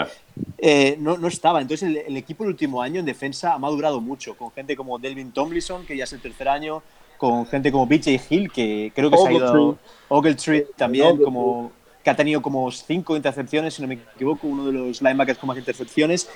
Eh, 0.57 0.95
no, 0.97 1.17
no, 1.17 1.27
estaba. 1.27 1.61
Entonces, 1.61 1.89
el, 1.89 1.97
el, 1.97 2.17
equipo 2.17 2.45
el 2.45 2.51
último 2.51 2.81
año 2.81 3.01
en 3.01 3.05
defensa 3.05 3.53
ha 3.53 3.59
madurado 3.59 3.99
mucho, 3.99 4.35
con 4.37 4.49
gente 4.51 4.77
como 4.77 4.97
Delvin 4.97 5.33
Tomlinson, 5.33 5.85
que 5.85 5.97
ya 5.97 6.05
es 6.05 6.13
el 6.13 6.21
tercer 6.21 6.47
año, 6.47 6.81
con 7.17 7.45
gente 7.45 7.71
como 7.71 7.85
BJ 7.85 8.19
Hill, 8.29 8.51
que 8.51 8.93
creo 8.95 9.11
que 9.11 9.17
se 9.17 9.27
ha 9.27 9.31
ido. 9.33 9.77
Ogletree 10.07 10.67
también, 10.77 11.17
como 11.17 11.73
que 12.07 12.11
ha 12.11 12.15
tenido 12.15 12.41
como 12.41 12.71
cinco 12.71 13.17
intercepciones, 13.17 13.73
si 13.73 13.81
no 13.81 13.87
me 13.89 13.95
equivoco, 13.95 14.47
uno 14.47 14.65
de 14.67 14.71
los 14.71 15.01
linebackers 15.01 15.37
con 15.37 15.47
más 15.47 15.57
intercepciones. 15.57 16.29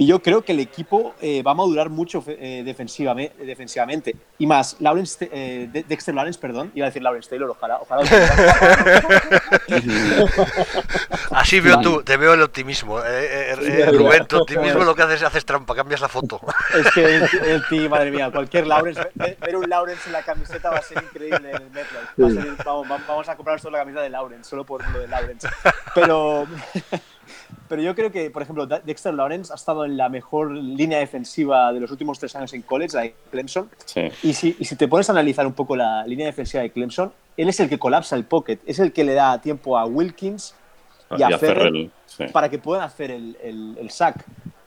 Y 0.00 0.06
yo 0.06 0.22
creo 0.22 0.42
que 0.42 0.52
el 0.52 0.60
equipo 0.60 1.16
eh, 1.20 1.42
va 1.42 1.50
a 1.50 1.54
madurar 1.54 1.90
mucho 1.90 2.22
eh, 2.28 2.62
defensivamente, 2.64 3.44
defensivamente. 3.44 4.14
Y 4.38 4.46
más, 4.46 4.76
Lawrence, 4.78 5.28
eh, 5.32 5.68
Dexter 5.88 6.14
Lawrence, 6.14 6.38
perdón, 6.38 6.70
iba 6.76 6.86
a 6.86 6.90
decir 6.90 7.02
Lawrence 7.02 7.28
Taylor, 7.28 7.50
ojalá. 7.50 7.80
ojalá 7.80 8.08
Así 11.32 11.58
veo 11.58 11.80
tú, 11.80 12.04
te 12.04 12.16
veo 12.16 12.34
el 12.34 12.42
optimismo. 12.42 13.00
Rubén, 13.00 14.24
tu 14.28 14.42
optimismo 14.42 14.84
lo 14.84 14.94
que 14.94 15.02
haces 15.02 15.16
es 15.16 15.24
haces 15.24 15.44
trampa, 15.44 15.74
cambias 15.74 16.00
la 16.00 16.08
foto. 16.08 16.40
Es 16.76 16.92
que 16.92 17.16
el, 17.16 17.64
tío, 17.68 17.90
madre 17.98 18.12
mía, 18.12 18.30
cualquier 18.30 18.68
Lawrence, 18.68 19.02
ver 19.16 19.56
un 19.56 19.68
Lawrence 19.68 20.02
en 20.06 20.12
la 20.12 20.22
camiseta 20.22 20.70
va 20.70 20.76
a 20.76 20.82
ser 20.82 21.02
increíble 21.02 21.50
en 21.50 21.56
el 21.56 21.70
Metro. 21.70 21.98
vamos, 22.64 22.88
vamos, 23.04 23.28
a 23.28 23.34
comprar 23.34 23.58
solo 23.58 23.72
la 23.72 23.80
camiseta 23.80 24.02
de 24.02 24.10
Lawrence, 24.10 24.48
solo 24.48 24.62
por 24.62 24.88
lo 24.92 25.00
de 25.00 25.08
Lawrence. 25.08 25.48
Pero. 25.92 26.46
Pero 27.68 27.82
yo 27.82 27.94
creo 27.94 28.10
que, 28.10 28.30
por 28.30 28.42
ejemplo, 28.42 28.66
Dexter 28.66 29.12
Lawrence 29.12 29.52
ha 29.52 29.56
estado 29.56 29.84
en 29.84 29.96
la 29.96 30.08
mejor 30.08 30.50
línea 30.50 30.98
defensiva 30.98 31.72
de 31.72 31.80
los 31.80 31.90
últimos 31.90 32.18
tres 32.18 32.34
años 32.34 32.52
en 32.54 32.62
college, 32.62 32.96
la 32.96 33.02
de 33.02 33.14
Clemson. 33.30 33.68
Y, 34.22 34.32
si, 34.32 34.56
y, 34.58 34.64
si, 34.64 34.76
te 34.76 34.88
pones 34.88 35.08
a 35.10 35.12
analizar 35.12 35.46
un 35.46 35.52
poco 35.52 35.76
la 35.76 36.06
línea 36.06 36.26
defensiva 36.26 36.62
de 36.62 36.70
Clemson, 36.70 37.12
él 37.36 37.48
es 37.48 37.60
el 37.60 37.68
que 37.68 37.78
colapsa 37.78 38.16
el 38.16 38.24
pocket, 38.24 38.58
es 38.66 38.78
el 38.78 38.92
que 38.92 39.04
le 39.04 39.12
da 39.14 39.40
tiempo 39.40 39.76
a 39.76 39.84
Wilkins 39.84 40.54
y, 41.16 41.22
a, 41.22 41.38
Ferrell 41.38 41.90
para 42.32 42.48
que 42.48 42.58
puedan 42.58 42.84
hacer 42.84 43.10
el, 43.10 43.36
el, 43.78 43.90
sack. 43.90 44.24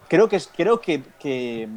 Creo, 0.07 0.29
que, 0.29 0.39
creo 0.55 0.79
que, 0.79 1.01
que, 1.19 1.67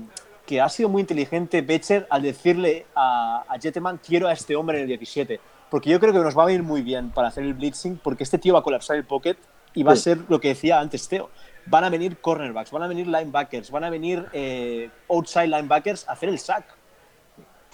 que, 0.46 0.60
ha 0.60 0.68
sido 0.68 0.90
muy 0.90 1.00
inteligente 1.00 1.62
Becher 1.62 2.06
al 2.10 2.22
decirle 2.22 2.84
a, 2.94 3.44
a 3.48 3.58
Jetman, 3.58 3.98
quiero 3.98 4.28
a 4.28 4.32
este 4.32 4.56
hombre 4.56 4.78
en 4.78 4.82
el 4.82 4.88
17. 4.88 5.40
Porque 5.70 5.90
yo 5.90 5.98
creo 5.98 6.12
que 6.12 6.18
nos 6.18 6.36
va 6.36 6.42
a 6.44 6.46
venir 6.46 6.62
muy 6.62 6.82
bien 6.82 7.10
para 7.10 7.28
hacer 7.28 7.44
el 7.44 7.54
blitzing, 7.54 7.98
porque 8.02 8.24
este 8.24 8.38
tío 8.38 8.52
va 8.52 8.60
a 8.60 8.62
colapsar 8.62 8.96
el 8.96 9.04
pocket 9.04 9.36
y 9.74 9.82
va 9.82 9.92
a 9.92 9.96
ser 9.96 10.18
lo 10.28 10.40
que 10.40 10.48
decía 10.48 10.80
antes 10.80 11.08
Teo. 11.08 11.30
Van 11.66 11.84
a 11.84 11.90
venir 11.90 12.18
cornerbacks, 12.18 12.70
van 12.70 12.82
a 12.82 12.86
venir 12.86 13.06
linebackers, 13.06 13.70
van 13.70 13.84
a 13.84 13.90
venir 13.90 14.26
eh, 14.32 14.90
outside 15.08 15.48
linebackers 15.48 16.08
a 16.08 16.12
hacer 16.12 16.28
el 16.28 16.38
sack. 16.38 16.64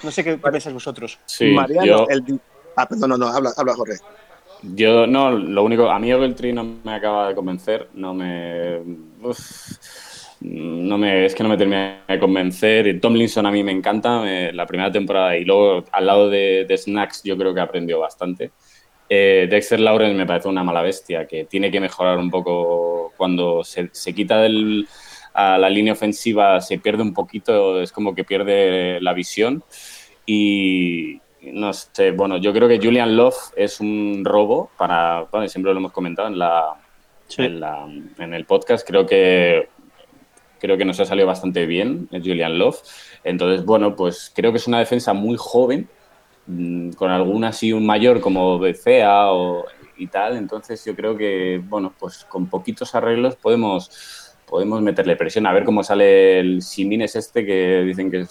No 0.02 0.10
sé 0.10 0.24
qué, 0.24 0.38
pensáis 0.38 0.72
vosotros. 0.72 1.18
Sí, 1.26 1.52
Mariano, 1.52 2.06
el... 2.08 2.40
Ah, 2.76 2.88
perdón, 2.88 3.10
no, 3.10 3.18
no, 3.18 3.26
habla, 3.26 3.50
habla 3.56 3.74
Jorge. 3.74 3.96
Yo, 4.62 5.06
no, 5.06 5.30
lo 5.30 5.64
único, 5.64 5.90
a 5.90 5.98
mí 5.98 6.12
Ogletree 6.12 6.52
no 6.52 6.64
me 6.84 6.94
acaba 6.94 7.28
de 7.28 7.34
convencer, 7.34 7.88
no 7.94 8.14
me... 8.14 8.80
no 10.40 10.98
me, 10.98 11.26
es 11.26 11.34
que 11.34 11.42
no 11.42 11.48
me 11.48 11.56
termina 11.56 12.02
de 12.06 12.18
convencer. 12.18 13.00
Tomlinson 13.00 13.44
a 13.46 13.50
mí 13.50 13.64
me 13.64 13.72
encanta, 13.72 14.24
la 14.52 14.66
primera 14.66 14.92
temporada 14.92 15.36
y 15.36 15.44
luego 15.44 15.84
al 15.90 16.06
lado 16.06 16.30
de, 16.30 16.64
de 16.68 16.78
Snacks 16.78 17.22
yo 17.24 17.36
creo 17.36 17.52
que 17.52 17.60
aprendió 17.60 17.98
bastante. 17.98 18.52
Eh, 19.12 19.48
Dexter 19.50 19.80
Lawrence 19.80 20.16
me 20.16 20.24
parece 20.24 20.46
una 20.46 20.62
mala 20.62 20.82
bestia 20.82 21.26
que 21.26 21.44
tiene 21.44 21.72
que 21.72 21.80
mejorar 21.80 22.16
un 22.18 22.30
poco 22.30 23.12
cuando 23.16 23.64
se, 23.64 23.90
quita 24.14 24.40
del, 24.40 24.86
a 25.34 25.58
la 25.58 25.68
línea 25.68 25.94
ofensiva, 25.94 26.60
se 26.60 26.78
pierde 26.78 27.02
un 27.02 27.12
poquito, 27.12 27.82
es 27.82 27.90
como 27.90 28.14
que 28.14 28.22
pierde 28.22 29.00
la 29.00 29.12
visión. 29.12 29.64
Y 30.26 31.20
no 31.42 31.72
sé, 31.72 32.12
bueno, 32.12 32.36
yo 32.36 32.52
creo 32.52 32.68
que 32.68 32.78
Julian 32.78 33.16
Love 33.16 33.34
es 33.56 33.80
un 33.80 34.22
robo 34.24 34.70
para, 34.78 35.22
bueno, 35.32 35.48
siempre 35.48 35.72
lo 35.72 35.80
hemos 35.80 35.92
comentado 35.92 36.28
en, 36.28 36.38
la, 36.38 36.76
en, 37.36 38.32
el 38.32 38.44
podcast, 38.44 38.86
creo 38.86 39.06
que 39.06 39.68
creo 40.60 40.76
que 40.76 40.84
nos 40.84 41.00
ha 41.00 41.04
salido 41.04 41.26
bastante 41.26 41.66
bien 41.66 42.08
Julian 42.12 42.58
Love. 42.58 42.80
Entonces, 43.24 43.64
bueno, 43.64 43.96
pues 43.96 44.30
creo 44.32 44.52
que 44.52 44.58
es 44.58 44.68
una 44.68 44.78
defensa 44.78 45.14
muy 45.14 45.34
joven 45.36 45.88
con 46.96 47.10
algún 47.10 47.44
así 47.44 47.72
un 47.72 47.86
mayor 47.86 48.20
como 48.20 48.58
BCA 48.58 49.32
o, 49.32 49.66
y 49.96 50.06
tal. 50.06 50.36
Entonces 50.36 50.84
yo 50.84 50.96
creo 50.96 51.16
que, 51.16 51.60
bueno, 51.62 51.92
pues 51.98 52.24
con 52.24 52.48
poquitos 52.48 52.94
arreglos 52.94 53.36
podemos, 53.36 54.34
podemos 54.46 54.80
meterle 54.82 55.16
presión. 55.16 55.46
A 55.46 55.52
ver 55.52 55.64
cómo 55.64 55.84
sale 55.84 56.40
el 56.40 56.62
Simines 56.62 57.16
este 57.16 57.44
que 57.44 57.82
dicen 57.82 58.10
que, 58.10 58.26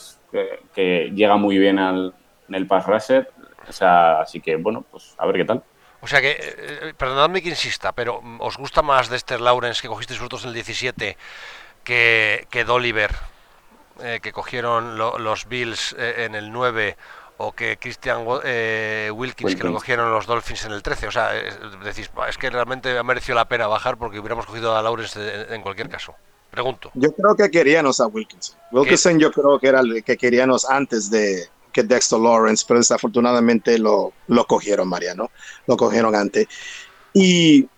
que, 0.74 1.12
llega 1.16 1.38
muy 1.38 1.58
bien 1.58 1.80
al, 1.80 2.14
en 2.48 2.56
el 2.56 2.68
pass 2.68 2.86
rusher. 2.86 3.30
O 3.68 3.72
sea, 3.72 4.22
así 4.22 4.40
que, 4.40 4.56
bueno, 4.56 4.84
pues 4.90 5.16
a 5.18 5.26
ver 5.26 5.36
qué 5.38 5.46
tal. 5.46 5.64
O 6.02 6.08
sea 6.08 6.22
que, 6.22 6.38
eh, 6.40 6.94
perdonadme 6.98 7.42
que 7.42 7.50
insista, 7.50 7.92
pero 7.92 8.22
¿os 8.40 8.58
gusta 8.58 8.82
más 8.82 9.10
Dexter 9.10 9.42
Lawrence 9.42 9.82
que 9.82 9.90
cogisteis 9.90 10.20
vosotros 10.20 10.44
en 10.44 10.50
el 10.50 10.54
17 10.56 11.18
que, 11.84 12.48
que 12.50 12.64
Doliver, 12.64 13.12
eh, 14.02 14.20
que 14.22 14.32
cogieron 14.32 14.98
los 14.98 15.48
Bills 15.50 15.94
eh, 16.00 16.26
en 16.26 16.36
el 16.36 16.52
9 16.52 16.96
o 17.42 17.54
que 17.54 17.78
Christian 17.78 18.26
eh, 18.44 19.10
Wilkins, 19.14 19.56
que 19.56 19.64
lo 19.64 19.74
cogieron 19.74 20.12
los 20.12 20.28
Dolphins 20.28 20.66
en 20.66 20.74
el 20.74 20.84
13. 20.84 21.08
O 21.08 21.12
sea, 21.12 21.38
es, 21.38 21.58
decís, 21.84 22.12
es 22.28 22.38
que 22.38 22.50
realmente 22.50 22.98
ha 22.98 23.04
merecido 23.04 23.36
la 23.36 23.48
pena 23.48 23.66
bajar 23.68 23.98
porque 23.98 24.20
hubiéramos 24.20 24.46
cogido 24.46 24.76
a 24.76 24.84
Lawrence 24.84 25.18
en, 25.50 25.62
cualquier 25.62 25.88
caso. 25.88 26.14
Pregunto. 26.52 26.92
Yo 26.96 27.14
creo 27.14 27.36
que 27.38 27.50
queríamos 27.50 28.02
a 28.02 28.08
Wilkins. 28.08 28.58
Wilkinson 28.72 29.20
yo 29.20 29.32
creo 29.32 29.58
que 29.58 29.68
era 29.68 29.80
el 29.80 30.04
que 30.04 30.18
queríamos 30.18 30.70
antes 30.70 31.10
de 31.10 31.48
que 31.72 31.84
Dexter 31.84 32.20
Lawrence, 32.20 32.66
pero 32.68 32.82
desafortunadamente 32.82 33.80
lo, 33.80 34.12
lo 34.28 34.46
cogieron, 34.46 34.90
Mariano. 34.90 35.32
Lo 35.66 35.78
cogieron 35.78 36.16
antes. 36.16 36.46
Y 37.14 37.70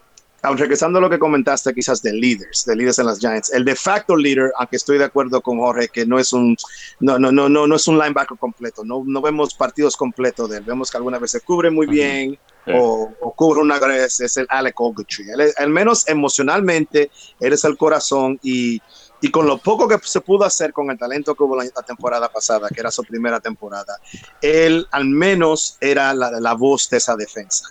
regresando 0.44 0.98
a 0.98 1.02
lo 1.02 1.10
que 1.10 1.20
comentaste 1.20 1.74
quizás 1.74 2.02
de 2.02 2.14
líderes, 2.14 2.66
de 2.66 2.76
líderes 2.76 3.00
en 3.00 3.06
las 3.06 3.20
Giants, 3.20 3.52
el 3.54 3.64
de 3.64 3.76
facto 3.76 4.16
leader, 4.16 4.52
aunque 4.58 4.76
estoy 4.76 4.98
de 4.98 5.06
acuerdo 5.06 5.42
con 5.42 5.60
Jorge 5.60 5.90
que 5.90 6.06
no 6.06 6.18
es 6.18 6.34
un 6.34 6.58
no 7.00 7.20
no 7.20 7.32
no 7.32 7.48
no 7.48 7.68
no 7.68 7.76
es 7.76 7.88
un 7.88 8.00
linebacker 8.00 8.38
completo, 8.38 8.84
no, 8.84 9.04
no 9.06 9.22
vemos 9.22 9.54
partidos 9.54 9.96
completos 9.96 10.50
de 10.50 10.58
él, 10.58 10.64
vemos 10.64 10.90
que 10.90 10.98
algunas 10.98 11.22
veces 11.22 11.44
cubre 11.44 11.70
muy 11.70 11.86
bien 11.86 12.40
o, 12.74 13.12
cubre 13.36 13.62
una 13.62 13.80
vez, 13.80 14.20
es 14.20 14.38
el 14.38 14.48
Alec 14.50 14.80
Ogletree. 14.80 15.54
al 15.58 15.70
menos 15.70 16.08
emocionalmente 16.08 17.12
eres 17.40 17.64
el 17.64 17.78
corazón 17.78 18.40
y 18.42 18.82
y 19.22 19.30
con 19.30 19.46
lo 19.46 19.60
poco 19.60 19.88
que 19.88 20.00
se 20.04 20.20
pudo 20.20 20.46
hacer 20.46 20.74
con 20.74 20.90
el 20.90 20.98
talento 20.98 21.36
que 21.36 21.44
hubo 21.44 21.56
la, 21.56 21.70
temporada 21.86 22.28
pasada, 22.32 22.68
que 22.70 22.80
era 22.80 22.90
su 22.90 23.04
primera 23.04 23.40
temporada, 23.40 24.00
él 24.42 24.88
al 24.90 25.06
menos 25.06 25.78
era 25.80 26.14
la, 26.14 26.32
la 26.32 26.54
voz 26.54 26.90
de 26.90 26.98
esa 26.98 27.16
defensa. 27.16 27.66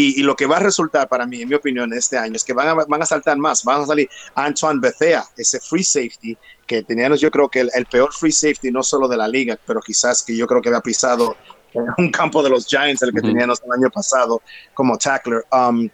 Y, 0.00 0.22
lo 0.22 0.36
que 0.36 0.46
va 0.46 0.58
a 0.58 0.60
resultar 0.60 1.08
para 1.08 1.26
mí, 1.26 1.42
en 1.42 1.48
mi 1.48 1.56
opinión, 1.56 1.92
este 1.92 2.16
año 2.16 2.36
es 2.36 2.44
que 2.44 2.52
van 2.52 2.68
a, 2.68 2.74
van 2.74 3.02
a 3.02 3.06
saltar 3.06 3.36
más. 3.36 3.64
Van 3.64 3.82
a 3.82 3.86
salir 3.86 4.08
Antoine 4.36 4.78
Bethea, 4.80 5.24
ese 5.36 5.58
free 5.58 5.82
safety, 5.82 6.38
que 6.66 6.84
teníamos 6.84 7.20
yo 7.20 7.32
creo 7.32 7.48
que 7.48 7.60
el, 7.60 7.86
peor 7.86 8.12
free 8.12 8.30
safety 8.30 8.70
no 8.70 8.84
solo 8.84 9.08
de 9.08 9.16
la 9.16 9.26
liga, 9.26 9.58
pero 9.66 9.80
quizás 9.80 10.22
que 10.22 10.36
yo 10.36 10.46
creo 10.46 10.62
que 10.62 10.68
había 10.68 10.80
pisado 10.82 11.36
en 11.74 11.84
un 11.98 12.12
campo 12.12 12.44
de 12.44 12.50
los 12.50 12.66
Giants, 12.66 13.02
el 13.02 13.12
que 13.12 13.22
teníamos 13.22 13.60
el 13.64 13.72
año 13.72 13.90
pasado 13.90 14.40
como 14.72 14.96
tackler. 14.96 15.44
Um, 15.50 15.88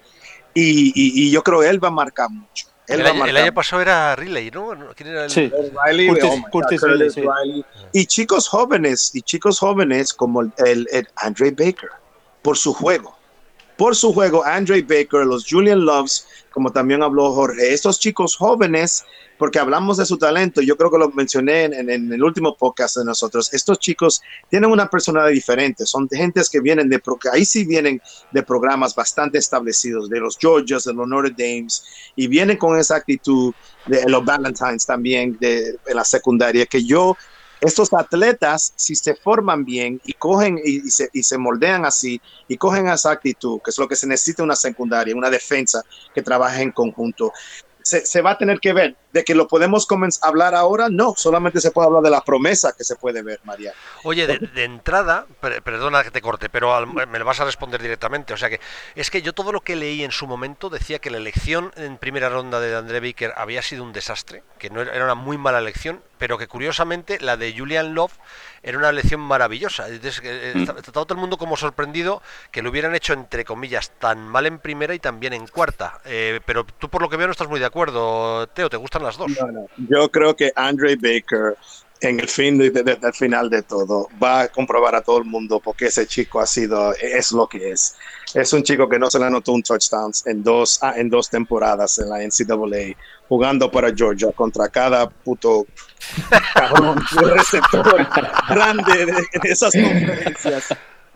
y, 0.53 1.31
yo 1.31 1.43
creo 1.43 1.61
que 1.61 1.69
él 1.71 1.83
va 1.83 1.89
a 1.89 1.93
marcar 1.93 2.29
mucho. 2.29 2.67
el, 2.87 3.07
año, 3.07 3.55
pasado 3.55 3.81
era 3.81 4.15
Riley, 4.17 4.51
¿no? 4.51 4.77
¿Quién 4.95 5.09
era 5.09 5.25
el... 5.25 5.31
Sí, 5.31 5.51
Riley, 5.87 6.09
Curtis, 6.51 6.83
Riley, 6.83 7.65
Y 7.93 8.05
chicos 8.05 8.49
jóvenes, 8.49 9.13
y 9.15 9.23
chicos 9.23 9.59
jóvenes 9.59 10.13
como 10.13 10.43
el, 10.43 10.53
el 10.93 11.09
Andre 11.17 11.53
Baker, 11.53 11.89
por 12.43 12.59
su 12.59 12.75
juego 12.75 13.17
por 13.77 13.97
su 13.97 14.13
juego, 14.13 14.45
Andre 14.45 14.83
Baker, 14.83 15.27
los 15.27 15.47
Julian 15.49 15.85
Loves, 15.85 16.27
como 16.51 16.71
también 16.71 17.03
habló 17.03 17.33
Jorge, 17.33 17.73
estos 17.73 17.99
chicos 17.99 18.37
jóvenes, 18.37 19.05
porque 19.37 19.59
hablamos 19.59 19.97
de 19.97 20.07
su 20.07 20.17
talento, 20.17 20.61
yo 20.61 20.77
creo 20.77 20.91
que 20.91 20.99
lo 20.99 21.11
mencioné 21.11 21.65
en, 21.65 21.91
el 21.91 22.23
último 22.23 22.57
podcast 22.57 22.97
de 22.97 23.05
nosotros, 23.05 23.53
estos 23.53 23.81
chicos 23.81 24.23
tienen 24.49 24.71
una 24.71 24.89
personalidad 24.89 25.33
diferente, 25.33 25.85
son 25.87 26.09
gentes 26.09 26.49
que 26.49 26.61
vienen 26.61 26.89
de, 26.89 27.03
ahí 27.33 27.45
sí 27.45 27.65
vienen 27.65 28.01
de 28.31 28.43
programas 28.45 28.95
bastante 28.95 29.39
establecidos, 29.39 30.09
de 30.09 30.21
los 30.21 30.39
Georgias, 30.39 30.85
de 30.85 30.95
los 30.95 31.09
Notre 31.09 31.35
Dames, 31.37 31.85
y 32.15 32.29
vienen 32.29 32.57
con 32.57 32.79
esa 32.79 32.97
actitud 32.97 33.53
de 33.87 34.09
los 34.09 34.25
Valentines 34.25 34.87
también 34.87 35.37
de, 35.41 35.73
de 35.85 35.95
la 35.95 36.05
secundaria, 36.05 36.67
que 36.67 36.85
yo 36.85 37.17
estos 37.65 37.93
atletas, 37.95 38.75
si 38.77 38.95
se 38.95 39.15
forman 39.15 39.65
bien 39.65 40.01
y 40.05 40.13
cogen 40.13 40.61
y, 40.63 40.91
se, 40.91 41.09
y, 41.13 41.23
se, 41.23 41.39
moldean 41.39 41.87
así 41.87 42.21
y 42.47 42.59
cogen 42.59 42.89
esa 42.89 43.11
actitud, 43.11 43.61
que 43.65 43.71
es 43.71 43.79
lo 43.79 43.89
que 43.89 43.97
se 43.97 44.07
necesita 44.07 44.43
una 44.43 44.55
secundaria, 44.55 45.17
una 45.17 45.31
defensa 45.31 45.83
que 46.15 46.23
trabaje 46.23 46.63
en 46.63 46.73
conjunto, 46.73 47.33
se, 47.85 48.23
va 48.23 48.33
a 48.33 48.39
tener 48.39 48.61
que 48.61 48.73
ver. 48.73 48.97
De 49.13 49.23
que 49.23 49.37
lo 49.37 49.47
podemos 49.47 49.87
hablar 50.23 50.57
ahora, 50.57 50.89
no, 50.91 51.15
solamente 51.17 51.61
se 51.61 51.71
puede 51.71 51.87
hablar 51.87 52.03
de 52.03 52.11
la 52.11 52.23
promesa 52.23 52.75
que 52.77 52.83
se 52.83 52.97
puede 52.97 53.23
ver, 53.23 53.39
María. 53.45 53.73
Oye, 54.03 54.27
de, 54.27 54.65
entrada, 54.65 55.27
perdona 55.41 56.03
que 56.03 56.11
te 56.11 56.21
corte, 56.21 56.49
pero 56.49 56.85
me 56.85 57.19
lo 57.21 57.25
vas 57.25 57.39
a 57.39 57.45
responder 57.45 57.81
directamente. 57.81 58.35
O 58.35 58.37
sea 58.37 58.51
que 58.51 58.59
es 58.97 59.11
que 59.11 59.23
yo 59.23 59.33
todo 59.33 59.53
lo 59.53 59.61
que 59.61 59.77
leí 59.77 60.03
en 60.03 60.11
su 60.11 60.27
momento 60.27 60.69
decía 60.69 60.99
que 60.99 61.11
la 61.11 61.19
elección 61.19 61.71
en 61.77 61.97
primera 61.97 62.29
ronda 62.29 62.59
de 62.59 62.75
André 62.75 62.99
Baker 62.99 63.35
había 63.37 63.63
sido 63.63 63.85
un 63.85 63.93
desastre, 63.93 64.43
que 64.59 64.71
no 64.71 64.81
era 64.81 65.05
una 65.05 65.15
muy 65.15 65.39
mala 65.39 65.59
elección, 65.59 66.03
pero 66.19 66.39
que 66.39 66.49
curiosamente 66.49 67.21
la 67.21 67.37
de 67.37 67.57
Julian 67.57 67.95
Love 67.95 68.15
era 68.65 68.79
una 68.79 68.89
elección 68.89 69.21
maravillosa. 69.21 69.87
Eh, 69.89 70.53
mm. 70.55 70.63
Está, 70.63 70.75
todo 70.93 71.15
el 71.15 71.21
mundo 71.21 71.37
como 71.37 71.57
sorprendido 71.57 72.23
que 72.51 72.63
lo 72.63 72.71
hubieran 72.71 72.95
hecho, 72.95 73.13
entre 73.13 73.45
comillas, 73.45 73.91
tan 73.99 74.27
mal 74.27 74.47
en 74.47 74.59
primera 74.59 74.95
y 74.95 74.99
también 74.99 75.35
en 75.35 75.47
cuarta. 75.47 76.01
Eh, 76.05 76.41
pero 76.47 76.65
tú, 76.65 76.89
por 76.89 77.03
lo 77.03 77.09
que 77.09 77.17
veo, 77.17 77.27
no 77.27 77.33
estás 77.33 77.49
muy 77.49 77.61
de 77.61 77.67
acuerdo, 77.67 78.47
Teo, 78.49 78.71
¿te 78.71 78.77
gustan 78.77 79.03
las 79.03 79.17
dos? 79.17 79.31
Yo 79.77 80.11
creo 80.11 80.35
que 80.35 80.53
Andre 80.57 80.97
Baker 80.97 81.57
en 82.09 82.21
el 82.21 82.29
fin 82.29 82.59
de, 82.59 82.71
de- 82.71 82.83
del 82.97 83.13
final 83.15 83.49
de 83.51 83.63
todo 83.63 84.09
va 84.23 84.43
a 84.43 84.49
comprobar 84.49 84.95
a 84.95 85.01
todo 85.03 85.19
el 85.19 85.25
mundo 85.25 85.61
porque 85.61 85.87
ese 85.87 86.07
chico 86.07 86.41
ha 86.41 86.47
sido 86.47 86.93
es 86.95 87.33
lo 87.33 87.47
que 87.49 87.71
es. 87.71 87.97
Es 88.35 88.53
un 88.53 88.63
chico 88.63 88.89
que 88.89 88.99
no 88.99 89.11
se 89.11 89.19
le 89.19 89.27
anotó 89.27 89.53
un 89.53 89.63
touchdown 89.63 90.13
en 90.27 90.43
dos 90.43 90.79
ah, 90.83 90.95
en 90.97 91.09
dos 91.09 91.31
temporadas 91.31 91.99
en 91.99 92.09
la 92.11 92.19
NCAA 92.19 92.97
jugando 93.29 93.71
para 93.71 93.95
Georgia 93.95 94.33
contra 94.33 94.69
cada 94.69 95.09
puto 95.09 95.67
cabrón 96.55 97.01
receptor 97.37 98.07
grande 98.49 99.07
de, 99.07 99.13
de 99.13 99.49
esas 99.51 99.73
conferencias. 99.73 100.69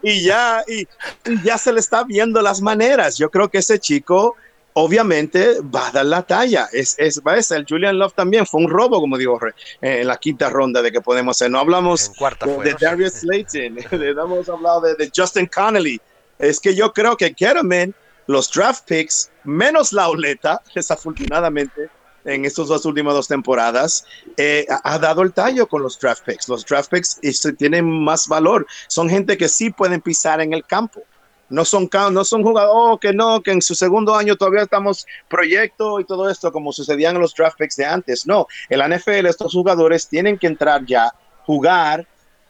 Y 0.03 0.23
ya 0.23 0.63
y, 0.69 0.83
y 1.31 1.43
ya 1.43 1.59
se 1.59 1.73
le 1.73 1.81
está 1.81 2.05
viendo 2.05 2.41
las 2.41 2.61
maneras. 2.61 3.17
Yo 3.19 3.31
creo 3.31 3.49
que 3.49 3.59
ese 3.59 3.79
chico 3.81 4.37
obviamente 4.81 5.57
va 5.75 5.89
a 5.89 5.91
dar 5.91 6.07
la 6.07 6.23
talla. 6.23 6.69
Es, 6.73 6.95
es, 6.99 7.21
va 7.27 7.35
a 7.35 7.43
ser. 7.43 7.65
Julian 7.69 7.99
Love 7.99 8.15
también 8.15 8.47
fue 8.47 8.61
un 8.61 8.71
robo, 8.71 9.01
como 9.01 9.19
digo, 9.19 9.39
en 9.81 10.07
la 10.07 10.17
quinta 10.19 10.49
ronda 10.49 10.81
de 10.83 10.93
que 10.93 11.01
podemos 11.01 11.37
hacer. 11.37 11.51
No 11.51 11.59
hablamos 11.59 12.13
de, 12.13 12.15
fue, 12.15 12.65
de 12.65 12.73
¿no? 12.73 12.79
Sí. 12.79 12.85
Darius 12.85 13.13
Slayton, 13.21 13.75
no 14.15 14.25
hemos 14.25 14.49
hablado 14.49 14.83
de, 14.83 14.95
de 14.95 15.11
Justin 15.15 15.47
Connolly. 15.47 16.01
Es 16.39 16.61
que 16.61 16.75
yo 16.75 16.93
creo 16.93 17.17
que 17.17 17.35
Gettleman, 17.37 17.93
los 18.27 18.51
draft 18.53 18.85
picks, 18.87 19.31
menos 19.43 19.93
la 19.93 20.09
oleta, 20.09 20.63
desafortunadamente, 20.75 21.91
en 22.25 22.45
estas 22.45 22.69
dos 22.69 22.85
últimas 22.85 23.15
dos 23.15 23.27
temporadas, 23.27 24.05
eh, 24.37 24.65
ha, 24.71 24.95
ha 24.95 24.99
dado 25.01 25.23
el 25.23 25.33
tallo 25.33 25.67
con 25.67 25.83
los 25.83 25.99
draft 25.99 26.25
picks. 26.25 26.49
Los 26.49 26.65
draft 26.65 26.91
picks 26.91 27.19
este, 27.23 27.53
tienen 27.53 27.85
más 28.05 28.29
valor. 28.29 28.65
Son 28.87 29.09
gente 29.09 29.37
que 29.37 29.49
sí 29.49 29.71
pueden 29.71 30.01
pisar 30.01 30.41
en 30.41 30.53
el 30.53 30.65
campo. 30.65 31.03
No 31.51 31.65
son, 31.65 31.89
no 32.13 32.25
son 32.25 32.43
jugadores 32.43 32.73
oh, 32.75 32.99
que 32.99 33.13
no, 33.13 33.43
que 33.43 33.53
en 33.53 33.63
su 33.63 33.75
segundo 33.75 34.15
año 34.15 34.37
todavía 34.37 34.63
estamos 34.63 35.07
proyecto 35.29 35.99
y 36.01 36.05
todo 36.05 36.29
esto 36.29 36.53
como 36.53 36.73
sucedían 36.73 37.17
en 37.17 37.23
los 37.23 37.35
draft 37.35 37.59
picks 37.59 37.77
de 37.77 37.87
antes. 37.87 38.27
No, 38.27 38.47
el 38.69 38.83
NFL, 38.83 39.27
estos 39.27 39.53
jugadores 39.53 40.09
tienen 40.09 40.39
que 40.39 40.47
entrar 40.47 40.85
ya, 40.85 41.13
jugar 41.45 42.07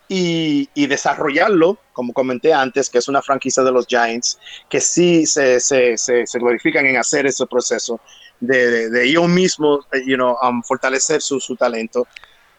y, 0.08 0.86
desarrollarlo, 0.86 1.78
como 1.92 2.12
comenté 2.12 2.52
antes, 2.52 2.88
que 2.88 2.98
es 2.98 3.08
una 3.08 3.22
franquicia 3.22 3.62
de 3.62 3.72
los 3.72 3.86
Giants, 3.86 4.38
que 4.68 4.80
sí 4.80 5.26
se, 5.26 5.60
se, 5.60 6.24
glorifican 6.34 6.86
en 6.86 6.96
hacer 6.96 7.26
ese 7.26 7.46
proceso 7.46 8.00
de, 8.40 8.70
de, 8.70 8.90
de 8.90 9.04
ellos 9.04 9.28
mismos, 9.28 9.86
you 10.06 10.16
know, 10.16 10.36
um, 10.42 10.62
fortalecer 10.62 11.20
su, 11.20 11.40
su 11.40 11.56
talento. 11.56 12.06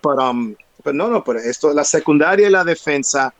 Pero, 0.01 0.29
um, 0.29 0.55
pero 0.83 0.93
no, 0.93 1.07
no, 1.09 1.23
pero 1.23 1.39
esto, 1.39 1.73
la 1.73 1.83
secundaria 1.83 2.47
y 2.47 2.51
la 2.51 2.63
defensa 2.63 3.33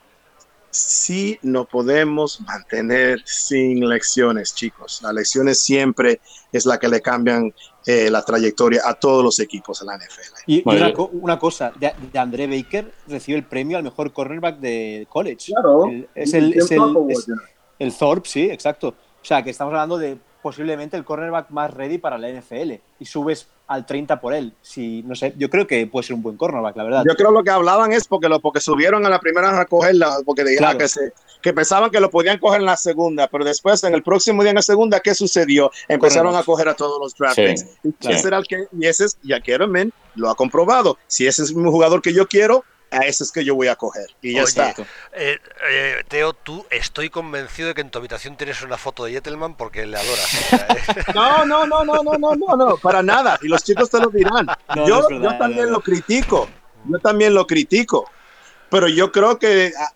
sí 0.70 1.38
no 1.42 1.64
podemos 1.64 2.40
mantener 2.42 3.20
sin 3.24 3.88
lecciones, 3.88 4.54
chicos. 4.54 5.00
Las 5.02 5.12
lecciones 5.14 5.60
siempre 5.60 6.20
es 6.52 6.66
la 6.66 6.78
que 6.78 6.88
le 6.88 7.00
cambian 7.00 7.52
eh, 7.86 8.10
la 8.10 8.24
trayectoria 8.24 8.82
a 8.84 8.94
todos 8.94 9.24
los 9.24 9.38
equipos 9.40 9.80
en 9.80 9.86
la 9.88 9.96
NFL. 9.96 10.20
Y, 10.46 10.58
y 10.58 10.62
Bueno, 10.62 10.80
una, 10.80 10.88
yo- 10.90 10.94
co- 10.96 11.10
una 11.14 11.38
cosa, 11.38 11.72
de, 11.78 11.92
de 12.12 12.18
André 12.18 12.46
Baker 12.46 12.92
recibe 13.08 13.38
el 13.38 13.44
premio 13.44 13.76
al 13.78 13.82
mejor 13.84 14.12
cornerback 14.12 14.58
de 14.58 15.06
college. 15.08 15.52
Claro. 15.52 15.86
El- 15.86 16.08
es 16.14 16.34
el, 16.34 16.52
es 16.54 16.70
el, 16.70 16.80
es 17.08 17.26
el 17.78 17.94
Thorpe, 17.96 18.28
sí, 18.28 18.42
exacto. 18.50 18.88
O 18.88 19.24
sea, 19.24 19.42
que 19.42 19.50
estamos 19.50 19.72
hablando 19.72 19.98
de 19.98 20.18
posiblemente 20.42 20.96
el 20.96 21.04
cornerback 21.04 21.50
más 21.50 21.72
ready 21.74 21.98
para 21.98 22.16
la 22.18 22.28
NFL 22.30 22.72
y 22.98 23.04
subes 23.04 23.46
al 23.70 23.86
30 23.86 24.20
por 24.20 24.34
él. 24.34 24.52
Si, 24.60 25.04
no 25.04 25.14
sé, 25.14 25.32
yo 25.38 25.48
creo 25.48 25.64
que 25.64 25.86
puede 25.86 26.04
ser 26.04 26.16
un 26.16 26.22
buen 26.22 26.36
cornerback, 26.36 26.76
la 26.76 26.82
verdad. 26.82 27.04
Yo 27.08 27.14
creo 27.14 27.30
lo 27.30 27.44
que 27.44 27.50
hablaban 27.50 27.92
es 27.92 28.04
porque 28.08 28.28
lo 28.28 28.40
porque 28.40 28.58
subieron 28.60 29.06
a 29.06 29.08
la 29.08 29.20
primera 29.20 29.60
a 29.60 29.64
cogerla, 29.64 30.18
porque 30.26 30.42
dijeron 30.42 30.64
Claro. 30.72 30.78
que, 30.78 30.88
se, 30.88 31.12
que 31.40 31.52
pensaban 31.52 31.88
que 31.92 32.00
lo 32.00 32.10
podían 32.10 32.38
coger 32.38 32.60
en 32.60 32.66
la 32.66 32.76
segunda, 32.76 33.28
pero 33.28 33.44
después 33.44 33.84
en 33.84 33.94
el 33.94 34.02
próximo 34.02 34.42
día 34.42 34.50
en 34.50 34.56
la 34.56 34.62
segunda, 34.62 34.98
¿qué 34.98 35.14
sucedió? 35.14 35.70
Empezaron 35.86 36.32
Correcto. 36.32 36.50
a 36.50 36.52
coger 36.52 36.68
a 36.68 36.74
todos 36.74 36.98
los 37.00 37.14
draft 37.14 37.36
Sí, 37.36 38.08
ese 38.08 38.26
era 38.26 38.38
el 38.38 38.46
que, 38.48 38.66
y 38.76 38.86
ese 38.86 39.04
es, 39.04 39.18
y 39.22 39.32
lo 40.16 40.28
ha 40.30 40.34
comprobado. 40.34 40.98
Si 41.06 41.28
ese 41.28 41.44
es 41.44 41.54
mi 41.54 41.70
jugador 41.70 42.02
que 42.02 42.12
yo 42.12 42.26
quiero, 42.26 42.64
a 42.90 42.98
ese 43.06 43.24
es 43.24 43.32
que 43.32 43.44
yo 43.44 43.54
voy 43.54 43.68
a 43.68 43.76
coger. 43.76 44.06
Y 44.20 44.34
ya 44.34 44.42
Oye, 44.42 44.48
está. 44.48 44.74
Eh, 45.12 45.38
eh, 45.70 46.04
Teo, 46.08 46.32
tú 46.32 46.66
estoy 46.70 47.08
convencido 47.10 47.68
de 47.68 47.74
que 47.74 47.80
en 47.80 47.90
tu 47.90 47.98
habitación 47.98 48.36
tienes 48.36 48.62
una 48.62 48.76
foto 48.76 49.04
de 49.04 49.12
Jettelman 49.12 49.54
porque 49.56 49.86
le 49.86 49.96
adoras. 49.96 50.52
eh. 50.52 50.56
No, 51.14 51.44
no, 51.44 51.66
no, 51.66 51.84
no, 51.84 52.02
no, 52.02 52.12
no, 52.18 52.34
no, 52.34 52.56
no, 52.56 52.76
para 52.78 53.02
nada. 53.02 53.38
Y 53.42 53.48
los 53.48 53.62
chicos 53.62 53.90
te 53.90 53.98
lo 54.00 54.08
dirán. 54.10 54.46
No, 54.76 54.86
yo, 54.86 55.00
no 55.00 55.00
es 55.00 55.08
verdad, 55.08 55.22
yo 55.24 55.30
no, 55.32 55.38
también 55.38 55.66
no. 55.66 55.72
lo 55.72 55.80
critico. 55.80 56.48
Yo 56.86 56.98
también 56.98 57.34
lo 57.34 57.46
critico. 57.46 58.10
Pero 58.70 58.88
yo 58.88 59.10
creo 59.12 59.38
que 59.38 59.72
ah, 59.78 59.92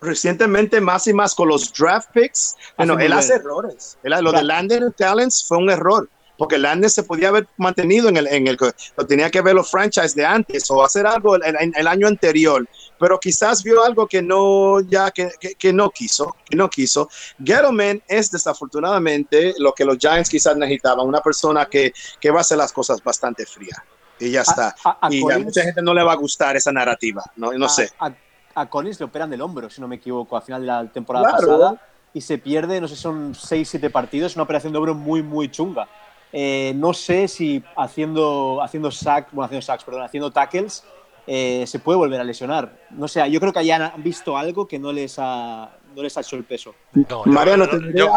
recientemente 0.00 0.80
más 0.80 1.06
y 1.06 1.12
más 1.12 1.34
con 1.34 1.48
los 1.48 1.72
draft 1.72 2.10
picks, 2.12 2.56
bueno, 2.76 2.94
él 2.94 2.98
bien. 3.08 3.12
hace 3.12 3.34
errores. 3.34 3.98
Él- 4.02 4.14
lo 4.22 4.32
de. 4.32 4.42
Landon 4.42 4.92
Talents 4.96 5.44
fue 5.46 5.58
un 5.58 5.70
error. 5.70 6.08
Porque 6.38 6.56
Landon 6.56 6.88
se 6.88 7.02
podía 7.02 7.28
haber 7.30 7.48
mantenido 7.56 8.08
en 8.08 8.16
el, 8.16 8.28
en 8.28 8.46
el, 8.46 8.56
lo 8.96 9.06
tenía 9.06 9.28
que 9.28 9.42
ver 9.42 9.56
los 9.56 9.68
franchise 9.70 10.14
de 10.14 10.24
antes 10.24 10.70
o 10.70 10.84
hacer 10.84 11.04
algo 11.04 11.34
el, 11.34 11.42
el- 11.44 11.72
el 11.76 11.86
año 11.88 12.06
anterior, 12.06 12.64
pero 12.96 13.18
quizás 13.18 13.64
vio 13.64 13.84
algo 13.84 14.06
que 14.06 14.22
no, 14.22 14.80
ya, 14.82 15.10
que, 15.10 15.30
que, 15.40 15.56
que 15.56 15.72
no 15.72 15.90
quiso, 15.90 16.36
que 16.48 16.56
no 16.56 16.70
quiso. 16.70 17.08
Gettleman 17.44 18.00
es 18.06 18.30
desafortunadamente 18.30 19.54
lo 19.58 19.72
que 19.72 19.84
los 19.84 19.98
Giants 19.98 20.30
quizás 20.30 20.56
necesitaban, 20.56 21.06
una 21.06 21.20
persona 21.20 21.66
que, 21.66 21.92
que 22.20 22.30
va 22.30 22.38
a 22.38 22.40
hacer 22.42 22.56
las 22.56 22.72
cosas 22.72 23.02
bastante 23.02 23.44
fría. 23.44 23.84
Y 24.20 24.30
ya 24.30 24.42
está. 24.42 24.74
A, 24.84 24.90
a- 24.90 25.06
a 25.08 25.12
y 25.12 25.18
a 25.18 25.22
Collins, 25.22 25.44
mucha 25.44 25.62
gente 25.62 25.82
no 25.82 25.92
le 25.92 26.04
va 26.04 26.12
a 26.12 26.16
gustar 26.16 26.56
esa 26.56 26.70
narrativa, 26.70 27.22
no, 27.34 27.52
no 27.52 27.66
a- 27.66 27.68
sé. 27.68 27.90
A, 27.98 28.12
a 28.54 28.70
Collins 28.70 29.00
le 29.00 29.06
operan 29.06 29.28
del 29.28 29.40
hombro, 29.42 29.68
si 29.70 29.80
no 29.80 29.88
me 29.88 29.96
equivoco, 29.96 30.36
a 30.36 30.40
final 30.40 30.60
de 30.60 30.66
la 30.68 30.86
temporada 30.92 31.30
Claro. 31.30 31.46
pasada 31.48 31.82
y 32.14 32.20
se 32.20 32.38
pierde, 32.38 32.80
no 32.80 32.86
sé, 32.86 32.94
son 32.94 33.34
6-7 33.34 33.90
partidos, 33.90 34.36
una 34.36 34.44
operación 34.44 34.72
de 34.72 34.78
hombro 34.78 34.94
muy, 34.94 35.20
muy 35.22 35.50
chunga. 35.50 35.88
Eh, 36.32 36.72
no 36.76 36.92
sé 36.92 37.26
si 37.28 37.62
haciendo, 37.76 38.60
haciendo 38.62 38.90
sack, 38.90 39.28
bueno, 39.32 39.46
haciendo 39.46 39.64
sacks, 39.64 39.84
perdón, 39.84 40.02
haciendo 40.02 40.30
tackles, 40.30 40.84
eh, 41.26 41.64
se 41.66 41.78
puede 41.78 41.96
volver 41.98 42.20
a 42.20 42.24
lesionar. 42.24 42.70
No 42.90 43.08
sé, 43.08 43.30
yo 43.30 43.40
creo 43.40 43.52
que 43.52 43.58
hayan 43.60 43.92
visto 43.98 44.36
algo 44.36 44.66
que 44.68 44.78
no 44.78 44.92
les 44.92 45.16
ha, 45.18 45.70
no 45.94 46.02
les 46.02 46.16
ha 46.16 46.20
hecho 46.20 46.36
el 46.36 46.44
peso. 46.44 46.74
No, 47.08 47.24
Mariano, 47.26 47.68
te 47.68 47.78
yo- 47.94 48.10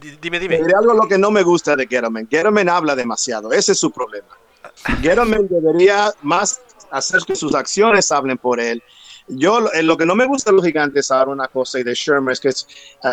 di- 0.00 0.16
dime, 0.20 0.38
te 0.38 0.44
dime. 0.48 0.56
diré 0.58 0.72
algo 0.78 0.94
lo 0.94 1.08
que 1.08 1.18
no 1.18 1.30
me 1.30 1.42
gusta 1.42 1.74
de 1.76 1.86
Gettleman. 1.86 2.28
Gettleman 2.28 2.68
habla 2.68 2.94
demasiado, 2.94 3.52
ese 3.52 3.72
es 3.72 3.78
su 3.78 3.90
problema. 3.90 4.28
Gettleman 5.00 5.48
debería 5.48 6.12
más 6.22 6.60
hacer 6.90 7.20
que 7.26 7.34
sus 7.36 7.54
acciones 7.54 8.10
hablen 8.12 8.38
por 8.38 8.60
él. 8.60 8.82
Yo, 9.28 9.60
lo- 9.60 9.72
eh, 9.72 9.82
lo 9.82 9.96
que 9.96 10.04
no 10.06 10.14
me 10.16 10.26
gusta 10.26 10.50
de 10.50 10.56
los 10.56 10.64
gigantes, 10.64 11.10
ahora 11.10 11.30
una 11.30 11.48
cosa, 11.48 11.78
y 11.78 11.84
de 11.84 11.94
Shermer, 11.94 12.32
es 12.32 12.40
que 12.40 12.48
es, 12.48 12.66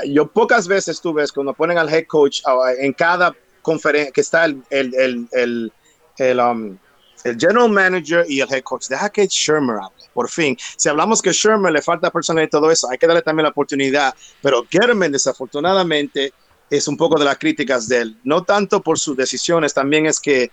yo 0.07 0.27
pocas 0.27 0.67
veces 0.67 0.99
tú 1.01 1.13
ves 1.13 1.31
cuando 1.31 1.53
ponen 1.53 1.77
al 1.77 1.87
head 1.93 2.05
coach 2.07 2.41
en 2.79 2.93
cada 2.93 3.35
conferencia, 3.61 4.11
que 4.11 4.21
está 4.21 4.45
el, 4.45 4.61
el, 4.69 5.27
el, 5.31 5.73
el, 6.17 6.39
um, 6.39 6.77
el 7.23 7.37
general 7.37 7.69
manager 7.69 8.25
y 8.27 8.39
el 8.41 8.47
head 8.51 8.61
coach. 8.63 8.87
Deja 8.87 9.09
que 9.09 9.27
Shermer 9.27 9.75
hable, 9.77 10.03
por 10.13 10.29
fin. 10.29 10.55
Si 10.77 10.87
hablamos 10.89 11.21
que 11.21 11.31
Shermer 11.31 11.71
le 11.71 11.81
falta 11.81 12.11
personalidad 12.11 12.47
y 12.47 12.49
todo 12.49 12.71
eso, 12.71 12.87
hay 12.89 12.97
que 12.97 13.07
darle 13.07 13.21
también 13.21 13.43
la 13.43 13.49
oportunidad. 13.49 14.13
Pero 14.41 14.65
Gettleman, 14.69 15.11
desafortunadamente, 15.11 16.33
es 16.69 16.87
un 16.87 16.97
poco 16.97 17.17
de 17.19 17.25
las 17.25 17.37
críticas 17.37 17.87
de 17.87 17.97
él. 17.99 18.19
No 18.23 18.43
tanto 18.45 18.81
por 18.81 18.99
sus 18.99 19.15
decisiones, 19.17 19.73
también 19.73 20.05
es 20.05 20.19
que 20.19 20.49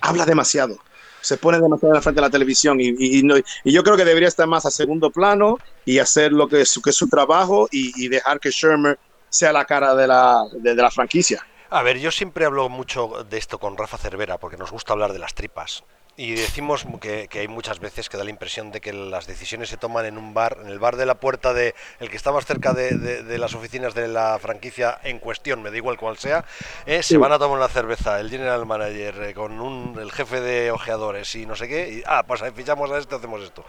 habla 0.00 0.26
demasiado. 0.26 0.76
Se 1.22 1.36
pone 1.38 1.58
demasiado 1.60 1.94
en 1.94 2.02
frente 2.02 2.20
de 2.20 2.26
la 2.26 2.30
televisión 2.30 2.80
y, 2.80 2.88
y- 2.88 3.18
y 3.20 3.22
no- 3.22 3.36
y 3.36 3.72
yo 3.72 3.82
creo 3.82 3.96
que 3.96 4.04
debería 4.04 4.28
estar 4.28 4.46
más 4.48 4.64
a 4.66 4.70
segundo 4.70 5.10
plano 5.10 5.60
y 5.84 5.98
hacer 5.98 6.32
lo 6.32 6.48
que 6.48 6.62
es 6.62 6.70
su, 6.70 6.80
que 6.82 6.90
es 6.90 6.96
su 6.96 7.08
trabajo 7.08 7.68
y 7.70 8.08
dejar 8.08 8.40
que 8.40 8.50
Shermer 8.50 8.98
sea 9.28 9.52
la 9.52 9.64
cara 9.64 9.94
de 9.94 10.06
la, 10.06 10.42
de- 10.60 10.74
de 10.74 10.82
la 10.82 10.90
franquicia. 10.90 11.40
A 11.72 11.82
ver, 11.82 12.00
yo 12.00 12.10
siempre 12.10 12.44
hablo 12.44 12.68
mucho 12.68 13.24
de 13.30 13.38
esto 13.38 13.60
con 13.60 13.76
Rafa 13.76 13.96
Cervera 13.96 14.38
porque 14.38 14.56
nos 14.56 14.72
gusta 14.72 14.92
hablar 14.92 15.12
de 15.12 15.20
las 15.20 15.34
tripas. 15.34 15.84
Y 16.16 16.34
decimos 16.34 16.84
que, 17.00 17.28
que 17.28 17.38
hay 17.38 17.48
muchas 17.48 17.78
veces 17.78 18.10
que 18.10 18.18
da 18.18 18.24
la 18.24 18.30
impresión 18.30 18.72
de 18.72 18.82
que 18.82 18.92
las 18.92 19.26
decisiones 19.26 19.70
se 19.70 19.78
toman 19.78 20.04
en 20.04 20.18
un 20.18 20.34
bar, 20.34 20.58
en 20.60 20.68
el 20.68 20.78
bar 20.78 20.96
de 20.96 21.06
la 21.06 21.14
puerta 21.14 21.54
de 21.54 21.74
el 21.98 22.10
que 22.10 22.16
está 22.18 22.30
más 22.30 22.44
cerca 22.44 22.74
de, 22.74 22.90
de- 22.98 23.22
de 23.22 23.38
las 23.38 23.54
oficinas 23.54 23.94
de 23.94 24.06
la 24.06 24.38
franquicia 24.38 24.98
en 25.02 25.18
cuestión, 25.18 25.62
me 25.62 25.70
da 25.70 25.78
igual 25.78 25.96
cuál 25.96 26.18
sea, 26.18 26.44
eh, 26.84 27.02
se 27.02 27.16
van 27.16 27.32
a 27.32 27.38
tomar 27.38 27.56
una 27.56 27.68
cerveza, 27.68 28.20
el 28.20 28.28
general 28.28 28.66
manager 28.66 29.22
eh, 29.22 29.34
con 29.34 29.60
un, 29.62 29.98
el 29.98 30.12
jefe 30.12 30.40
de 30.42 30.70
ojeadores 30.70 31.34
y 31.36 31.46
no 31.46 31.56
sé 31.56 31.68
qué, 31.68 31.88
y 31.88 32.02
ah, 32.06 32.22
pues 32.26 32.42
ahí 32.42 32.50
fichamos 32.54 32.90
a 32.90 32.98
este, 32.98 33.14
hacemos 33.14 33.40
esto. 33.42 33.64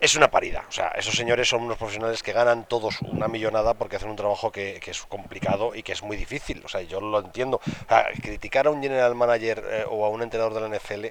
Es 0.00 0.16
una 0.16 0.30
parida, 0.32 0.64
o 0.68 0.72
sea, 0.72 0.88
esos 0.96 1.14
señores 1.14 1.48
son 1.48 1.62
unos 1.62 1.76
profesionales 1.78 2.24
que 2.24 2.32
ganan 2.32 2.66
todos 2.66 3.00
una 3.02 3.28
millonada 3.28 3.74
porque 3.74 3.96
hacen 3.96 4.10
un 4.10 4.16
trabajo 4.16 4.50
que, 4.50 4.80
que 4.82 4.90
es 4.90 5.02
complicado 5.02 5.74
y 5.76 5.84
que 5.84 5.92
es 5.92 6.02
muy 6.02 6.16
difícil, 6.16 6.60
o 6.64 6.68
sea, 6.68 6.80
yo 6.82 7.00
lo 7.00 7.20
entiendo. 7.20 7.58
O 7.64 7.88
sea, 7.88 8.08
criticar 8.20 8.66
a 8.66 8.70
un 8.70 8.82
general 8.82 9.14
manager 9.14 9.64
eh, 9.70 9.84
o 9.88 10.04
a 10.04 10.08
un 10.08 10.22
entrenador 10.22 10.54
de 10.54 10.60
la 10.68 10.76
NFL 10.76 11.06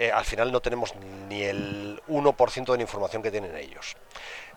eh, 0.00 0.10
al 0.10 0.24
final 0.24 0.50
no 0.50 0.60
tenemos 0.60 0.94
ni 1.28 1.42
el 1.42 2.00
1% 2.08 2.64
de 2.72 2.76
la 2.78 2.82
información 2.82 3.22
que 3.22 3.30
tienen 3.30 3.54
ellos. 3.54 3.96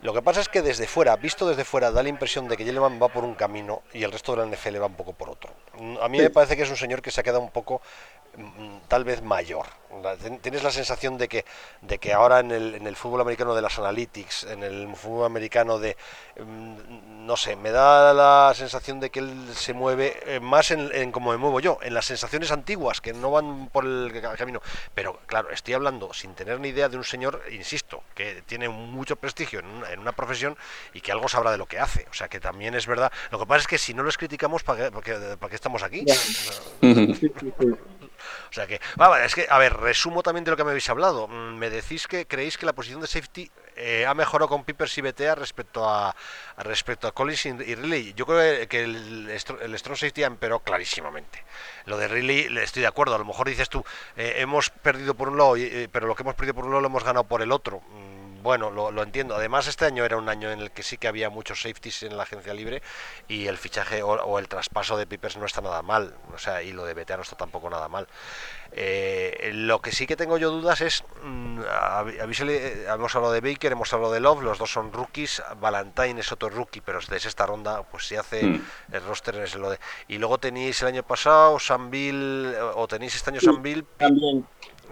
Lo 0.04 0.14
que 0.14 0.22
pasa 0.22 0.42
es 0.42 0.50
que 0.50 0.62
desde 0.62 0.86
fuera, 0.86 1.16
visto 1.16 1.48
desde 1.48 1.64
fuera, 1.64 1.90
da 1.90 2.04
la 2.04 2.10
impresión 2.10 2.50
de 2.50 2.58
que 2.58 2.66
Yeleman 2.66 3.02
va 3.02 3.08
por 3.08 3.24
un 3.24 3.36
camino 3.36 3.84
y 3.94 4.04
el 4.04 4.12
resto 4.12 4.36
de 4.36 4.46
la 4.46 4.54
NFL 4.54 4.82
va 4.82 4.88
un 4.88 4.96
poco 4.96 5.14
por 5.14 5.30
otro. 5.30 5.54
A 6.02 6.10
mí 6.10 6.18
me 6.20 6.30
parece 6.30 6.58
que 6.58 6.64
es 6.64 6.70
un 6.70 6.76
señor 6.76 7.02
que 7.02 7.10
se 7.10 7.22
ha 7.22 7.24
quedado 7.24 7.40
un 7.40 7.52
poco 7.52 7.82
mm, 8.36 8.80
tal 8.90 9.06
vez 9.06 9.22
mayor. 9.22 9.66
Tienes 10.42 10.64
la 10.64 10.72
sensación 10.72 11.18
de 11.18 11.28
que, 11.28 11.46
de 11.82 12.00
que 12.00 12.12
ahora 12.14 12.40
en 12.40 12.52
el, 12.52 12.76
en 12.76 12.88
el 12.88 12.96
fútbol 12.96 13.22
americano 13.22 13.56
de 13.56 13.62
las 13.62 13.80
analytics, 13.80 14.44
en 14.46 14.64
el 14.64 14.94
fútbol 14.96 15.26
americano 15.26 15.80
de, 15.80 15.96
mm, 16.38 17.26
no 17.26 17.38
sé, 17.38 17.56
me 17.56 17.72
da 17.72 18.14
la 18.14 18.52
sensación 18.56 19.00
de 19.00 19.10
que 19.10 19.20
él 19.20 19.52
se 19.56 19.74
mueve 19.74 20.20
eh, 20.26 20.40
más 20.42 20.72
en, 20.72 21.12
como 21.12 21.32
me 21.32 21.38
muevo 21.38 21.60
yo, 21.62 21.80
en 21.82 21.94
las 21.94 22.06
sensaciones 22.06 22.52
antiguas 22.52 23.00
que 23.00 23.14
no 23.14 23.32
van 23.32 23.70
por 23.70 23.86
el 23.86 24.22
camino. 24.38 24.62
Pero 24.94 25.20
claro, 25.28 25.50
estoy 25.52 25.76
hablando 25.76 26.14
sin 26.14 26.34
tener 26.36 26.60
ni 26.60 26.70
idea 26.70 26.90
de 26.90 26.98
un 26.98 27.04
señor, 27.06 27.42
insisto, 27.52 28.04
que 28.16 28.42
tiene 28.46 28.68
mucho 28.68 29.16
prestigio 29.16 29.60
en 29.60 29.68
una, 29.68 29.93
en 29.94 30.00
una 30.00 30.12
profesión 30.12 30.58
y 30.94 31.02
que 31.02 31.12
algo 31.12 31.28
sabrá 31.28 31.52
de 31.52 31.58
lo 31.58 31.66
que 31.66 31.80
hace. 31.80 32.06
O 32.10 32.14
sea 32.14 32.28
que 32.28 32.40
también 32.40 32.76
es 32.76 32.88
verdad. 32.88 33.12
Lo 33.32 33.40
que 33.40 33.46
pasa 33.46 33.62
es 33.62 33.68
que 33.68 33.78
si 33.78 33.94
no 33.94 34.04
los 34.04 34.18
criticamos, 34.18 34.64
¿para 34.64 34.92
qué, 35.02 35.38
para 35.40 35.50
qué 35.50 35.56
estamos 35.56 35.84
aquí? 35.84 36.06
O 38.50 38.54
sea 38.54 38.68
que, 38.68 38.80
es 39.26 39.36
que, 39.36 39.48
a 39.50 39.58
ver, 39.58 39.74
resumo 39.78 40.22
también 40.22 40.44
de 40.44 40.52
lo 40.52 40.58
que 40.58 40.64
me 40.64 40.70
habéis 40.70 40.88
hablado. 40.88 41.28
Mm, 41.28 41.58
me 41.58 41.72
decís 41.72 42.08
que 42.08 42.28
creéis 42.28 42.56
que 42.56 42.68
la 42.68 42.74
posición 42.74 43.02
de 43.02 43.08
safety 43.08 43.50
eh, 43.76 44.06
ha 44.06 44.14
mejorado 44.14 44.48
con 44.48 44.64
Pipers 44.64 44.96
y 45.00 45.02
BTA 45.02 45.34
respecto 45.34 45.90
a, 45.90 46.16
respecto 46.58 47.08
a 47.08 47.12
Collins 47.14 47.48
y 47.48 47.76
Riley. 47.76 48.14
Yo 48.14 48.28
creo 48.28 48.68
que 48.68 48.84
el, 48.84 49.30
el 49.30 49.80
strong 49.80 49.98
safety 49.98 50.24
ha 50.24 50.28
empeorado 50.28 50.60
clarísimamente. 50.60 51.44
Lo 51.86 51.98
de 51.98 52.08
Riley 52.08 52.56
estoy 52.60 52.82
de 52.82 52.88
acuerdo. 52.88 53.16
A 53.16 53.18
lo 53.18 53.26
mejor 53.26 53.48
dices 53.48 53.70
tú, 53.70 53.84
eh, 54.16 54.36
hemos 54.38 54.70
perdido 54.70 55.16
por 55.16 55.30
un 55.30 55.38
lado, 55.38 55.56
eh, 55.58 55.90
pero 55.92 56.08
lo 56.08 56.16
que 56.16 56.22
hemos 56.22 56.36
perdido 56.36 56.54
por 56.54 56.66
un 56.66 56.72
lado 56.72 56.82
lo 56.82 56.88
hemos 56.88 57.04
ganado 57.04 57.24
por 57.24 57.42
el 57.42 57.52
otro. 57.52 57.82
Bueno, 58.44 58.70
lo, 58.72 59.02
entiendo. 59.02 59.36
Además, 59.36 59.68
este 59.68 59.86
año 59.86 60.04
era 60.04 60.18
un 60.18 60.28
año 60.28 60.52
en 60.52 60.60
el 60.60 60.72
que 60.72 60.84
sí 60.84 60.98
que 60.98 61.08
había 61.08 61.30
muchos 61.30 61.62
safeties 61.62 62.04
en 62.04 62.18
la 62.18 62.24
agencia 62.24 62.54
libre 62.54 62.82
y 63.30 63.48
el 63.48 63.58
fichaje 63.58 64.04
o, 64.04 64.38
el 64.38 64.50
traspaso 64.50 64.98
de 64.98 65.08
Pipers 65.08 65.38
no 65.38 65.46
está 65.46 65.62
nada 65.62 65.82
mal. 65.82 66.14
O 66.34 66.38
sea, 66.38 66.62
y 66.62 66.74
lo 66.74 66.84
de 66.84 66.94
BTA 66.94 67.16
no 67.16 67.24
está 67.24 67.38
tampoco 67.38 67.70
nada 67.70 67.88
mal. 67.88 68.06
Eh, 68.74 69.52
lo 69.54 69.82
que 69.82 69.94
sí 69.94 70.06
que 70.06 70.18
tengo 70.18 70.38
yo 70.38 70.52
dudas 70.52 70.82
es, 70.82 71.06
mm, 71.24 71.62
hemos 72.90 73.16
hablado 73.16 73.32
de 73.32 73.40
Baker, 73.40 73.72
hemos 73.72 73.94
hablado 73.94 74.12
de 74.12 74.20
Love, 74.20 74.42
los 74.42 74.58
dos 74.58 74.74
son 74.74 74.92
rookies, 74.92 75.42
Valentine 75.62 76.20
es 76.20 76.32
otro 76.34 76.50
rookie, 76.50 76.82
pero 76.82 77.00
de 77.00 77.16
esta 77.16 77.46
ronda, 77.46 77.84
pues 77.84 78.08
si 78.08 78.18
hace 78.18 78.44
mm. 78.44 78.66
el 78.92 79.04
roster 79.06 79.36
es 79.36 79.56
lo 79.56 79.70
de... 79.70 79.80
Y 80.10 80.18
luego 80.18 80.38
tenéis 80.38 80.82
el 80.82 80.90
año 80.90 81.04
pasado 81.04 81.60
Bill 81.90 82.56
o 82.76 82.88
tenéis 82.90 83.16
este 83.16 83.30
año 83.30 83.40
Bill 83.60 83.86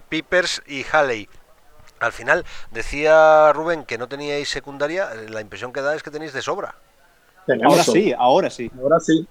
Pipers 0.09 0.61
y 0.67 0.85
Halley 0.91 1.27
al 2.01 2.11
final, 2.11 2.45
decía 2.71 3.53
Rubén 3.53 3.85
que 3.85 3.97
no 3.97 4.07
teníais 4.07 4.49
secundaria, 4.49 5.09
la 5.29 5.41
impresión 5.41 5.71
que 5.71 5.81
da 5.81 5.95
es 5.95 6.03
que 6.03 6.11
tenéis 6.11 6.33
de 6.33 6.41
sobra. 6.41 6.75
ahora 7.63 7.83
sí, 7.83 8.13
ahora 8.17 8.49
sí. 8.49 8.71
Ahora 8.79 8.99
sí. 8.99 9.25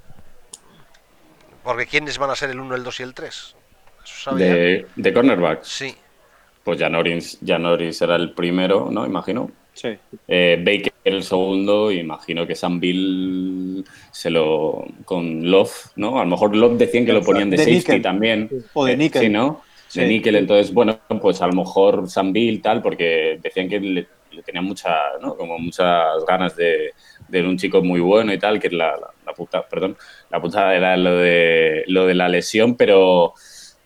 Porque 1.62 1.86
¿quiénes 1.86 2.16
van 2.18 2.30
a 2.30 2.36
ser 2.36 2.50
el 2.50 2.60
1, 2.60 2.74
el 2.74 2.84
2 2.84 3.00
y 3.00 3.02
el 3.02 3.14
3? 3.14 3.56
De, 4.36 4.86
de 4.96 5.12
cornerback. 5.12 5.62
Sí. 5.62 5.94
Pues 6.64 6.78
Janoris, 6.78 7.38
Janoris 7.44 7.98
será 7.98 8.16
el 8.16 8.32
primero, 8.32 8.88
¿no? 8.90 9.06
Imagino. 9.06 9.50
Sí. 9.74 9.96
Eh, 10.26 10.56
Baker 10.58 10.92
el 11.04 11.22
segundo, 11.22 11.90
imagino 11.90 12.46
que 12.46 12.54
Sam 12.54 12.80
Bill 12.80 13.84
se 14.10 14.30
lo. 14.30 14.84
con 15.04 15.50
Love, 15.50 15.92
¿no? 15.96 16.18
A 16.20 16.24
lo 16.24 16.30
mejor 16.30 16.54
Love 16.54 16.76
decían 16.76 17.06
que 17.06 17.12
lo 17.12 17.22
ponían 17.22 17.50
de, 17.50 17.58
safety 17.58 18.00
también. 18.00 18.50
O 18.74 18.84
de 18.84 18.96
nickel. 18.96 19.22
sí, 19.22 19.28
¿no? 19.28 19.62
De 19.94 20.06
níquel. 20.06 20.36
Entonces, 20.36 20.72
bueno, 20.72 20.98
pues 21.20 21.40
a 21.42 21.46
lo 21.46 21.54
mejor 21.54 22.08
Sam 22.08 22.32
Bill, 22.32 22.62
tal, 22.62 22.82
porque 22.82 23.38
decían 23.42 23.68
que 23.68 23.80
le, 23.80 24.08
tenía 24.44 24.62
mucha, 24.62 24.94
¿no? 25.20 25.36
Como 25.36 25.58
muchas 25.58 26.24
ganas 26.26 26.56
de, 26.56 26.92
de, 27.28 27.42
un 27.42 27.58
chico 27.58 27.82
muy 27.82 28.00
bueno 28.00 28.32
y 28.32 28.38
tal, 28.38 28.60
que 28.60 28.68
es 28.68 28.72
la, 28.72 28.96
la, 29.26 29.32
puta, 29.32 29.66
perdón, 29.68 29.96
la 30.30 30.40
puta 30.40 30.74
era 30.74 30.96
lo 30.96 31.16
de, 31.16 31.84
lo 31.88 32.06
de 32.06 32.14
la 32.14 32.28
lesión, 32.28 32.76
pero 32.76 33.34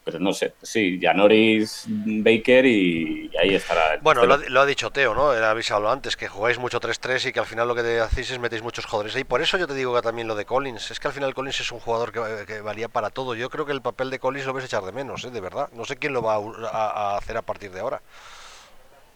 pero 0.05 0.21
no 0.21 0.35
sé, 0.35 0.53
sí, 0.61 1.01
Janoris, 1.01 1.87
Baker 1.89 2.67
y, 2.67 3.31
ahí 3.41 3.55
estará. 3.55 3.99
Bueno, 4.03 4.27
lo, 4.27 4.61
ha 4.61 4.67
dicho 4.67 4.91
Teo, 4.91 5.15
¿no? 5.15 5.31
Habéis 5.31 5.71
hablado 5.71 5.95
antes, 5.95 6.15
que 6.15 6.29
jugáis 6.29 6.59
mucho 6.59 6.79
3-3 6.79 7.31
y 7.31 7.33
que 7.33 7.41
al 7.41 7.47
final 7.47 7.67
lo 7.67 7.75
que 7.75 8.01
hacéis 8.01 8.31
es 8.31 8.39
metéis 8.39 8.63
muchos 8.63 8.85
jugadores. 8.85 9.17
Y 9.17 9.25
por 9.25 9.41
eso 9.41 9.57
yo 9.57 9.67
te 9.67 9.73
digo 9.73 9.95
que 9.95 10.03
también 10.03 10.29
lo 10.29 10.35
de 10.35 10.45
Collins, 10.45 10.91
es 10.91 11.01
que 11.01 11.09
al 11.09 11.15
final 11.15 11.33
Collins 11.33 11.59
es 11.61 11.73
un 11.73 11.81
jugador 11.81 12.13
que, 12.13 12.61
valía 12.61 12.89
para 12.89 13.09
todo. 13.09 13.35
Yo 13.35 13.49
creo 13.49 13.65
que 13.65 13.73
el 13.73 13.81
papel 13.81 14.11
de 14.11 14.19
Collins 14.19 14.45
lo 14.45 14.53
vais 14.53 14.65
a 14.65 14.67
echar 14.67 14.85
de 14.85 14.93
menos, 14.93 15.25
¿eh? 15.25 15.31
de 15.31 15.41
verdad. 15.41 15.71
No 15.73 15.87
sé 15.87 15.97
quién 15.97 16.13
lo 16.13 16.21
va 16.21 16.35
a, 16.35 17.17
hacer 17.17 17.39
a 17.39 17.43
partir 17.43 17.71
de 17.71 17.81
ahora. 17.81 18.03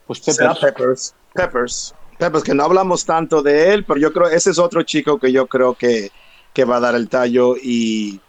Pues 0.06 0.20
Peppers. 0.20 0.58
Peppers. 0.58 1.14
Peppers. 1.34 1.94
Peppers, 2.16 2.44
que 2.44 2.54
no 2.54 2.64
hablamos 2.64 3.04
tanto 3.04 3.42
de 3.42 3.74
él, 3.74 3.84
pero 3.84 4.00
yo 4.00 4.10
creo 4.14 4.28
ese 4.28 4.50
es 4.50 4.58
otro 4.58 4.82
chico 4.84 5.18
que 5.18 5.32
yo 5.32 5.46
creo 5.48 5.74
que, 5.74 6.10
que 6.54 6.64
va 6.64 6.78
a 6.78 6.80
dar 6.80 6.94
el 6.94 7.10
tallo 7.10 7.56
y 7.62 8.20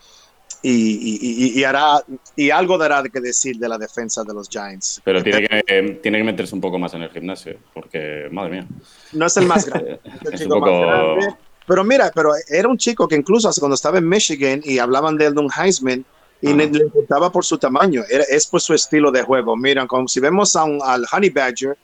y, 0.62 1.64
hará 1.64 2.04
y 2.36 2.50
algo 2.50 2.78
dará 2.78 3.04
que 3.04 3.20
decir 3.20 3.58
de 3.58 3.70
la 3.70 3.78
defensa 3.78 4.24
de 4.24 4.34
los 4.34 4.50
Giants. 4.50 5.02
Pero 5.04 5.24
tiene 5.24 5.48
que, 5.48 6.00
tiene 6.02 6.18
que 6.18 6.24
meterse 6.24 6.56
un 6.56 6.62
poco 6.62 6.78
más 6.80 6.94
en 6.94 7.04
el 7.04 7.10
gimnasio, 7.10 7.58
porque, 7.74 8.28
madre 8.32 8.52
mía. 8.52 8.68
No 9.14 9.26
es 9.26 9.38
el 9.38 9.46
más 9.46 9.66
grande. 9.66 10.00
Pero 11.68 11.84
mira, 11.84 12.12
pero 12.16 12.32
era 12.48 12.68
un 12.68 12.80
chico 12.80 13.08
que 13.08 13.16
incluso 13.16 13.48
cuando 13.60 13.76
estaba 13.76 14.00
en 14.00 14.10
Michigan 14.10 14.60
y 14.64 14.80
hablaban 14.80 15.16
de 15.18 15.28
él 15.28 15.36
de 15.36 15.42
un 15.42 15.52
Heisman, 15.56 16.04
y 16.42 16.52
le, 16.52 16.64
importaba 16.64 17.32
por 17.32 17.46
su 17.46 17.60
tamaño, 17.60 18.02
era, 18.10 18.24
es 18.24 18.48
por 18.48 18.60
su 18.60 18.74
estilo 18.74 19.12
de 19.12 19.22
juego. 19.22 19.56
Miren, 19.56 19.86
como 19.86 20.08
si 20.08 20.20
vemos 20.20 20.56
a 20.56 20.64
un, 20.64 20.80
al 20.82 21.06
Honey 21.12 21.30
Badger, 21.30 21.78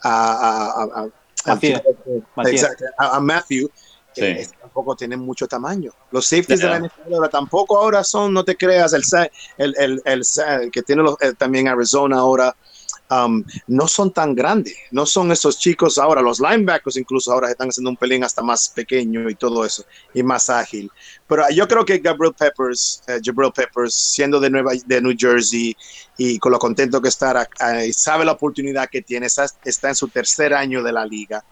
a, 0.00 1.08
a 2.98 3.20
Matthew 3.20 3.68
eh, 4.16 4.46
tampoco 4.72 4.96
tienen 4.96 5.20
mucho 5.20 5.46
tamaño. 5.46 5.92
Los 6.10 6.26
safeties 6.26 6.60
de 6.60 6.66
la 6.66 6.78
NFL 6.78 7.28
tampoco 7.30 7.78
ahora 7.78 8.02
son, 8.02 8.32
no 8.32 8.42
te 8.42 8.56
creas, 8.56 8.94
el, 8.94 9.74
el, 9.76 10.02
el, 10.02 10.70
que 10.70 10.82
tiene 10.82 11.04
eh, 11.20 11.34
también 11.36 11.68
Arizona 11.68 12.16
ahora, 12.16 12.56
um, 13.10 13.44
no 13.66 13.86
son 13.86 14.12
tan 14.12 14.34
grandes, 14.34 14.74
no 14.90 15.04
son 15.04 15.30
esos 15.30 15.58
chicos 15.58 15.98
ahora, 15.98 16.22
los 16.22 16.40
linebackers 16.40 16.96
incluso 16.96 17.30
ahora 17.30 17.50
están 17.50 17.68
haciendo 17.68 17.90
un 17.90 17.98
pelín 17.98 18.24
hasta 18.24 18.40
más 18.40 18.70
pequeño 18.70 19.28
y 19.28 19.34
todo 19.34 19.62
eso, 19.66 19.84
y 20.14 20.22
más 20.22 20.48
ágil. 20.48 20.90
Pero 21.28 21.44
yo 21.50 21.68
creo 21.68 21.84
que 21.84 21.98
Gabriel 21.98 22.32
Peppers, 22.32 23.02
uh, 23.08 23.20
Gabriel 23.22 23.52
Peppers, 23.54 23.94
siendo 23.94 24.40
de, 24.40 24.48
Nueva, 24.48 24.72
de 24.86 25.02
New 25.02 25.14
Jersey 25.18 25.76
y 26.16 26.38
con 26.38 26.50
lo 26.50 26.58
contento 26.58 27.02
que 27.02 27.08
está, 27.08 27.46
y 27.86 27.92
sabe 27.92 28.24
la 28.24 28.32
oportunidad 28.32 28.88
que 28.88 29.02
tiene, 29.02 29.26
está 29.26 29.88
en 29.90 29.94
su 29.94 30.08
tercer 30.08 30.54
año 30.54 30.82
de 30.82 30.92
la 30.92 31.04
liga 31.04 31.44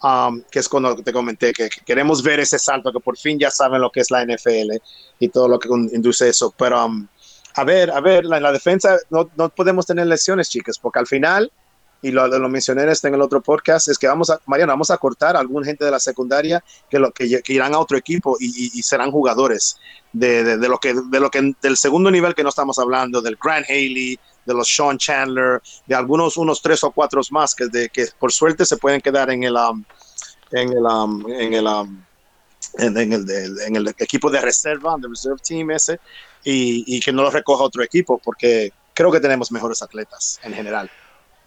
Um, 0.00 0.42
que 0.48 0.60
es 0.60 0.68
cuando 0.68 0.94
te 0.94 1.12
comenté 1.12 1.52
que, 1.52 1.68
queremos 1.84 2.22
ver 2.22 2.38
ese 2.38 2.56
salto, 2.56 2.92
que 2.92 3.00
por 3.00 3.18
fin 3.18 3.36
ya 3.36 3.50
saben 3.50 3.80
lo 3.80 3.90
que 3.90 3.98
es 3.98 4.12
la 4.12 4.24
NFL 4.24 4.76
y 5.18 5.28
todo 5.28 5.48
lo 5.48 5.58
que 5.58 5.68
induce 5.68 6.28
eso. 6.28 6.54
Pero 6.56 6.86
um, 6.86 7.08
a 7.54 7.64
ver, 7.64 7.90
a 7.90 8.00
ver, 8.00 8.24
la, 8.24 8.38
la 8.38 8.52
defensa 8.52 8.96
no, 9.10 9.28
no, 9.36 9.48
podemos 9.48 9.86
tener 9.86 10.06
lesiones, 10.06 10.48
chicas, 10.48 10.78
porque 10.78 11.00
al 11.00 11.08
final, 11.08 11.50
y 12.00 12.12
lo, 12.12 12.28
lo 12.28 12.48
mencioné 12.48 12.82
en 12.82 13.14
el 13.14 13.20
otro 13.20 13.40
podcast, 13.40 13.88
es 13.88 13.98
que 13.98 14.06
vamos 14.06 14.30
a, 14.30 14.40
Mariano, 14.46 14.72
vamos 14.72 14.92
a 14.92 14.98
cortar 14.98 15.34
a 15.34 15.40
algún 15.40 15.64
gente 15.64 15.84
de 15.84 15.90
la 15.90 15.98
secundaria 15.98 16.62
que, 16.88 17.00
lo, 17.00 17.10
que, 17.10 17.42
irán 17.48 17.74
a 17.74 17.80
otro 17.80 17.98
equipo 17.98 18.36
y, 18.38 18.80
serán 18.82 19.10
jugadores 19.10 19.76
de, 20.12 20.58
de, 20.58 20.68
lo 20.68 20.78
que, 20.78 20.94
de 20.94 21.18
lo 21.18 21.28
que 21.28 21.54
del 21.60 21.76
segundo 21.76 22.12
nivel 22.12 22.36
que 22.36 22.44
no 22.44 22.50
estamos 22.50 22.78
hablando, 22.78 23.20
del 23.20 23.36
Grant 23.42 23.66
Haley, 23.68 24.20
de 24.48 24.54
los 24.54 24.74
Sean 24.74 24.96
Chandler, 24.96 25.60
de 25.86 25.94
algunos 25.94 26.38
unos 26.38 26.62
tres 26.62 26.82
o 26.82 26.90
cuatro 26.90 27.20
más 27.30 27.54
que, 27.54 27.66
de, 27.66 27.90
que 27.90 28.06
por 28.18 28.32
suerte 28.32 28.64
se 28.64 28.78
pueden 28.78 29.00
quedar 29.02 29.30
en 29.30 29.42
el, 29.44 29.54
um, 29.54 29.84
en 30.50 30.70
el, 30.70 30.84
um, 30.84 31.30
en 31.30 31.52
el, 31.52 31.66
um, 31.66 32.02
en, 32.78 33.12
el, 33.12 33.60
en, 33.66 33.76
el, 33.76 33.88
equipo 33.88 34.30
de 34.30 34.40
reserva, 34.40 34.96
de 34.98 35.08
reserve 35.08 35.38
team 35.46 35.70
ese, 35.70 36.00
y, 36.42 36.82
y 36.86 36.98
que 37.00 37.12
no 37.12 37.22
lo 37.22 37.30
recoja 37.30 37.62
otro 37.62 37.82
equipo, 37.82 38.18
porque 38.18 38.72
creo 38.94 39.12
que 39.12 39.20
tenemos 39.20 39.52
mejores 39.52 39.82
atletas 39.82 40.40
en 40.42 40.54
general. 40.54 40.90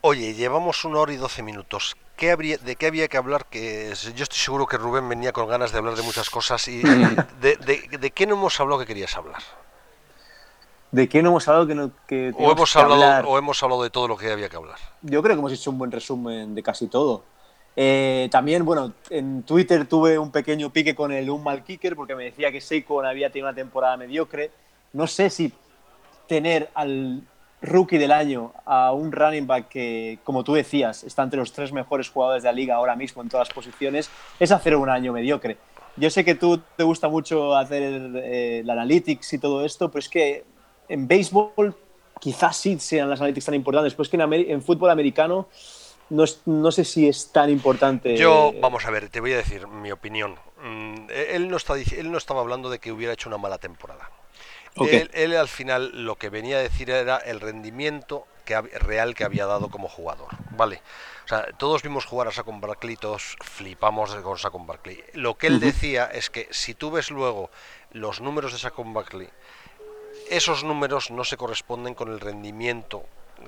Oye, 0.02 0.36
llevamos 0.36 0.86
una 0.86 1.00
hora 1.00 1.14
y 1.14 1.18
doce 1.18 1.42
minutos. 1.42 1.96
¿Qué 2.18 2.30
habría, 2.30 2.58
¿De 2.58 2.76
qué 2.76 2.86
había 2.86 3.08
que 3.08 3.18
hablar? 3.18 3.48
Que 3.50 3.94
yo 4.16 4.24
estoy 4.24 4.38
seguro 4.38 4.68
que 4.68 4.78
Rubén 4.78 5.10
venía 5.10 5.32
con 5.32 5.48
ganas 5.48 5.72
de 5.72 5.80
hablar 5.80 5.96
de 5.96 6.04
muchas 6.04 6.30
cosas. 6.30 6.68
y 6.68 6.82
de, 7.42 7.58
de, 7.58 7.98
de 8.00 8.12
qué 8.12 8.28
no 8.28 8.36
hemos 8.36 8.60
hablado 8.60 8.80
que 8.80 8.86
querías 8.86 9.16
hablar? 9.16 9.42
¿De 10.92 11.08
qué 11.08 11.22
no 11.24 11.30
hemos 11.30 11.48
hablado 11.48 11.68
que, 11.68 11.76
no, 11.76 11.92
que 12.06 12.34
o 12.38 12.52
hemos 12.52 12.76
hablado 12.76 13.30
o 13.30 13.38
hemos 13.38 13.64
hablado 13.64 13.84
de 13.84 13.90
todo 13.90 14.10
lo 14.10 14.18
que 14.18 14.32
había 14.32 14.50
que 14.50 14.58
hablar? 14.58 14.78
Yo 15.02 15.22
creo 15.24 15.36
que 15.36 15.40
hemos 15.40 15.54
hecho 15.54 15.72
un 15.72 15.78
buen 15.78 15.92
resumen 15.92 16.54
de 16.54 16.62
casi 16.62 16.88
todo. 16.88 17.24
Eh, 17.78 18.28
también, 18.30 18.66
bueno, 18.66 18.94
en 19.10 19.44
Twitter 19.44 19.86
tuve 19.88 20.20
un 20.20 20.32
pequeño 20.32 20.70
pique 20.72 20.94
con 20.94 21.14
el 21.14 21.30
un 21.30 21.44
mal 21.44 21.64
kicker 21.64 21.96
porque 21.96 22.16
me 22.16 22.26
decía 22.26 22.52
que 22.52 22.60
Seiko 22.60 23.02
había 23.02 23.30
tenido 23.32 23.48
una 23.48 23.56
temporada 23.56 23.96
mediocre. 23.96 24.52
No 24.92 25.08
sé 25.08 25.30
si 25.30 25.54
tener 26.28 26.70
al 26.74 27.22
rookie 27.62 27.98
del 27.98 28.12
año 28.12 28.54
a 28.66 28.92
un 28.92 29.12
running 29.12 29.48
back 29.48 29.70
que, 29.70 30.20
como 30.24 30.44
tú 30.44 30.54
decías, 30.54 31.04
está 31.04 31.24
entre 31.24 31.40
los 31.40 31.54
tres 31.54 31.72
mejores 31.72 32.10
jugadores 32.10 32.44
de 32.44 32.50
la 32.50 32.54
liga 32.54 32.76
ahora 32.76 32.96
mismo 32.96 33.22
en 33.22 33.30
todas 33.30 33.48
las 33.48 33.56
posiciones, 33.56 34.10
es 34.40 34.52
hacer 34.52 34.76
un 34.76 34.90
año 34.90 35.14
mediocre. 35.14 35.58
Yo 35.98 36.10
sé 36.10 36.26
que 36.26 36.36
tú 36.36 36.60
te 36.76 36.84
gusta 36.84 37.10
mucho 37.10 37.56
hacer 37.56 37.84
eh, 38.16 38.60
el 38.60 38.70
analytics 38.70 39.34
y 39.34 39.38
todo 39.38 39.66
esto, 39.66 39.90
pero 39.90 40.00
es 40.00 40.10
que 40.10 40.46
en 40.92 41.08
béisbol 41.08 41.76
quizás 42.20 42.58
sí 42.58 42.78
sean 42.80 43.10
las 43.10 43.20
analytics 43.20 43.46
tan 43.46 43.56
importantes, 43.56 43.94
pues 43.96 44.10
que 44.10 44.18
en, 44.18 44.62
fútbol 44.62 44.92
americano 44.92 45.48
no, 46.10 46.26
no, 46.46 46.72
sé 46.72 46.86
si 46.86 47.08
es 47.08 47.32
tan 47.32 47.50
importante. 47.50 48.16
Yo, 48.18 48.54
vamos 48.62 48.86
a 48.86 48.92
ver, 48.92 49.10
te 49.10 49.20
voy 49.20 49.34
a 49.34 49.38
decir 49.38 49.68
mi 49.68 49.92
opinión. 49.92 50.36
Mm, 50.62 51.08
él, 51.10 51.50
no 51.50 51.58
está, 51.58 51.76
él 51.76 52.12
no 52.12 52.18
estaba 52.18 52.42
hablando 52.42 52.70
de 52.70 52.80
que 52.80 52.92
hubiera 52.92 53.14
hecho 53.14 53.30
una 53.30 53.38
mala 53.38 53.58
temporada. 53.58 54.10
Él, 54.76 55.36
al 55.36 55.48
final 55.48 56.06
lo 56.06 56.16
que 56.16 56.30
venía 56.30 56.58
a 56.58 56.62
decir 56.62 56.90
era 56.90 57.18
el 57.18 57.42
rendimiento 57.42 58.26
que, 58.46 58.60
real 58.62 59.16
que 59.16 59.24
había 59.24 59.46
dado 59.46 59.70
como 59.70 59.90
jugador. 59.90 60.30
Vale. 60.52 60.82
O 61.26 61.28
sea, 61.28 61.46
todos 61.58 61.82
vimos 61.82 62.06
jugar 62.06 62.28
a 62.28 62.32
Saquon 62.32 62.62
Barkley, 62.62 62.96
todos 62.96 63.36
flipamos 63.42 64.14
con 64.16 64.38
Saquon 64.38 64.68
Barkley. 64.68 65.04
Lo 65.14 65.38
que 65.38 65.48
él 65.48 65.60
decía 65.60 66.06
es 66.06 66.30
que 66.30 66.48
si 66.52 66.74
tú 66.74 66.92
ves 66.92 67.12
luego 67.12 67.50
los 67.92 68.22
números 68.22 68.54
de 68.54 68.60
Saquon 68.60 68.94
Barkley, 68.94 69.30
esos 70.32 70.64
números 70.64 71.12
no 71.12 71.24
se 71.24 71.38
corresponden 71.38 71.94
con 71.94 72.10
el 72.10 72.20
rendimiento 72.20 73.04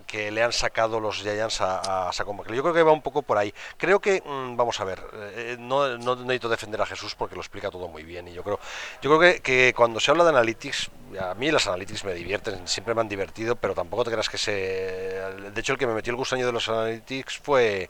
que 0.08 0.32
le 0.32 0.44
han 0.44 0.52
sacado 0.52 1.00
los 1.00 1.18
Giants 1.18 1.62
a, 1.62 2.10
a 2.10 2.12
Yo 2.12 2.64
creo 2.64 2.74
que 2.74 2.84
va 2.84 2.92
un 2.92 3.02
poco 3.02 3.22
por 3.22 3.38
ahí. 3.38 3.54
Creo 3.78 4.00
que, 4.00 4.22
mm, 4.26 4.56
vamos 4.56 4.80
a 4.80 4.84
ver, 4.84 5.02
eh, 5.36 5.56
no, 5.60 5.98
necesito 5.98 6.50
defender 6.50 6.82
a 6.82 6.86
Jesús 6.86 7.16
porque 7.16 7.36
lo 7.36 7.42
explica 7.42 7.70
todo 7.70 7.88
muy 7.88 8.04
bien. 8.04 8.28
Y 8.28 8.34
yo 8.34 8.44
creo, 8.44 8.60
yo 9.02 9.18
creo 9.18 9.20
que, 9.20 9.42
que, 9.42 9.74
cuando 9.76 10.00
se 10.00 10.12
habla 10.12 10.24
de 10.24 10.32
analytics, 10.32 10.90
a 11.20 11.34
mí 11.36 11.52
las 11.52 11.68
analytics 11.68 12.04
me 12.06 12.14
divierten, 12.14 12.68
siempre 12.68 12.94
me 12.96 13.02
han 13.02 13.10
divertido, 13.10 13.56
pero 13.56 13.74
tampoco 13.74 14.04
te 14.04 14.12
creas 14.12 14.30
que 14.30 14.38
se. 14.38 14.52
De 14.52 15.62
hecho, 15.62 15.74
el 15.74 15.80
que 15.80 15.88
me 15.88 15.94
metió 15.94 16.12
el 16.12 16.18
gusaño 16.18 16.46
de 16.46 16.52
los 16.52 16.68
analytics 16.70 17.38
fue 17.38 17.90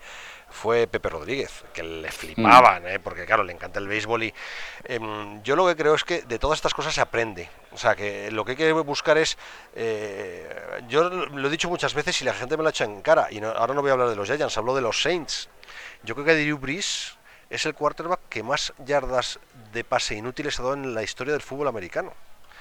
fue 0.54 0.88
Pepe 0.88 1.10
Rodríguez, 1.10 1.66
que 1.74 1.84
le 1.84 2.12
flipaban, 2.12 2.84
mm. 2.84 2.88
¿eh? 2.88 3.00
porque 3.00 3.26
claro, 3.26 3.44
le 3.44 3.52
encanta 3.52 3.80
el 3.80 3.88
béisbol 3.88 4.24
y 4.24 4.34
em, 4.86 5.42
yo 5.44 5.56
lo 5.56 5.66
que 5.66 5.76
creo 5.76 5.96
es 5.96 6.04
que 6.04 6.22
de 6.22 6.40
todas 6.40 6.58
estas 6.60 6.74
cosas 6.74 6.94
se 6.94 7.02
aprende. 7.02 7.50
O 7.72 7.78
sea, 7.78 7.96
que 7.96 8.30
lo 8.32 8.46
que 8.46 8.52
hay 8.52 8.58
que 8.58 8.72
buscar 8.72 9.18
es, 9.18 9.38
eh, 9.76 10.82
yo 10.88 11.10
lo 11.10 11.48
he 11.48 11.52
dicho 11.52 11.70
muchas 11.70 11.94
veces 11.94 12.22
y 12.22 12.26
la 12.26 12.34
gente 12.34 12.56
me 12.56 12.64
lo 12.64 12.70
ha 12.70 12.70
hecho 12.70 12.84
en 12.84 13.02
cara, 13.02 13.28
y 13.32 13.44
ahora 13.44 13.74
no 13.74 13.82
voy 13.82 13.90
a 13.90 13.94
hablar 13.94 14.10
de 14.10 14.16
los 14.16 14.28
Giants, 14.28 14.58
hablo 14.58 14.76
de 14.76 14.82
los 14.82 15.02
Saints. 15.02 15.50
Yo 16.04 16.14
creo 16.14 16.28
que 16.28 16.36
Drew 16.36 16.58
Brees 16.58 17.18
es 17.50 17.66
el 17.66 17.74
quarterback 17.74 18.22
que 18.30 18.44
más 18.44 18.74
yardas 18.86 19.40
de 19.74 19.84
pase 19.84 20.16
inútiles 20.16 20.60
ha 20.60 20.64
dado 20.64 20.76
en 20.76 20.94
la 20.94 21.04
historia 21.04 21.34
del 21.34 21.42
fútbol 21.42 21.68
americano. 21.68 22.14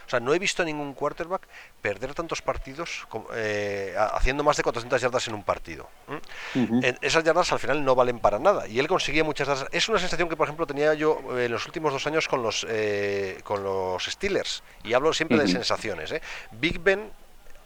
O 0.07 0.11
sea, 0.11 0.21
no 0.21 0.35
he 0.35 0.39
visto 0.39 0.63
a 0.63 0.65
ningún 0.65 0.95
quarterback 0.95 1.43
perder 1.81 2.15
tantos 2.15 2.43
partidos 2.43 3.07
eh, 3.35 3.95
haciendo 4.13 4.45
más 4.45 4.57
de 4.57 4.63
400 4.63 5.01
yardas 5.01 5.29
en 5.29 5.35
un 5.35 5.43
partido. 5.43 5.89
esas 7.01 7.25
yardas 7.25 7.53
al 7.53 7.59
final 7.59 7.85
no 7.85 7.95
valen 7.95 8.19
para 8.19 8.39
nada 8.39 8.67
y 8.67 8.79
él 8.79 8.89
conseguía 8.89 9.25
muchas 9.25 9.49
yardas. 9.49 9.67
Es 9.73 9.89
una 9.89 9.99
sensación 9.99 10.29
que, 10.29 10.37
por 10.37 10.47
ejemplo, 10.47 10.67
tenía 10.67 10.95
yo 10.95 11.21
en 11.39 11.51
los 11.51 11.67
últimos 11.67 11.93
dos 11.93 12.07
años 12.07 12.29
con 12.29 12.43
los, 12.43 12.67
eh, 12.69 13.41
con 13.45 13.63
los 13.63 14.05
Steelers 14.05 14.63
y 14.85 14.93
hablo 14.93 15.13
siempre 15.13 15.39
de 15.39 15.49
sensaciones. 15.49 16.13
¿eh? 16.13 16.23
Big 16.53 16.79
Ben 16.81 17.11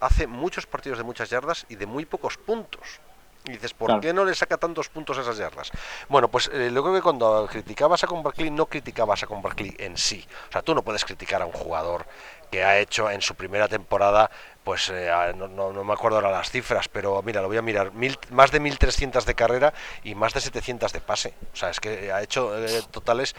hace 0.00 0.26
muchos 0.26 0.66
partidos 0.66 0.98
de 0.98 1.04
muchas 1.04 1.30
yardas 1.30 1.66
y 1.68 1.76
de 1.76 1.86
muy 1.86 2.04
pocos 2.04 2.36
puntos. 2.36 3.00
Y 3.46 3.52
dices, 3.52 3.74
¿por 3.74 4.00
qué 4.00 4.12
no 4.12 4.24
le 4.24 4.34
saca 4.34 4.56
tantos 4.56 4.88
puntos 4.88 5.18
a 5.18 5.20
esas 5.20 5.38
yardas? 5.38 5.70
Bueno, 6.08 6.28
pues 6.28 6.50
eh, 6.52 6.70
lo 6.70 6.82
creo 6.82 6.94
que 6.96 7.02
cuando 7.02 7.46
criticabas 7.46 8.02
a 8.02 8.08
Con 8.08 8.22
Barkley 8.22 8.50
no 8.50 8.66
criticabas 8.66 9.22
a 9.22 9.26
Con 9.26 9.40
Barkley 9.40 9.74
en 9.78 9.96
sí. 9.96 10.26
O 10.48 10.52
sea, 10.52 10.62
tú 10.62 10.74
no 10.74 10.82
puedes 10.82 11.04
criticar 11.04 11.42
a 11.42 11.46
un 11.46 11.52
jugador 11.52 12.06
que 12.50 12.64
ha 12.64 12.78
hecho 12.78 13.08
en 13.10 13.22
su 13.22 13.34
primera 13.34 13.68
temporada, 13.68 14.30
pues 14.66 14.90
eh, 14.92 15.08
no, 15.36 15.46
no, 15.46 15.84
me 15.84 15.92
acuerdo 15.92 16.16
ahora 16.16 16.32
las 16.32 16.50
cifras, 16.50 16.88
pero 16.88 17.22
mira, 17.22 17.40
lo 17.40 17.46
voy 17.46 17.56
a 17.56 17.62
mirar, 17.62 17.92
mil, 17.92 18.18
más 18.30 18.50
de 18.50 18.60
1.300 18.60 19.22
de 19.22 19.36
carrera 19.36 19.72
y 20.02 20.16
más 20.16 20.34
de 20.34 20.40
700 20.40 20.92
de 20.92 21.00
pase. 21.00 21.34
O 21.52 21.56
sea, 21.56 21.70
es 21.70 21.78
que 21.78 22.10
ha 22.10 22.20
hecho 22.20 22.52
eh, 22.58 22.82
totales 22.90 23.36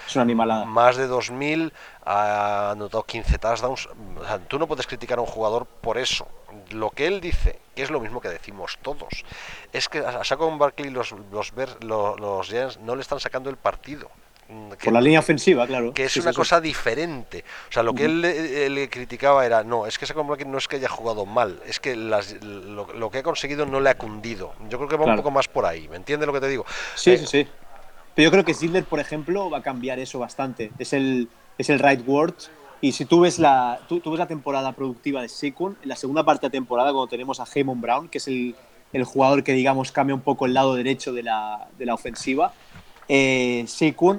más 0.63 0.95
de 0.95 1.09
2.000, 1.09 1.73
ha 2.05 2.71
anotado 2.71 3.03
15 3.03 3.39
touchdowns. 3.39 3.89
O 4.15 4.25
sea, 4.25 4.39
tú 4.39 4.57
no 4.57 4.67
puedes 4.67 4.87
criticar 4.87 5.17
a 5.17 5.21
un 5.21 5.27
jugador 5.27 5.65
por 5.65 5.97
eso. 5.97 6.29
Lo 6.69 6.91
que 6.91 7.07
él 7.07 7.19
dice, 7.19 7.59
que 7.75 7.83
es 7.83 7.89
lo 7.89 7.99
mismo 7.99 8.21
que 8.21 8.29
decimos 8.29 8.79
todos, 8.81 9.25
es 9.73 9.89
que 9.89 9.99
a 9.99 10.23
Saquon 10.23 10.57
Barkley 10.57 10.91
los, 10.91 11.13
los, 11.29 11.51
los, 11.81 12.19
los 12.21 12.47
Giants 12.47 12.77
no 12.79 12.95
le 12.95 13.01
están 13.01 13.19
sacando 13.19 13.49
el 13.49 13.57
partido. 13.57 14.09
Mm, 14.49 14.69
Por 14.81 14.93
la 14.93 15.01
línea 15.01 15.19
ofensiva, 15.19 15.67
claro. 15.67 15.93
Que 15.93 16.05
es 16.05 16.17
una 16.17 16.31
cosa 16.31 16.61
diferente. 16.61 17.43
O 17.69 17.71
sea, 17.71 17.83
lo 17.83 17.93
que 17.93 18.05
él, 18.05 18.21
le 18.21 18.89
criticaba 18.89 19.45
era, 19.45 19.63
no, 19.63 19.85
es 19.85 19.97
que 19.97 20.05
ese 20.05 20.13
no 20.13 20.57
es 20.57 20.67
que 20.67 20.77
haya 20.77 20.87
jugado 20.87 21.25
mal, 21.25 21.59
es 21.65 21.79
que 21.79 21.95
lo, 21.95 23.11
que 23.11 23.17
ha 23.17 23.23
conseguido 23.23 23.65
no 23.65 23.79
le 23.81 23.89
ha 23.89 23.97
cundido. 23.97 24.53
Yo 24.69 24.77
creo 24.77 24.89
que 24.89 24.95
va 24.95 25.05
un 25.05 25.17
poco 25.17 25.31
más 25.31 25.47
por 25.47 25.65
ahí, 25.65 25.87
¿me 25.89 25.97
entiendes 25.97 26.27
lo 26.27 26.33
que 26.33 26.39
te 26.39 26.47
digo? 26.47 26.65
Sí, 26.95 27.11
eh, 27.11 27.17
sí, 27.17 27.25
sí. 27.25 27.47
Pero 28.15 28.27
yo 28.27 28.31
creo 28.31 28.45
que 28.45 28.53
Zidler, 28.53 28.83
por 28.85 28.99
ejemplo, 28.99 29.49
va 29.49 29.59
a 29.59 29.61
cambiar 29.61 29.99
eso 29.99 30.17
bastante. 30.17 30.71
Es 30.79 30.93
el, 30.93 31.29
es 31.57 31.69
el 31.69 31.77
right 31.77 32.01
word. 32.07 32.33
Y 32.81 32.93
si 32.93 33.05
tú 33.05 33.21
ves 33.21 33.37
la, 33.37 33.79
tú, 33.87 34.01
ves 34.03 34.17
la 34.17 34.27
temporada 34.27 34.71
productiva 34.71 35.21
de 35.21 35.29
Saquon, 35.29 35.77
en 35.83 35.89
la 35.89 35.95
segunda 35.95 36.23
parte 36.23 36.47
de 36.47 36.51
temporada, 36.51 36.91
cuando 36.91 37.07
tenemos 37.07 37.39
a 37.39 37.45
Heyman 37.45 37.79
Brown, 37.79 38.07
que 38.07 38.17
es 38.19 38.27
el, 38.27 38.55
el 38.93 39.03
jugador 39.03 39.43
que, 39.43 39.53
digamos, 39.53 39.91
cambia 39.91 40.15
un 40.15 40.21
poco 40.21 40.45
el 40.45 40.53
lado 40.53 40.73
derecho 40.73 41.13
de 41.13 41.23
la, 41.23 41.67
de 41.77 41.85
la 41.85 41.93
ofensiva, 41.93 42.53
eh, 43.09 43.65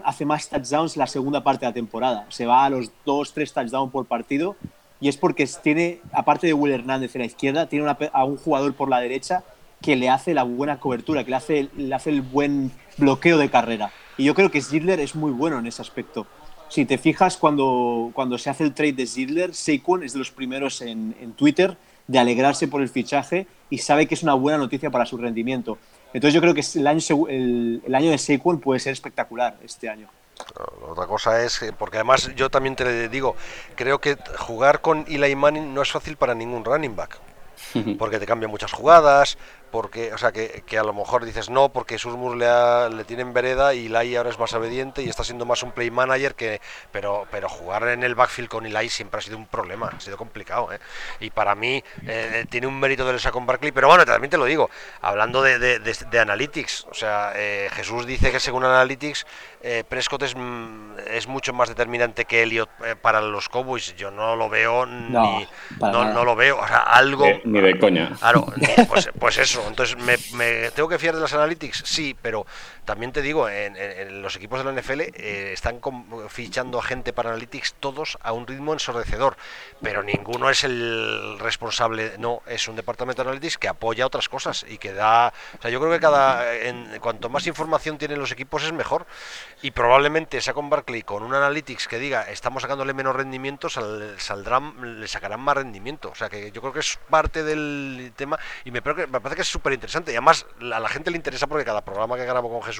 hace 0.05 0.25
más 0.25 0.49
touchdowns 0.49 0.97
la 0.97 1.07
segunda 1.07 1.43
parte 1.43 1.67
de 1.67 1.71
la 1.71 1.75
temporada. 1.75 2.27
Se 2.29 2.47
va 2.47 2.65
a 2.65 2.71
los 2.71 2.91
2-3 3.05 3.53
touchdowns 3.53 3.93
por 3.93 4.07
partido 4.07 4.57
y 5.01 5.09
es 5.09 5.17
porque 5.17 5.49
tiene, 5.63 6.01
aparte 6.13 6.47
de 6.47 6.55
Will 6.55 6.73
Hernández 6.73 7.15
en 7.15 7.21
la 7.21 7.27
izquierda, 7.27 7.69
tiene 7.69 7.87
a 8.13 8.25
un 8.25 8.37
jugador 8.37 8.75
por 8.75 8.89
la 8.89 9.01
derecha 9.01 9.45
que 9.81 9.95
le 9.95 10.09
hace 10.09 10.35
la 10.35 10.43
buena 10.43 10.81
cobertura, 10.81 11.23
que 11.23 11.31
le 11.31 11.37
hace, 11.37 12.11
el 12.11 12.23
buen 12.23 12.73
bloqueo 12.97 13.39
de 13.39 13.49
carrera. 13.49 13.93
Y 14.17 14.25
yo 14.25 14.35
creo 14.35 14.51
que 14.51 14.61
Zidler 14.61 14.99
es 14.99 15.15
muy 15.15 15.31
bueno 15.31 15.59
en 15.59 15.67
ese 15.67 15.83
aspecto. 15.83 16.27
Si 16.69 16.85
te 16.85 16.99
fijas, 16.99 17.37
cuando, 17.37 18.11
cuando 18.13 18.37
se 18.39 18.51
hace 18.51 18.65
el 18.65 18.75
trade 18.75 18.93
de 18.93 19.07
Zidler, 19.07 19.55
Saquon 19.55 20.03
es 20.03 20.13
de 20.13 20.19
los 20.19 20.31
primeros 20.33 20.83
en 20.83 21.33
Twitter 21.37 21.77
de 22.09 22.19
alegrarse 22.19 22.67
por 22.67 22.83
el 22.83 22.89
fichaje 22.89 23.47
y 23.71 23.79
sabe 23.79 24.07
que 24.07 24.15
es 24.15 24.23
una 24.23 24.35
buena 24.35 24.59
noticia 24.59 24.91
para 24.91 25.07
su 25.07 25.17
rendimiento. 25.17 25.79
Entonces 26.13 26.35
yo 26.35 26.41
creo 26.41 26.55
que 26.55 26.65
el 26.75 26.87
año, 26.87 27.01
el, 27.29 27.83
el 27.87 27.95
año 27.95 28.11
de 28.11 28.19
Sequel 28.19 28.59
puede 28.59 28.81
ser 28.81 28.93
espectacular 28.93 29.57
este 29.63 29.89
año. 29.89 30.09
Otra 30.89 31.07
cosa 31.07 31.43
es, 31.43 31.61
porque 31.79 31.99
además 31.99 32.31
yo 32.35 32.51
también 32.51 32.77
te 32.77 33.09
digo, 33.09 33.37
creo 33.75 34.01
que 34.01 34.17
jugar 34.39 34.81
con 34.81 35.05
Eli 35.09 35.35
Manning 35.35 35.75
no 35.75 35.83
es 35.83 35.91
fácil 35.91 36.17
para 36.17 36.35
ningún 36.35 36.65
running 36.65 36.95
back, 36.95 37.19
porque 37.99 38.19
te 38.19 38.27
cambian 38.27 38.51
muchas 38.51 38.73
jugadas, 38.73 39.37
porque, 39.71 40.13
o 40.13 40.19
sea, 40.19 40.33
que, 40.33 40.79
a 40.79 40.83
lo 40.83 40.93
mejor 40.93 41.25
dices 41.25 41.51
no, 41.51 41.69
porque 41.71 41.99
Susmus 41.99 42.37
le, 42.37 42.91
le 42.91 43.05
tienen 43.05 43.33
vereda 43.33 43.75
y 43.75 43.89
Lai 43.89 44.17
ahora 44.17 44.31
es 44.31 44.39
más 44.39 44.53
obediente 44.55 45.03
y 45.03 45.09
está 45.09 45.25
siendo 45.25 45.45
más 45.45 45.63
un 45.63 45.73
play 45.73 45.91
manager 45.91 46.35
que. 46.35 46.61
Pero, 46.93 47.27
pero 47.31 47.49
jugar 47.49 47.89
en 47.89 48.03
el 48.03 48.15
backfield 48.15 48.49
con 48.49 48.67
Eli 48.67 48.89
siempre 48.89 49.19
ha 49.19 49.23
sido 49.23 49.37
un 49.37 49.47
problema, 49.47 49.93
ha 49.97 50.01
sido 50.01 50.17
complicado, 50.17 50.73
¿eh? 50.73 50.79
Y 51.21 51.31
para 51.31 51.55
mí 51.55 51.83
eh, 52.07 52.45
tiene 52.51 52.67
un 52.67 52.79
mérito 52.79 53.07
del 53.07 53.19
con 53.31 53.47
Barkley, 53.47 53.73
pero 53.73 53.89
bueno, 53.89 54.07
también 54.07 54.31
te 54.31 54.39
lo 54.39 54.45
digo, 54.45 54.71
hablando 55.03 55.43
de, 55.43 55.59
de, 55.59 56.19
analytics, 56.21 56.87
o 56.91 56.95
sea, 56.95 57.33
eh, 57.35 57.69
Jesús 57.73 58.07
dice 58.07 58.31
que 58.31 58.41
según 58.41 58.65
analytics, 58.65 59.27
Prescott 59.89 60.23
es, 60.23 60.37
mm, 60.37 60.99
es 61.11 61.27
mucho 61.27 61.53
más 61.53 61.69
determinante 61.69 62.25
que 62.25 62.43
Elliot 62.43 62.71
para 63.03 63.21
los 63.21 63.49
Cowboys. 63.49 63.95
Yo 63.97 64.11
no 64.11 64.37
lo 64.37 64.49
veo 64.49 64.87
ni. 64.87 65.47
No, 65.81 66.05
no, 66.13 66.25
lo 66.25 66.37
veo, 66.37 66.59
o 66.59 66.67
sea, 66.67 66.79
algo. 66.79 67.27
Ni 67.45 67.61
de 67.61 67.79
coña. 67.79 68.11
Claro, 68.19 68.47
pues, 68.89 69.11
pues 69.19 69.39
eso 69.39 69.58
entonces, 69.67 69.97
¿me, 69.97 70.71
tengo 70.71 70.89
que 70.89 70.99
fiar 70.99 71.15
de 71.15 71.21
las 71.21 71.33
analytics? 71.33 71.83
Sí, 71.85 72.17
pero 72.21 72.47
también 72.89 73.13
te 73.13 73.21
digo, 73.21 73.51
en, 73.51 74.23
los 74.23 74.35
equipos 74.37 74.65
de 74.65 74.73
la 74.73 74.81
NFL 74.81 75.01
eh, 75.03 75.53
están 75.53 75.79
fichando 76.31 76.79
a 76.79 76.83
gente 76.83 77.13
para 77.13 77.29
analytics 77.29 77.75
todos 77.75 78.17
a 78.23 78.33
un 78.33 78.47
ritmo 78.47 78.73
ensordecedor, 78.73 79.37
pero 79.83 80.03
ninguno 80.03 80.49
es 80.49 80.65
el 80.65 81.39
responsable, 81.39 82.15
no, 82.19 82.41
es 82.47 82.67
un 82.67 82.77
departamento 82.77 83.23
de 83.23 83.29
analytics 83.29 83.59
que 83.59 83.69
apoya 83.69 84.07
otras 84.07 84.31
cosas 84.31 84.65
y 84.67 84.79
que 84.79 84.95
da, 84.95 85.35
o 85.59 85.61
sea, 85.61 85.71
yo 85.71 85.81
creo 85.81 85.93
que 85.93 86.01
cada, 86.01 86.55
en, 86.55 86.99
cuanto 87.01 87.29
más 87.29 87.47
información 87.47 87.99
tienen 87.99 88.19
los 88.21 88.33
equipos 88.33 88.65
es 88.65 88.73
mejor 88.73 89.07
y 89.61 89.71
probablemente 89.73 90.41
con 90.55 90.71
Barkley 90.71 91.03
con 91.03 91.23
un 91.25 91.35
analytics 91.35 91.89
que 91.89 91.99
diga 91.99 92.23
estamos 92.23 92.63
sacándole 92.63 92.95
menos 92.95 93.15
rendimiento, 93.15 93.69
saldrán, 93.69 95.01
le 95.01 95.09
sacarán 95.09 95.41
más 95.41 95.59
rendimiento, 95.59 96.09
o 96.09 96.15
sea 96.15 96.31
que 96.31 96.51
yo 96.53 96.63
creo 96.63 96.73
que 96.73 96.81
es 96.81 96.99
parte 97.11 97.43
del 97.43 98.15
tema 98.17 98.39
y 98.65 98.71
me, 98.71 98.81
me 98.81 99.21
parece 99.21 99.37
que 99.37 99.43
es 99.43 99.49
súper 99.49 99.75
interesante. 99.75 100.13
Y 100.13 100.15
además 100.15 100.47
a 100.61 100.81
la 100.81 100.89
gente 100.89 101.11
le 101.11 101.19
interesa 101.19 101.47
porque 101.47 101.67
cada 101.67 101.85
programa 101.85 102.17
que 102.17 102.25
grabo 102.25 102.49
con 102.49 102.63
Jesús 102.63 102.78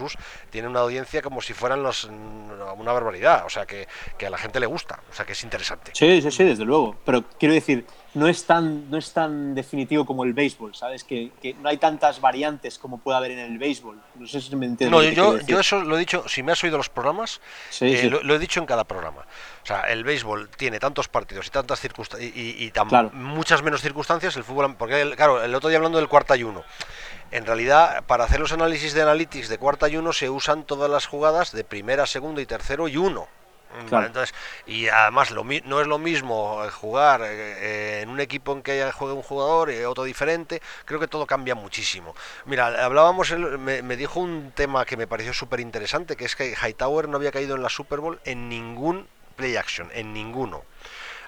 tiene 0.51 0.69
una 0.69 0.81
audiencia 0.81 1.23
como 1.23 1.41
si 1.41 1.55
fueran 1.55 1.83
los 1.83 2.05
una 2.05 2.93
barbaridad. 2.93 3.45
O 3.47 3.51
sea, 3.51 3.67
que, 3.67 3.89
que 4.17 4.27
a 4.27 4.31
la 4.31 4.39
gente 4.39 4.61
le 4.61 4.67
gusta. 4.67 5.01
O 5.11 5.15
sea, 5.15 5.25
que 5.25 5.33
es 5.33 5.43
interesante. 5.43 5.93
Sí, 5.95 6.23
sí, 6.23 6.31
sí, 6.31 6.45
desde 6.45 6.65
luego. 6.65 6.97
Pero 7.05 7.25
quiero 7.39 7.55
decir, 7.55 7.85
no 8.15 8.27
es 8.27 8.45
tan, 8.45 8.91
no 8.91 8.99
es 8.99 9.13
tan 9.13 9.55
definitivo 9.55 10.07
como 10.07 10.25
el 10.25 10.33
béisbol, 10.33 10.75
¿sabes? 10.75 11.05
Que, 11.05 11.31
que, 11.41 11.55
no 11.55 11.69
hay 11.69 11.77
tantas 11.77 12.21
variantes 12.21 12.79
como 12.79 12.99
puede 12.99 13.19
haber 13.19 13.33
en 13.33 13.39
el 13.39 13.59
béisbol. 13.59 14.01
No 14.17 14.27
sé 14.27 14.41
si 14.41 14.55
me 14.57 14.67
entiendes. 14.67 14.91
No, 14.91 15.03
yo, 15.03 15.39
yo, 15.47 15.61
eso 15.61 15.83
lo 15.83 15.97
he 15.97 16.01
dicho, 16.01 16.25
si 16.29 16.43
me 16.43 16.53
has 16.53 16.63
oído 16.65 16.77
los 16.77 16.89
programas, 16.89 17.41
eh, 17.81 18.11
Lo, 18.11 18.35
he 18.35 18.39
dicho 18.39 18.61
en 18.61 18.67
cada 18.67 18.85
programa. 18.85 19.27
O 19.63 19.67
sea, 19.67 19.83
el 19.83 20.05
béisbol 20.05 20.49
tiene 20.51 20.79
tantos 20.81 21.09
partidos 21.09 21.47
y 21.47 21.51
tantas 21.51 21.81
circunstancias 21.81 22.33
y, 22.35 22.65
y, 22.65 22.73
muchas 23.13 23.63
menos 23.63 23.83
circunstancias, 23.83 24.37
el 24.37 24.45
fútbol, 24.45 24.75
porque 24.77 25.13
claro, 25.15 25.43
el 25.43 25.55
otro 25.55 25.69
día 25.69 25.79
hablando 25.79 25.99
del 25.99 26.09
cuarta 26.09 26.37
y 26.37 26.43
uno. 26.43 26.65
En 27.31 27.45
realidad, 27.45 28.05
para 28.07 28.25
hacer 28.25 28.41
los 28.41 28.53
análisis 28.53 28.95
de 28.95 29.03
analytics 29.03 29.49
de 29.49 29.59
cuarta 29.59 29.89
y 29.89 29.97
uno 29.97 30.13
se 30.13 30.31
usan 30.31 30.65
todas 30.65 30.91
las 30.91 31.07
jugadas 31.07 31.53
de 31.53 31.65
primera, 31.65 32.07
segundo 32.07 32.41
y 32.41 32.47
tercero 32.47 32.89
y 32.89 32.97
uno. 32.97 33.29
Entonces, 33.79 34.35
y 34.67 34.89
además 34.89 35.31
lo, 35.31 35.45
no 35.45 35.81
es 35.81 35.87
lo 35.87 35.99
mismo 35.99 36.65
eh, 36.65 36.71
jugar 36.71 37.21
eh, 37.25 38.01
en 38.01 38.09
un 38.09 38.19
equipo 38.19 38.53
en 38.53 38.63
que 38.63 38.91
juegue 38.93 39.13
un 39.13 39.23
jugador 39.23 39.71
y 39.71 39.85
otro 39.85 40.05
diferente. 40.05 40.63
Creo 40.87 40.99
que 40.99 41.07
todo 41.07 41.27
cambia 41.27 41.55
muchísimo. 41.55 42.15
Mira, 42.47 42.85
hablábamos, 42.85 43.31
me, 43.31 43.83
me 43.83 43.97
dijo 43.97 44.21
un 44.21 44.53
tema 44.55 44.87
que 44.87 44.97
me 44.97 45.07
pareció 45.07 45.35
súper 45.35 45.61
interesante, 45.61 46.17
que 46.17 46.25
es 46.25 46.35
que 46.35 46.55
Hightower 46.55 47.09
no 47.09 47.19
había 47.19 47.31
caído 47.31 47.57
en 47.57 47.63
la 47.63 47.69
Super 47.69 48.01
Bowl 48.01 48.21
en 48.25 48.49
ningún 48.49 49.07
play 49.37 49.57
action, 49.57 49.91
en 49.93 50.13
ninguno. 50.13 50.65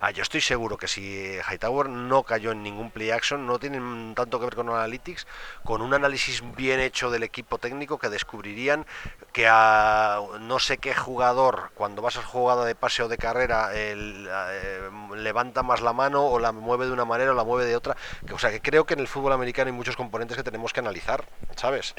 Ah, 0.00 0.10
yo 0.12 0.22
estoy 0.22 0.40
seguro 0.40 0.78
que 0.78 0.88
si 0.88 1.38
Hightower 1.46 1.90
no 1.90 2.22
cayó 2.22 2.52
en 2.52 2.62
ningún 2.62 2.90
play 2.90 3.10
action, 3.10 3.46
no 3.46 3.58
tienen 3.58 4.14
tanto 4.14 4.38
que 4.38 4.46
ver 4.46 4.54
con 4.54 4.70
Analytics, 4.70 5.26
con 5.62 5.82
un 5.82 5.92
análisis 5.92 6.42
bien 6.56 6.80
hecho 6.80 7.10
del 7.10 7.22
equipo 7.22 7.58
técnico 7.58 7.98
que 7.98 8.08
descubrirían 8.08 8.86
que 9.32 9.46
a 9.46 10.20
no 10.40 10.58
sé 10.58 10.78
qué 10.78 10.94
jugador, 10.94 11.70
cuando 11.74 12.00
vas 12.00 12.16
a 12.16 12.22
jugada 12.22 12.64
de 12.64 12.74
pase 12.74 13.02
o 13.02 13.08
de 13.08 13.18
carrera, 13.18 13.70
eh, 13.74 14.90
levanta 15.16 15.62
más 15.62 15.82
la 15.82 15.92
mano 15.92 16.24
o 16.24 16.38
la 16.38 16.52
mueve 16.52 16.86
de 16.86 16.92
una 16.92 17.04
manera 17.04 17.32
o 17.32 17.34
la 17.34 17.44
mueve 17.44 17.66
de 17.66 17.76
otra. 17.76 17.94
o 18.32 18.38
sea, 18.38 18.50
que 18.50 18.62
creo 18.62 18.86
que 18.86 18.94
en 18.94 19.00
el 19.00 19.08
fútbol 19.08 19.34
americano 19.34 19.70
hay 19.70 19.76
muchos 19.76 19.96
componentes 19.96 20.36
que 20.36 20.42
tenemos 20.42 20.72
que 20.72 20.80
analizar, 20.80 21.24
¿sabes? 21.56 21.94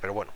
pero 0.00 0.14
bueno. 0.14 0.32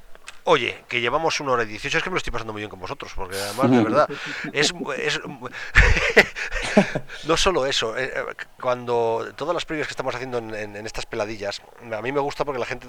Oye, 0.47 0.85
que 0.89 1.01
llevamos 1.01 1.40
una 1.40 1.52
hora 1.52 1.62
y 1.62 1.66
dieciocho, 1.66 1.97
es 1.97 2.05
que 2.05 2.11
me 2.11 2.15
lo 2.15 2.19
estoy 2.19 2.31
pasando 2.31 2.52
muy 2.52 2.61
bien 2.61 2.69
con 2.69 2.78
vosotros, 2.78 3.12
porque 3.16 3.35
además, 3.35 3.70
de 3.70 3.82
verdad, 3.85 4.09
es, 4.52 4.74
no 7.28 7.36
solo 7.36 7.66
eso, 7.66 7.96
eh, 7.96 8.12
eh, 8.14 8.24
cuando 8.60 9.32
todas 9.36 9.55
las 9.55 9.64
previas 9.64 9.86
que 9.86 9.92
estamos 9.92 10.14
haciendo 10.14 10.38
en, 10.38 10.74
estas 10.86 11.06
peladillas, 11.06 11.62
a 11.92 12.02
mí 12.02 12.12
me 12.12 12.20
gusta 12.20 12.44
porque 12.44 12.59
la 12.59 12.66
gente 12.66 12.88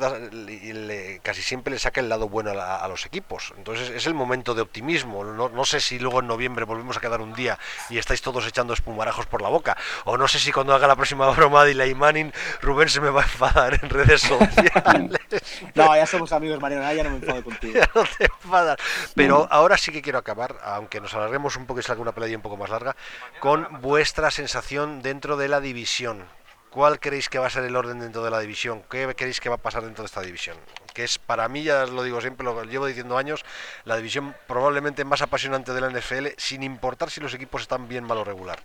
casi 1.22 1.42
siempre 1.42 1.74
le 1.74 1.80
saca 1.80 2.02
el 2.02 2.10
lado 2.10 2.30
bueno 2.30 2.52
a, 2.52 2.88
los 2.88 3.06
equipos. 3.06 3.54
Entonces 3.58 3.90
es 3.90 4.06
el 4.08 4.14
momento 4.14 4.54
de 4.54 4.62
optimismo. 4.62 5.24
No, 5.24 5.66
sé 5.66 5.80
si 5.80 6.00
luego 6.00 6.20
en 6.20 6.28
noviembre 6.28 6.66
volvemos 6.66 6.98
a 6.98 7.00
quedar 7.00 7.22
un 7.22 7.34
día 7.34 7.60
y 7.90 7.98
estáis 7.98 8.22
todos 8.22 8.46
echando 8.48 8.74
espumarajos 8.74 9.26
por 9.26 9.42
la 9.42 9.50
boca. 9.50 9.78
O 10.06 10.18
no 10.18 10.28
sé 10.28 10.40
si 10.40 10.52
cuando 10.52 10.74
haga 10.74 10.88
la 10.88 10.96
próxima 10.96 11.30
broma 11.32 11.64
de 11.66 11.72
Eli 11.72 11.96
Manning, 11.96 12.32
Rubén 12.62 12.90
se 12.90 13.02
me 13.02 13.10
va 13.10 13.22
a 13.22 13.26
enfadar 13.26 13.80
en 13.82 13.90
redes 13.90 14.22
sociales. 14.22 15.20
no, 15.76 15.96
ya 15.96 16.06
somos 16.06 16.32
amigos, 16.32 16.60
Mariano, 16.60 16.92
ya 16.94 17.04
no 17.04 17.12
me 17.12 17.18
enfado 17.18 17.44
contigo. 17.44 17.80
no 17.96 18.04
te 18.18 18.26
enfadas. 18.26 18.78
Pero 19.16 19.48
ahora 19.52 19.78
sí 19.78 19.92
que 19.92 20.02
quiero 20.02 20.20
acabar, 20.20 20.56
aunque 20.64 21.02
nos 21.02 21.14
alarguemos 21.14 21.56
un 21.56 21.66
poco 21.66 21.80
y 21.80 21.84
salga 21.84 22.02
una 22.02 22.14
peladilla 22.14 22.38
un 22.38 22.44
poco 22.44 22.58
más 22.58 22.70
larga, 22.70 22.96
con 23.40 23.75
vuestra 23.82 24.32
sensación 24.32 25.02
dentro 25.02 25.38
de 25.38 25.48
la 25.48 25.62
división. 25.62 26.24
¿Cuál 26.70 27.00
creéis 27.00 27.30
que 27.30 27.40
va 27.40 27.48
a 27.48 27.50
ser 27.50 27.64
el 27.64 27.76
orden 27.76 28.00
dentro 28.00 28.24
de 28.24 28.32
la 28.32 28.40
división? 28.40 28.82
¿Qué 28.90 29.08
creéis 29.16 29.40
que 29.40 29.48
va 29.48 29.56
a 29.56 29.60
pasar 29.60 29.84
dentro 29.84 30.04
de 30.04 30.08
esta 30.08 30.22
división? 30.22 30.58
Que 30.94 31.06
es, 31.06 31.18
para 31.18 31.48
mí, 31.48 31.64
ya 31.64 31.86
lo 31.86 32.04
digo 32.04 32.20
siempre, 32.20 32.44
lo 32.44 32.62
llevo 32.64 32.86
diciendo 32.86 33.18
años, 33.18 33.46
la 33.86 33.96
división 33.96 34.36
probablemente 34.46 35.06
más 35.06 35.22
apasionante 35.22 35.74
de 35.74 35.80
la 35.80 35.90
NFL, 35.90 36.28
sin 36.36 36.64
importar 36.64 37.10
si 37.10 37.22
los 37.22 37.34
equipos 37.34 37.62
están 37.62 37.88
bien, 37.88 38.04
mal 38.04 38.18
o 38.18 38.24
regular. 38.26 38.60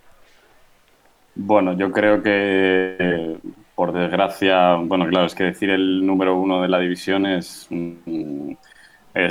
Bueno, 1.35 1.71
yo 1.77 1.89
creo 1.91 2.21
que, 2.21 3.37
por 3.75 3.93
desgracia, 3.93 4.75
bueno, 4.75 5.07
claro, 5.07 5.27
es 5.27 5.35
que 5.35 5.45
decir 5.45 5.69
el 5.69 6.05
número 6.05 6.35
uno 6.35 6.61
de 6.61 6.67
la 6.67 6.79
división 6.79 7.25
es, 7.25 7.67
mm, 7.69 8.51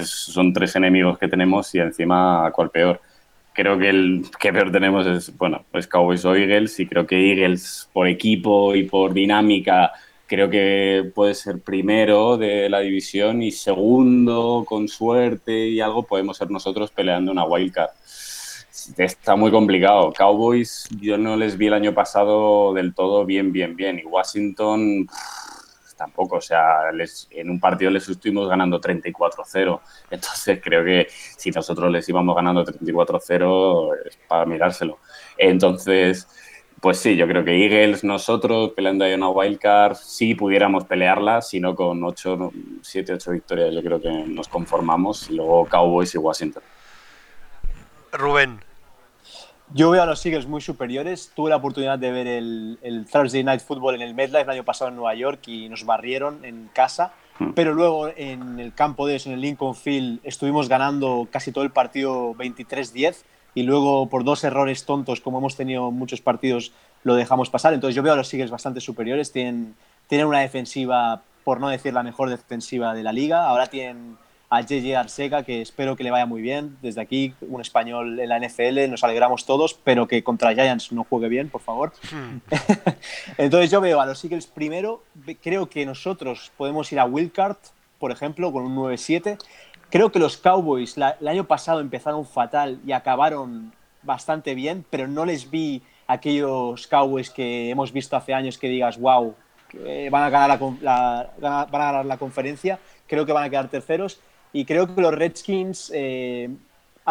son 0.05 0.53
tres 0.55 0.75
enemigos 0.77 1.19
que 1.19 1.29
tenemos 1.29 1.75
y 1.75 1.81
encima, 1.81 2.51
¿cuál 2.53 2.71
peor? 2.71 3.01
Creo 3.53 3.79
que 3.79 3.89
el 3.89 4.25
que 4.39 4.53
peor 4.53 4.71
tenemos 4.73 5.07
es, 5.07 5.37
bueno, 5.37 5.65
pues 5.71 5.87
Cowboys 5.87 6.25
o 6.25 6.35
Eagles 6.35 6.79
y 6.81 6.87
creo 6.87 7.07
que 7.07 7.33
Eagles 7.33 7.89
por 7.93 8.09
equipo 8.09 8.75
y 8.75 8.85
por 8.85 9.13
dinámica 9.13 9.93
creo 10.27 10.49
que 10.49 11.11
puede 11.13 11.35
ser 11.35 11.61
primero 11.61 12.37
de 12.37 12.69
la 12.69 12.79
división 12.81 13.43
y 13.43 13.51
segundo 13.51 14.65
con 14.65 14.87
suerte 14.87 15.67
y 15.69 15.81
algo 15.81 16.05
podemos 16.05 16.37
ser 16.37 16.51
nosotros 16.51 16.93
peleando 16.93 17.33
una 17.33 17.45
wildcard. 17.45 17.91
Está 18.97 19.35
muy 19.35 19.51
complicado. 19.51 20.13
Cowboys 20.13 20.89
yo 21.01 21.19
no 21.19 21.37
les 21.37 21.59
vi 21.59 21.67
el 21.67 21.75
año 21.75 21.93
pasado 21.93 22.73
del 22.73 22.95
todo 22.95 23.27
bien, 23.27 23.51
bien, 23.51 23.75
bien. 23.75 23.99
Y 23.99 24.07
Washington 24.07 25.09
tampoco. 26.01 26.37
O 26.37 26.41
sea, 26.41 26.91
les, 26.93 27.29
en 27.31 27.51
un 27.51 27.61
partido 27.61 27.91
les 27.91 28.09
estuvimos 28.09 28.49
ganando 28.49 28.81
34-0. 28.81 29.81
Entonces 30.11 30.61
creo 30.63 30.83
que 30.83 31.07
si 31.11 31.51
nosotros 31.51 31.93
les 31.93 32.09
íbamos 32.09 32.35
ganando 32.35 32.65
34-0 32.65 33.97
es 34.07 34.19
para 34.27 34.47
mirárselo. 34.47 34.99
Entonces, 35.37 36.27
pues 36.81 36.99
sí, 36.99 37.17
yo 37.17 37.27
creo 37.29 37.45
que 37.45 37.65
Eagles, 37.65 38.03
nosotros 38.03 38.73
peleando 38.75 39.05
ahí 39.05 39.13
una 39.13 39.29
wildcard, 39.29 39.97
sí 39.97 40.35
pudiéramos 40.35 40.85
pelearla, 40.85 41.43
sino 41.43 41.75
con 41.75 42.03
8, 42.03 42.51
7, 42.81 43.13
8 43.15 43.31
victorias 43.33 43.75
yo 43.75 43.83
creo 43.83 44.01
que 44.01 44.11
nos 44.27 44.49
conformamos. 44.49 45.29
Y 45.31 45.35
luego 45.35 45.67
Cowboys 45.67 46.15
y 46.15 46.19
Washington. 46.19 46.63
Rubén. 48.13 48.70
Yo 49.73 49.91
veo 49.91 50.03
a 50.03 50.07
los 50.07 50.25
Eagles 50.27 50.49
muy 50.49 50.61
superiores. 50.61 51.31
Tuve 51.35 51.51
la 51.51 51.57
oportunidad 51.57 51.99
de 51.99 52.11
ver 52.11 52.27
el, 52.27 53.07
Thursday 53.11 53.45
Night 53.45 53.61
Football 53.61 53.95
en 53.95 54.03
el 54.03 54.15
MetLife 54.15 54.43
el 54.43 54.51
año 54.51 54.65
pasado 54.65 54.89
en 54.89 54.97
Nueva 54.97 55.15
York 55.15 55.47
y 55.47 55.69
nos 55.69 55.85
barrieron 55.85 56.45
en 56.45 56.69
casa. 56.73 57.13
Hmm. 57.39 57.53
Pero 57.53 57.73
luego 57.73 58.09
en 58.09 58.59
el 58.59 58.75
campo 58.75 59.07
de 59.07 59.17
eso, 59.17 59.29
en 59.29 59.37
el 59.37 59.43
Lincoln 59.43 59.77
Field, 59.77 60.21
estuvimos 60.25 60.69
ganando 60.69 61.29
casi 61.31 61.53
todo 61.53 61.63
el 61.63 61.71
partido 61.71 62.35
23-10 62.35 63.23
y 63.55 63.63
luego 63.63 64.09
por 64.09 64.25
dos 64.25 64.43
errores 64.43 64.85
tontos, 64.85 65.21
como 65.21 65.39
hemos 65.39 65.57
tenido 65.57 65.93
muchos 65.93 66.21
partidos, 66.21 66.73
lo 67.05 67.15
dejamos 67.15 67.49
pasar. 67.49 67.73
Entonces 67.73 67.95
yo 67.95 68.03
veo 68.03 68.15
a 68.15 68.17
los 68.17 68.33
Eagles 68.35 68.51
bastante 68.51 68.81
superiores. 68.81 69.31
Tienen, 69.31 69.77
tienen 70.09 70.27
una 70.27 70.41
defensiva, 70.41 71.23
por 71.45 71.61
no 71.61 71.69
decir 71.69 71.95
la 71.95 72.03
mejor 72.03 72.29
defensiva 72.29 72.93
de 72.93 73.05
la 73.05 73.13
liga. 73.13 73.47
Ahora 73.47 73.69
tienen 73.69 74.17
a 74.51 74.63
JJ 74.63 74.97
Arcega, 74.97 75.45
que 75.45 75.63
espero 75.63 75.95
que 75.95 76.03
le 76.03 76.11
vaya 76.11 76.27
muy 76.27 76.43
bien. 76.43 76.77
Desde 76.83 77.01
aquí, 77.01 77.35
un 77.41 77.61
español 77.61 78.19
en 78.19 78.29
la 78.29 78.41
NFL, 78.41 78.91
nos 78.91 79.05
alegramos 79.05 79.47
todos, 79.47 79.75
pero 79.75 80.09
que 80.09 80.25
contra 80.25 80.53
Giants 80.53 80.91
no 80.91 81.05
juegue 81.05 81.29
bien, 81.29 81.49
por 81.49 81.61
favor. 81.61 81.93
Hmm. 82.11 82.39
Entonces 83.39 83.71
yo 83.71 83.81
veo 83.81 84.01
a 84.01 84.07
los 84.07 84.23
Eagles 84.25 84.49
primero, 84.49 85.05
creo 85.41 85.71
que 85.71 85.87
nosotros 85.87 86.51
podemos 86.57 86.91
ir 86.91 86.99
a 86.99 87.05
Wildcard, 87.05 87.59
por 88.01 88.11
ejemplo, 88.11 88.53
con 88.53 88.65
un 88.65 88.75
9-7. 88.75 89.39
Creo 89.89 90.11
que 90.11 90.19
los 90.19 90.37
Cowboys 90.37 90.97
el 90.97 91.29
año 91.29 91.45
pasado 91.45 91.81
empezaron 91.81 92.27
fatal 92.27 92.81
y 92.85 92.91
acabaron 92.91 93.73
bastante 94.03 94.57
bien, 94.57 94.85
pero 94.91 95.07
no 95.07 95.25
les 95.25 95.49
vi 95.49 95.83
aquellos 96.09 96.89
Cowboys 96.89 97.31
que 97.31 97.71
hemos 97.71 97.93
visto 97.93 98.17
hace 98.17 98.35
años 98.35 98.59
que 98.59 98.69
digas, 98.69 98.99
wow, 98.99 99.35
van, 100.11 100.23
a 100.25 100.31
ganar 100.31 100.61
la, 100.81 101.31
van 101.39 101.83
a 101.83 101.93
ganar 101.93 102.07
la 102.07 102.17
conferencia. 102.17 102.81
Creo 103.07 103.25
que 103.27 103.33
van 103.33 103.45
a 103.45 103.51
quedar 103.51 103.69
terceros 103.69 104.21
y 104.53 104.65
creo 104.65 104.93
que 104.93 105.01
los 105.01 105.15
Redskins 105.15 105.91
eh, 105.95 106.51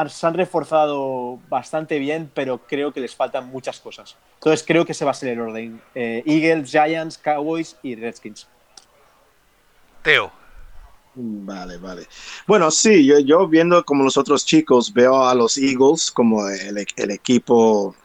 se 0.08 0.28
han 0.28 0.34
reforzado 0.34 1.40
bastante 1.50 2.00
bien, 2.00 2.30
pero 2.34 2.60
creo 2.60 2.94
que 2.94 3.00
les 3.00 3.16
faltan 3.16 3.48
muchas 3.50 3.80
cosas. 3.80 4.16
Entonces 4.36 4.66
creo 4.66 4.86
que 4.86 4.94
ese 4.94 5.06
va 5.06 5.12
a 5.12 5.16
ser 5.16 5.30
el 5.30 5.42
orden. 5.42 5.82
Eh, 5.96 6.24
Eagles, 6.26 6.72
Giants, 6.72 7.18
Cowboys 7.18 7.76
y 7.84 7.96
Redskins. 7.96 8.48
Teo. 10.02 10.32
Vale, 11.16 11.78
vale. 11.78 12.08
Bueno, 12.48 12.72
sí, 12.72 13.06
yo, 13.06 13.20
yo 13.20 13.48
viendo 13.48 13.84
como 13.84 14.04
los 14.04 14.16
otros 14.16 14.46
chicos, 14.46 14.94
veo 14.94 15.26
a 15.28 15.36
los 15.36 15.58
Eagles 15.58 16.12
como 16.12 16.48
el, 16.48 16.86
el 16.96 17.12
equipo 17.12 17.96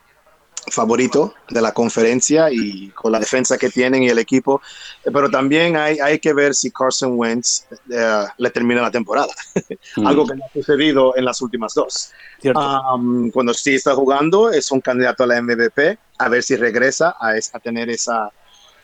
favorito 0.71 1.35
de 1.49 1.61
la 1.61 1.73
conferencia 1.73 2.51
y 2.51 2.89
con 2.91 3.13
la 3.13 3.19
defensa 3.19 3.59
que 3.59 3.71
tienen 3.71 4.03
y 4.03 4.09
el 4.09 4.19
equipo, 4.19 4.61
pero 5.05 5.31
también 5.31 5.77
hay, 5.77 5.99
hay 5.99 6.19
que 6.19 6.33
ver 6.33 6.55
si 6.55 6.71
Carson 6.71 7.19
Wentz 7.19 7.67
eh, 7.91 8.25
le 8.39 8.51
termina 8.51 8.83
la 8.83 8.91
temporada, 8.91 9.33
mm. 9.97 10.07
algo 10.07 10.27
que 10.27 10.37
no 10.37 10.45
ha 10.45 10.53
sucedido 10.53 11.17
en 11.17 11.25
las 11.25 11.41
últimas 11.43 11.75
dos. 11.75 12.11
Um, 12.45 13.31
cuando 13.31 13.55
sí 13.55 13.75
está 13.75 13.95
jugando, 13.95 14.51
es 14.51 14.71
un 14.71 14.81
candidato 14.81 15.25
a 15.25 15.27
la 15.27 15.41
MVP, 15.41 15.99
a 16.19 16.29
ver 16.29 16.43
si 16.43 16.57
regresa 16.57 17.17
a, 17.19 17.31
a 17.31 17.61
tener 17.61 17.89
esa, 17.91 18.31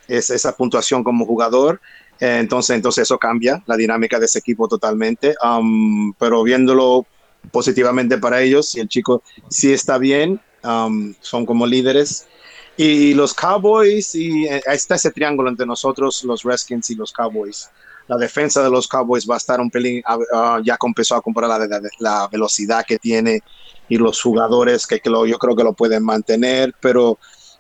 esa, 0.09 0.35
esa, 0.35 0.57
puntuación 0.57 1.05
como 1.05 1.27
jugador. 1.27 1.81
Eh, 2.21 2.39
entonces, 2.41 2.77
entonces 2.77 3.03
eso 3.03 3.19
cambia 3.19 3.63
la 3.67 3.77
dinámica 3.77 4.19
de 4.19 4.27
ese 4.27 4.39
equipo 4.39 4.69
totalmente, 4.69 5.35
um, 5.43 6.13
pero 6.15 6.43
viéndolo 6.43 7.07
positivamente 7.51 8.19
para 8.19 8.43
ellos, 8.43 8.69
si 8.71 8.81
el 8.81 8.89
chico 8.89 9.23
sí 9.49 9.73
está 9.73 9.99
bien, 9.99 10.41
Um, 10.63 11.15
son 11.21 11.47
como 11.47 11.67
líderes. 11.67 12.27
Y 12.77 13.15
los 13.15 13.35
Cowboys, 13.35 14.15
y 14.15 14.47
eh, 14.47 14.63
está 14.67 14.95
ese 14.95 15.11
triángulo 15.11 15.51
entre 15.51 15.67
nosotros, 15.67 16.25
los 16.25 16.43
Redskins 16.43 16.91
y 16.91 16.95
los 16.95 17.13
Cowboys. 17.13 17.69
La 18.09 18.17
defensa 18.17 18.63
de 18.63 18.71
los 18.71 18.89
Cowboys 18.89 19.29
va 19.29 19.35
a 19.35 19.39
estar 19.39 19.61
un 19.61 19.71
pelín, 19.71 20.03
uh, 20.09 20.63
ya 20.63 20.79
empezó 20.83 21.15
a 21.15 21.23
comprar 21.23 21.49
la, 21.49 21.81
la, 21.99 22.29
velocidad 22.29 22.85
que 22.87 22.99
tiene 22.99 23.43
y 23.89 23.99
los 23.99 24.21
jugadores 24.21 24.87
que, 24.87 24.99
que 24.99 25.11
lo, 25.11 25.27
yo 25.27 25.39
creo 25.39 25.55
que 25.55 25.63
lo 25.63 25.75
pueden 25.75 26.05
mantener, 26.05 26.75
pero 26.81 27.19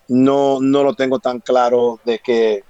no, 0.08 0.58
no 0.60 0.82
lo 0.82 0.94
tengo 0.94 1.20
tan 1.20 1.40
claro 1.40 2.00
de 2.04 2.18
que, 2.18 2.64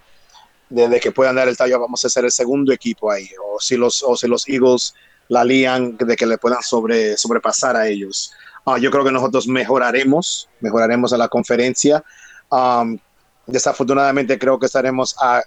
de, 0.68 1.00
que 1.00 1.12
puedan 1.12 1.36
dar 1.36 1.48
el 1.48 1.56
tallo, 1.56 1.80
vamos 1.80 2.04
a 2.04 2.08
ser 2.10 2.24
el 2.24 2.32
segundo 2.32 2.72
equipo 2.72 3.10
ahí, 3.10 3.28
o 3.42 3.58
si 3.60 3.76
los, 3.76 4.02
o 4.02 4.16
si 4.16 4.28
los 4.28 4.46
Eagles 4.48 4.94
la 5.28 5.44
lían, 5.44 5.96
de 5.96 6.16
que 6.16 6.26
le 6.26 6.36
puedan 6.36 6.62
sobre, 6.62 7.16
sobrepasar 7.16 7.76
a 7.76 7.86
ellos. 7.86 8.32
Ah, 8.66 8.78
yo 8.78 8.90
creo 8.90 9.04
que 9.04 9.12
nosotros 9.12 9.48
mejoraremos, 9.48 10.48
mejoraremos 10.60 11.12
a 11.12 11.18
la 11.18 11.28
conferencia. 11.28 12.04
Um, 12.50 12.98
desafortunadamente 13.46 14.38
creo 14.38 14.58
que 14.58 14.66
estaremos 14.66 15.16
a, 15.20 15.42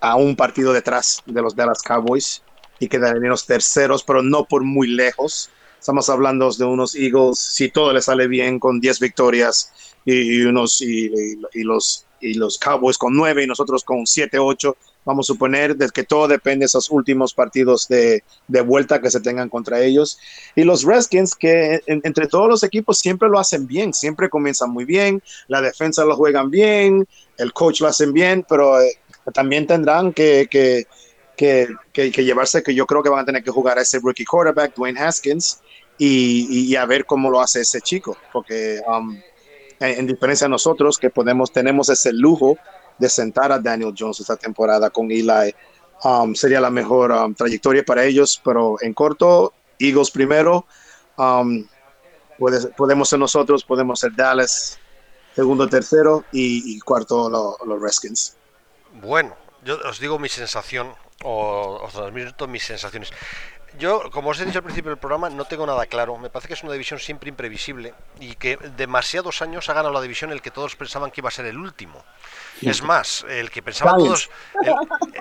a, 0.00 0.16
un 0.16 0.34
partido 0.34 0.72
detrás 0.72 1.22
de 1.26 1.40
los 1.40 1.54
Dallas 1.54 1.82
Cowboys 1.82 2.42
y 2.78 2.88
quedaremos 2.88 3.46
terceros, 3.46 4.02
pero 4.02 4.22
no 4.22 4.44
por 4.44 4.64
muy 4.64 4.88
lejos. 4.88 5.50
estamos 5.78 6.08
hablando 6.08 6.50
de 6.50 6.64
unos 6.64 6.94
Eagles, 6.94 7.38
si 7.38 7.68
todo 7.68 7.92
le 7.92 8.02
sale 8.02 8.26
bien, 8.26 8.58
con 8.58 8.80
10 8.80 9.00
victorias 9.00 9.72
y, 10.04 10.42
unos, 10.42 10.80
y, 10.80 11.36
los, 11.62 12.06
y 12.20 12.34
los 12.34 12.58
Cowboys 12.58 12.98
con 12.98 13.14
9 13.14 13.44
y 13.44 13.46
nosotros 13.46 13.84
con 13.84 14.06
7, 14.06 14.38
8. 14.38 14.76
Vamos 15.04 15.26
a 15.26 15.32
suponer 15.32 15.76
de 15.76 15.88
que 15.90 16.04
todo 16.04 16.28
depende 16.28 16.60
de 16.60 16.66
esos 16.66 16.90
últimos 16.90 17.34
partidos 17.34 17.88
de, 17.88 18.22
de 18.48 18.60
vuelta 18.60 19.00
que 19.00 19.10
se 19.10 19.20
tengan 19.20 19.48
contra 19.48 19.80
ellos. 19.80 20.18
Y 20.54 20.64
los 20.64 20.84
Redskins, 20.84 21.34
que 21.34 21.82
entre 21.86 22.28
todos 22.28 22.48
los 22.48 22.62
equipos 22.62 22.98
siempre 22.98 23.28
lo 23.28 23.38
hacen 23.38 23.66
bien, 23.66 23.92
siempre 23.92 24.28
comienzan 24.28 24.70
muy 24.70 24.84
bien, 24.84 25.22
la 25.48 25.60
defensa 25.60 26.04
lo 26.04 26.16
juegan 26.16 26.50
bien, 26.50 27.06
el 27.38 27.52
coach 27.52 27.80
lo 27.80 27.88
hacen 27.88 28.12
bien, 28.12 28.44
pero 28.48 28.80
eh, 28.80 28.98
también 29.32 29.66
tendrán 29.66 30.12
que, 30.12 30.48
que, 30.50 30.86
que, 31.36 31.68
que, 31.92 32.24
llevarse, 32.24 32.62
que 32.62 32.74
yo 32.74 32.86
creo 32.86 33.02
que 33.02 33.08
van 33.08 33.20
a 33.20 33.24
tener 33.24 33.42
que 33.42 33.50
jugar 33.50 33.78
a 33.78 33.82
ese 33.82 33.98
rookie 33.98 34.24
quarterback, 34.24 34.74
Dwayne 34.74 35.00
Haskins, 35.00 35.60
y, 35.98 36.46
y, 36.50 36.74
a 36.76 36.86
ver 36.86 37.04
cómo 37.04 37.30
lo 37.30 37.40
hace 37.40 37.60
ese 37.60 37.80
chico, 37.80 38.16
porque 38.32 38.80
um, 38.88 39.16
en, 39.78 40.06
diferencia 40.06 40.46
a 40.46 40.50
nosotros 40.50 40.98
que 40.98 41.10
podemos, 41.10 41.52
tenemos 41.52 41.88
ese 41.88 42.12
lujo 42.12 42.56
de 43.02 43.08
sentar 43.08 43.50
a 43.50 43.58
Daniel 43.58 43.92
Jones 43.98 44.20
esta 44.20 44.36
temporada 44.36 44.88
con 44.88 45.10
Eli, 45.10 45.52
um, 46.04 46.34
sería 46.34 46.60
la 46.60 46.70
mejor 46.70 47.10
um, 47.10 47.34
trayectoria 47.34 47.84
para 47.84 48.04
ellos, 48.04 48.40
pero 48.44 48.76
en 48.80 48.94
corto, 48.94 49.52
Eagles 49.78 50.10
primero, 50.10 50.64
podemos 52.76 53.08
ser 53.08 53.18
nosotros, 53.18 53.64
podemos 53.64 53.98
ser 53.98 54.14
Dallas, 54.14 54.78
segundo, 55.34 55.68
tercero 55.68 56.24
y, 56.30 56.78
cuarto 56.80 57.28
los 57.66 57.82
Redskins. 57.82 58.36
Bueno, 59.02 59.34
yo 59.64 59.78
os 59.84 59.98
digo 59.98 60.18
mi 60.20 60.28
sensación, 60.28 60.94
o 61.24 61.80
os 61.82 61.92
transmito 61.92 62.46
mis 62.46 62.62
sensaciones. 62.62 63.10
Yo, 63.82 64.12
como 64.12 64.30
os 64.30 64.38
he 64.38 64.44
dicho 64.44 64.58
al 64.58 64.62
principio 64.62 64.90
del 64.90 64.98
programa, 65.00 65.28
no 65.28 65.44
tengo 65.44 65.66
nada 65.66 65.86
claro. 65.86 66.16
Me 66.16 66.30
parece 66.30 66.46
que 66.46 66.54
es 66.54 66.62
una 66.62 66.70
división 66.70 67.00
siempre 67.00 67.28
imprevisible 67.28 67.94
y 68.20 68.36
que 68.36 68.56
demasiados 68.76 69.42
años 69.42 69.68
ha 69.68 69.74
ganado 69.74 69.92
la 69.92 70.00
división 70.00 70.30
el 70.30 70.40
que 70.40 70.52
todos 70.52 70.76
pensaban 70.76 71.10
que 71.10 71.20
iba 71.20 71.26
a 71.26 71.32
ser 71.32 71.46
el 71.46 71.58
último. 71.58 72.04
Es 72.60 72.80
más, 72.80 73.26
el 73.28 73.50
que 73.50 73.60
pensaban 73.60 73.98
todos, 73.98 74.30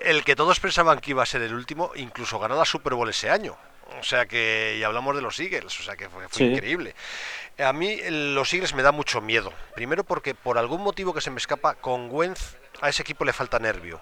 el, 0.03 0.23
que 0.23 0.35
todos 0.35 0.59
pensaban 0.59 0.99
que 0.99 1.09
iba 1.09 1.23
a 1.23 1.25
ser 1.25 1.41
el 1.41 1.55
último, 1.55 1.91
incluso 1.95 2.37
ganó 2.37 2.55
la 2.55 2.65
Super 2.65 2.93
Bowl 2.93 3.09
ese 3.09 3.31
año. 3.31 3.57
O 3.99 4.03
sea 4.03 4.27
que, 4.27 4.75
y 4.77 4.83
hablamos 4.83 5.15
de 5.15 5.23
los 5.23 5.39
Eagles, 5.39 5.79
o 5.79 5.81
sea 5.81 5.95
que 5.95 6.07
fue, 6.07 6.45
increíble. 6.45 6.93
A 7.57 7.73
mí 7.73 7.99
los 8.11 8.53
Eagles 8.53 8.75
me 8.75 8.83
da 8.83 8.91
mucho 8.91 9.21
miedo. 9.21 9.51
Primero 9.73 10.03
porque 10.03 10.35
por 10.35 10.59
algún 10.59 10.83
motivo 10.83 11.15
que 11.15 11.21
se 11.21 11.31
me 11.31 11.37
escapa, 11.37 11.73
con 11.73 12.11
Wentz 12.11 12.57
a 12.79 12.89
ese 12.89 13.01
equipo 13.01 13.25
le 13.25 13.33
falta 13.33 13.57
nervio 13.57 13.99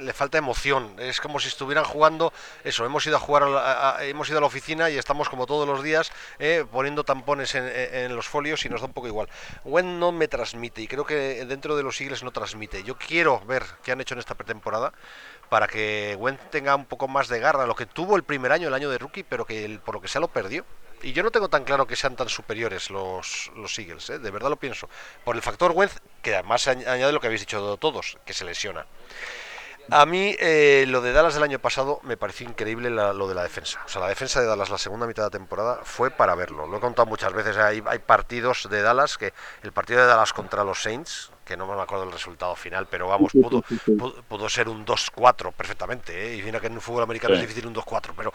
le 0.00 0.12
falta 0.12 0.38
emoción. 0.38 0.94
Es 0.98 1.20
como 1.20 1.40
si 1.40 1.48
estuvieran 1.48 1.84
jugando 1.84 2.32
eso. 2.64 2.84
Hemos 2.84 3.06
ido 3.06 3.16
a 3.16 3.20
jugar, 3.20 4.02
hemos 4.02 4.28
ido 4.28 4.38
a 4.38 4.40
la 4.40 4.46
oficina 4.46 4.90
y 4.90 4.98
estamos 4.98 5.28
como 5.28 5.46
todos 5.46 5.66
los 5.66 5.82
días 5.82 6.12
eh, 6.38 6.64
poniendo 6.70 7.04
tampones 7.04 7.54
en, 7.54 8.14
los 8.14 8.28
folios 8.28 8.64
y 8.64 8.68
nos 8.68 8.80
da 8.80 8.86
un 8.86 8.92
poco 8.92 9.08
igual. 9.08 9.28
Gwen 9.64 9.98
no 9.98 10.12
me 10.12 10.28
transmite 10.28 10.82
y 10.82 10.88
creo 10.88 11.04
que 11.04 11.44
dentro 11.44 11.76
de 11.76 11.82
los 11.82 11.96
sigles 11.96 12.22
no 12.22 12.30
transmite. 12.30 12.82
Yo 12.82 12.96
quiero 12.96 13.40
ver 13.46 13.64
qué 13.82 13.92
han 13.92 14.00
hecho 14.00 14.14
en 14.14 14.20
esta 14.20 14.34
pretemporada 14.34 14.92
para 15.48 15.66
que 15.66 16.16
Gwen 16.18 16.38
tenga 16.50 16.74
un 16.74 16.86
poco 16.86 17.08
más 17.08 17.28
de 17.28 17.38
garra, 17.38 17.66
lo 17.66 17.74
que 17.74 17.86
tuvo 17.86 18.16
el 18.16 18.24
primer 18.24 18.52
año, 18.52 18.68
el 18.68 18.74
año 18.74 18.90
de 18.90 18.98
rookie, 18.98 19.22
pero 19.22 19.44
que 19.44 19.78
por 19.84 19.94
lo 19.94 20.00
que 20.00 20.08
sea 20.08 20.20
lo 20.20 20.28
perdió. 20.28 20.64
Y 21.04 21.12
yo 21.12 21.22
no 21.22 21.30
tengo 21.30 21.50
tan 21.50 21.64
claro 21.64 21.86
que 21.86 21.96
sean 21.96 22.16
tan 22.16 22.30
superiores 22.30 22.88
los, 22.88 23.52
los 23.56 23.78
Eagles, 23.78 24.08
¿eh? 24.08 24.18
de 24.18 24.30
verdad 24.30 24.48
lo 24.48 24.56
pienso. 24.56 24.88
Por 25.22 25.36
el 25.36 25.42
factor 25.42 25.72
Wentz, 25.72 26.00
que 26.22 26.34
además 26.34 26.66
añade 26.66 27.12
lo 27.12 27.20
que 27.20 27.26
habéis 27.26 27.42
dicho 27.42 27.76
todos, 27.76 28.16
que 28.24 28.32
se 28.32 28.46
lesiona. 28.46 28.86
A 29.90 30.06
mí 30.06 30.34
eh, 30.38 30.84
lo 30.88 31.00
de 31.00 31.12
Dallas 31.12 31.34
del 31.34 31.42
año 31.42 31.58
pasado 31.58 32.00
me 32.02 32.16
pareció 32.16 32.48
increíble 32.48 32.90
lo 32.90 33.28
de 33.28 33.34
la 33.34 33.42
defensa. 33.42 33.80
O 33.84 33.88
sea, 33.88 34.00
la 34.00 34.08
defensa 34.08 34.40
de 34.40 34.46
Dallas 34.46 34.70
la 34.70 34.78
segunda 34.78 35.06
mitad 35.06 35.24
de 35.24 35.30
temporada 35.30 35.80
fue 35.82 36.10
para 36.10 36.34
verlo. 36.34 36.66
Lo 36.66 36.78
he 36.78 36.80
contado 36.80 37.06
muchas 37.06 37.32
veces. 37.32 37.56
Hay, 37.56 37.82
hay 37.86 37.98
partidos 37.98 38.68
de 38.70 38.82
Dallas 38.82 39.18
que 39.18 39.32
el 39.62 39.72
partido 39.72 40.00
de 40.00 40.06
Dallas 40.06 40.32
contra 40.32 40.64
los 40.64 40.82
Saints, 40.82 41.30
que 41.44 41.56
no 41.56 41.66
me 41.66 41.80
acuerdo 41.80 42.04
del 42.04 42.12
resultado 42.12 42.56
final, 42.56 42.86
pero 42.90 43.08
vamos, 43.08 43.32
pudo, 43.32 43.62
pudo, 44.28 44.48
ser 44.48 44.68
un 44.68 44.86
2-4 44.86 45.52
perfectamente. 45.52 46.28
¿eh? 46.28 46.36
Y 46.36 46.42
mira 46.42 46.60
que 46.60 46.68
en 46.68 46.74
el 46.74 46.80
fútbol 46.80 47.02
americano 47.02 47.34
es 47.34 47.40
difícil 47.42 47.66
un 47.66 47.74
2-4, 47.74 48.12
pero 48.16 48.32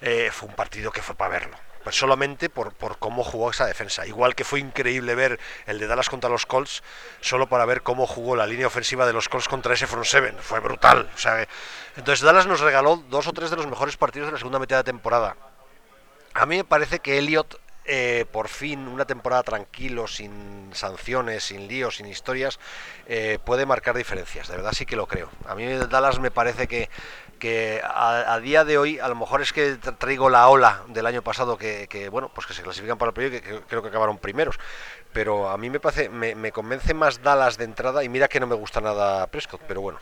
eh, 0.00 0.30
fue 0.32 0.48
un 0.48 0.54
partido 0.54 0.90
que 0.90 1.02
fue 1.02 1.14
para 1.14 1.30
verlo. 1.30 1.56
Pues 1.82 1.96
solamente 1.96 2.50
por, 2.50 2.72
por 2.74 2.98
cómo 2.98 3.24
jugó 3.24 3.50
esa 3.50 3.66
defensa. 3.66 4.06
Igual 4.06 4.34
que 4.34 4.44
fue 4.44 4.60
increíble 4.60 5.14
ver 5.14 5.40
el 5.66 5.78
de 5.78 5.86
Dallas 5.86 6.10
contra 6.10 6.28
los 6.28 6.44
Colts, 6.44 6.82
solo 7.20 7.48
para 7.48 7.64
ver 7.64 7.82
cómo 7.82 8.06
jugó 8.06 8.36
la 8.36 8.46
línea 8.46 8.66
ofensiva 8.66 9.06
de 9.06 9.12
los 9.12 9.28
Colts 9.28 9.48
contra 9.48 9.74
ese 9.74 9.86
front 9.86 10.06
seven. 10.06 10.36
Fue 10.40 10.60
brutal. 10.60 11.08
O 11.14 11.18
sea, 11.18 11.46
entonces 11.96 12.24
Dallas 12.24 12.46
nos 12.46 12.60
regaló 12.60 12.96
dos 13.08 13.26
o 13.26 13.32
tres 13.32 13.50
de 13.50 13.56
los 13.56 13.66
mejores 13.66 13.96
partidos 13.96 14.28
de 14.28 14.32
la 14.32 14.38
segunda 14.38 14.58
mitad 14.58 14.76
de 14.76 14.84
temporada. 14.84 15.36
A 16.34 16.46
mí 16.46 16.58
me 16.58 16.64
parece 16.64 17.00
que 17.00 17.18
Elliot 17.18 17.58
eh, 17.86 18.26
por 18.30 18.48
fin 18.48 18.86
una 18.86 19.04
temporada 19.04 19.42
tranquilo, 19.42 20.06
sin 20.06 20.70
sanciones, 20.74 21.44
sin 21.44 21.66
líos, 21.66 21.96
sin 21.96 22.06
historias, 22.06 22.60
eh, 23.06 23.38
puede 23.44 23.66
marcar 23.66 23.96
diferencias. 23.96 24.48
De 24.48 24.56
verdad 24.56 24.72
sí 24.72 24.86
que 24.86 24.96
lo 24.96 25.08
creo. 25.08 25.30
A 25.46 25.54
mí 25.54 25.66
Dallas 25.66 26.20
me 26.20 26.30
parece 26.30 26.68
que, 26.68 26.90
que 27.40 27.82
a, 27.82 28.38
día 28.38 28.64
de 28.64 28.78
hoy, 28.78 29.00
a 29.00 29.08
lo 29.08 29.16
mejor 29.16 29.42
es 29.42 29.52
que 29.52 29.76
traigo 29.98 30.30
la 30.30 30.48
ola 30.48 30.82
del 30.88 31.06
año 31.06 31.22
pasado 31.22 31.58
que, 31.58 32.08
bueno, 32.12 32.30
pues 32.32 32.46
que 32.46 32.54
se 32.54 32.62
clasifican 32.62 32.98
para 32.98 33.08
el 33.08 33.14
periodo 33.14 33.36
y 33.36 33.40
que, 33.40 33.60
creo 33.62 33.82
que 33.82 33.88
acabaron 33.88 34.18
primeros. 34.18 34.60
Pero 35.12 35.50
a 35.50 35.58
mí 35.58 35.68
me 35.70 35.80
parece, 35.80 36.08
me, 36.08 36.36
me 36.36 36.52
convence 36.52 36.94
más 36.94 37.20
Dallas 37.20 37.58
de 37.58 37.64
entrada 37.64 38.04
y 38.04 38.08
mira 38.08 38.28
que 38.28 38.38
no 38.38 38.46
me 38.46 38.54
gusta 38.54 38.80
nada 38.80 39.26
Prescott, 39.26 39.62
pero 39.66 39.80
bueno. 39.80 39.98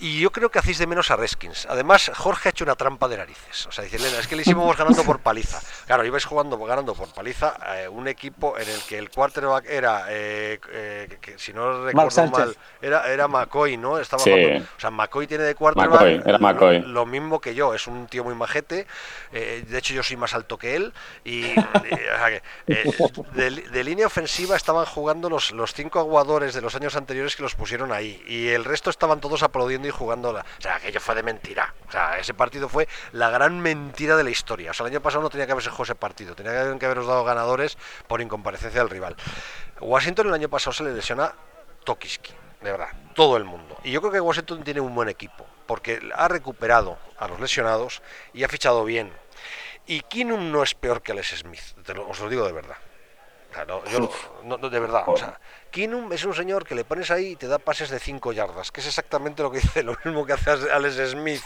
Y 0.00 0.20
yo 0.20 0.30
creo 0.30 0.48
que 0.48 0.60
hacéis 0.60 0.78
de 0.78 0.86
menos 0.86 1.10
a 1.10 1.16
Reskins. 1.16 1.66
Además, 1.68 2.12
Jorge 2.14 2.48
ha 2.48 2.50
hecho 2.50 2.62
una 2.62 2.76
trampa 2.76 3.08
de 3.08 3.16
narices. 3.16 3.66
O 3.66 3.72
sea, 3.72 3.82
dice, 3.82 3.96
Elena, 3.96 4.20
es 4.20 4.28
que 4.28 4.36
le 4.36 4.42
hicimos 4.42 4.76
ganando 4.78 5.02
por 5.02 5.18
paliza. 5.18 5.60
Claro, 5.86 6.04
ibais 6.04 6.24
jugando 6.24 6.56
ganando 6.58 6.94
por 6.94 7.08
paliza 7.08 7.56
eh, 7.76 7.88
un 7.88 8.06
equipo 8.06 8.56
en 8.58 8.68
el 8.68 8.80
que 8.82 8.96
el 8.96 9.10
quarterback 9.10 9.64
era, 9.68 10.04
eh, 10.08 10.60
eh, 10.70 11.18
que, 11.20 11.36
si 11.38 11.52
no 11.52 11.84
recuerdo 11.84 12.26
mal, 12.28 12.56
era, 12.80 13.12
era 13.12 13.26
McCoy, 13.26 13.76
¿no? 13.76 13.98
Estaba 13.98 14.22
o 14.22 14.80
sea, 14.80 14.90
McCoy 14.90 15.26
tiene 15.26 15.42
de 15.44 15.56
quarterback 15.56 16.26
era 16.26 16.38
McCoy. 16.38 16.80
Lo, 16.82 17.04
mismo 17.04 17.40
que 17.40 17.54
yo. 17.54 17.74
Es 17.74 17.88
un 17.88 18.06
tío 18.06 18.22
muy 18.22 18.36
majete. 18.36 18.86
de 19.32 19.78
hecho, 19.78 19.94
yo 19.94 20.04
soy 20.04 20.16
más 20.16 20.32
alto 20.32 20.58
que 20.58 20.76
él. 20.76 20.92
Y 21.24 21.42
de, 23.34 23.84
línea 23.84 24.06
ofensiva 24.06 24.54
estaban 24.54 24.84
jugando 24.84 25.28
los, 25.28 25.50
los 25.50 25.74
cinco 25.74 25.98
aguadores 25.98 26.54
de 26.54 26.60
los 26.60 26.74
años 26.76 26.94
anteriores 26.94 27.34
que 27.34 27.42
los 27.42 27.56
pusieron 27.56 27.90
ahí. 27.90 28.22
Y 28.28 28.48
el 28.48 28.64
resto 28.64 28.90
estaban 28.90 29.20
todos 29.20 29.42
aplaudiendo 29.42 29.87
y 29.88 29.92
jugando. 29.92 30.32
La... 30.32 30.40
O 30.40 30.60
sea, 30.60 30.76
aquello 30.76 31.00
fue 31.00 31.14
de 31.14 31.22
mentira. 31.22 31.74
O 31.88 31.92
sea, 31.92 32.18
ese 32.18 32.34
partido 32.34 32.68
fue 32.68 32.88
la 33.12 33.30
gran 33.30 33.60
mentira 33.60 34.16
de 34.16 34.24
la 34.24 34.30
historia. 34.30 34.70
O 34.70 34.74
sea, 34.74 34.86
el 34.86 34.92
año 34.92 35.00
pasado 35.00 35.22
no 35.22 35.30
tenía 35.30 35.46
que 35.46 35.52
haberse 35.52 35.70
jugado 35.70 35.84
ese 35.84 35.94
partido. 35.94 36.34
Tenía 36.34 36.78
que 36.78 36.86
haberos 36.86 37.06
dado 37.06 37.24
ganadores 37.24 37.76
por 38.06 38.20
incomparecencia 38.20 38.80
del 38.80 38.90
rival. 38.90 39.16
Washington 39.80 40.28
el 40.28 40.34
año 40.34 40.48
pasado 40.48 40.72
se 40.72 40.84
le 40.84 40.92
lesiona 40.92 41.34
Tokiski. 41.84 42.32
De 42.60 42.72
verdad, 42.72 42.88
todo 43.14 43.36
el 43.36 43.44
mundo. 43.44 43.78
Y 43.84 43.92
yo 43.92 44.00
creo 44.00 44.12
que 44.12 44.20
Washington 44.20 44.64
tiene 44.64 44.80
un 44.80 44.94
buen 44.94 45.08
equipo. 45.08 45.46
Porque 45.66 46.00
ha 46.14 46.28
recuperado 46.28 46.98
a 47.18 47.28
los 47.28 47.40
lesionados 47.40 48.02
y 48.32 48.44
ha 48.44 48.48
fichado 48.48 48.84
bien. 48.84 49.12
Y 49.86 50.00
Kinum 50.00 50.50
no 50.50 50.62
es 50.62 50.74
peor 50.74 51.02
que 51.02 51.14
Les 51.14 51.28
Smith. 51.28 51.62
os 52.08 52.20
lo 52.20 52.28
digo 52.28 52.44
de 52.46 52.52
verdad. 52.52 52.76
Yo 53.66 54.10
no, 54.44 54.56
de 54.56 54.80
verdad. 54.80 55.04
O 55.06 55.16
sea, 55.16 55.40
Kinum 55.70 56.12
es 56.12 56.24
un 56.24 56.34
señor 56.34 56.66
que 56.66 56.74
le 56.74 56.84
pones 56.84 57.10
ahí 57.10 57.28
y 57.28 57.36
te 57.36 57.46
da 57.46 57.58
pases 57.58 57.90
de 57.90 57.98
5 57.98 58.32
yardas, 58.32 58.70
que 58.70 58.80
es 58.80 58.86
exactamente 58.86 59.42
lo 59.42 59.50
que 59.50 59.60
dice, 59.60 59.82
lo 59.84 59.96
mismo 60.04 60.24
que 60.26 60.32
hace 60.34 60.50
Alex 60.70 61.10
Smith. 61.10 61.42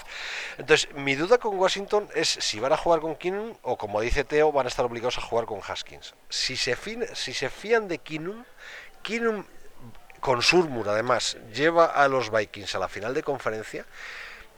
Entonces, 0.58 0.92
mi 0.94 1.14
duda 1.14 1.38
con 1.38 1.58
Washington 1.58 2.08
es 2.14 2.28
si 2.28 2.60
van 2.60 2.72
a 2.72 2.76
jugar 2.76 3.00
con 3.00 3.16
Kinum 3.16 3.54
o, 3.62 3.76
como 3.76 4.00
dice 4.00 4.24
Teo, 4.24 4.52
van 4.52 4.66
a 4.66 4.68
estar 4.68 4.84
obligados 4.84 5.18
a 5.18 5.22
jugar 5.22 5.46
con 5.46 5.60
Haskins. 5.66 6.14
Si 6.28 6.56
se, 6.56 6.76
si 7.14 7.34
se 7.34 7.50
fían 7.50 7.88
de 7.88 7.98
Kinum, 7.98 8.44
Kinum 9.02 9.44
con 10.22 10.40
Surmur 10.40 10.88
además 10.88 11.36
lleva 11.52 11.86
a 11.86 12.06
los 12.06 12.30
Vikings 12.30 12.76
a 12.76 12.78
la 12.78 12.88
final 12.88 13.12
de 13.12 13.24
conferencia 13.24 13.84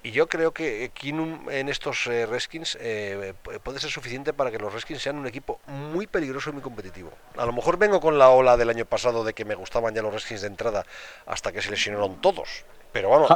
y 0.05 0.11
yo 0.11 0.29
creo 0.29 0.53
que 0.53 0.91
Kinum 0.93 1.49
en 1.49 1.71
estos 1.71 2.07
eh, 2.09 2.27
Redskins 2.27 2.77
eh, 2.79 3.33
puede 3.63 3.81
ser 3.81 3.91
suficiente 3.91 4.35
para 4.35 4.51
que 4.51 4.59
los 4.59 4.71
Redskins 4.71 5.01
sean 5.01 5.17
un 5.17 5.27
equipo 5.27 5.61
muy 5.67 6.07
peligroso 6.07 6.51
y 6.51 6.53
muy 6.53 6.61
competitivo. 6.61 7.11
A 7.39 7.47
lo 7.47 7.55
mejor 7.55 7.79
vengo 7.79 8.03
con 8.03 8.19
la 8.19 8.29
ola 8.29 8.59
del 8.59 8.69
año 8.69 8.85
pasado 8.85 9.25
de 9.25 9.33
que 9.33 9.47
me 9.47 9.55
gustaban 9.55 9.95
ya 9.95 10.03
los 10.03 10.13
Redskins 10.13 10.43
de 10.43 10.49
entrada 10.49 10.85
hasta 11.25 11.53
que 11.53 11.63
se 11.63 11.71
lesionaron 11.71 12.21
todos. 12.21 12.65
Pero 12.93 13.09
vamos. 13.09 13.31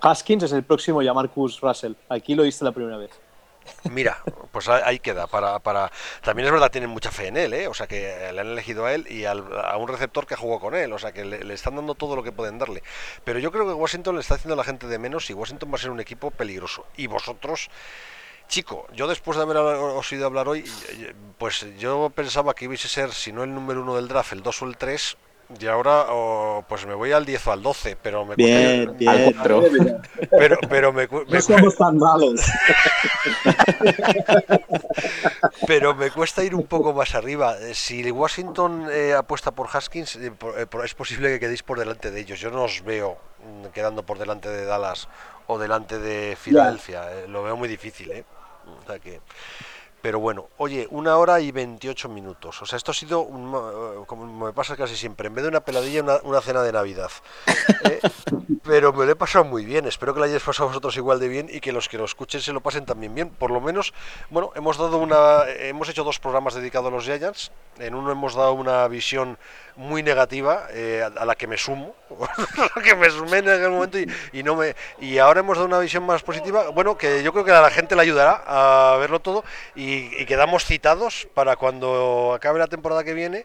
Haskins 0.00 0.44
es 0.44 0.52
el 0.52 0.62
próximo 0.62 1.02
ya 1.02 1.12
Marcus 1.12 1.60
Russell. 1.60 1.94
Aquí 2.08 2.36
lo 2.36 2.44
viste 2.44 2.64
la 2.64 2.70
primera 2.70 2.96
vez. 2.96 3.10
Mira, 3.90 4.18
pues 4.50 4.68
ahí 4.68 4.98
queda. 4.98 5.26
Para, 5.26 5.58
para... 5.58 5.90
También 6.22 6.46
es 6.46 6.52
verdad, 6.52 6.70
tienen 6.70 6.90
mucha 6.90 7.10
fe 7.10 7.28
en 7.28 7.36
él, 7.36 7.54
¿eh? 7.54 7.68
o 7.68 7.74
sea 7.74 7.86
que 7.86 8.30
le 8.32 8.40
han 8.40 8.48
elegido 8.48 8.86
a 8.86 8.94
él 8.94 9.06
y 9.10 9.24
a 9.24 9.34
un 9.34 9.88
receptor 9.88 10.26
que 10.26 10.36
jugó 10.36 10.60
con 10.60 10.74
él, 10.74 10.92
o 10.92 10.98
sea 10.98 11.12
que 11.12 11.24
le, 11.24 11.52
están 11.52 11.76
dando 11.76 11.94
todo 11.94 12.16
lo 12.16 12.22
que 12.22 12.32
pueden 12.32 12.58
darle. 12.58 12.82
Pero 13.24 13.38
yo 13.38 13.50
creo 13.52 13.66
que 13.66 13.72
Washington 13.72 14.16
le 14.16 14.20
está 14.20 14.34
haciendo 14.34 14.54
a 14.54 14.56
la 14.56 14.64
gente 14.64 14.86
de 14.86 14.98
menos 14.98 15.28
y 15.30 15.34
Washington 15.34 15.70
va 15.72 15.76
a 15.76 15.78
ser 15.78 15.90
un 15.90 16.00
equipo 16.00 16.30
peligroso. 16.30 16.86
Y 16.96 17.06
vosotros, 17.06 17.70
chico, 18.48 18.86
yo 18.92 19.06
después 19.06 19.36
de 19.36 19.42
haber 19.42 19.56
oído 19.56 20.26
hablar 20.26 20.48
hoy, 20.48 20.64
pues 21.38 21.66
yo 21.78 22.10
pensaba 22.14 22.54
que 22.54 22.66
ibais 22.66 22.84
a 22.84 22.88
ser, 22.88 23.12
si 23.12 23.32
no 23.32 23.44
el 23.44 23.54
número 23.54 23.82
uno 23.82 23.96
del 23.96 24.08
draft, 24.08 24.32
el 24.32 24.42
dos 24.42 24.62
o 24.62 24.66
el 24.66 24.76
tres 24.76 25.16
Y 25.60 25.66
ahora 25.66 26.06
oh, 26.08 26.64
pues 26.68 26.86
me 26.86 26.94
voy 26.94 27.12
al 27.12 27.24
10 27.24 27.46
o 27.46 27.52
al 27.52 27.62
12, 27.62 27.96
pero 28.02 28.24
me 28.24 28.34
Bien, 28.36 28.86
cuesta- 28.86 29.12
bien. 29.14 29.38
Al 29.38 30.00
pero, 30.30 30.58
pero 30.68 30.92
me, 30.92 31.06
cu- 31.08 31.24
me 31.28 31.38
No 31.38 31.44
cu- 31.44 31.52
somos 31.52 31.76
tan 31.76 31.98
malos. 31.98 32.40
pero 35.66 35.94
me 35.94 36.10
cuesta 36.10 36.42
ir 36.44 36.54
un 36.54 36.66
poco 36.66 36.92
más 36.92 37.14
arriba. 37.14 37.56
Si 37.72 38.10
Washington 38.10 38.88
eh, 38.90 39.14
apuesta 39.14 39.50
por 39.50 39.68
Haskins, 39.72 40.16
eh, 40.16 40.30
por- 40.32 40.58
eh, 40.58 40.66
por- 40.66 40.84
es 40.84 40.94
posible 40.94 41.28
que 41.30 41.40
quedéis 41.40 41.62
por 41.62 41.78
delante 41.78 42.10
de 42.10 42.20
ellos. 42.20 42.40
Yo 42.40 42.50
no 42.50 42.64
os 42.64 42.82
veo 42.84 43.16
mm, 43.44 43.66
quedando 43.68 44.02
por 44.04 44.18
delante 44.18 44.48
de 44.48 44.64
Dallas 44.64 45.08
o 45.46 45.58
delante 45.58 45.98
de 45.98 46.36
Filadelfia. 46.40 47.10
eh, 47.12 47.28
lo 47.28 47.42
veo 47.42 47.56
muy 47.56 47.68
difícil, 47.68 48.10
¿eh? 48.12 48.24
O 48.82 48.86
sea 48.86 48.98
que... 48.98 49.20
Pero 50.02 50.18
bueno, 50.18 50.48
oye, 50.58 50.88
una 50.90 51.16
hora 51.16 51.40
y 51.40 51.52
28 51.52 52.08
minutos. 52.08 52.60
O 52.60 52.66
sea, 52.66 52.76
esto 52.76 52.90
ha 52.90 52.94
sido, 52.94 53.20
un 53.20 53.54
eh, 53.54 54.04
como 54.06 54.26
me 54.46 54.52
pasa 54.52 54.76
casi 54.76 54.96
siempre, 54.96 55.28
en 55.28 55.34
vez 55.34 55.44
de 55.44 55.48
una 55.48 55.60
peladilla, 55.60 56.02
una, 56.02 56.16
una 56.24 56.40
cena 56.40 56.60
de 56.62 56.72
Navidad. 56.72 57.10
¿eh? 57.84 58.00
Pero 58.64 58.92
me 58.92 59.06
lo 59.06 59.12
he 59.12 59.16
pasado 59.16 59.44
muy 59.44 59.64
bien. 59.64 59.86
Espero 59.86 60.12
que 60.12 60.18
lo 60.18 60.26
hayáis 60.26 60.42
pasado 60.42 60.68
vosotros 60.68 60.96
igual 60.96 61.20
de 61.20 61.28
bien 61.28 61.48
y 61.48 61.60
que 61.60 61.70
los 61.70 61.88
que 61.88 61.98
lo 61.98 62.04
escuchen 62.04 62.40
se 62.40 62.52
lo 62.52 62.60
pasen 62.60 62.84
también 62.84 63.14
bien. 63.14 63.30
Por 63.30 63.52
lo 63.52 63.60
menos, 63.60 63.94
bueno, 64.30 64.50
hemos 64.56 64.76
dado 64.76 64.98
una, 64.98 65.48
hemos 65.48 65.88
hecho 65.88 66.02
dos 66.02 66.18
programas 66.18 66.54
dedicados 66.54 66.88
a 66.88 66.94
los 66.96 67.04
Giants. 67.04 67.52
En 67.78 67.94
uno 67.94 68.10
hemos 68.10 68.34
dado 68.34 68.54
una 68.54 68.86
visión 68.88 69.38
muy 69.76 70.02
negativa 70.02 70.66
eh, 70.70 71.02
a, 71.02 71.22
a 71.22 71.24
la 71.24 71.34
que 71.34 71.46
me 71.46 71.56
sumo, 71.56 71.94
que 72.84 72.94
me 72.94 73.08
sumé 73.08 73.38
en 73.38 73.48
aquel 73.48 73.70
momento 73.70 73.98
y, 73.98 74.06
y 74.32 74.42
no 74.42 74.54
me 74.54 74.76
y 75.00 75.18
ahora 75.18 75.40
hemos 75.40 75.56
dado 75.56 75.66
una 75.66 75.78
visión 75.78 76.04
más 76.04 76.22
positiva. 76.22 76.70
Bueno, 76.70 76.98
que 76.98 77.22
yo 77.22 77.32
creo 77.32 77.44
que 77.44 77.52
a 77.52 77.60
la 77.60 77.70
gente 77.70 77.94
le 77.94 78.02
ayudará 78.02 78.42
a 78.46 78.96
verlo 78.98 79.20
todo 79.20 79.44
y, 79.74 79.91
y 79.92 80.26
quedamos 80.26 80.64
citados 80.64 81.28
para 81.34 81.56
cuando 81.56 82.32
acabe 82.34 82.58
la 82.58 82.68
temporada 82.68 83.04
que 83.04 83.14
viene 83.14 83.44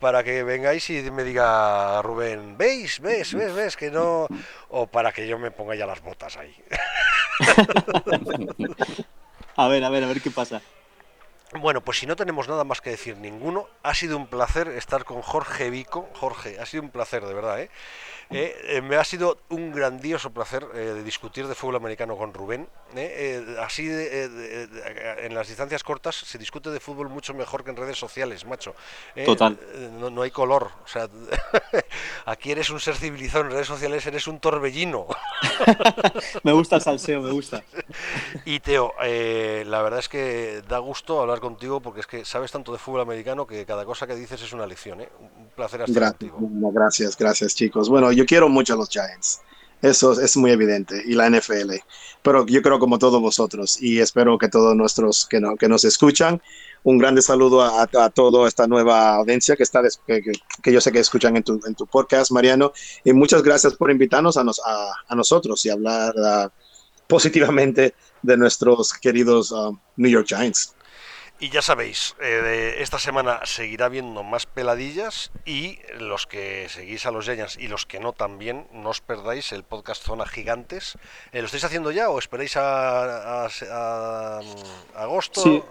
para 0.00 0.22
que 0.22 0.42
vengáis 0.42 0.88
y 0.90 1.10
me 1.10 1.24
diga 1.24 2.00
Rubén, 2.02 2.56
¿veis? 2.58 3.00
¿Ves? 3.00 3.34
¿Ves? 3.34 3.54
¿Ves? 3.54 3.76
Que 3.76 3.90
no... 3.90 4.28
O 4.68 4.86
para 4.86 5.12
que 5.12 5.26
yo 5.26 5.38
me 5.38 5.50
ponga 5.50 5.74
ya 5.74 5.86
las 5.86 6.02
botas 6.02 6.36
ahí. 6.36 6.54
A 9.58 9.68
ver, 9.68 9.82
a 9.84 9.88
ver, 9.88 10.04
a 10.04 10.06
ver 10.06 10.20
qué 10.20 10.30
pasa. 10.30 10.60
Bueno, 11.54 11.80
pues 11.80 11.98
si 11.98 12.06
no 12.06 12.14
tenemos 12.14 12.46
nada 12.46 12.64
más 12.64 12.82
que 12.82 12.90
decir 12.90 13.16
ninguno, 13.16 13.68
ha 13.82 13.94
sido 13.94 14.18
un 14.18 14.26
placer 14.26 14.68
estar 14.68 15.06
con 15.06 15.22
Jorge 15.22 15.70
Vico. 15.70 16.10
Jorge, 16.12 16.60
ha 16.60 16.66
sido 16.66 16.82
un 16.82 16.90
placer, 16.90 17.24
de 17.24 17.32
verdad, 17.32 17.60
¿eh? 17.62 17.70
Eh, 18.30 18.56
eh, 18.64 18.82
me 18.82 18.96
ha 18.96 19.04
sido 19.04 19.38
un 19.50 19.72
grandioso 19.72 20.30
placer 20.30 20.66
eh, 20.74 20.78
de 20.78 21.02
discutir 21.04 21.46
de 21.46 21.54
fútbol 21.54 21.76
americano 21.76 22.16
con 22.16 22.34
Rubén. 22.34 22.68
¿eh? 22.96 23.44
Eh, 23.46 23.56
así, 23.60 23.86
de- 23.86 24.24
eh, 24.24 24.28
de- 24.28 24.66
de- 24.66 25.26
en 25.26 25.34
las 25.34 25.46
distancias 25.48 25.84
cortas 25.84 26.16
se 26.16 26.36
discute 26.38 26.70
de 26.70 26.80
fútbol 26.80 27.08
mucho 27.08 27.34
mejor 27.34 27.62
que 27.62 27.70
en 27.70 27.76
redes 27.76 27.98
sociales, 27.98 28.44
macho. 28.44 28.74
¿eh? 29.14 29.24
Total. 29.24 29.58
No, 30.00 30.10
no 30.10 30.22
hay 30.22 30.30
color. 30.32 30.70
O 30.84 30.88
sea, 30.88 31.08
aquí 32.26 32.50
eres 32.50 32.70
un 32.70 32.80
ser 32.80 32.96
civilizado, 32.96 33.44
en 33.44 33.50
redes 33.52 33.66
sociales 33.68 34.04
eres 34.06 34.26
un 34.26 34.40
torbellino. 34.40 35.06
Me 36.42 36.52
gusta 36.52 36.76
el 36.76 36.82
salseo, 36.82 37.20
me 37.22 37.30
gusta. 37.30 37.62
Y 38.44 38.60
Teo, 38.60 38.94
eh, 39.02 39.64
la 39.66 39.82
verdad 39.82 40.00
es 40.00 40.08
que 40.08 40.62
da 40.68 40.78
gusto 40.78 41.20
hablar 41.20 41.40
contigo 41.40 41.80
porque 41.80 42.00
es 42.00 42.06
que 42.06 42.24
sabes 42.24 42.50
tanto 42.52 42.72
de 42.72 42.78
fútbol 42.78 43.00
americano 43.02 43.46
que 43.46 43.64
cada 43.66 43.84
cosa 43.84 44.06
que 44.06 44.14
dices 44.14 44.40
es 44.42 44.52
una 44.52 44.66
lección. 44.66 45.00
¿eh? 45.00 45.08
Un 45.20 45.50
placer 45.54 45.80
estar 45.82 45.94
Gracias, 45.94 46.30
contigo. 46.32 46.70
gracias, 46.72 47.16
gracias, 47.16 47.54
chicos. 47.54 47.88
Bueno, 47.88 48.12
yo 48.16 48.26
quiero 48.26 48.48
mucho 48.48 48.74
a 48.74 48.76
los 48.76 48.88
Giants. 48.88 49.40
Eso 49.82 50.18
es 50.20 50.36
muy 50.36 50.50
evidente. 50.50 51.02
Y 51.06 51.14
la 51.14 51.28
NFL. 51.28 51.74
Pero 52.22 52.46
yo 52.46 52.62
creo 52.62 52.78
como 52.78 52.98
todos 52.98 53.20
vosotros. 53.20 53.80
Y 53.80 54.00
espero 54.00 54.38
que 54.38 54.48
todos 54.48 54.74
nuestros 54.74 55.26
que, 55.26 55.38
no- 55.40 55.56
que 55.56 55.68
nos 55.68 55.84
escuchan. 55.84 56.40
Un 56.82 56.98
grande 56.98 57.20
saludo 57.20 57.62
a, 57.62 57.82
a- 57.82 58.10
toda 58.10 58.48
esta 58.48 58.66
nueva 58.66 59.14
audiencia 59.16 59.54
que, 59.54 59.62
está 59.62 59.82
que- 60.06 60.22
que 60.62 60.72
yo 60.72 60.80
sé 60.80 60.90
que 60.92 60.98
escuchan 61.00 61.36
en 61.36 61.42
tu, 61.42 61.60
en 61.66 61.74
tu 61.74 61.86
podcast, 61.86 62.30
Mariano. 62.30 62.72
Y 63.04 63.12
muchas 63.12 63.42
gracias 63.42 63.74
por 63.74 63.90
invitarnos 63.90 64.36
a, 64.38 64.44
nos, 64.44 64.60
a, 64.64 64.92
a 65.08 65.14
nosotros 65.14 65.64
y 65.66 65.70
hablar 65.70 66.14
ah, 66.24 66.50
positivamente 67.06 67.94
de 68.22 68.36
nuestros 68.36 68.92
queridos 68.94 69.52
ah, 69.54 69.70
New 69.96 70.10
York 70.10 70.26
Giants. 70.28 70.74
Y 71.38 71.50
ya 71.50 71.60
sabéis, 71.60 72.16
eh, 72.20 72.76
esta 72.78 72.98
semana 72.98 73.40
seguirá 73.44 73.90
viendo 73.90 74.22
más 74.22 74.46
peladillas 74.46 75.30
y 75.44 75.78
los 75.98 76.26
que 76.26 76.66
seguís 76.70 77.04
a 77.04 77.10
los 77.10 77.26
Giants 77.26 77.58
y 77.58 77.68
los 77.68 77.84
que 77.84 78.00
no 78.00 78.14
también, 78.14 78.66
no 78.72 78.88
os 78.88 79.02
perdáis 79.02 79.52
el 79.52 79.62
podcast 79.62 80.02
Zona 80.02 80.24
Gigantes. 80.26 80.96
Eh, 81.32 81.40
¿Lo 81.40 81.44
estáis 81.46 81.64
haciendo 81.64 81.90
ya 81.90 82.08
o 82.08 82.18
esperáis 82.18 82.56
a, 82.56 83.44
a- 83.44 83.48
a- 83.70 84.40
a 84.94 85.02
agosto? 85.02 85.42
Sí. 85.42 85.62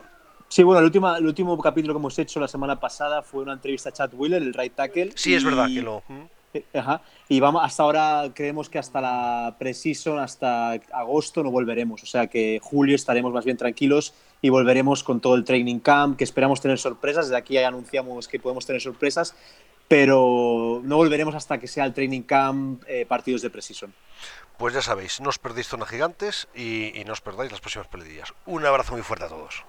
Sí, 0.47 0.61
bueno, 0.61 0.79
el 0.79 0.85
último, 0.85 1.13
el 1.15 1.25
último 1.25 1.59
capítulo 1.59 1.95
que 1.95 1.97
hemos 1.97 2.19
hecho 2.19 2.39
la 2.39 2.47
semana 2.47 2.79
pasada 2.79 3.23
fue 3.23 3.41
una 3.41 3.53
entrevista 3.53 3.89
a 3.89 3.91
Chad 3.91 4.13
Wheeler, 4.13 4.43
el 4.43 4.53
right 4.53 4.75
tackle. 4.75 5.11
Sí, 5.15 5.33
es 5.33 5.43
verdad 5.43 5.65
que 5.65 5.81
lo... 5.81 6.03
¿Mm? 6.07 6.21
Ajá. 6.73 7.01
Y 7.27 7.39
vamos, 7.39 7.61
hasta 7.63 7.83
ahora 7.83 8.31
creemos 8.33 8.69
que 8.69 8.79
hasta 8.79 9.01
la 9.01 9.55
preseason, 9.57 10.19
hasta 10.19 10.73
agosto, 10.91 11.43
no 11.43 11.51
volveremos. 11.51 12.03
O 12.03 12.05
sea 12.05 12.27
que 12.27 12.59
julio 12.61 12.95
estaremos 12.95 13.33
más 13.33 13.45
bien 13.45 13.57
tranquilos 13.57 14.13
y 14.41 14.49
volveremos 14.49 15.03
con 15.03 15.19
todo 15.19 15.35
el 15.35 15.43
training 15.43 15.79
camp, 15.79 16.17
que 16.17 16.23
esperamos 16.23 16.61
tener 16.61 16.77
sorpresas. 16.77 17.27
Desde 17.27 17.37
aquí 17.37 17.55
ya 17.55 17.67
anunciamos 17.67 18.27
que 18.27 18.39
podemos 18.39 18.65
tener 18.65 18.81
sorpresas, 18.81 19.35
pero 19.87 20.81
no 20.83 20.97
volveremos 20.97 21.35
hasta 21.35 21.57
que 21.57 21.67
sea 21.67 21.85
el 21.85 21.93
training 21.93 22.21
camp, 22.21 22.83
eh, 22.87 23.05
partidos 23.05 23.41
de 23.41 23.49
preseason. 23.49 23.93
Pues 24.57 24.73
ya 24.73 24.81
sabéis, 24.81 25.19
no 25.19 25.29
os 25.29 25.37
perdéis 25.37 25.67
Zona 25.67 25.85
Gigantes 25.85 26.47
y, 26.55 26.97
y 26.97 27.03
no 27.03 27.13
os 27.13 27.21
perdáis 27.21 27.51
las 27.51 27.59
próximas 27.59 27.87
peladillas. 27.87 28.33
Un 28.45 28.65
abrazo 28.65 28.93
muy 28.93 29.01
fuerte 29.01 29.25
a 29.25 29.29
todos. 29.29 29.65